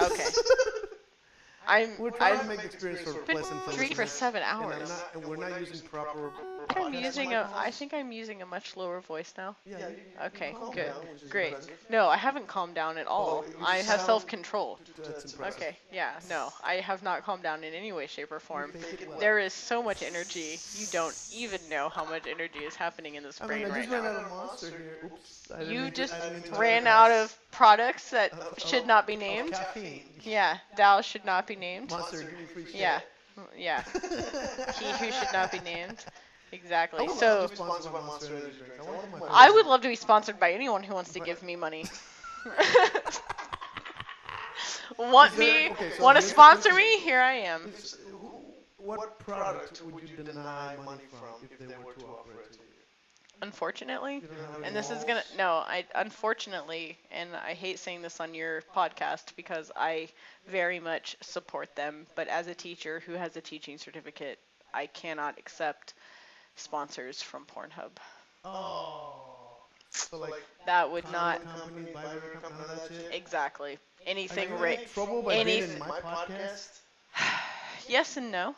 Okay. 0.00 0.24
I'm 1.68 1.90
We're 1.98 2.10
trying 2.10 2.36
to 2.36 2.40
I've 2.42 2.48
make 2.48 2.60
the 2.60 2.64
experience 2.66 3.02
sort 3.04 3.16
of 3.16 3.26
been 3.26 3.36
pleasant 3.36 3.62
for 3.64 3.70
reading 3.72 3.96
for 3.96 4.02
listeners, 4.04 4.10
seven 4.12 4.42
and 4.42 4.50
I'm 4.50 4.72
hours. 4.72 4.88
not- 4.88 5.10
and 5.14 5.24
we're 5.26 5.36
not 5.36 5.60
using 5.60 5.86
proper. 5.88 6.32
I 6.70 6.74
think 6.74 6.86
I'm 6.86 6.92
podcast 6.92 7.02
using 7.04 7.34
a 7.34 7.50
I 7.56 7.70
think 7.70 7.94
I'm 7.94 8.12
using 8.12 8.42
a 8.42 8.46
much 8.46 8.76
lower 8.76 9.00
voice 9.00 9.32
now. 9.36 9.56
Yeah, 9.66 9.78
you- 9.88 9.96
Okay, 10.26 10.52
calm 10.58 10.72
good. 10.74 10.86
down, 10.86 10.94
Great. 11.30 11.48
impressive. 11.48 11.78
No, 11.90 12.08
I 12.08 12.16
haven't 12.16 12.46
calmed 12.46 12.74
down 12.74 12.98
at 12.98 13.06
all. 13.06 13.44
you 13.48 13.64
I 13.64 13.78
have 13.78 14.00
self-control. 14.00 14.78
Okay, 15.40 15.76
yeah, 15.92 16.12
no, 16.28 16.52
I 16.62 16.74
have 16.76 17.02
not 17.02 17.24
calmed 17.24 17.42
down 17.42 17.64
in 17.64 17.72
any 17.74 17.92
way, 17.92 18.06
shape, 18.06 18.30
or 18.32 18.40
form. 18.40 18.72
fake 18.72 19.06
well. 19.08 19.18
There 19.18 19.38
is 19.38 19.52
so 19.52 19.82
much 19.82 20.02
energy. 20.02 20.58
You 20.76 20.86
don't 20.92 21.16
even 21.32 21.60
know 21.70 21.88
how 21.88 22.04
much 22.04 22.26
energy 22.26 22.60
is 22.60 22.74
happening 22.74 23.14
in 23.14 23.22
this 23.22 23.40
I 23.40 23.46
brain 23.46 23.62
mean, 23.62 23.70
I 23.70 23.74
right 23.74 23.88
just 23.88 23.92
ran 23.92 24.02
now. 24.04 24.10
out 24.10 24.24
of 24.24 24.30
monster 24.30 24.66
here. 24.68 24.98
Oops. 25.04 25.52
You 25.70 25.90
just 25.90 26.14
I 26.14 26.18
didn't 26.28 26.42
mean 26.44 26.52
to 26.52 26.58
ran 26.58 26.86
out 26.86 27.10
of 27.10 27.36
products 27.52 28.10
that 28.10 28.32
Of- 28.32 28.58
should 28.58 28.82
of- 28.82 28.86
not 28.86 29.06
be 29.06 29.16
named. 29.16 29.52
Caffeine. 29.52 30.02
Yeah, 30.22 30.58
Dow 30.76 31.00
should 31.00 31.24
not 31.24 31.46
be 31.46 31.56
named. 31.56 31.90
Monster, 31.90 32.22
give 32.22 32.32
me 32.38 32.44
free 32.46 32.64
shit. 32.66 32.74
Yeah, 32.74 33.00
yeah. 33.56 33.82
He 34.78 34.90
who 34.92 35.12
should 35.12 35.32
not 35.32 35.50
be 35.52 35.60
named. 35.60 36.04
I 36.98 37.02
Exactly. 37.02 37.02
love 37.02 37.18
So 37.18 37.42
to 37.42 37.48
be 37.48 37.56
sponsored 37.56 37.92
by 37.92 38.00
Monster 38.00 38.36
Energy 38.36 38.58
drinks. 38.64 38.86
I 38.88 38.92
want 38.92 39.10
my 39.10 39.20
I 39.28 39.50
would 39.50 39.66
love 39.66 39.82
to 39.82 39.88
be 39.88 39.96
sponsored 39.96 40.40
by 40.40 40.52
anyone 40.52 40.82
who 40.82 40.94
wants 40.94 41.12
to 41.12 41.20
give 41.20 41.42
me 41.42 41.56
money. 41.56 41.90
Want 44.98 45.36
there- 45.36 45.38
me? 45.38 45.70
okay, 45.70 45.90
so 45.90 46.02
Want 46.02 46.16
to 46.16 46.22
sponsor 46.22 46.72
me? 46.74 46.98
Here 47.00 47.20
I 47.20 47.34
am. 47.34 47.72
What 48.78 49.18
product 49.18 49.82
would 49.82 50.08
you 50.08 50.16
deny 50.16 50.76
money 50.76 51.08
from 51.08 51.46
if 51.50 51.58
they 51.66 51.66
were 51.66 51.92
to 51.94 52.06
offer 52.06 52.40
it 52.40 52.52
to 52.52 52.62
you? 52.62 52.84
Unfortunately, 53.42 54.22
You 54.22 54.28
don't 54.28 54.38
have 54.38 54.62
any 54.62 54.64
and 54.64 54.74
this 54.74 54.90
is 54.90 55.04
gonna 55.04 55.22
no, 55.36 55.56
I 55.58 55.84
unfortunately, 55.94 56.98
and 57.10 57.36
I 57.36 57.54
hate 57.54 57.78
saying 57.78 58.02
this 58.02 58.20
on 58.20 58.34
your 58.34 58.62
podcast 58.74 59.36
because 59.36 59.70
I 59.76 60.08
very 60.46 60.80
much 60.80 61.16
support 61.20 61.74
them, 61.76 62.06
but 62.14 62.26
as 62.28 62.46
a 62.48 62.54
teacher 62.54 63.00
who 63.00 63.12
has 63.12 63.36
a 63.36 63.40
teaching 63.40 63.78
certificate, 63.78 64.38
I 64.74 64.86
cannot 64.86 65.38
accept 65.38 65.94
sponsors 66.58 67.22
from 67.22 67.44
Pornhub. 67.46 67.90
Oh. 68.44 69.14
So 69.90 70.18
like 70.18 70.34
That 70.66 70.90
would 70.90 71.10
not 71.10 71.42
company, 71.44 71.92
Vibrator 71.92 72.38
company, 72.42 72.66
none 72.66 72.76
of 72.76 72.88
that 72.88 72.88
shit. 72.94 73.14
exactly 73.14 73.72
Are 73.74 73.78
anything 74.06 74.48
you 74.50 74.54
ra- 74.56 74.60
make 74.60 74.92
trouble 74.92 75.22
by 75.22 75.34
any- 75.34 75.60
being 75.60 75.72
in 75.72 75.78
my 75.78 76.00
podcast? 76.00 76.80
Yes 77.88 78.18
and 78.18 78.30
no. 78.30 78.54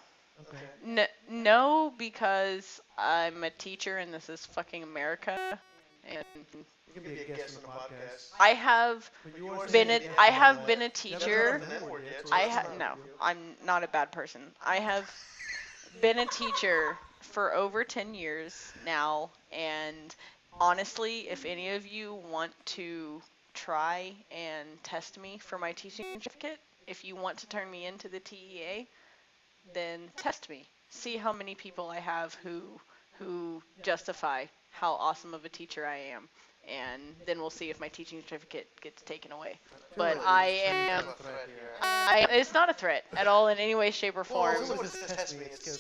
Okay. 0.49 1.01
N- 1.01 1.09
no, 1.31 1.93
because 1.99 2.81
I'm 2.99 3.45
a 3.45 3.51
teacher 3.51 3.99
and 3.99 4.13
this 4.13 4.29
is 4.29 4.45
fucking 4.47 4.83
America, 4.83 5.59
and 6.05 6.25
You 6.35 6.95
can 6.95 7.05
a 7.21 7.25
guest 7.25 7.57
on 7.59 7.63
the 7.63 7.69
podcast. 7.69 8.33
I 8.41 8.49
have 8.51 9.09
But 9.23 9.37
you 9.39 9.49
are 9.51 9.69
been 9.69 9.91
a 9.91 10.01
have 10.33 10.67
been 10.67 10.83
a 10.83 10.89
teacher. 10.89 11.59
done 11.61 11.63
a 11.69 11.73
network 11.75 12.03
yet, 12.05 12.27
so 12.27 12.35
I 12.35 12.49
that's 12.49 12.55
have 12.69 12.79
no. 12.79 12.95
I'm 13.21 13.39
not 13.65 13.85
a 13.85 13.89
bad 13.89 14.11
person. 14.11 14.41
I 14.65 14.77
have 14.81 15.09
been 16.03 16.19
a 16.19 16.27
teacher 16.27 16.99
for 17.21 17.55
over 17.55 17.85
10 17.85 18.15
years 18.15 18.73
now 18.85 19.31
and 19.53 20.15
honestly, 20.61 21.29
if 21.29 21.45
any 21.45 21.71
of 21.71 21.87
you 21.87 22.15
want 22.31 22.53
to 22.67 23.23
try 23.55 24.13
and 24.31 24.69
test 24.83 25.19
me 25.19 25.39
for 25.39 25.59
my 25.59 25.73
teaching 25.73 26.07
certificate, 26.15 26.59
if 26.87 27.05
you 27.05 27.17
want 27.17 27.39
to 27.39 27.47
turn 27.47 27.71
me 27.71 27.87
into 27.87 28.09
the 28.09 28.21
TEA, 28.21 28.87
then 29.75 30.01
test 30.17 30.49
me. 30.49 30.65
See 30.91 31.17
how 31.17 31.33
many 31.33 31.55
people 31.55 31.89
I 31.89 32.01
have 32.01 32.35
who 32.43 32.63
who 33.19 33.63
justify 33.83 34.47
how 34.71 34.93
awesome 34.95 35.35
of 35.35 35.45
a 35.45 35.49
teacher 35.49 35.87
I 35.87 35.99
am. 35.99 36.29
And 36.71 37.03
then 37.27 37.41
we'll 37.41 37.51
see 37.51 37.71
if 37.71 37.81
my 37.81 37.89
teaching 37.89 38.21
certificate 38.23 38.69
gets 38.81 39.03
taken 39.03 39.33
away. 39.33 39.59
But 39.97 40.19
I 40.25 40.63
am 40.67 41.05
I, 41.83 42.27
it's 42.31 42.55
not 42.55 42.71
a 42.71 42.73
threat 42.73 43.05
at 43.17 43.27
all 43.27 43.49
in 43.49 43.59
any 43.59 43.75
way, 43.75 43.91
shape, 43.91 44.17
or 44.17 44.25
form. 44.25 44.65
Someone 44.65 44.87
test 44.89 45.37
me, 45.39 45.47
it 45.47 45.57
scares 45.57 45.79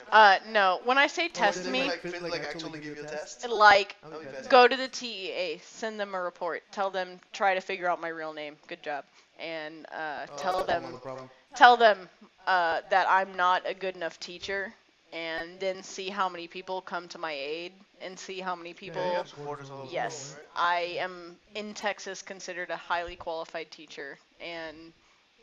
me. 0.00 0.04
Uh, 0.10 0.38
no. 0.50 0.80
When 0.84 0.98
I 0.98 1.06
say 1.06 1.28
test 1.28 1.64
me, 1.66 1.84
like- 1.84 2.00
Fit, 2.00 2.22
like, 2.22 2.42
actually 2.42 2.80
give 2.80 2.96
you 2.96 3.04
a 3.04 3.06
test? 3.06 3.48
like 3.48 3.96
That 4.02 4.12
would 4.12 4.20
be 4.20 4.32
better. 4.32 4.48
go 4.48 4.66
to 4.66 4.76
the 4.76 4.88
TEA, 4.88 5.60
send 5.64 6.00
them 6.00 6.14
a 6.14 6.20
report, 6.20 6.62
tell 6.72 6.90
them 6.90 7.20
try 7.32 7.54
to 7.54 7.60
figure 7.60 7.88
out 7.88 8.00
my 8.00 8.08
real 8.08 8.32
name. 8.32 8.56
Good 8.66 8.82
job, 8.82 9.04
and 9.38 9.86
uh, 9.92 10.26
Oh, 10.30 10.36
tell 10.36 10.64
them 10.64 10.98
problem. 11.00 11.30
tell 11.54 11.76
them 11.76 12.08
uh, 12.46 12.80
that 12.90 13.06
I'm 13.08 13.36
not 13.36 13.62
a 13.66 13.74
good 13.74 13.94
enough 13.96 14.18
teacher, 14.20 14.72
and 15.12 15.60
then 15.60 15.82
see 15.82 16.08
how 16.08 16.28
many 16.28 16.48
people 16.48 16.80
come 16.80 17.06
to 17.08 17.18
my 17.18 17.32
aid, 17.32 17.72
and 18.04 18.18
see 18.18 18.40
how 18.40 18.54
many 18.54 18.74
people. 18.74 19.00
Yeah, 19.02 19.10
you 19.10 19.16
have 19.16 19.28
supporters 19.28 19.70
all 19.70 19.88
Yes, 19.90 20.34
world, 20.34 20.46
I 20.56 20.80
am 20.98 21.36
in 21.54 21.74
Texas 21.74 22.22
considered 22.22 22.70
a 22.70 22.76
highly 22.76 23.16
qualified 23.16 23.70
teacher, 23.70 24.18
and 24.40 24.76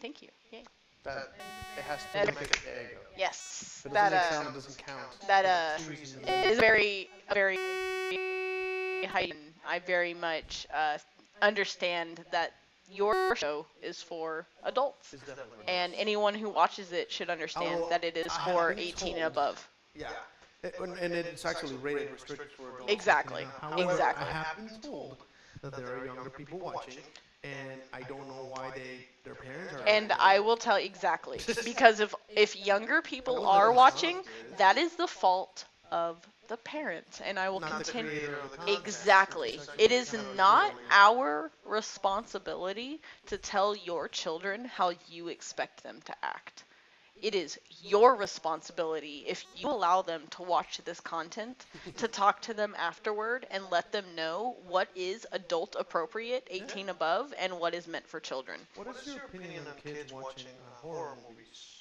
thank 0.02 0.22
you. 0.22 0.30
Yay. 0.52 0.64
That, 1.04 1.32
it 1.78 1.84
has 1.84 2.00
to 2.00 2.08
That- 2.14 2.28
make 2.28 2.42
it, 2.44 2.60
there 2.64 2.84
you 2.84 2.90
go. 2.96 3.02
Yes, 3.18 3.82
If 3.86 3.88
it 3.88 3.94
that 3.94 4.14
uh, 4.14 4.30
sound, 4.30 4.48
it 4.50 4.54
doesn't 4.54 4.78
count. 4.86 5.28
that 5.28 5.46
uh, 5.46 5.84
Two 5.84 5.90
reasons 5.90 6.24
in 6.24 6.30
a 6.30 6.50
is 6.52 6.60
very 6.60 7.10
very 7.34 7.58
heightened. 9.08 9.54
I 9.68 9.80
very 9.80 10.14
much 10.14 10.68
uh, 10.74 10.98
understand 11.42 12.24
that 12.32 12.54
your 12.92 13.36
show 13.36 13.66
is 13.82 14.02
for 14.02 14.46
adults, 14.64 15.14
right. 15.14 15.70
and 15.70 15.94
anyone 15.96 16.36
who 16.36 16.50
watches 16.50 16.92
it 16.92 17.12
should 17.12 17.30
understand 17.30 17.80
will- 17.80 17.90
that 17.90 18.04
it 18.04 18.18
is 18.18 18.28
I 18.30 18.52
for 18.52 18.70
been 18.70 18.80
18 18.80 19.14
and 19.16 19.22
told- 19.22 19.32
above. 19.32 19.68
Yeah. 19.96 20.10
And, 20.64 20.98
and 21.02 21.14
it's 21.16 21.46
actually 21.46 21.76
rated 21.76 22.12
restricted 22.12 22.50
for 22.52 22.70
adults. 22.70 22.92
Exactly. 22.92 23.46
However, 23.62 23.92
Exactly. 23.94 24.28
I 24.28 24.32
have 24.32 24.56
been 24.56 24.80
told 24.82 25.18
that 25.62 25.76
there 25.76 25.88
are 25.88 25.98
younger 25.98 26.30
people 26.30 26.60
watching, 26.60 26.98
and 27.44 27.82
I 27.94 28.02
don't 28.04 28.28
know 28.28 28.46
why 28.50 28.70
they 28.76 29.06
their 29.24 29.36
parents 29.36 29.74
are. 29.74 29.88
And 29.88 30.12
I 30.20 30.40
will 30.40 30.58
tell 30.58 30.76
exactly 30.76 31.42
because 31.64 32.00
if 32.00 32.14
if 32.36 32.56
younger 32.56 33.02
people 33.02 33.44
are 33.46 33.72
watching, 33.72 34.22
that 34.58 34.78
is 34.78 34.96
the 34.96 35.08
fault 35.08 35.66
of 35.92 36.18
the 36.48 36.58
parents, 36.58 37.22
and 37.22 37.40
I 37.40 37.50
will 37.50 37.60
Not 37.60 37.72
continue. 37.72 38.12
creator 38.12 38.40
of 38.40 38.52
the. 38.66 38.72
Exactly. 38.74 39.60
It 39.80 39.92
is 39.92 40.12
kind 40.12 40.22
of 40.22 40.34
a 40.34 40.38
not 40.38 40.74
our 40.92 41.52
responsibility 41.66 43.02
to 43.28 43.38
tell 43.38 43.76
your 43.76 44.08
children 44.10 44.66
how 44.66 44.94
you 45.10 45.28
expect 45.30 45.84
them 45.84 46.02
to 46.06 46.16
act. 46.24 46.64
It 47.22 47.36
is 47.36 47.60
your 47.84 48.16
responsibility 48.16 49.24
if 49.28 49.46
you 49.56 49.68
allow 49.68 50.02
them 50.02 50.22
to 50.32 50.42
watch 50.44 50.80
this 50.86 51.00
content 51.00 51.66
to 51.98 52.08
talk 52.08 52.42
to 52.42 52.54
them 52.54 52.76
afterward 52.78 53.46
and 53.52 53.64
let 53.72 53.92
them 53.92 54.06
know 54.16 54.56
what 54.68 54.90
is 54.96 55.26
adult 55.32 55.76
appropriate 55.80 56.48
18 56.50 56.90
above 56.90 57.34
and 57.40 57.60
what 57.60 57.74
is 57.74 57.88
meant 57.88 58.08
for 58.08 58.20
children 58.20 58.60
What 58.76 58.88
is 58.88 59.06
your 59.06 59.18
opinion 59.18 59.68
on 59.68 59.76
kids 59.78 60.12
watching 60.14 60.52
uh, 60.60 60.76
horror 60.82 61.16
movies? 61.28 61.81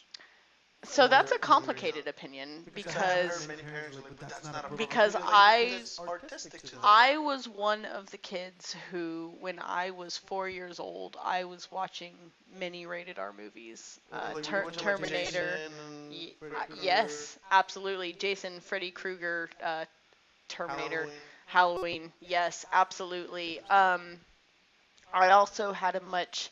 So 0.84 1.08
that's 1.08 1.30
a 1.32 1.38
complicated 1.38 2.06
opinion 2.08 2.64
because 2.74 3.46
heard 3.46 3.48
many 3.48 3.62
parents 3.62 3.96
are 3.96 4.00
like, 4.00 4.18
but 4.18 4.28
that's 4.28 4.44
not 4.44 4.64
appropriate. 4.64 4.78
because 4.88 5.16
I- 5.16 5.78
it's 5.80 5.98
artistic 6.00 6.62
to 6.62 6.70
them. 6.72 6.80
I 6.82 7.18
was 7.18 7.46
one 7.48 7.84
of 7.84 8.10
the 8.10 8.16
kids 8.18 8.74
who, 8.90 9.34
when 9.40 9.58
I 9.58 9.90
was 9.90 10.16
four 10.16 10.48
years 10.48 10.80
old, 10.80 11.16
I 11.22 11.44
was 11.44 11.70
watching 11.70 12.14
many 12.58 12.86
rated 12.86 13.18
R 13.18 13.32
movies. 13.32 14.00
Uh, 14.12 14.30
like, 14.34 14.44
Ter- 14.44 14.70
Terminator. 14.70 15.18
Jason 15.28 15.72
and 15.86 16.10
y- 16.10 16.32
Freddy 16.38 16.56
uh, 16.56 16.74
yes, 16.82 17.38
absolutely. 17.50 18.12
Jason, 18.14 18.60
Freddy 18.60 18.90
Krueger, 18.90 19.50
uh, 19.62 19.84
Terminator, 20.48 21.08
Halloween. 21.46 22.00
Halloween. 22.00 22.12
Yes, 22.20 22.64
absolutely. 22.72 23.60
Um, 23.70 24.18
I 25.12 25.30
also 25.30 25.72
had 25.72 25.96
a 25.96 26.00
much 26.00 26.50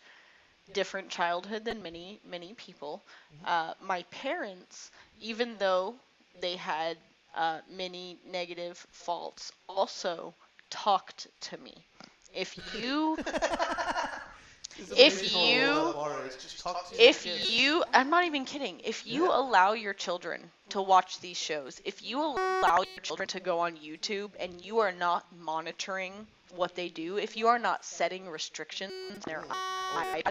different 0.73 1.09
childhood 1.09 1.65
than 1.65 1.83
many 1.83 2.21
many 2.29 2.55
people. 2.55 3.03
Uh, 3.45 3.75
my 3.83 4.03
parents, 4.11 4.91
even 5.21 5.57
though 5.59 5.95
they 6.41 6.57
had 6.57 6.97
uh, 7.35 7.61
many 7.71 8.19
negative 8.31 8.87
faults, 8.93 9.53
also 9.69 10.35
talked 10.71 11.27
to 11.41 11.59
me. 11.59 11.75
If 12.35 12.57
you 12.75 13.17
if 14.97 15.33
you- 15.35 15.67
low 15.67 15.87
that 15.87 15.95
bar 15.95 16.27
is. 16.27 16.37
Just 16.37 16.61
talk 16.61 16.89
to 16.91 16.95
your 16.97 17.09
if 17.09 17.51
you 17.51 17.85
i'm 17.95 18.11
not 18.11 18.25
even 18.25 18.45
kidding 18.45 18.81
if 18.85 19.07
you 19.07 19.27
allow 19.27 19.73
your 19.73 19.95
children 19.95 20.41
to 20.71 20.83
watch 20.83 21.21
these 21.21 21.37
shows 21.37 21.81
if 21.85 22.03
you 22.03 22.21
allow 22.21 22.79
your 22.79 23.03
children 23.03 23.29
to 23.29 23.41
go 23.41 23.61
on 23.61 23.77
youtube 23.77 24.31
and 24.39 24.61
you 24.65 24.79
are 24.79 24.93
not 24.93 25.25
monitoring 25.41 26.13
what 26.55 26.75
they 26.75 26.89
do 26.89 27.17
if 27.19 27.37
you 27.37 27.49
are 27.49 27.59
not 27.59 27.85
setting 27.85 28.29
restrictions 28.29 28.93
in 29.11 29.21
their 29.27 29.43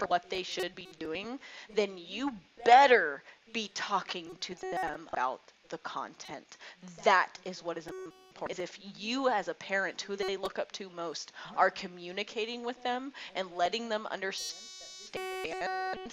what 0.08 0.28
they 0.30 0.42
should 0.42 0.74
be 0.74 0.88
doing 0.98 1.38
then 1.74 1.90
you 1.96 2.32
better 2.64 3.22
be 3.52 3.70
talking 3.74 4.36
to 4.40 4.54
them 4.56 5.08
about 5.12 5.40
the 5.68 5.78
content. 5.78 6.56
That 7.04 7.38
is 7.44 7.62
what 7.62 7.78
is 7.78 7.86
important. 7.86 8.50
Is 8.50 8.58
if 8.58 8.78
you 8.96 9.28
as 9.28 9.48
a 9.48 9.54
parent 9.54 10.00
who 10.00 10.14
they 10.14 10.36
look 10.36 10.58
up 10.58 10.70
to 10.72 10.88
most 10.90 11.32
are 11.56 11.70
communicating 11.70 12.64
with 12.64 12.80
them 12.84 13.12
and 13.34 13.50
letting 13.56 13.88
them 13.88 14.06
understand 14.06 14.38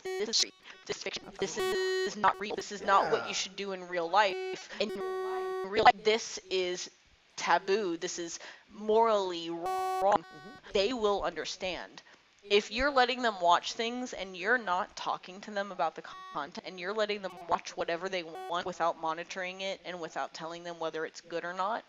this 0.03 0.29
is 0.29 0.45
this 0.87 0.97
is 0.97 1.03
fiction 1.03 1.23
this 1.39 1.57
is 1.59 2.15
not 2.15 2.39
real 2.39 2.55
this 2.55 2.71
is 2.71 2.81
not 2.81 3.11
what 3.11 3.27
you 3.27 3.33
should 3.33 3.55
do 3.55 3.73
in 3.73 3.87
real 3.87 4.09
life 4.09 4.69
in 4.79 4.89
real 5.67 5.83
life 5.83 6.03
this 6.03 6.39
is 6.49 6.89
taboo 7.35 7.95
this 7.97 8.17
is 8.17 8.39
morally 8.73 9.51
wrong 9.51 10.17
mm-hmm. 10.17 10.49
they 10.73 10.93
will 10.93 11.21
understand 11.21 12.01
if 12.49 12.71
you're 12.71 12.91
letting 12.91 13.21
them 13.21 13.35
watch 13.41 13.73
things 13.73 14.13
and 14.13 14.35
you're 14.35 14.57
not 14.57 14.95
talking 14.95 15.41
to 15.41 15.51
them 15.51 15.71
about 15.71 15.95
the 15.95 16.03
content 16.33 16.65
and 16.67 16.79
you're 16.79 16.93
letting 16.93 17.21
them 17.21 17.31
watch 17.49 17.75
whatever 17.75 18.09
they 18.09 18.23
want 18.23 18.65
without 18.65 19.01
monitoring 19.01 19.61
it 19.61 19.79
and 19.85 19.99
without 19.99 20.33
telling 20.33 20.63
them 20.63 20.79
whether 20.79 21.05
it's 21.05 21.21
good 21.21 21.43
or 21.43 21.53
not 21.53 21.83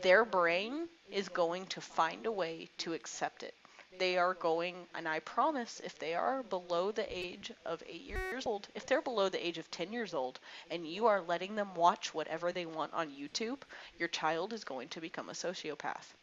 their 0.00 0.24
brain 0.24 0.88
is 1.10 1.28
going 1.28 1.66
to 1.66 1.80
find 1.80 2.24
a 2.24 2.32
way 2.32 2.70
to 2.78 2.94
accept 2.94 3.42
it. 3.42 3.54
They 3.98 4.16
are 4.16 4.32
going, 4.32 4.88
and 4.94 5.06
I 5.06 5.20
promise, 5.20 5.80
if 5.84 5.98
they 5.98 6.14
are 6.14 6.42
below 6.42 6.92
the 6.92 7.06
age 7.14 7.52
of 7.66 7.82
eight 7.86 8.00
years 8.00 8.46
old, 8.46 8.68
if 8.74 8.86
they're 8.86 9.02
below 9.02 9.28
the 9.28 9.46
age 9.46 9.58
of 9.58 9.70
10 9.70 9.92
years 9.92 10.14
old, 10.14 10.40
and 10.70 10.86
you 10.86 11.06
are 11.06 11.20
letting 11.20 11.56
them 11.56 11.74
watch 11.74 12.14
whatever 12.14 12.52
they 12.52 12.64
want 12.64 12.94
on 12.94 13.10
YouTube, 13.10 13.60
your 13.98 14.08
child 14.08 14.54
is 14.54 14.64
going 14.64 14.88
to 14.88 15.00
become 15.00 15.28
a 15.28 15.34
sociopath. 15.34 16.14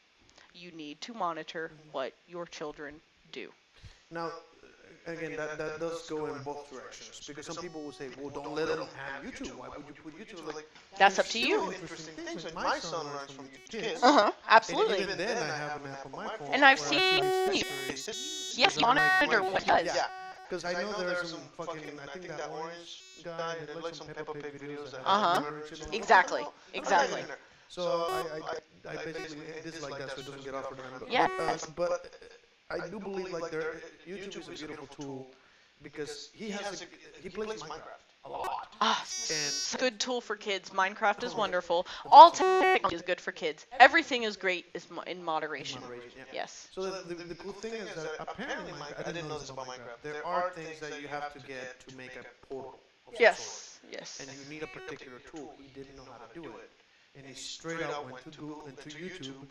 You 0.55 0.71
need 0.71 0.99
to 1.01 1.13
monitor 1.13 1.69
mm-hmm. 1.71 1.91
what 1.91 2.13
your 2.27 2.47
children 2.47 2.99
do. 3.31 3.49
Now, 4.11 4.27
uh, 5.07 5.11
again, 5.11 5.35
that, 5.35 5.57
that 5.57 5.80
does 5.80 6.01
go 6.10 6.26
in 6.27 6.41
both 6.43 6.69
directions 6.69 7.22
because 7.27 7.45
some 7.45 7.57
people 7.57 7.81
will 7.84 7.91
say, 7.91 8.10
"Well, 8.18 8.30
don't 8.30 8.53
let 8.56 8.68
them 8.68 8.88
have 8.95 9.23
YouTube. 9.23 9.56
Why 9.56 9.69
would 9.69 9.95
you 9.97 10.03
put 10.03 10.15
YouTube?" 10.18 10.45
Like, 10.53 10.68
That's 10.97 11.19
up 11.19 11.27
to 11.27 11.39
you. 11.39 11.72
Interesting 11.72 12.15
things. 12.15 12.43
Like 12.45 12.53
my 12.56 12.80
son 12.80 13.06
learns 13.14 13.31
from 13.31 13.49
kids. 13.69 14.01
Uh 14.03 14.11
huh. 14.11 14.26
And 14.26 14.34
Absolutely. 14.49 15.01
even 15.01 15.18
then, 15.18 15.38
I 15.38 15.56
have 15.56 15.76
an 15.76 15.88
app 15.88 16.06
on 16.06 16.11
my 16.11 16.27
phone. 16.27 16.49
And 16.53 16.64
I've 16.65 16.80
seen 16.80 17.23
see 17.23 17.60
you. 17.60 17.65
Yes, 18.56 18.76
Because 18.76 18.77
I'm 18.77 18.95
like, 18.95 19.11
monitor 19.22 19.41
wait, 19.41 19.51
what 19.53 19.64
he 19.64 19.72
does. 19.72 19.85
Yeah, 19.95 20.06
because 20.47 20.65
I 20.65 20.73
know 20.73 20.91
there's 20.93 21.30
some 21.30 21.49
fucking. 21.57 21.99
I 22.01 22.07
think 22.07 22.27
that 22.27 22.41
orange 22.49 23.03
guy 23.23 23.56
did 23.65 23.76
like 23.81 23.95
some 23.95 24.07
Peppa 24.10 24.34
Pig 24.34 24.53
videos. 24.60 24.91
that 24.91 25.01
Uh-huh. 25.06 25.34
have 25.35 25.43
murder 25.43 25.61
chips 25.61 25.81
on 25.81 25.91
them. 25.91 25.95
Exactly. 25.95 26.43
Exactly. 26.73 27.22
in 27.22 27.27
there. 27.27 27.38
So 27.68 28.07
I, 28.10 28.39
I, 28.89 28.93
I 28.93 28.97
basically 28.97 29.38
dislike 29.64 29.97
that 29.97 30.11
so 30.11 30.22
it 30.22 30.26
doesn't 30.26 30.43
get 30.43 30.53
offered 30.56 30.77
to 30.77 30.81
them. 30.84 30.93
But, 30.99 31.11
Yes. 31.11 31.64
uh, 31.64 31.72
but 31.76 32.11
I 32.71 32.87
do 32.87 32.99
believe 32.99 33.31
like 33.31 33.51
there, 33.51 33.81
YouTube 34.07 34.41
is 34.41 34.47
a 34.47 34.51
beautiful 34.67 34.87
tool 34.87 35.27
because 35.81 36.29
he 36.33 36.51
has 36.51 36.81
a, 36.81 36.85
he 37.21 37.29
plays 37.29 37.61
Minecraft 37.63 37.97
a 38.25 38.29
lot. 38.29 38.67
Ah, 38.79 38.99
s- 39.01 39.71
And- 39.73 39.79
good 39.79 39.99
tool 39.99 40.21
for 40.21 40.35
kids. 40.35 40.69
Minecraft 40.69 41.23
is 41.23 41.33
wonderful. 41.33 41.87
All 42.05 42.29
technology 42.29 42.95
is 42.95 43.01
good 43.01 43.19
for 43.19 43.31
kids. 43.31 43.65
Everything 43.79 44.21
is 44.23 44.37
great 44.37 44.65
is 44.75 44.87
mo- 44.91 45.01
in 45.07 45.23
moderation. 45.23 45.81
Moderation, 45.81 46.11
yeah. 46.17 46.41
Yes. 46.41 46.67
So 46.73 46.83
the, 46.83 47.15
the, 47.15 47.23
the 47.23 47.35
cool 47.35 47.53
thing 47.53 47.73
is 47.73 47.95
that 47.95 48.11
apparently 48.19 48.71
Minecraft, 48.73 49.07
I 49.07 49.11
didn't 49.13 49.29
know 49.29 49.39
this 49.39 49.49
about 49.49 49.67
Minecraft. 49.67 50.01
There 50.03 50.25
are 50.25 50.51
things 50.51 50.79
that 50.81 51.01
you 51.01 51.07
have 51.07 51.33
to 51.33 51.39
get 51.39 51.79
to 51.87 51.95
make 51.95 52.15
a 52.17 52.23
portal. 52.47 52.77
of 53.07 53.15
some 53.15 53.21
Yes. 53.21 53.79
Yes. 53.91 54.19
and 54.19 54.29
you 54.37 54.53
need 54.53 54.61
a 54.61 54.67
particular 54.67 55.17
tool. 55.33 55.51
He 55.57 55.69
didn't 55.73 55.95
know 55.95 56.03
how 56.11 56.19
to 56.23 56.33
do 56.39 56.43
it, 56.49 56.69
and 57.17 57.25
he 57.25 57.33
straight 57.33 57.81
out 57.81 58.05
went 58.11 58.21
to 58.31 58.37
Google 58.37 58.65
and 58.67 58.77
to 58.77 58.89
YouTube. 58.89 59.47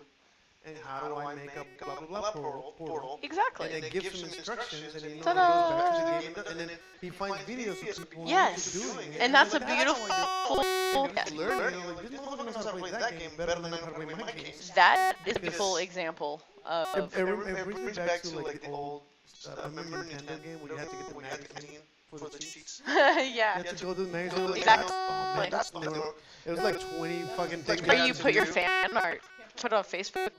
And 0.67 0.77
how 0.85 1.09
do 1.09 1.15
I 1.17 1.35
make 1.35 1.57
a 1.57 1.65
blah 1.85 1.95
blah 2.01 2.07
blah 2.21 2.31
portal? 2.33 2.75
portal 2.77 3.21
Exactly. 3.23 3.71
and 3.73 3.83
then 3.85 3.91
gives 3.91 4.19
some 4.21 4.29
instructions, 4.29 4.95
and 4.97 5.05
he 5.15 5.21
Ta-da! 5.21 5.71
goes 5.71 5.81
back 5.81 5.93
to 5.95 6.05
the 6.05 6.21
game, 6.21 6.35
and, 6.37 6.47
and 6.61 6.71
then 6.71 6.79
he 7.01 7.11
finds 7.11 7.39
videos 7.49 7.99
of 7.99 8.11
people 8.11 8.23
on 8.25 8.29
Yes. 8.29 8.69
YouTube 8.77 8.95
doing 8.95 9.13
it. 9.15 9.21
And 9.21 9.33
that's 9.35 9.55
a 9.55 9.59
like, 9.59 9.69
how 9.69 9.73
I 9.73 9.77
beautiful. 9.77 10.07
do 10.07 11.09
it. 11.09 11.13
yes. 11.17 11.31
You 11.33 11.39
learn, 11.39 11.75
you 11.75 11.81
know, 11.81 11.87
like, 11.95 12.11
this 12.11 12.21
motherfucker 12.21 12.45
knows 12.47 12.57
how 12.57 12.71
to 12.73 12.77
play 12.77 12.91
that 12.91 13.19
game 13.19 13.31
better 13.39 13.55
than 13.55 13.67
I 13.67 13.71
know 13.71 13.77
how 13.77 13.87
to 13.87 13.93
play 13.95 14.05
my 14.07 14.33
games. 14.33 14.71
That 14.75 15.15
is 15.27 15.37
a 15.37 15.41
beautiful 15.41 15.77
example 15.77 16.43
It, 16.67 16.99
of. 16.99 17.17
it, 17.17 17.21
it 17.29 17.65
brings 17.65 17.81
me 17.81 17.93
back 17.93 18.21
to 18.23 18.39
like 18.41 18.61
the 18.61 18.69
old, 18.71 19.03
uh, 19.49 19.69
remember 19.69 20.05
Nintendo 20.05 20.43
game 20.45 20.59
where 20.61 20.73
you 20.73 20.77
had 20.79 20.91
to 20.91 20.97
get 20.97 21.09
the 21.15 21.21
magazine 21.23 21.81
for 22.11 22.19
the 22.19 22.39
cheats? 22.39 22.83
You 22.87 22.93
yeah. 23.41 23.55
had 23.63 23.77
to 23.77 23.85
go 23.85 23.95
to 23.95 24.03
the 24.05 24.13
magazine. 24.13 24.49
Like, 24.51 24.59
Exactly. 24.59 24.93
Oh 24.93 25.35
man, 25.39 25.51
that's 25.51 25.73
not 25.73 25.85
gonna- 25.85 26.03
It 26.45 26.51
was 26.51 26.61
like 26.61 26.79
20 26.99 27.23
fucking 27.37 27.63
things. 27.63 27.81
Or 27.89 27.95
you 27.95 28.01
you 28.03 28.07
had 28.09 28.17
to 28.17 28.23
put 28.23 28.35
your 28.35 28.45
fan 28.47 28.97
art, 28.97 29.23
put 29.61 29.73
it 29.73 29.77
on 29.77 29.85
Facebook, 29.85 30.31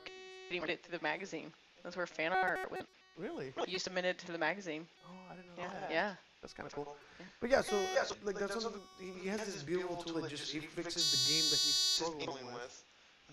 and 0.50 0.56
you 0.56 0.62
it 0.64 0.84
to 0.84 0.92
the 0.92 1.00
magazine. 1.02 1.52
That's 1.84 1.96
where 1.96 2.08
fan 2.08 2.32
art 2.32 2.72
went. 2.72 2.88
Really? 3.18 3.54
You 3.68 3.80
submitted 3.80 4.18
to 4.20 4.32
the 4.32 4.38
magazine. 4.38 4.88
Oh, 5.06 5.12
I 5.32 5.36
didn't 5.36 5.58
know 5.58 5.64
Yeah. 5.64 5.80
that. 5.82 5.92
Yeah. 5.92 6.14
That's 6.42 6.54
kind 6.54 6.68
of 6.68 6.74
cool. 6.74 6.96
But 7.42 7.50
yeah, 7.50 7.62
so 7.62 7.76
like 8.24 8.40
that's 8.40 8.62
something. 8.62 8.82
He, 9.00 9.24
he 9.24 9.28
has 9.28 9.46
this 9.46 9.62
beautiful 9.62 9.98
tool 9.98 10.22
that 10.22 10.30
just 10.30 10.52
he 10.52 10.60
fixes 10.60 11.12
the 11.12 11.34
game 11.34 11.44
that 11.52 11.60
he's 11.60 11.76
struggling 11.76 12.46
with 12.54 12.84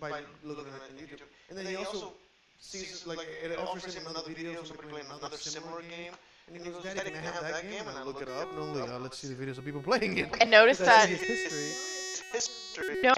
by 0.01 0.11
looking 0.43 0.65
at 0.67 0.75
it 0.75 0.91
on 0.91 0.99
YouTube, 0.99 1.23
and 1.49 1.57
then 1.57 1.67
he 1.67 1.77
also 1.77 2.13
sees 2.59 3.07
like 3.07 3.21
it 3.45 3.57
offers 3.59 3.95
him 3.95 4.07
another 4.09 4.33
video 4.33 4.59
of 4.61 4.67
somebody 4.67 4.89
playing 4.89 5.07
another 5.07 5.37
similar 5.37 5.83
game, 5.83 6.13
and 6.49 6.57
he 6.57 6.71
goes, 6.71 6.83
"Daddy, 6.83 7.11
can 7.11 7.19
I 7.19 7.31
have 7.31 7.43
that 7.43 7.63
game?" 7.63 7.87
And 7.87 7.97
I 7.97 8.03
look 8.03 8.21
it 8.21 8.29
up, 8.29 8.51
and 8.51 8.59
only 8.59 8.81
uh, 8.83 8.99
let's 8.99 9.19
see 9.19 9.33
the 9.33 9.41
videos 9.41 9.59
of 9.59 9.65
people 9.65 9.83
playing 9.83 10.19
it. 10.19 10.37
And 10.41 10.51
notice 10.51 10.79
Because 10.79 10.93
that 10.93 11.09
see 11.09 11.15
his 11.15 12.33
history. 12.33 12.97
no, 13.03 13.15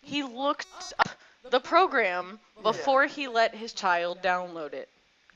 he 0.00 0.22
looked 0.22 0.66
up 0.98 1.08
the 1.50 1.60
program 1.60 2.38
before 2.62 3.06
he 3.06 3.28
let 3.28 3.54
his 3.54 3.72
child 3.72 4.22
download 4.22 4.72
it. 4.72 4.88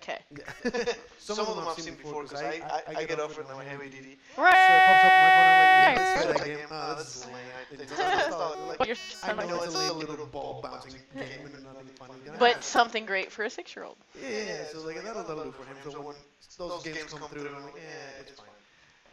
Okay. 0.03 0.19
Yeah. 0.31 0.93
Some, 1.19 1.41
of 1.41 1.57
them 1.57 1.67
I've 1.67 1.79
seen 1.79 1.95
before 1.95 2.23
because 2.23 2.41
I, 2.43 2.61
I, 2.87 2.99
I 2.99 3.05
get 3.05 3.19
offered 3.19 3.49
my 3.49 3.65
heavy 3.65 3.89
duty. 3.89 4.19
So 4.37 4.43
it 4.43 4.45
Right. 4.45 4.55
pops 4.55 5.05
up 5.05 5.13
my 5.13 5.31
phone. 5.33 6.29
I'm 6.29 6.35
like, 6.37 6.37
yeah, 6.37 6.37
let's 6.37 6.39
try 6.39 6.47
game. 6.47 6.67
Oh, 6.71 6.95
this 6.99 7.17
is 7.17 7.27
lame. 7.27 7.35
It's 7.73 8.31
not- 8.31 8.69
like, 8.69 8.81
I 9.25 9.47
know 9.47 9.63
it's 9.63 9.75
a 9.75 9.93
little 9.95 10.27
ball 10.27 10.61
bouncing 10.63 11.01
game 11.17 11.25
and 11.47 11.65
nothing 11.65 11.87
funny. 11.99 12.13
But 12.39 12.63
something 12.63 13.07
great 13.07 13.33
for 13.33 13.45
a 13.45 13.51
six-year-old. 13.51 13.97
Yeah, 14.23 14.29
yeah, 14.29 14.45
yeah, 14.45 14.65
so 14.71 14.83
like 14.87 15.03
that'll, 15.03 15.25
that'll 15.25 15.45
do 15.45 15.53
for 15.53 15.65
him. 15.65 15.77
So 15.91 16.01
when 16.03 16.15
those 16.59 16.83
games 16.85 17.13
come 17.15 17.29
through, 17.29 17.49
I'm 17.49 17.65
like, 17.65 17.75
yeah, 17.77 18.21
it's 18.21 18.33
fine. 18.33 18.47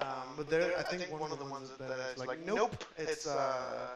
Um, 0.02 0.34
but 0.36 0.50
there, 0.50 0.78
I 0.78 0.84
think 0.84 1.10
one 1.18 1.32
of 1.32 1.40
the 1.40 1.46
ones 1.46 1.70
that 1.80 1.90
is 2.12 2.18
like, 2.18 2.46
nope, 2.46 2.84
it's 2.98 3.26
uh, 3.26 3.96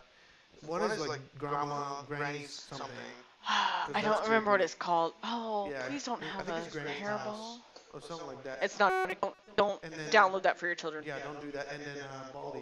one 0.66 0.82
is 0.92 1.08
like 1.08 1.22
grandma, 1.38 2.02
granny's 2.08 2.66
something. 2.70 2.88
I 3.48 4.02
don't 4.02 4.24
remember 4.24 4.52
what 4.52 4.62
it's 4.62 4.76
called. 4.76 5.14
Oh, 5.24 5.70
Yeah, 5.72 5.84
please 5.88 6.04
don't 6.04 6.22
have 6.22 6.46
think 6.46 6.58
a 6.58 6.66
it's 6.66 6.76
hairball. 7.00 7.58
Or 7.94 8.02
something 8.02 8.28
like 8.28 8.44
that. 8.44 8.60
It's 8.62 8.78
not. 8.80 8.92
Don't, 9.22 9.34
don't 9.56 9.82
then- 9.82 9.92
download 10.12 10.44
that 10.44 10.58
for 10.58 10.66
your 10.68 10.76
children. 10.76 11.04
yeah, 11.08 11.16
don't 11.24 11.40
do 11.42 11.52
that. 11.52 11.68
And 11.74 11.82
then 11.82 12.04
uh, 12.04 12.32
Baldi. 12.34 12.60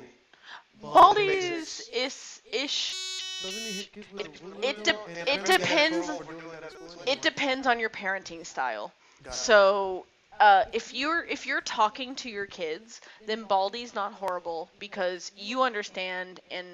Baldi's 0.82 1.90
is 1.94 2.42
ish. 2.52 2.96
Doesn't 3.44 3.60
he 3.60 3.72
hit 3.74 3.92
kids 3.94 4.08
with 4.14 4.28
a 4.28 4.46
ruler, 4.46 4.58
it 4.64 4.84
de- 4.84 4.92
though? 4.94 5.00
And 5.08 5.18
it 5.18 5.22
apparently 5.22 5.26
they 5.28 5.42
had 5.42 5.62
depends- 5.62 6.06
trouble 6.06 6.24
for 6.24 6.34
doing 6.34 6.52
that 6.52 6.64
at 6.64 6.72
school 6.72 7.02
It 7.08 7.22
depends 7.22 7.68
on 7.68 7.80
your 7.80 7.90
parenting 7.90 8.46
style. 8.46 8.92
So 9.32 10.06
uh, 10.40 10.66
if 10.74 10.94
you're 10.94 11.24
if 11.26 11.46
you're 11.48 11.62
talking 11.62 12.14
to 12.16 12.30
your 12.30 12.46
kids, 12.46 13.02
then 13.26 13.44
Baldi's 13.46 13.96
not 13.96 14.14
horrible 14.14 14.70
because 14.80 15.32
you 15.36 15.64
understand 15.64 16.40
and 16.52 16.68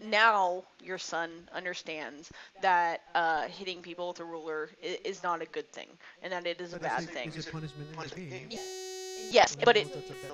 now 0.00 0.64
your 0.82 0.98
son 0.98 1.30
understands 1.52 2.30
that 2.60 3.02
uh, 3.14 3.42
hitting 3.48 3.82
people 3.82 4.08
with 4.08 4.20
a 4.20 4.24
ruler 4.24 4.70
is, 4.82 4.98
is 5.04 5.22
not 5.22 5.42
a 5.42 5.46
good 5.46 5.70
thing 5.72 5.88
and 6.22 6.32
that 6.32 6.46
it 6.46 6.60
is 6.60 6.72
a 6.72 6.78
But 6.78 6.86
I 6.86 6.88
bad 6.96 7.04
thing. 7.04 7.28
Is 7.28 7.46
it 7.46 7.52
punishment 7.52 7.88
in 7.90 7.98
the 7.98 8.14
game? 8.30 8.48
Yes, 9.30 9.56
but 9.64 9.76
it. 9.76 9.86
That's 9.92 10.10
a 10.10 10.14
bad- 10.14 10.32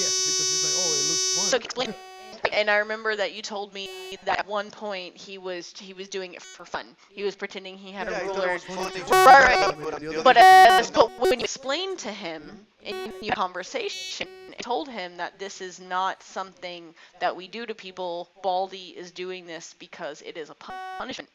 Yes, 0.00 0.14
because 0.26 0.48
it's 0.52 0.64
like, 0.64 0.74
oh, 0.76 0.92
it 0.94 1.04
looks 1.10 1.24
fun. 1.36 1.50
So 1.50 1.56
explain. 1.56 1.94
And 2.52 2.70
I 2.70 2.76
remember 2.78 3.16
that 3.16 3.32
you 3.32 3.42
told 3.42 3.72
me 3.72 3.88
that 4.24 4.38
at 4.40 4.46
one 4.46 4.70
point 4.70 5.16
he 5.16 5.38
was 5.38 5.72
he 5.78 5.92
was 5.94 6.08
doing 6.08 6.34
it 6.34 6.42
for 6.42 6.64
fun. 6.64 6.86
He 7.10 7.22
was 7.24 7.34
pretending 7.34 7.76
he 7.78 7.90
had 7.90 8.08
Yeah, 8.08 8.20
a 8.20 8.22
he 8.22 8.28
thought 8.28 8.44
it 8.44 8.62
ruler. 8.68 8.86
Right, 9.10 9.58
right. 9.58 10.22
But 10.22 10.24
But, 10.24 10.36
uh, 10.36 10.82
but 10.92 11.30
when 11.30 11.40
you 11.40 11.44
explained 11.44 11.98
to 12.00 12.10
him 12.12 12.66
in 12.82 13.12
your 13.22 13.34
conversation, 13.34 14.28
and 14.56 14.64
told 14.64 14.88
him 14.88 15.16
that 15.16 15.38
this 15.38 15.60
is 15.60 15.80
not 15.80 16.22
something 16.22 16.94
that 17.20 17.34
we 17.34 17.48
do 17.48 17.66
to 17.66 17.74
people. 17.74 18.28
Baldi 18.42 18.94
is 18.96 19.10
doing 19.10 19.46
this 19.46 19.74
because 19.78 20.22
it 20.22 20.36
is 20.36 20.50
a 20.50 20.54
punishment. 20.98 21.28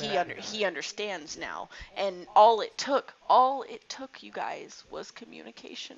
He 0.00 0.16
under 0.18 0.34
he 0.34 0.64
understands 0.66 1.38
now, 1.38 1.70
and 1.96 2.26
all 2.36 2.60
it 2.60 2.76
took, 2.76 3.14
all 3.30 3.62
it 3.62 3.88
took, 3.88 4.22
you 4.22 4.30
guys, 4.30 4.84
was 4.90 5.10
communication. 5.10 5.96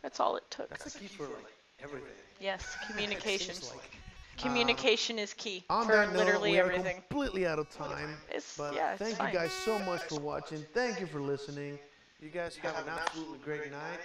That's 0.00 0.18
all 0.18 0.36
it 0.36 0.44
took. 0.50 0.70
That's 0.70 0.94
the 0.94 0.98
key 0.98 1.08
for 1.08 1.24
like 1.24 1.54
everything. 1.82 2.08
Yes, 2.40 2.64
communication. 2.88 3.54
Communication 4.38 5.18
is 5.18 5.34
key 5.34 5.62
um, 5.68 5.80
On 5.80 5.86
for 5.86 5.92
that 5.92 6.08
note, 6.14 6.18
literally 6.24 6.52
we 6.52 6.58
are 6.58 6.64
everything. 6.64 6.96
completely 6.96 7.46
out 7.46 7.58
of 7.58 7.68
time. 7.70 8.16
It's- 8.30 8.54
but 8.56 8.74
yeah, 8.74 8.96
thank 8.96 9.16
fine. 9.16 9.30
you 9.30 9.38
guys 9.38 9.52
so 9.52 9.78
much 9.80 10.00
for 10.04 10.18
watching. 10.18 10.64
Thank 10.72 10.98
you 10.98 11.06
for 11.06 11.20
listening. 11.20 11.78
You 12.20 12.30
guys 12.30 12.56
have 12.56 12.78
an 12.86 12.88
absolutely 12.88 13.38
great 13.44 13.70
night. 13.70 14.00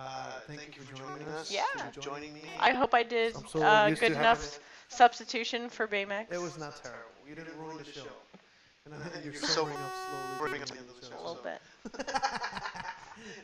Uh, 0.00 0.40
thank 0.46 0.76
you 0.76 0.82
for 0.82 0.96
joining 0.96 1.28
us. 1.28 1.50
Yeah. 1.50 1.64
for 1.92 2.00
joining 2.00 2.32
me. 2.32 2.42
I 2.58 2.72
hope 2.72 2.94
I 2.94 3.02
did 3.02 3.36
I'm 3.36 3.46
so 3.46 3.62
uh, 3.62 3.90
good 3.90 4.12
enough 4.12 4.58
substitution 4.88 5.68
for 5.68 5.86
Baymax. 5.86 6.32
It 6.32 6.40
was 6.40 6.58
not 6.58 6.82
terrible. 6.82 7.10
You 7.28 7.34
didn't 7.34 7.56
ruin 7.58 7.76
the 7.76 7.84
show. 7.84 8.06
And 8.86 8.94
I, 8.94 9.20
you're 9.24 9.34
so 9.34 9.46
sobering 9.46 9.76
up 9.76 9.92
slowly. 10.38 10.60
up 10.60 10.68
the 10.68 10.78
end 10.78 10.88
of 10.88 11.00
the 11.00 11.06
a 11.06 11.10
show. 11.10 11.16
little 11.18 11.42
bit. 11.42 11.60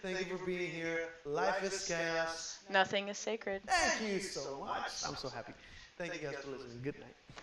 Thank 0.02 0.30
you 0.30 0.38
for 0.38 0.46
being 0.46 0.70
here. 0.70 1.08
Life 1.26 1.62
is 1.62 1.86
chaos. 1.86 2.58
Nothing 2.70 3.08
is 3.08 3.18
sacred. 3.18 3.62
Thank 3.66 4.10
you 4.10 4.20
so 4.20 4.64
much. 4.64 4.92
I'm 5.06 5.16
so 5.16 5.28
happy. 5.28 5.52
Thank 5.98 6.14
you 6.14 6.20
guys 6.28 6.36
for 6.36 6.50
listening. 6.50 6.80
Good 6.82 6.98
night. 6.98 7.42